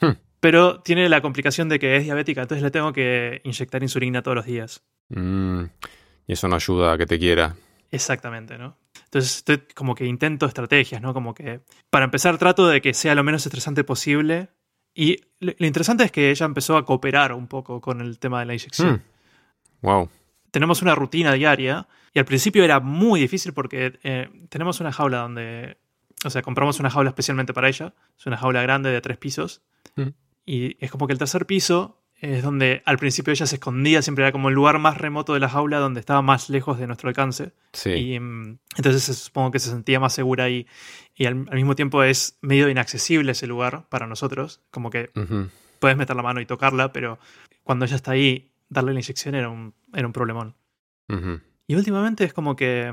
Hmm. 0.00 0.12
Pero 0.38 0.80
tiene 0.80 1.08
la 1.08 1.22
complicación 1.22 1.68
de 1.68 1.78
que 1.78 1.96
es 1.96 2.04
diabética, 2.04 2.42
entonces 2.42 2.62
le 2.62 2.70
tengo 2.70 2.92
que 2.92 3.40
inyectar 3.42 3.82
insulina 3.82 4.22
todos 4.22 4.36
los 4.36 4.44
días. 4.44 4.84
Mm. 5.08 5.64
Y 6.26 6.32
eso 6.32 6.48
no 6.48 6.56
ayuda 6.56 6.92
a 6.92 6.98
que 6.98 7.06
te 7.06 7.18
quiera. 7.18 7.56
Exactamente, 7.90 8.58
¿no? 8.58 8.76
Entonces, 9.04 9.36
estoy 9.36 9.62
como 9.74 9.94
que 9.94 10.06
intento 10.06 10.46
estrategias, 10.46 11.00
¿no? 11.00 11.14
Como 11.14 11.34
que 11.34 11.60
para 11.90 12.04
empezar 12.04 12.38
trato 12.38 12.66
de 12.68 12.80
que 12.80 12.94
sea 12.94 13.14
lo 13.14 13.22
menos 13.22 13.46
estresante 13.46 13.84
posible. 13.84 14.48
Y 14.94 15.20
lo, 15.40 15.52
lo 15.56 15.66
interesante 15.66 16.04
es 16.04 16.10
que 16.10 16.30
ella 16.30 16.46
empezó 16.46 16.76
a 16.76 16.84
cooperar 16.84 17.32
un 17.32 17.46
poco 17.46 17.80
con 17.80 18.00
el 18.00 18.18
tema 18.18 18.40
de 18.40 18.46
la 18.46 18.54
inyección. 18.54 18.94
Mm. 18.94 19.86
Wow. 19.86 20.10
Tenemos 20.50 20.82
una 20.82 20.94
rutina 20.94 21.32
diaria 21.32 21.86
y 22.12 22.18
al 22.18 22.24
principio 22.24 22.64
era 22.64 22.80
muy 22.80 23.20
difícil 23.20 23.52
porque 23.52 23.98
eh, 24.02 24.28
tenemos 24.48 24.80
una 24.80 24.90
jaula 24.90 25.18
donde, 25.18 25.76
o 26.24 26.30
sea, 26.30 26.42
compramos 26.42 26.80
una 26.80 26.90
jaula 26.90 27.10
especialmente 27.10 27.52
para 27.52 27.68
ella. 27.68 27.94
Es 28.18 28.26
una 28.26 28.38
jaula 28.38 28.62
grande 28.62 28.90
de 28.90 29.00
tres 29.00 29.18
pisos. 29.18 29.62
Mm. 29.96 30.08
Y 30.46 30.84
es 30.84 30.90
como 30.90 31.06
que 31.06 31.12
el 31.12 31.18
tercer 31.18 31.44
piso 31.46 31.95
es 32.20 32.42
donde 32.42 32.82
al 32.86 32.96
principio 32.98 33.32
ella 33.32 33.46
se 33.46 33.56
escondía, 33.56 34.00
siempre 34.00 34.24
era 34.24 34.32
como 34.32 34.48
el 34.48 34.54
lugar 34.54 34.78
más 34.78 34.96
remoto 34.96 35.34
de 35.34 35.40
la 35.40 35.48
jaula 35.48 35.78
donde 35.78 36.00
estaba 36.00 36.22
más 36.22 36.48
lejos 36.48 36.78
de 36.78 36.86
nuestro 36.86 37.08
alcance. 37.08 37.52
Sí. 37.72 37.90
Y 37.90 38.20
mm, 38.20 38.58
entonces 38.76 39.18
supongo 39.18 39.50
que 39.50 39.58
se 39.58 39.70
sentía 39.70 40.00
más 40.00 40.14
segura 40.14 40.44
ahí. 40.44 40.66
Y 41.14 41.26
al, 41.26 41.46
al 41.50 41.56
mismo 41.56 41.74
tiempo 41.74 42.02
es 42.02 42.38
medio 42.40 42.68
inaccesible 42.68 43.32
ese 43.32 43.46
lugar 43.46 43.86
para 43.88 44.06
nosotros. 44.06 44.60
Como 44.70 44.90
que 44.90 45.10
puedes 45.78 45.96
meter 45.96 46.16
la 46.16 46.22
mano 46.22 46.40
y 46.40 46.46
tocarla, 46.46 46.92
pero 46.92 47.18
cuando 47.62 47.84
ella 47.84 47.96
está 47.96 48.12
ahí, 48.12 48.50
darle 48.68 48.92
la 48.92 49.00
inyección 49.00 49.34
era 49.34 49.48
un, 49.48 49.74
era 49.92 50.06
un 50.06 50.12
problemón. 50.12 50.54
Y 51.68 51.74
últimamente 51.74 52.24
es 52.24 52.32
como 52.32 52.56
que 52.56 52.88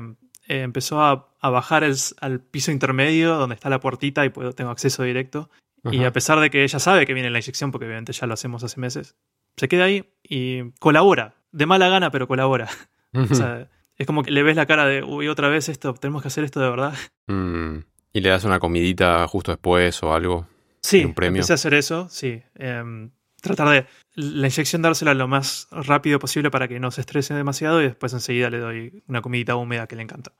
eh, 0.48 0.62
empezó 0.62 1.02
a, 1.02 1.34
a 1.40 1.50
bajar 1.50 1.82
el 1.82 1.96
al 2.20 2.40
piso 2.40 2.70
intermedio 2.70 3.36
donde 3.36 3.54
está 3.54 3.70
la 3.70 3.80
puertita 3.80 4.24
y 4.24 4.28
puedo, 4.28 4.52
tengo 4.52 4.70
acceso 4.70 5.02
directo. 5.02 5.50
Y 5.90 6.04
a 6.04 6.12
pesar 6.12 6.40
de 6.40 6.50
que 6.50 6.64
ella 6.64 6.78
sabe 6.78 7.06
que 7.06 7.14
viene 7.14 7.30
la 7.30 7.38
inyección, 7.38 7.70
porque 7.70 7.86
obviamente 7.86 8.12
ya 8.12 8.26
lo 8.26 8.34
hacemos 8.34 8.64
hace 8.64 8.80
meses, 8.80 9.16
se 9.56 9.68
queda 9.68 9.84
ahí 9.84 10.04
y 10.22 10.70
colabora. 10.80 11.34
De 11.52 11.66
mala 11.66 11.88
gana, 11.88 12.10
pero 12.10 12.26
colabora. 12.26 12.68
O 13.16 13.32
sea, 13.32 13.68
es 13.96 14.08
como 14.08 14.24
que 14.24 14.32
le 14.32 14.42
ves 14.42 14.56
la 14.56 14.66
cara 14.66 14.86
de, 14.86 15.04
uy, 15.04 15.28
otra 15.28 15.48
vez 15.48 15.68
esto, 15.68 15.94
tenemos 15.94 16.20
que 16.20 16.26
hacer 16.26 16.42
esto 16.42 16.60
de 16.60 16.70
verdad. 16.70 16.94
Mm. 17.26 17.78
Y 18.12 18.20
le 18.20 18.28
das 18.28 18.44
una 18.44 18.60
comidita 18.60 19.26
justo 19.28 19.50
después 19.50 20.02
o 20.02 20.12
algo. 20.12 20.46
Sí, 20.82 21.02
un 21.02 21.14
premio. 21.14 21.38
empecé 21.38 21.54
a 21.54 21.54
hacer 21.54 21.72
eso, 21.72 22.06
sí. 22.10 22.42
Em, 22.56 23.12
tratar 23.40 23.68
de 23.70 23.86
la 24.14 24.48
inyección 24.48 24.82
dársela 24.82 25.14
lo 25.14 25.26
más 25.26 25.68
rápido 25.70 26.18
posible 26.18 26.50
para 26.50 26.68
que 26.68 26.78
no 26.78 26.90
se 26.90 27.00
estrese 27.00 27.32
demasiado 27.32 27.80
y 27.80 27.84
después 27.84 28.12
enseguida 28.12 28.50
le 28.50 28.58
doy 28.58 29.02
una 29.08 29.22
comidita 29.22 29.56
húmeda 29.56 29.86
que 29.86 29.96
le 29.96 30.02
encanta. 30.02 30.32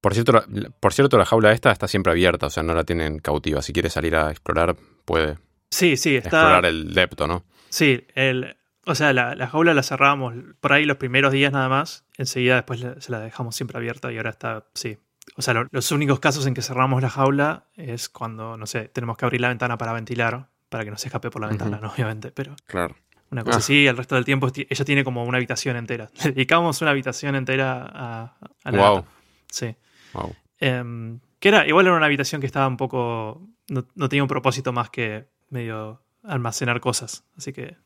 Por 0.00 0.14
cierto, 0.14 0.32
la, 0.32 0.44
por 0.80 0.92
cierto, 0.92 1.18
la 1.18 1.26
jaula 1.26 1.52
esta 1.52 1.70
está 1.72 1.86
siempre 1.88 2.12
abierta, 2.12 2.46
o 2.46 2.50
sea, 2.50 2.62
no 2.62 2.74
la 2.74 2.84
tienen 2.84 3.18
cautiva. 3.18 3.60
Si 3.62 3.72
quiere 3.72 3.90
salir 3.90 4.16
a 4.16 4.30
explorar, 4.30 4.76
puede 5.04 5.36
Sí, 5.70 5.96
sí, 5.96 6.16
está. 6.16 6.28
explorar 6.38 6.64
el 6.66 6.94
depto, 6.94 7.26
¿no? 7.26 7.44
Sí, 7.68 8.06
el, 8.14 8.56
o 8.86 8.94
sea, 8.94 9.12
la, 9.12 9.34
la 9.34 9.46
jaula 9.46 9.74
la 9.74 9.82
cerrábamos 9.82 10.34
por 10.60 10.72
ahí 10.72 10.84
los 10.86 10.96
primeros 10.96 11.32
días 11.32 11.52
nada 11.52 11.68
más. 11.68 12.04
Enseguida 12.16 12.54
después 12.56 12.80
se 12.98 13.12
la 13.12 13.20
dejamos 13.20 13.54
siempre 13.56 13.76
abierta 13.76 14.10
y 14.10 14.16
ahora 14.16 14.30
está, 14.30 14.64
sí. 14.74 14.98
O 15.36 15.42
sea, 15.42 15.54
lo- 15.54 15.66
los 15.70 15.92
únicos 15.92 16.18
casos 16.18 16.46
en 16.46 16.54
que 16.54 16.62
cerramos 16.62 17.02
la 17.02 17.10
jaula 17.10 17.66
es 17.76 18.08
cuando, 18.08 18.56
no 18.56 18.66
sé, 18.66 18.88
tenemos 18.88 19.16
que 19.16 19.26
abrir 19.26 19.40
la 19.42 19.48
ventana 19.48 19.76
para 19.78 19.92
ventilar, 19.92 20.48
para 20.70 20.84
que 20.84 20.90
no 20.90 20.96
se 20.98 21.08
escape 21.08 21.30
por 21.30 21.42
la 21.42 21.48
ventana, 21.48 21.78
¿no? 21.82 21.92
Obviamente, 21.92 22.32
pero 22.32 22.56
Claro. 22.66 22.96
una 23.30 23.44
cosa 23.44 23.58
Ah. 23.58 23.60
así, 23.60 23.86
el 23.86 23.96
resto 23.98 24.14
del 24.16 24.24
tiempo 24.24 24.50
ti- 24.50 24.66
ella 24.68 24.84
tiene 24.84 25.04
como 25.04 25.24
una 25.24 25.36
habitación 25.36 25.76
entera. 25.76 26.08
Le 26.24 26.32
dedicamos 26.32 26.80
una 26.80 26.90
habitación 26.92 27.36
entera 27.36 27.82
a, 27.92 28.36
a 28.64 28.72
la 28.72 28.78
Wow. 28.78 28.94
gata. 28.96 29.08
Sí. 29.52 29.76
Wow. 30.12 30.34
Em, 30.58 31.20
que 31.38 31.48
era, 31.48 31.66
igual 31.66 31.86
era 31.86 31.96
una 31.96 32.06
habitación 32.06 32.40
que 32.40 32.46
estaba 32.46 32.68
un 32.68 32.76
poco. 32.76 33.40
No, 33.68 33.86
no 33.94 34.08
tenía 34.08 34.22
un 34.22 34.28
propósito 34.28 34.72
más 34.72 34.90
que 34.90 35.26
medio 35.48 36.02
almacenar 36.22 36.80
cosas. 36.80 37.24
Así 37.36 37.52
que 37.52 37.76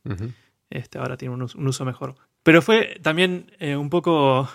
este, 0.70 0.98
ahora 0.98 1.16
tiene 1.16 1.34
un 1.34 1.42
uso, 1.42 1.58
un 1.58 1.68
uso 1.68 1.84
mejor. 1.84 2.16
Pero 2.42 2.62
fue 2.62 2.98
también 3.02 3.52
eh, 3.58 3.76
un 3.76 3.90
poco. 3.90 4.48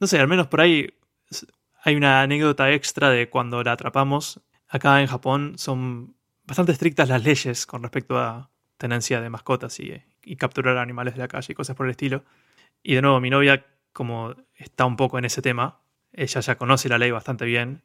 No 0.00 0.06
sé, 0.06 0.18
al 0.18 0.28
menos 0.28 0.48
por 0.48 0.60
ahí 0.60 0.94
hay 1.84 1.96
una 1.96 2.22
anécdota 2.22 2.70
extra 2.72 3.10
de 3.10 3.28
cuando 3.28 3.62
la 3.62 3.72
atrapamos. 3.72 4.40
Acá 4.68 5.00
en 5.00 5.06
Japón 5.06 5.54
son 5.56 6.14
bastante 6.44 6.72
estrictas 6.72 7.08
las 7.08 7.22
leyes 7.22 7.66
con 7.66 7.82
respecto 7.82 8.18
a 8.18 8.50
tenencia 8.78 9.20
de 9.20 9.30
mascotas 9.30 9.78
y, 9.80 10.02
y 10.24 10.36
capturar 10.36 10.76
animales 10.78 11.14
de 11.14 11.20
la 11.20 11.28
calle 11.28 11.52
y 11.52 11.54
cosas 11.54 11.76
por 11.76 11.86
el 11.86 11.90
estilo. 11.90 12.24
Y 12.82 12.94
de 12.94 13.02
nuevo, 13.02 13.20
mi 13.20 13.30
novia, 13.30 13.64
como 13.92 14.34
está 14.54 14.84
un 14.84 14.96
poco 14.96 15.18
en 15.18 15.24
ese 15.24 15.42
tema, 15.42 15.81
ella 16.12 16.40
ya 16.40 16.56
conoce 16.56 16.88
la 16.88 16.98
ley 16.98 17.10
bastante 17.10 17.44
bien 17.44 17.82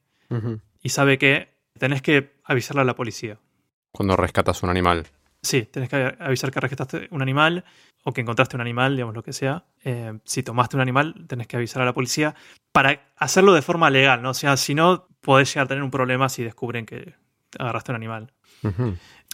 y 0.81 0.89
sabe 0.89 1.17
que 1.17 1.53
tenés 1.77 2.01
que 2.01 2.33
avisarle 2.43 2.81
a 2.81 2.85
la 2.85 2.95
policía. 2.95 3.37
Cuando 3.91 4.15
rescatas 4.15 4.63
un 4.63 4.69
animal. 4.69 5.07
Sí, 5.41 5.63
tenés 5.63 5.89
que 5.89 6.15
avisar 6.19 6.51
que 6.51 6.59
rescataste 6.59 7.07
un 7.11 7.21
animal 7.21 7.63
o 8.03 8.11
que 8.11 8.21
encontraste 8.21 8.55
un 8.55 8.61
animal, 8.61 8.95
digamos 8.95 9.15
lo 9.15 9.23
que 9.23 9.33
sea. 9.33 9.65
Eh, 9.83 10.19
si 10.25 10.43
tomaste 10.43 10.75
un 10.75 10.81
animal, 10.81 11.25
tenés 11.27 11.47
que 11.47 11.57
avisar 11.57 11.81
a 11.81 11.85
la 11.85 11.93
policía 11.93 12.35
para 12.71 13.11
hacerlo 13.15 13.53
de 13.53 13.61
forma 13.61 13.89
legal, 13.89 14.21
¿no? 14.21 14.31
O 14.31 14.33
sea, 14.33 14.57
si 14.57 14.75
no, 14.75 15.07
podés 15.21 15.53
llegar 15.53 15.65
a 15.65 15.67
tener 15.69 15.83
un 15.83 15.91
problema 15.91 16.29
si 16.29 16.43
descubren 16.43 16.85
que 16.85 17.15
agarraste 17.57 17.91
un 17.91 17.95
animal. 17.95 18.33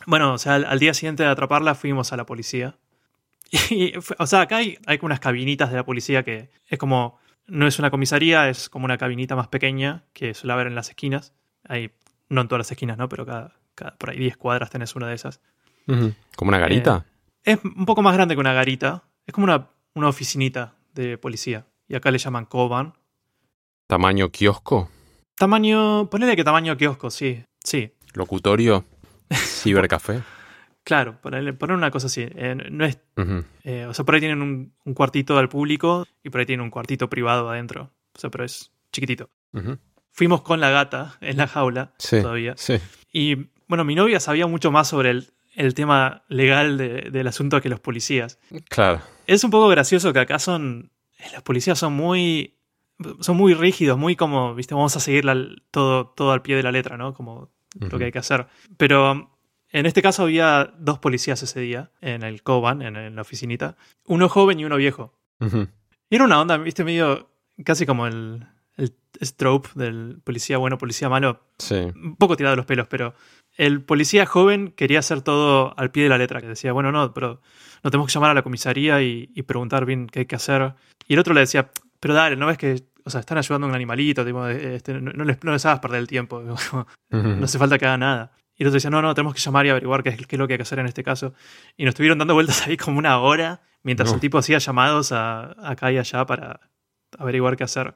Bueno, 0.06 0.34
o 0.34 0.38
sea, 0.38 0.56
al, 0.56 0.66
al 0.66 0.80
día 0.80 0.94
siguiente 0.94 1.24
de 1.24 1.30
atraparla 1.30 1.76
fuimos 1.76 2.14
a 2.14 2.18
la 2.18 2.26
policía. 2.26 2.78
Y, 3.70 3.94
o 4.18 4.28
sea, 4.28 4.42
acá 4.42 4.58
hay, 4.58 4.78
hay 4.88 5.00
unas 5.02 5.20
cabinitas 5.20 5.70
de 5.70 5.78
la 5.78 5.86
policía 5.86 6.24
que 6.24 6.50
es 6.68 6.80
como, 6.80 7.20
no 7.48 7.68
es 7.68 7.80
una 7.80 7.92
comisaría, 7.92 8.50
es 8.50 8.70
como 8.70 8.86
una 8.86 8.98
cabinita 8.98 9.36
más 9.36 9.48
pequeña 9.48 10.04
que 10.14 10.34
suele 10.34 10.54
haber 10.54 10.68
en 10.68 10.76
las 10.76 10.90
esquinas. 10.90 11.34
Hay, 11.68 11.92
no 12.30 12.42
en 12.42 12.48
todas 12.48 12.60
las 12.60 12.72
esquinas, 12.72 12.98
¿no? 12.98 13.10
Pero 13.10 13.26
cada, 13.26 13.56
cada 13.76 13.96
por 13.96 14.10
ahí 14.10 14.18
10 14.18 14.38
cuadras 14.38 14.70
tenés 14.70 14.96
una 14.96 15.08
de 15.08 15.16
esas. 15.16 15.42
¿Como 16.36 16.50
una 16.50 16.60
garita? 16.60 17.06
Es 17.44 17.60
un 17.64 17.86
poco 17.86 18.02
más 18.02 18.14
grande 18.14 18.36
que 18.36 18.40
una 18.40 18.54
garita. 18.54 19.04
Es 19.26 19.34
como 19.34 19.46
una, 19.46 19.70
una 19.94 20.08
oficinita 20.08 20.76
de 20.94 21.18
policía. 21.18 21.66
Y 21.88 21.96
acá 21.96 22.12
le 22.12 22.18
llaman 22.18 22.46
Koban. 22.46 22.94
¿Tamaño 23.88 24.30
kiosco? 24.30 24.90
Tamaño, 25.36 26.10
ponele 26.10 26.36
que 26.36 26.44
tamaño 26.44 26.78
kiosco, 26.78 27.10
sí. 27.10 27.44
Sí, 27.64 27.94
¿Locutorio? 28.14 28.86
¿Cibercafé? 29.34 30.22
Claro, 30.84 31.20
ponerle, 31.22 31.54
poner 31.54 31.76
una 31.76 31.92
cosa 31.92 32.08
así. 32.08 32.26
Eh, 32.30 32.56
no 32.72 32.86
es. 32.86 33.00
Eh, 33.64 33.86
o 33.88 33.94
sea, 33.94 34.06
por 34.06 34.16
ahí 34.16 34.22
tienen 34.22 34.42
un, 34.42 34.74
un 34.86 34.94
cuartito 34.94 35.38
al 35.38 35.50
público 35.50 36.06
y 36.24 36.30
por 36.30 36.40
ahí 36.40 36.46
tienen 36.46 36.64
un 36.64 36.70
cuartito 36.72 37.10
privado 37.10 37.50
adentro. 37.50 37.92
O 38.16 38.20
sea, 38.20 38.30
pero 38.30 38.44
es 38.44 38.72
chiquitito. 38.92 39.30
Fuimos 40.12 40.42
con 40.42 40.60
la 40.60 40.70
gata 40.70 41.18
en 41.22 41.38
la 41.38 41.48
jaula 41.48 41.94
Sí. 41.98 42.22
todavía. 42.22 42.54
Sí. 42.58 42.76
Y 43.12 43.48
bueno, 43.68 43.84
mi 43.84 43.96
novia 43.96 44.20
sabía 44.20 44.46
mucho 44.48 44.72
más 44.72 44.88
sobre 44.88 45.10
el, 45.10 45.32
el 45.56 45.74
tema 45.74 46.24
legal 46.28 46.78
de- 46.78 47.10
del 47.12 47.28
asunto 47.28 47.62
que 47.62 47.70
los 47.70 47.80
policías. 47.80 48.40
Claro. 48.70 49.02
Es 49.26 49.44
un 49.44 49.50
poco 49.52 49.68
gracioso 49.70 50.14
que 50.14 50.20
acá 50.20 50.38
son. 50.40 50.92
Los 51.34 51.42
policías 51.44 51.80
son 51.80 51.94
muy. 51.94 52.58
Son 53.22 53.36
muy 53.36 53.54
rígidos, 53.56 53.98
muy 53.98 54.16
como, 54.16 54.54
viste, 54.54 54.76
vamos 54.76 54.96
a 54.96 55.00
seguir 55.00 55.26
la- 55.26 55.48
todo, 55.72 56.08
todo 56.10 56.32
al 56.32 56.42
pie 56.44 56.56
de 56.56 56.64
la 56.64 56.72
letra, 56.72 56.96
¿no? 56.96 57.14
Como 57.16 57.50
lo 57.80 57.98
que 57.98 58.06
hay 58.06 58.12
que 58.12 58.20
hacer. 58.20 58.46
Pero 58.78 59.33
en 59.74 59.86
este 59.86 60.02
caso 60.02 60.24
había 60.24 60.74
dos 60.78 61.00
policías 61.00 61.42
ese 61.44 61.60
día, 61.60 61.92
en 62.00 62.24
el 62.24 62.44
Coban, 62.44 62.82
en, 62.82 62.96
en 62.96 63.16
la 63.16 63.22
oficinita. 63.24 63.76
Uno 64.06 64.30
joven 64.30 64.60
y 64.60 64.66
uno 64.66 64.78
viejo. 64.78 65.14
Y 65.42 66.16
era 66.16 66.24
una 66.24 66.40
onda, 66.40 66.58
viste, 66.58 66.84
medio 66.84 67.30
casi 67.66 67.86
como 67.86 68.08
el, 68.08 68.46
el 68.78 69.34
trope 69.36 69.70
del 69.76 70.20
policía 70.24 70.58
bueno, 70.58 70.78
policía 70.78 71.10
malo. 71.10 71.42
Sí. 71.58 71.76
Un 71.76 72.16
poco 72.16 72.38
tirado 72.38 72.54
de 72.54 72.58
los 72.58 72.66
pelos, 72.66 72.88
pero 72.88 73.14
el 73.58 73.82
policía 73.82 74.26
joven 74.26 74.72
quería 74.72 75.00
hacer 75.00 75.22
todo 75.22 75.74
al 75.78 75.92
pie 75.92 76.04
de 76.04 76.10
la 76.10 76.18
letra. 76.18 76.40
Que 76.40 76.48
decía, 76.48 76.72
bueno, 76.72 76.92
no, 76.92 77.14
pero 77.14 77.42
no 77.84 77.92
tenemos 77.92 78.08
que 78.08 78.14
llamar 78.14 78.32
a 78.32 78.36
la 78.36 78.44
comisaría 78.44 79.02
y, 79.02 79.32
y 79.34 79.42
preguntar 79.42 79.86
bien 79.86 80.08
qué 80.08 80.20
hay 80.20 80.26
que 80.26 80.36
hacer. 80.36 80.76
Y 81.08 81.14
el 81.14 81.20
otro 81.20 81.34
le 81.34 81.42
decía, 81.42 81.72
pero 82.00 82.14
dale, 82.14 82.36
¿no 82.36 82.48
ves 82.48 82.58
que 82.58 82.84
o 83.06 83.10
sea, 83.10 83.20
están 83.20 83.38
ayudando 83.38 83.68
a 83.68 83.70
un 83.70 83.76
animalito? 83.76 84.26
Tipo, 84.26 84.48
este, 84.48 84.94
no, 84.94 85.12
no 85.12 85.24
les, 85.24 85.44
no 85.44 85.52
les 85.52 85.66
hagas 85.66 85.80
perder 85.80 86.00
el 86.00 86.08
tiempo. 86.08 86.42
No 87.12 87.46
hace 87.46 87.60
falta 87.60 87.78
que 87.78 87.86
haga 87.86 87.98
nada. 87.98 88.32
Y 88.56 88.64
el 88.64 88.68
otro 88.68 88.76
decía, 88.76 88.90
no, 88.90 89.02
no, 89.02 89.14
tenemos 89.16 89.34
que 89.34 89.40
llamar 89.40 89.66
y 89.66 89.70
averiguar 89.70 90.04
qué 90.04 90.10
es, 90.10 90.28
qué 90.28 90.36
es 90.36 90.40
lo 90.40 90.48
que 90.48 90.54
hay 90.54 90.58
que 90.58 90.64
hacer 90.64 90.80
en 90.80 90.86
este 90.86 91.04
caso. 91.04 91.34
Y 91.78 91.86
nos 91.86 91.92
estuvieron 91.94 92.18
dando 92.20 92.34
vueltas 92.36 92.68
ahí 92.68 92.78
como 92.78 93.00
una 93.00 93.18
hora, 93.20 93.62
mientras 93.82 94.10
No. 94.10 94.16
el 94.16 94.22
tipo 94.22 94.38
hacía 94.38 94.58
llamados 94.60 95.12
a, 95.12 95.56
acá 95.68 95.92
y 95.92 95.98
allá 95.98 96.26
para 96.26 96.60
averiguar 97.18 97.58
qué 97.58 97.64
hacer. 97.64 97.96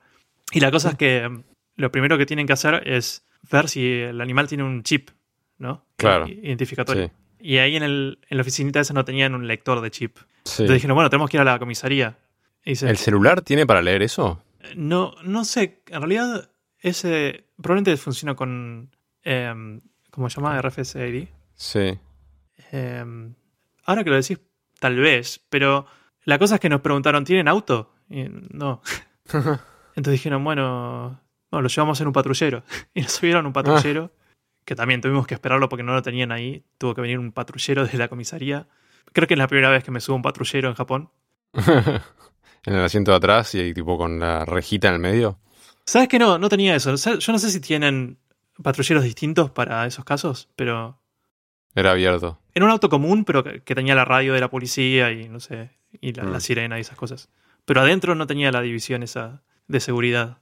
Y 0.51 0.59
la 0.59 0.71
cosa 0.71 0.89
es 0.89 0.95
que 0.95 1.27
mm, 1.29 1.43
lo 1.75 1.91
primero 1.91 2.17
que 2.17 2.25
tienen 2.25 2.47
que 2.47 2.53
hacer 2.53 2.87
es 2.87 3.23
ver 3.51 3.69
si 3.69 3.85
el 3.93 4.19
animal 4.19 4.47
tiene 4.47 4.63
un 4.63 4.83
chip, 4.83 5.09
¿no? 5.57 5.85
Claro. 5.95 6.27
Identificatorio. 6.27 7.07
Sí. 7.07 7.11
Y 7.39 7.57
ahí 7.59 7.75
en, 7.75 7.83
el, 7.83 8.19
en 8.29 8.37
la 8.37 8.41
oficinita 8.41 8.79
esa 8.79 8.93
no 8.93 9.05
tenían 9.05 9.35
un 9.35 9.47
lector 9.47 9.79
de 9.81 9.91
chip. 9.91 10.17
Sí. 10.43 10.63
Entonces 10.63 10.75
dijeron, 10.75 10.95
bueno, 10.95 11.09
tenemos 11.11 11.29
que 11.29 11.37
ir 11.37 11.41
a 11.41 11.43
la 11.45 11.59
comisaría. 11.59 12.17
Y 12.65 12.71
¿El 12.83 12.97
celular 12.97 13.41
tiene 13.41 13.65
para 13.65 13.81
leer 13.81 14.01
eso? 14.01 14.41
no, 14.75 15.13
no 15.23 15.45
sé, 15.45 15.81
en 15.87 16.01
realidad 16.01 16.49
ese 16.79 17.45
probablemente 17.61 17.95
funciona 17.95 18.35
con, 18.35 18.89
em, 19.23 19.79
¿cómo 20.17 20.31
se 20.31 20.41
llama? 20.41 20.59
RFSID. 20.59 21.27
Sí. 21.53 21.99
Em, 22.71 23.35
ahora 23.85 24.03
que 24.03 24.09
lo 24.09 24.15
decís, 24.15 24.39
tal 24.79 24.95
vez, 24.95 25.45
pero 25.47 25.85
la 26.23 26.39
cosa 26.39 26.55
es 26.55 26.61
que 26.61 26.69
nos 26.69 26.81
preguntaron, 26.81 27.23
¿tienen 27.23 27.47
auto? 27.47 27.93
Y 28.09 28.25
no. 28.49 28.81
Entonces 29.95 30.11
dijeron, 30.11 30.43
bueno, 30.43 31.21
no, 31.51 31.61
lo 31.61 31.67
llevamos 31.67 32.01
en 32.01 32.07
un 32.07 32.13
patrullero. 32.13 32.63
Y 32.95 33.01
nos 33.03 33.11
subieron 33.11 33.45
un 33.45 33.53
patrullero, 33.53 34.11
que 34.65 34.75
también 34.75 35.01
tuvimos 35.01 35.27
que 35.27 35.35
esperarlo 35.35 35.69
porque 35.69 35.83
no 35.83 35.93
lo 35.93 36.01
tenían 36.01 36.31
ahí. 36.31 36.65
Tuvo 36.79 36.95
que 36.95 37.01
venir 37.01 37.19
un 37.19 37.31
patrullero 37.31 37.85
de 37.85 37.95
la 37.95 38.07
comisaría. 38.07 38.67
Creo 39.13 39.27
que 39.27 39.35
es 39.35 39.37
la 39.37 39.47
primera 39.47 39.69
vez 39.69 39.83
que 39.83 39.91
me 39.91 39.99
subo 39.99 40.15
a 40.15 40.17
un 40.17 40.23
patrullero 40.23 40.67
en 40.67 40.73
Japón. 40.73 41.11
en 41.53 42.73
el 42.73 42.83
asiento 42.83 43.11
de 43.11 43.17
atrás 43.17 43.53
y 43.53 43.71
tipo 43.71 43.99
con 43.99 44.19
la 44.19 44.45
rejita 44.45 44.87
en 44.87 44.95
el 44.95 44.99
medio. 44.99 45.37
¿Sabes 45.85 46.07
que 46.07 46.17
no? 46.17 46.39
No 46.39 46.49
tenía 46.49 46.75
eso. 46.75 46.95
Yo 46.95 47.31
no 47.31 47.37
sé 47.37 47.51
si 47.51 47.61
tienen 47.61 48.17
patrulleros 48.61 49.03
distintos 49.03 49.51
para 49.51 49.85
esos 49.85 50.03
casos, 50.05 50.49
pero 50.55 50.99
Era 51.75 51.91
abierto. 51.91 52.39
en 52.53 52.63
un 52.63 52.69
auto 52.71 52.89
común, 52.89 53.23
pero 53.25 53.43
que, 53.43 53.59
tenía 53.75 53.95
la 53.95 54.05
radio 54.05 54.33
de 54.33 54.39
la 54.41 54.49
policía 54.49 55.11
y 55.11 55.29
no 55.29 55.39
sé, 55.39 55.71
y 56.01 56.13
la, 56.13 56.23
Mm. 56.23 56.31
la 56.31 56.39
sirena 56.39 56.77
y 56.77 56.81
esas 56.81 56.97
cosas. 56.97 57.29
Pero 57.65 57.81
adentro 57.81 58.15
no 58.15 58.27
tenía 58.27 58.51
la 58.51 58.61
división 58.61 59.03
esa 59.03 59.43
de 59.67 59.79
seguridad. 59.79 60.39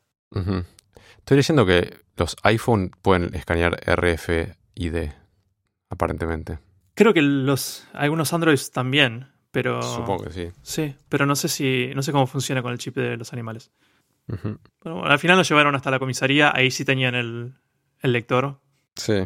Estoy 1.18 1.38
leyendo 1.38 1.66
que 1.66 1.98
los 2.18 2.36
iPhone 2.44 2.92
pueden 3.02 3.34
escanear 3.36 3.80
RFID, 3.86 5.10
aparentemente. 5.90 6.60
Creo 6.94 7.14
que 7.14 7.22
los 7.22 7.88
algunos 7.94 8.32
Androids 8.34 8.72
también, 8.72 9.28
pero 9.52 9.82
Supongo 9.82 10.26
que 10.26 10.32
sí. 10.32 10.52
sí, 10.62 10.96
pero 11.10 11.26
no 11.26 11.36
sé 11.36 11.48
si 11.50 11.92
no 11.96 12.02
sé 12.04 12.12
cómo 12.12 12.28
funciona 12.28 12.62
con 12.62 12.72
el 12.72 12.78
chip 12.78 12.96
de 12.96 13.18
los 13.18 13.34
animales. 13.34 13.72
Bueno, 14.84 15.06
al 15.06 15.20
final 15.20 15.38
nos 15.38 15.48
llevaron 15.50 15.76
hasta 15.76 15.92
la 15.92 16.00
comisaría, 16.00 16.52
ahí 16.56 16.72
sí 16.72 16.84
tenían 16.86 17.16
el, 17.16 17.56
el 18.06 18.14
lector, 18.14 18.60
Sí. 18.96 19.26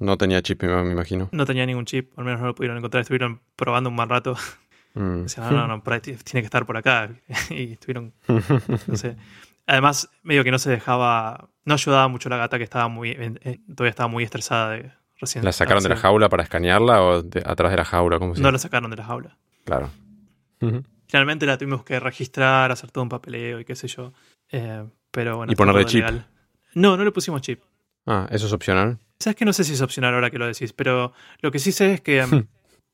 No 0.00 0.16
tenía 0.18 0.42
chip, 0.42 0.62
me 0.62 0.92
imagino. 0.92 1.28
no 1.32 1.44
tenía 1.46 1.66
ningún 1.66 1.84
chip, 1.86 2.16
al 2.18 2.24
menos 2.24 2.40
no 2.40 2.46
lo 2.48 2.54
pudieron 2.54 2.76
encontrar, 2.78 3.00
estuvieron 3.00 3.40
probando 3.56 3.90
un 3.90 3.96
buen 3.96 4.08
rato. 4.08 4.36
Mm. 4.94 5.22
Decían, 5.22 5.50
no, 5.50 5.56
no, 5.58 5.66
no, 5.66 5.82
por 5.82 5.92
ahí 5.94 6.00
t- 6.00 6.16
tiene 6.24 6.40
que 6.42 6.46
estar 6.46 6.64
por 6.66 6.76
acá. 6.76 7.10
y 7.50 7.72
estuvieron, 7.72 8.12
no 8.86 8.96
sé. 8.96 9.16
Además, 9.66 10.08
medio 10.22 10.44
que 10.44 10.50
no 10.50 10.58
se 10.58 10.70
dejaba, 10.70 11.48
no 11.64 11.74
ayudaba 11.74 12.08
mucho 12.08 12.28
la 12.28 12.36
gata 12.36 12.58
que 12.58 12.64
estaba 12.64 12.88
muy, 12.88 13.10
eh, 13.10 13.34
eh, 13.42 13.58
todavía 13.74 13.90
estaba 13.90 14.08
muy 14.08 14.24
estresada 14.24 14.70
de 14.70 14.92
recién. 15.20 15.44
¿La 15.44 15.52
sacaron 15.52 15.82
de 15.82 15.88
la 15.90 15.96
jaula 15.96 16.28
para 16.28 16.42
escanearla 16.42 17.02
o 17.02 17.22
de- 17.22 17.42
atrás 17.44 17.70
de 17.70 17.76
la 17.76 17.84
jaula? 17.84 18.18
¿Cómo 18.18 18.34
se 18.34 18.40
No 18.42 18.50
la 18.50 18.58
sacaron 18.58 18.90
de 18.90 18.96
la 18.96 19.04
jaula. 19.04 19.36
Claro. 19.64 19.90
Finalmente 21.06 21.46
la 21.46 21.56
tuvimos 21.58 21.84
que 21.84 21.98
registrar, 22.00 22.70
hacer 22.72 22.90
todo 22.90 23.02
un 23.02 23.08
papeleo 23.10 23.60
y 23.60 23.64
qué 23.64 23.74
sé 23.76 23.88
yo. 23.88 24.12
Eh, 24.50 24.84
pero 25.10 25.36
bueno. 25.38 25.52
Y 25.52 25.56
ponerle 25.56 25.84
chip. 25.86 26.00
legal. 26.04 26.26
No, 26.74 26.96
no 26.96 27.04
le 27.04 27.12
pusimos 27.12 27.40
chip. 27.42 27.60
Ah, 28.10 28.26
¿eso 28.30 28.46
es 28.46 28.52
opcional? 28.54 28.98
Sabes 29.18 29.36
que 29.36 29.44
no 29.44 29.52
sé 29.52 29.64
si 29.64 29.74
es 29.74 29.82
opcional 29.82 30.14
ahora 30.14 30.30
que 30.30 30.38
lo 30.38 30.46
decís, 30.46 30.72
pero 30.72 31.12
lo 31.40 31.52
que 31.52 31.58
sí 31.58 31.72
sé 31.72 31.92
es 31.92 32.00
que 32.00 32.24
mm, 32.24 32.46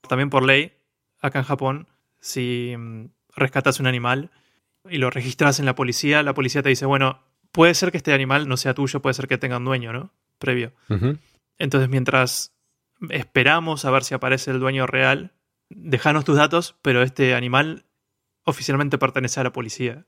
también 0.09 0.29
por 0.29 0.43
ley, 0.43 0.73
acá 1.21 1.39
en 1.39 1.45
Japón, 1.45 1.87
si 2.19 2.75
mm, 2.77 3.11
rescatas 3.37 3.79
un 3.79 3.87
animal 3.87 4.33
y 4.91 4.99
lo 4.99 5.11
registras 5.11 5.61
en 5.61 5.67
la 5.67 5.77
policía, 5.77 6.25
la 6.25 6.35
policía 6.35 6.65
te 6.65 6.69
dice, 6.71 6.85
bueno, 6.85 7.23
puede 7.53 7.75
ser 7.75 7.93
que 7.93 7.99
este 7.99 8.13
animal 8.13 8.49
no 8.49 8.57
sea 8.57 8.75
tuyo, 8.75 9.01
puede 9.01 9.15
ser 9.15 9.29
que 9.29 9.39
tenga 9.39 9.59
un 9.59 9.65
dueño, 9.65 9.93
¿no? 9.93 10.11
Previo. 10.41 10.73
Entonces, 11.59 11.89
mientras 11.89 12.53
esperamos 13.11 13.85
a 13.85 13.93
ver 13.93 14.03
si 14.03 14.15
aparece 14.15 14.51
el 14.51 14.59
dueño 14.59 14.89
real, 14.89 15.33
déjanos 15.69 16.25
tus 16.25 16.37
datos, 16.37 16.75
pero 16.83 17.03
este 17.03 17.37
animal 17.37 17.85
oficialmente 18.43 18.99
pertenece 18.99 19.39
a 19.39 19.45
la 19.45 19.53
policía. 19.53 20.07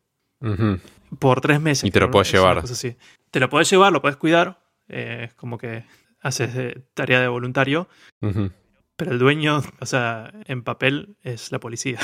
Por 1.20 1.40
tres 1.40 1.60
meses. 1.60 1.84
Y 1.84 1.92
te 1.92 2.00
lo 2.00 2.10
puedes 2.10 2.32
llevar. 2.32 2.58
así. 2.58 2.96
Te 3.30 3.38
lo 3.38 3.48
puedes 3.48 3.70
llevar, 3.70 3.92
lo 3.92 4.02
puedes 4.02 4.16
cuidar. 4.16 4.65
Eh, 4.88 5.24
es 5.28 5.34
como 5.34 5.58
que 5.58 5.84
haces 6.20 6.54
de- 6.54 6.82
tarea 6.94 7.20
de 7.20 7.28
voluntario. 7.28 7.88
Pero 8.20 9.10
el 9.12 9.18
dueño, 9.18 9.62
o 9.80 9.86
sea, 9.86 10.32
en 10.46 10.62
papel 10.62 11.16
es 11.22 11.52
la 11.52 11.60
policía. 11.60 11.98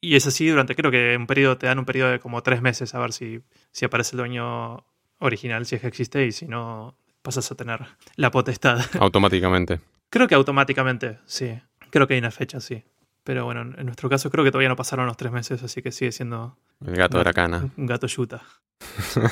Y 0.00 0.16
es 0.16 0.26
así 0.26 0.48
durante, 0.48 0.74
creo 0.76 0.90
que 0.90 1.16
un 1.18 1.26
periodo, 1.26 1.58
te 1.58 1.66
dan 1.66 1.78
un 1.78 1.84
periodo 1.84 2.10
de 2.10 2.20
como 2.20 2.42
tres 2.42 2.62
meses 2.62 2.94
a 2.94 2.98
ver 2.98 3.12
si, 3.12 3.40
si 3.72 3.84
aparece 3.84 4.12
el 4.14 4.18
dueño 4.18 4.84
original, 5.18 5.66
si 5.66 5.74
es 5.76 5.80
que 5.80 5.86
existe, 5.88 6.26
y 6.26 6.32
si 6.32 6.46
no, 6.46 6.96
pasas 7.22 7.50
a 7.50 7.54
tener 7.54 7.80
la 8.16 8.30
potestad. 8.30 8.78
Automáticamente. 9.00 9.80
Creo 10.10 10.28
que 10.28 10.34
automáticamente, 10.36 11.18
sí. 11.26 11.58
Creo 11.90 12.06
que 12.06 12.14
hay 12.14 12.20
una 12.20 12.30
fecha, 12.30 12.60
sí. 12.60 12.84
Pero 13.24 13.44
bueno, 13.44 13.62
en 13.62 13.86
nuestro 13.86 14.08
caso 14.08 14.30
creo 14.30 14.44
que 14.44 14.50
todavía 14.52 14.68
no 14.68 14.76
pasaron 14.76 15.06
los 15.06 15.16
tres 15.16 15.32
meses, 15.32 15.62
así 15.62 15.82
que 15.82 15.90
sigue 15.90 16.12
siendo 16.12 16.56
El 16.86 16.94
gato 16.94 17.18
de 17.18 17.24
la 17.24 17.32
cana. 17.32 17.68
un 17.76 17.86
gato 17.86 18.06
yuta. 18.06 18.42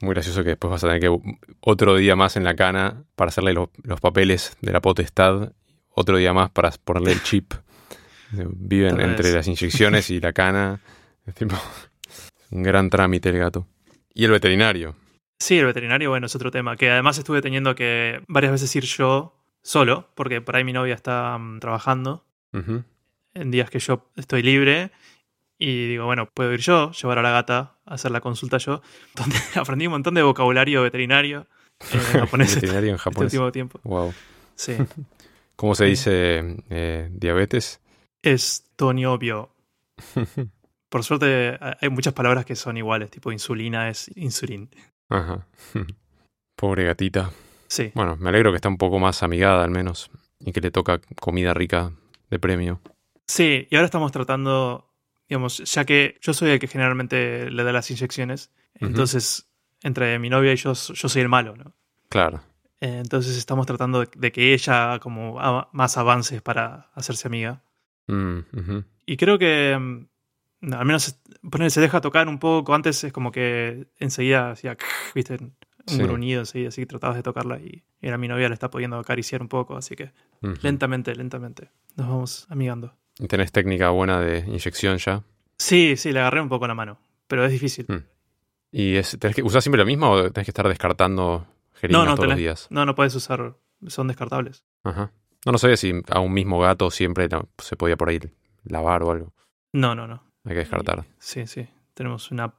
Muy 0.00 0.14
gracioso 0.14 0.42
que 0.42 0.50
después 0.50 0.70
vas 0.70 0.82
a 0.84 0.86
tener 0.88 1.00
que 1.00 1.14
otro 1.60 1.96
día 1.96 2.16
más 2.16 2.36
en 2.36 2.44
la 2.44 2.54
cana 2.54 3.04
para 3.16 3.28
hacerle 3.28 3.52
los, 3.52 3.68
los 3.82 4.00
papeles 4.00 4.56
de 4.60 4.72
la 4.72 4.80
potestad. 4.80 5.52
Otro 5.90 6.16
día 6.16 6.32
más 6.32 6.50
para 6.50 6.70
ponerle 6.84 7.12
el 7.12 7.22
chip. 7.22 7.52
Viven 8.32 8.94
Otra 8.94 9.04
entre 9.04 9.24
vez. 9.24 9.34
las 9.34 9.48
inyecciones 9.48 10.10
y 10.10 10.20
la 10.20 10.32
cana. 10.32 10.80
Es 11.26 11.34
tipo 11.34 11.56
un 12.50 12.62
gran 12.62 12.88
trámite 12.88 13.28
el 13.28 13.38
gato. 13.38 13.66
Y 14.14 14.24
el 14.24 14.30
veterinario. 14.30 14.94
Sí, 15.38 15.58
el 15.58 15.66
veterinario, 15.66 16.10
bueno, 16.10 16.26
es 16.26 16.34
otro 16.34 16.50
tema. 16.50 16.76
Que 16.76 16.90
además 16.90 17.18
estuve 17.18 17.42
teniendo 17.42 17.74
que 17.74 18.22
varias 18.28 18.52
veces 18.52 18.74
ir 18.76 18.84
yo 18.84 19.36
solo, 19.62 20.08
porque 20.14 20.40
por 20.40 20.56
ahí 20.56 20.64
mi 20.64 20.72
novia 20.72 20.94
está 20.94 21.36
mm, 21.38 21.60
trabajando 21.60 22.24
en 23.34 23.50
días 23.50 23.70
que 23.70 23.78
yo 23.78 24.10
estoy 24.16 24.42
libre. 24.42 24.90
Y 25.62 25.88
digo, 25.88 26.06
bueno, 26.06 26.26
puedo 26.32 26.52
ir 26.54 26.60
yo, 26.60 26.90
llevar 26.92 27.18
a 27.18 27.22
la 27.22 27.30
gata, 27.32 27.76
hacer 27.84 28.10
la 28.10 28.20
consulta 28.22 28.56
yo. 28.56 28.80
Donde 29.14 29.36
aprendí 29.56 29.86
un 29.86 29.92
montón 29.92 30.14
de 30.14 30.22
vocabulario 30.22 30.82
veterinario 30.82 31.46
eh, 31.92 31.98
japonés 32.12 32.48
este, 32.48 32.60
veterinario 32.60 32.88
en 32.90 32.94
este 32.96 33.04
japonés. 33.04 33.32
último 33.32 33.52
tiempo. 33.52 33.78
Wow. 33.84 34.14
Sí. 34.54 34.76
¿Cómo 35.56 35.74
se 35.74 35.84
dice 35.84 36.56
eh, 36.70 37.08
diabetes? 37.12 37.80
es 38.22 38.64
Toniobio. 38.76 39.50
Por 40.90 41.04
suerte 41.04 41.58
hay 41.80 41.88
muchas 41.88 42.12
palabras 42.14 42.44
que 42.44 42.56
son 42.56 42.76
iguales, 42.76 43.10
tipo 43.10 43.30
insulina 43.32 43.88
es 43.88 44.10
insulin. 44.16 44.68
Ajá. 45.08 45.46
Pobre 46.56 46.84
gatita. 46.84 47.30
Sí, 47.68 47.92
Bueno, 47.94 48.16
me 48.16 48.28
alegro 48.30 48.50
que 48.50 48.56
está 48.56 48.68
un 48.68 48.76
poco 48.78 48.98
más 48.98 49.22
amigada 49.22 49.62
al 49.64 49.70
menos. 49.70 50.10
Y 50.40 50.52
que 50.52 50.60
le 50.60 50.70
toca 50.70 51.00
comida 51.20 51.54
rica 51.54 51.92
de 52.30 52.38
premio. 52.38 52.80
sí, 53.26 53.66
y 53.70 53.76
ahora 53.76 53.86
estamos 53.86 54.10
tratando, 54.12 54.89
digamos, 55.30 55.58
ya 55.58 55.84
que 55.86 56.18
yo 56.20 56.34
soy 56.34 56.50
el 56.50 56.58
que 56.58 56.66
generalmente 56.68 57.50
le 57.50 57.62
da 57.64 57.72
las 57.72 57.90
inyecciones, 57.90 58.50
entonces 58.74 59.48
entre 59.82 60.18
mi 60.18 60.28
novia 60.28 60.52
y 60.52 60.56
yo, 60.56 60.72
yo 60.74 61.08
soy 61.08 61.22
el 61.22 61.28
malo, 61.28 61.56
¿no? 61.56 61.74
Claro. 62.10 62.42
Eh, 62.80 62.98
Entonces 62.98 63.36
estamos 63.36 63.66
tratando 63.66 64.00
de, 64.00 64.08
de 64.16 64.32
que 64.32 64.52
ella 64.54 64.98
como 65.00 65.38
a- 65.40 65.68
más 65.72 65.96
avances 65.96 66.42
para 66.42 66.90
hacerse 66.94 67.28
amiga. 67.28 67.62
Mm. 68.08 68.38
Y 69.06 69.16
creo 69.16 69.38
que 69.38 69.76
mm, 69.78 70.72
al 70.74 70.84
menos 70.84 71.20
poner, 71.50 71.70
se 71.70 71.80
deja 71.80 72.00
tocar 72.00 72.26
un 72.28 72.38
poco. 72.38 72.74
Antes 72.74 73.04
es 73.04 73.12
como 73.12 73.30
que 73.32 73.86
enseguida 73.98 74.50
hacía, 74.50 74.76
viste, 75.14 75.34
un 75.40 75.54
Sí. 75.86 76.02
gruñido 76.02 76.40
enseguida, 76.40 76.68
así 76.68 76.82
que 76.82 76.86
tratabas 76.86 77.16
de 77.16 77.22
tocarla 77.22 77.58
y, 77.58 77.82
y 78.00 78.06
ahora 78.06 78.18
mi 78.18 78.28
novia 78.28 78.48
le 78.48 78.54
está 78.54 78.70
pudiendo 78.70 78.98
acariciar 78.98 79.40
un 79.42 79.48
poco, 79.48 79.76
así 79.76 79.96
que 79.96 80.12
lentamente, 80.62 81.14
lentamente 81.16 81.70
nos 81.96 82.06
vamos 82.08 82.46
amigando. 82.50 82.94
¿Y 83.18 83.28
tenés 83.28 83.52
técnica 83.52 83.90
buena 83.90 84.20
de 84.20 84.40
inyección 84.40 84.98
ya? 84.98 85.22
Sí, 85.58 85.96
sí, 85.96 86.12
le 86.12 86.20
agarré 86.20 86.40
un 86.40 86.48
poco 86.48 86.66
la 86.66 86.74
mano, 86.74 86.98
pero 87.26 87.44
es 87.44 87.52
difícil. 87.52 87.86
Mm. 87.88 88.04
¿Y 88.72 88.96
es, 88.96 89.16
tenés 89.18 89.36
que 89.36 89.42
usar 89.42 89.62
siempre 89.62 89.78
la 89.78 89.84
misma 89.84 90.08
o 90.10 90.30
tenés 90.30 90.46
que 90.46 90.50
estar 90.50 90.68
descartando 90.68 91.46
jeringas 91.74 92.04
No, 92.04 92.10
no, 92.10 92.16
todos 92.16 92.28
los 92.28 92.38
días? 92.38 92.66
No, 92.70 92.86
no 92.86 92.94
puedes 92.94 93.14
usar, 93.14 93.56
son 93.86 94.08
descartables. 94.08 94.64
Ajá. 94.84 95.12
No, 95.44 95.52
no 95.52 95.58
sabía 95.58 95.76
si 95.76 95.92
a 96.08 96.20
un 96.20 96.32
mismo 96.32 96.58
gato 96.58 96.90
siempre 96.90 97.28
se 97.58 97.76
podía 97.76 97.96
por 97.96 98.10
ahí 98.10 98.20
lavar 98.64 99.02
o 99.02 99.10
algo. 99.10 99.34
No, 99.72 99.94
no, 99.94 100.06
no. 100.06 100.22
Hay 100.44 100.52
que 100.52 100.60
descartar. 100.60 101.04
Sí, 101.18 101.46
sí. 101.46 101.68
Tenemos 101.94 102.30
una, 102.30 102.54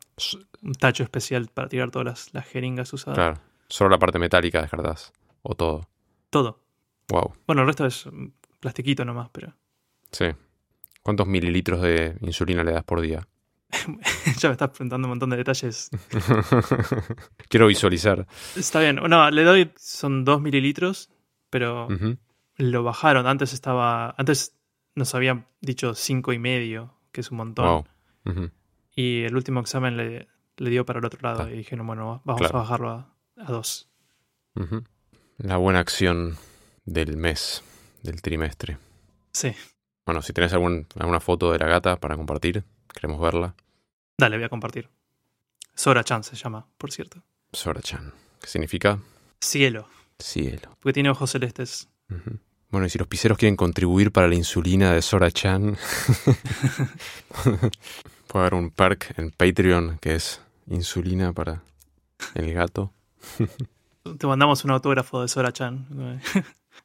un 0.61 0.73
tacho 0.73 1.03
especial 1.03 1.49
para 1.53 1.69
tirar 1.69 1.91
todas 1.91 2.05
las, 2.05 2.33
las 2.33 2.45
jeringas 2.45 2.91
usadas. 2.93 3.17
Claro. 3.17 3.39
Solo 3.67 3.89
la 3.89 3.99
parte 3.99 4.19
metálica 4.19 4.61
descartás. 4.61 5.13
O 5.41 5.55
todo. 5.55 5.87
Todo. 6.29 6.63
Wow. 7.09 7.33
Bueno, 7.47 7.61
el 7.61 7.67
resto 7.67 7.85
es 7.85 8.07
plastiquito 8.59 9.05
nomás, 9.05 9.29
pero 9.31 9.53
Sí. 10.11 10.25
¿Cuántos 11.01 11.27
mililitros 11.27 11.81
de 11.81 12.17
insulina 12.21 12.63
le 12.63 12.71
das 12.73 12.83
por 12.83 13.01
día? 13.01 13.27
ya 14.37 14.49
me 14.49 14.53
estás 14.53 14.69
preguntando 14.69 15.07
un 15.07 15.11
montón 15.11 15.29
de 15.31 15.37
detalles. 15.37 15.89
Quiero 17.49 17.67
visualizar. 17.67 18.27
Está 18.55 18.79
bien. 18.81 18.97
No, 18.97 19.31
le 19.31 19.43
doy, 19.43 19.71
son 19.77 20.25
dos 20.25 20.41
mililitros, 20.41 21.09
pero 21.49 21.87
lo 22.57 22.83
bajaron. 22.83 23.27
Antes 23.27 23.53
estaba, 23.53 24.13
antes 24.17 24.55
nos 24.95 25.15
habían 25.15 25.47
dicho 25.61 25.93
cinco 25.95 26.33
y 26.33 26.39
medio, 26.39 26.93
que 27.11 27.21
es 27.21 27.31
un 27.31 27.37
montón. 27.37 27.85
Wow. 28.25 28.51
Y 28.95 29.23
el 29.23 29.35
último 29.35 29.61
examen 29.61 29.95
le, 29.97 30.27
le 30.57 30.69
dio 30.69 30.85
para 30.85 30.99
el 30.99 31.05
otro 31.05 31.19
lado 31.21 31.43
Ah. 31.43 31.51
y 31.51 31.57
dijeron, 31.57 31.87
bueno, 31.87 32.21
vamos 32.25 32.39
Claro. 32.39 32.57
a 32.57 32.61
bajarlo 32.61 32.89
a, 32.89 33.15
a 33.37 33.51
dos. 33.51 33.89
Ujú. 34.55 34.83
La 35.37 35.57
buena 35.57 35.79
acción 35.79 36.37
del 36.85 37.15
mes, 37.17 37.63
del 38.03 38.21
trimestre. 38.21 38.77
Sí. 39.31 39.53
Bueno, 40.05 40.21
si 40.21 40.33
tenés 40.33 40.53
algún, 40.53 40.87
alguna 40.97 41.19
foto 41.19 41.51
de 41.51 41.59
la 41.59 41.67
gata 41.67 41.97
para 41.97 42.15
compartir, 42.15 42.63
queremos 42.93 43.21
verla. 43.21 43.55
Dale, 44.17 44.37
voy 44.37 44.45
a 44.45 44.49
compartir. 44.49 44.89
Sora 45.75 46.03
Chan 46.03 46.23
se 46.23 46.35
llama, 46.35 46.65
por 46.77 46.91
cierto. 46.91 47.21
Sora-chan. 47.53 48.13
¿Qué 48.39 48.47
significa? 48.47 48.99
Cielo, 49.39 49.87
Cielo. 50.19 50.75
porque 50.79 50.93
tiene 50.93 51.09
ojos 51.09 51.31
celestes. 51.31 51.89
Bueno, 52.69 52.87
y 52.87 52.89
si 52.89 52.97
los 52.97 53.07
piseros 53.07 53.37
quieren 53.37 53.55
contribuir 53.55 54.11
para 54.11 54.27
la 54.27 54.35
insulina 54.35 54.93
de 54.93 55.01
Sora-chan, 55.01 55.77
puede 58.27 58.45
haber 58.45 58.53
un 58.53 58.69
perk 58.71 59.17
en 59.17 59.31
Patreon 59.31 59.97
que 59.99 60.15
es 60.15 60.41
insulina 60.67 61.33
para 61.33 61.63
el 62.35 62.53
gato. 62.53 62.93
Te 64.17 64.27
mandamos 64.27 64.63
un 64.63 64.71
autógrafo 64.71 65.21
de 65.21 65.27
Sora 65.27 65.51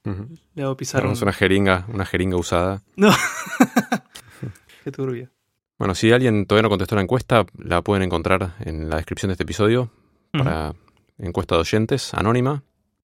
Ujú. 0.04 0.28
Le 0.54 0.62
hago 0.62 0.76
pisar 0.76 1.00
un... 1.00 1.04
Tenemos 1.04 1.22
una 1.22 1.32
jeringa, 1.32 1.86
una 1.92 2.04
jeringa 2.04 2.36
usada. 2.36 2.82
No. 2.96 3.10
Qué 4.84 4.92
turbio. 4.92 5.30
Bueno, 5.78 5.94
si 5.94 6.12
alguien 6.12 6.46
todavía 6.46 6.62
no 6.62 6.68
contestó 6.70 6.94
la 6.94 7.02
encuesta, 7.02 7.44
la 7.58 7.82
pueden 7.82 8.02
encontrar 8.02 8.54
en 8.60 8.88
la 8.88 8.96
descripción 8.96 9.28
de 9.28 9.32
este 9.32 9.42
episodio 9.42 9.90
para 10.30 10.74
encuesta 11.18 11.54
de 11.56 11.62
oyentes, 11.62 12.14
anónima. 12.14 12.62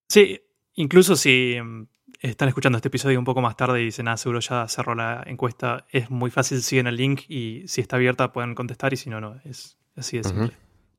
Sí, 0.09 0.41
incluso 0.75 1.17
si 1.17 1.57
mm, 1.63 1.87
están 2.21 2.49
escuchando 2.49 2.77
este 2.77 2.89
episodio 2.89 3.19
un 3.19 3.25
poco 3.25 3.41
más 3.41 3.57
tarde 3.57 3.83
y 3.83 3.87
dicen, 3.87 4.09
ah, 4.09 4.17
seguro 4.17 4.41
ya 4.41 4.69
cerró 4.69 4.95
la 4.95 5.23
encuesta, 5.27 5.87
es 5.91 6.11
muy 6.11 6.31
fácil, 6.31 6.63
siguen 6.63 6.87
el 6.87 6.97
link 6.97 7.23
y 7.29 7.67
si 7.67 7.81
está 7.81 7.97
abierta 7.97 8.33
pueden 8.33 8.55
contestar 8.55 8.93
y 8.93 8.97
si 8.97 9.11
no, 9.11 9.21
no, 9.21 9.41
es 9.45 9.77
así 9.97 10.19
de 10.19 10.25
simple. 10.25 10.53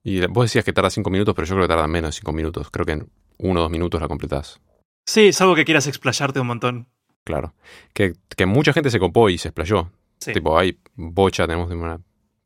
Y 0.03 0.26
vos 0.28 0.45
decías 0.45 0.65
que 0.65 0.74
tarda 0.74 0.90
cinco 0.90 1.10
minutos, 1.10 1.34
pero 1.34 1.48
yo 1.48 1.56
creo 1.56 1.65
que 1.65 1.74
tarda 1.74 1.88
menos 1.88 2.14
de 2.14 2.20
cinco 2.20 2.34
minutos. 2.34 2.70
Creo 2.70 2.86
que 2.86 2.91
en 2.91 3.10
uno 3.38 3.61
o 3.61 3.64
dos 3.64 3.72
minutos 3.72 4.02
la 4.02 4.10
completás. 4.10 4.60
Sí, 5.05 5.27
es 5.27 5.41
algo 5.41 5.55
que 5.55 5.65
quieras 5.65 5.88
explayarte 5.88 6.39
un 6.39 6.47
montón. 6.47 6.88
Claro. 7.23 7.53
Que, 7.93 8.13
que 8.35 8.45
mucha 8.45 8.73
gente 8.73 8.89
se 8.89 8.99
copó 8.99 9.30
y 9.30 9.38
se 9.38 9.49
explayó. 9.49 9.91
Sí, 10.19 10.34
Tipo, 10.34 10.57
hay 10.57 10.77
bocha, 10.95 11.45
tenemos 11.47 11.69
una 11.71 11.99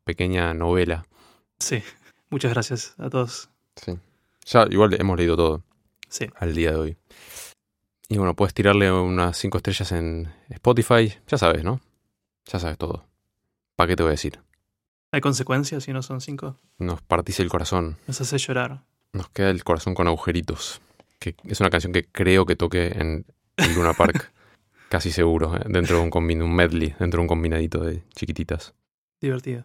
pequeña 0.04 0.54
novela. 0.54 1.06
sí. 1.58 1.82
Muchas 2.30 2.52
gracias 2.52 2.94
a 2.98 3.08
todos. 3.08 3.48
Sí. 3.76 3.98
Ya 4.44 4.66
igual 4.70 4.94
hemos 5.00 5.16
leído 5.16 5.34
todo 5.34 5.62
Sí, 6.10 6.26
al 6.36 6.54
día 6.54 6.72
de 6.72 6.76
hoy. 6.76 6.96
Y 8.10 8.18
bueno, 8.18 8.34
puedes 8.36 8.52
tirarle 8.52 8.92
unas 8.92 9.34
cinco 9.38 9.56
estrellas 9.56 9.92
en 9.92 10.30
Spotify. 10.50 11.14
Ya 11.26 11.38
sabes, 11.38 11.64
¿no? 11.64 11.80
Ya 12.44 12.58
sabes 12.58 12.76
todo. 12.76 13.06
¿Para 13.76 13.88
qué 13.88 13.96
te 13.96 14.02
voy 14.02 14.10
a 14.10 14.12
decir? 14.12 14.40
¿hay 15.10 15.22
consecuencias 15.22 15.84
si 15.84 15.92
no 15.94 16.02
son 16.02 16.20
cinco? 16.20 16.58
Nos 16.76 17.00
partís 17.00 17.40
el 17.40 17.48
corazón. 17.48 17.96
Nos 18.06 18.20
hace 18.20 18.36
llorar. 18.36 18.82
Nos 19.14 19.30
queda 19.30 19.48
el 19.48 19.64
corazón 19.64 19.94
con 19.94 20.06
agujeritos. 20.06 20.82
Que 21.18 21.34
es 21.44 21.60
una 21.60 21.70
canción 21.70 21.92
que 21.92 22.04
creo 22.04 22.46
que 22.46 22.56
toque 22.56 22.88
en 22.88 23.26
Luna 23.74 23.94
Park. 23.94 24.32
Casi 24.88 25.10
seguro. 25.10 25.56
¿eh? 25.56 25.60
Dentro 25.66 25.98
de 25.98 26.02
un, 26.02 26.42
un 26.42 26.54
medley. 26.54 26.94
Dentro 26.98 27.18
de 27.18 27.22
un 27.22 27.28
combinadito 27.28 27.82
de 27.82 28.02
chiquititas. 28.14 28.74
Divertido. 29.20 29.64